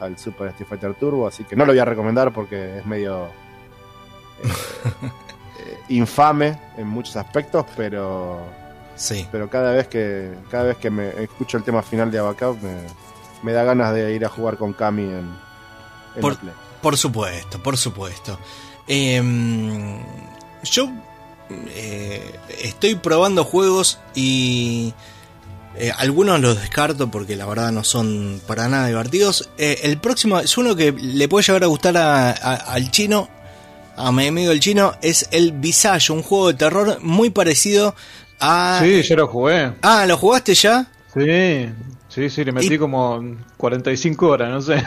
al 0.00 0.18
Super 0.18 0.48
Street 0.48 0.68
Fighter 0.68 0.94
Turbo, 0.94 1.26
así 1.26 1.44
que 1.44 1.56
no 1.56 1.64
lo 1.64 1.72
voy 1.72 1.78
a 1.80 1.84
recomendar 1.84 2.32
porque 2.32 2.78
es 2.78 2.86
medio 2.86 3.28
eh, 4.44 5.78
infame 5.88 6.58
en 6.76 6.86
muchos 6.86 7.16
aspectos, 7.16 7.66
pero 7.76 8.40
Sí. 8.96 9.26
pero 9.30 9.48
cada 9.48 9.72
vez 9.72 9.86
que 9.88 10.32
cada 10.50 10.64
vez 10.64 10.76
que 10.76 10.90
me 10.90 11.08
escucho 11.22 11.56
el 11.56 11.62
tema 11.62 11.82
final 11.82 12.10
de 12.10 12.18
Abacab 12.18 12.56
me, 12.62 12.76
me 13.42 13.52
da 13.52 13.62
ganas 13.64 13.94
de 13.94 14.12
ir 14.14 14.24
a 14.24 14.28
jugar 14.28 14.56
con 14.56 14.72
Kami 14.72 15.02
en, 15.04 15.36
en 16.16 16.20
Por- 16.20 16.36
Play. 16.38 16.54
Por 16.82 16.96
supuesto, 16.96 17.60
por 17.62 17.76
supuesto. 17.76 18.38
Em, 18.86 19.98
yo 20.64 20.88
eh, 21.50 22.38
estoy 22.62 22.94
probando 22.96 23.44
juegos 23.44 23.98
y 24.14 24.94
eh, 25.78 25.92
algunos 25.96 26.40
los 26.40 26.60
descarto 26.60 27.10
porque 27.10 27.36
la 27.36 27.46
verdad 27.46 27.72
no 27.72 27.84
son 27.84 28.40
para 28.46 28.68
nada 28.68 28.86
divertidos. 28.88 29.48
Eh, 29.58 29.80
el 29.84 29.98
próximo 29.98 30.38
es 30.40 30.56
uno 30.58 30.74
que 30.76 30.92
le 30.92 31.28
puede 31.28 31.44
llegar 31.46 31.62
a 31.64 31.66
gustar 31.66 31.96
a- 31.96 32.30
a- 32.30 32.54
al 32.72 32.90
chino, 32.90 33.28
a 33.96 34.12
mi 34.12 34.26
amigo 34.28 34.52
el 34.52 34.60
chino, 34.60 34.92
es 35.02 35.28
el 35.32 35.52
Visage, 35.52 36.12
un 36.12 36.22
juego 36.22 36.48
de 36.48 36.54
terror 36.54 36.98
muy 37.00 37.30
parecido 37.30 37.94
a... 38.40 38.80
Sí, 38.82 39.02
yo 39.02 39.16
lo 39.16 39.26
jugué. 39.28 39.72
Ah, 39.82 40.04
¿lo 40.06 40.16
jugaste 40.16 40.54
ya? 40.54 40.86
Sí, 41.12 41.68
sí, 42.08 42.30
sí, 42.30 42.44
le 42.44 42.52
metí 42.52 42.74
Y- 42.74 42.78
como 42.78 43.20
45 43.56 44.28
horas, 44.28 44.50
no 44.50 44.60
sé. 44.60 44.82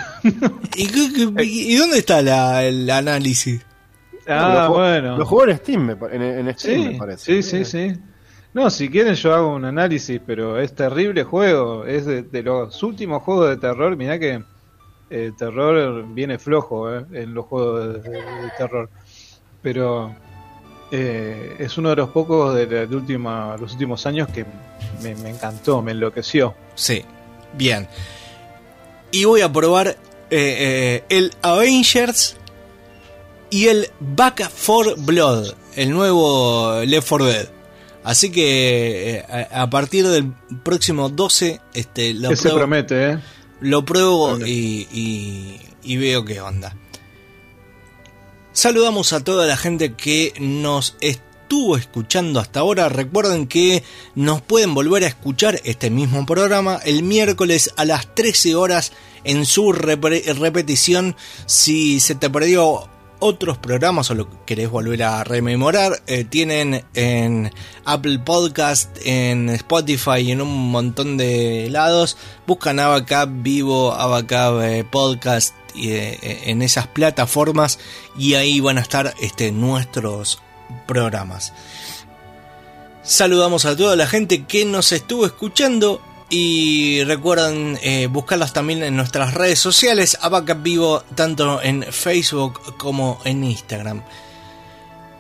¿Y, 0.76 0.88
qué- 0.88 1.12
qué- 1.36 1.44
y 1.44 1.76
dónde 1.76 1.98
está 1.98 2.22
la- 2.22 2.64
el 2.64 2.90
análisis? 2.90 3.62
ah, 4.28 4.66
lo, 4.68 4.74
bueno. 4.76 5.18
Lo 5.18 5.26
jugó 5.26 5.48
en 5.48 5.58
Steam, 5.58 5.90
en, 6.12 6.22
en 6.22 6.58
Steam 6.58 6.84
sí, 6.84 6.90
me 6.90 6.98
parece. 6.98 7.42
sí, 7.42 7.44
sí, 7.44 7.66
sí. 7.66 7.94
No, 8.54 8.70
si 8.70 8.90
quieren 8.90 9.16
yo 9.16 9.34
hago 9.34 9.54
un 9.54 9.64
análisis, 9.66 10.20
pero 10.26 10.60
es 10.60 10.74
terrible 10.76 11.24
juego. 11.24 11.86
Es 11.86 12.06
de, 12.06 12.44
los 12.44 12.84
últimos 12.84 13.24
juegos 13.24 13.50
de 13.50 13.58
terror. 13.58 13.96
Mirá 13.96 14.20
que 14.20 14.44
el 15.10 15.36
terror 15.38 16.06
viene 16.14 16.38
flojo 16.38 16.94
eh, 16.94 17.06
en 17.14 17.34
los 17.34 17.46
juegos 17.46 18.04
de, 18.04 18.12
terror. 18.58 18.90
Pero 19.62 20.14
eh, 20.92 21.56
es 21.60 21.78
uno 21.78 21.90
de 21.92 21.96
los 21.96 22.10
pocos 22.10 22.54
de, 22.56 22.66
de 22.66 22.96
última- 22.96 23.56
los 23.58 23.72
últimos 23.72 24.06
años 24.06 24.28
que 24.28 24.46
me, 25.02 25.12
encantó, 25.30 25.82
me 25.82 25.92
enloqueció. 25.94 26.54
Sí, 26.76 27.06
bien. 27.54 27.88
Y 29.12 29.24
voy 29.24 29.42
a 29.42 29.52
probar 29.52 29.88
eh, 29.88 29.96
eh, 30.30 31.04
el 31.10 31.32
Avengers 31.42 32.36
y 33.50 33.68
el 33.68 33.88
Back 34.00 34.50
for 34.50 35.00
Blood, 35.00 35.54
el 35.76 35.90
nuevo 35.92 36.82
Left 36.86 37.08
4 37.08 37.26
Dead. 37.28 37.50
Así 38.04 38.32
que 38.32 39.18
eh, 39.18 39.48
a, 39.52 39.70
partir 39.70 40.08
del 40.08 40.32
próximo 40.64 41.10
12 41.10 41.62
este, 41.74 42.14
lo, 42.16 42.32
Ese 42.32 42.44
pruebo, 42.44 42.58
promete, 42.60 43.12
¿eh? 43.12 43.20
lo 43.60 43.86
pruebo 43.86 44.32
Vale. 44.34 44.50
y, 44.50 44.88
y- 44.92 45.62
y 45.84 45.98
veo 45.98 46.24
qué 46.26 46.42
onda. 46.42 46.76
Saludamos 48.54 49.14
a 49.14 49.24
toda 49.24 49.46
la 49.48 49.56
gente 49.56 49.94
que 49.94 50.34
nos 50.40 50.96
estuvo 51.00 51.78
escuchando 51.78 52.40
hasta 52.40 52.60
ahora. 52.60 52.90
Recuerden 52.90 53.48
que 53.48 53.84
nos 54.14 54.42
pueden 54.42 54.74
volver 54.74 55.04
a 55.04 55.08
escuchar 55.08 55.62
este 55.64 55.90
mismo 55.90 56.26
programa 56.26 56.80
el 56.84 57.04
miércoles 57.04 57.72
a 57.78 57.86
las 57.86 58.14
13 58.14 58.56
horas 58.56 58.92
en 59.24 59.46
su 59.46 59.72
repetición. 59.72 61.16
Si 61.46 62.00
se 62.00 62.16
te 62.16 62.30
perdió 62.30 62.90
otros 63.22 63.58
programas 63.58 64.10
o 64.12 64.16
lo 64.16 64.46
querés 64.46 64.70
volver 64.70 65.04
a 65.04 65.24
rememorar, 65.24 66.02
eh, 66.08 66.26
tienen 66.26 66.84
en 66.94 67.52
Apple 67.86 68.20
Podcast, 68.20 68.98
en 69.06 69.50
Spotify 69.50 70.18
y 70.20 70.32
en 70.32 70.42
un 70.42 70.72
montón 70.72 71.18
de 71.18 71.70
lados. 71.70 72.18
Buscan 72.46 72.80
Abacab 72.80 73.30
Vivo, 73.44 73.94
Abacab 73.94 74.62
eh, 74.64 74.84
Podcast 74.84 75.56
eh, 75.76 76.42
en 76.46 76.62
esas 76.62 76.88
plataformas 76.88 77.80
y 78.18 78.34
ahí 78.34 78.60
van 78.60 78.78
a 78.78 78.82
estar 78.82 79.14
este, 79.22 79.52
nuestros 79.52 80.42
programas. 80.88 81.54
Saludamos 83.04 83.66
a 83.66 83.78
toda 83.78 83.96
la 83.96 84.08
gente 84.08 84.46
que 84.46 84.66
nos 84.66 84.92
estuvo 84.92 85.26
escuchando 85.26 86.02
y 86.32 87.04
recuerden 87.04 87.78
eh, 87.84 88.08
buscarlas 88.08 88.54
también 88.54 88.82
en 88.84 88.96
nuestras 88.96 89.34
redes 89.34 89.60
sociales, 89.60 90.18
Abacap 90.22 90.64
Vivo, 90.64 91.04
tanto 91.14 91.62
en 91.62 91.84
Facebook 91.84 92.78
como 92.78 93.20
en 93.26 93.44
Instagram. 93.44 94.02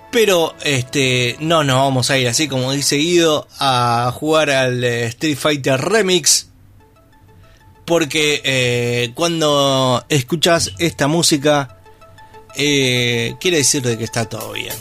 Pero 0.10 0.56
este 0.64 1.36
no 1.40 1.66
nos 1.66 1.76
vamos 1.76 2.10
a 2.10 2.18
ir 2.18 2.30
así 2.30 2.48
como 2.48 2.72
dice 2.72 2.96
Guido 2.96 3.46
a 3.60 4.12
jugar 4.16 4.50
al 4.50 4.84
eh, 4.84 5.06
Street 5.08 5.38
Fighter 5.38 5.80
Remix. 5.80 6.48
Porque 7.86 8.42
eh, 8.46 9.12
cuando 9.14 10.06
escuchas 10.08 10.72
esta 10.80 11.08
música 11.08 11.78
eh, 12.56 13.36
quiere 13.42 13.58
decir 13.58 13.82
de 13.82 13.98
que 13.98 14.06
está 14.06 14.26
todo 14.26 14.54
bien. 14.54 14.76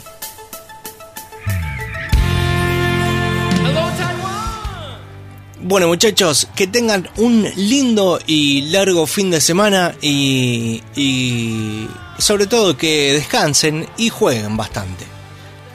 Bueno 5.63 5.87
muchachos, 5.87 6.47
que 6.55 6.65
tengan 6.65 7.07
un 7.17 7.45
lindo 7.55 8.19
y 8.25 8.61
largo 8.71 9.05
fin 9.05 9.29
de 9.29 9.39
semana 9.39 9.93
y, 10.01 10.81
y 10.95 11.87
sobre 12.17 12.47
todo 12.47 12.75
que 12.75 13.13
descansen 13.13 13.87
y 13.95 14.09
jueguen 14.09 14.57
bastante. 14.57 15.05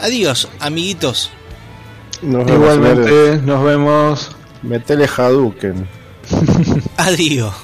Adiós 0.01 0.49
amiguitos. 0.59 1.31
Nos 2.21 2.47
vemos. 2.47 2.61
Igualmente, 2.61 3.41
nos 3.45 3.65
vemos. 3.65 4.37
Metele 4.63 5.07
Hadouken. 5.07 5.89
Adiós. 6.97 7.55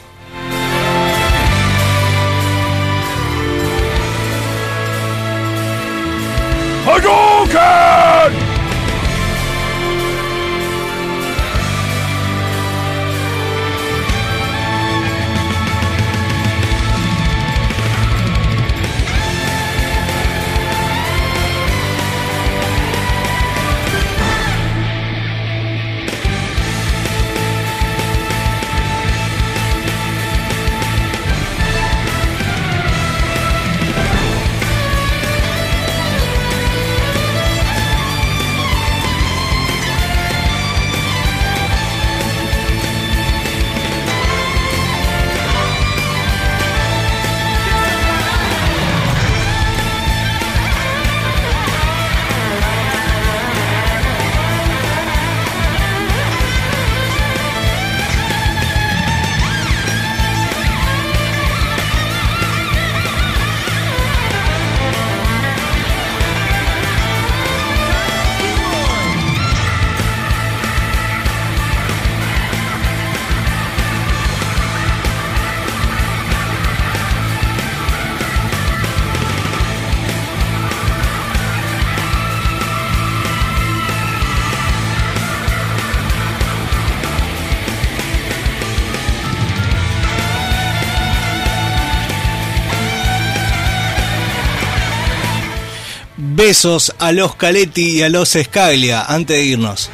Besos 96.45 96.93
a 96.99 97.13
los 97.13 97.37
Caletti 97.37 97.99
y 97.99 98.03
a 98.03 98.09
los 98.09 98.31
Scaglia 98.31 99.05
antes 99.05 99.37
de 99.37 99.45
irnos. 99.45 99.91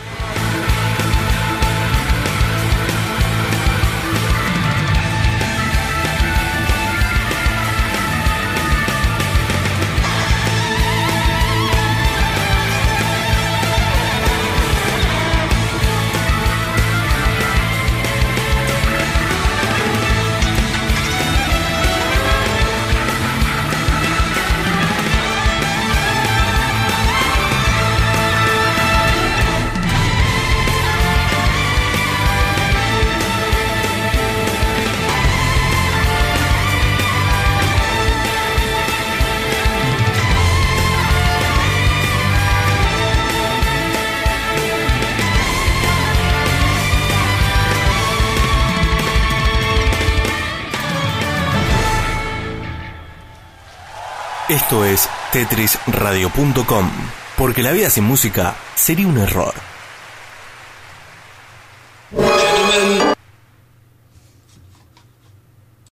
Esto 54.58 54.84
es 54.84 55.08
tetrisradio.com, 55.32 56.90
porque 57.36 57.62
la 57.62 57.70
vida 57.70 57.90
sin 57.90 58.02
música 58.02 58.56
sería 58.74 59.06
un 59.06 59.16
error. 59.16 59.54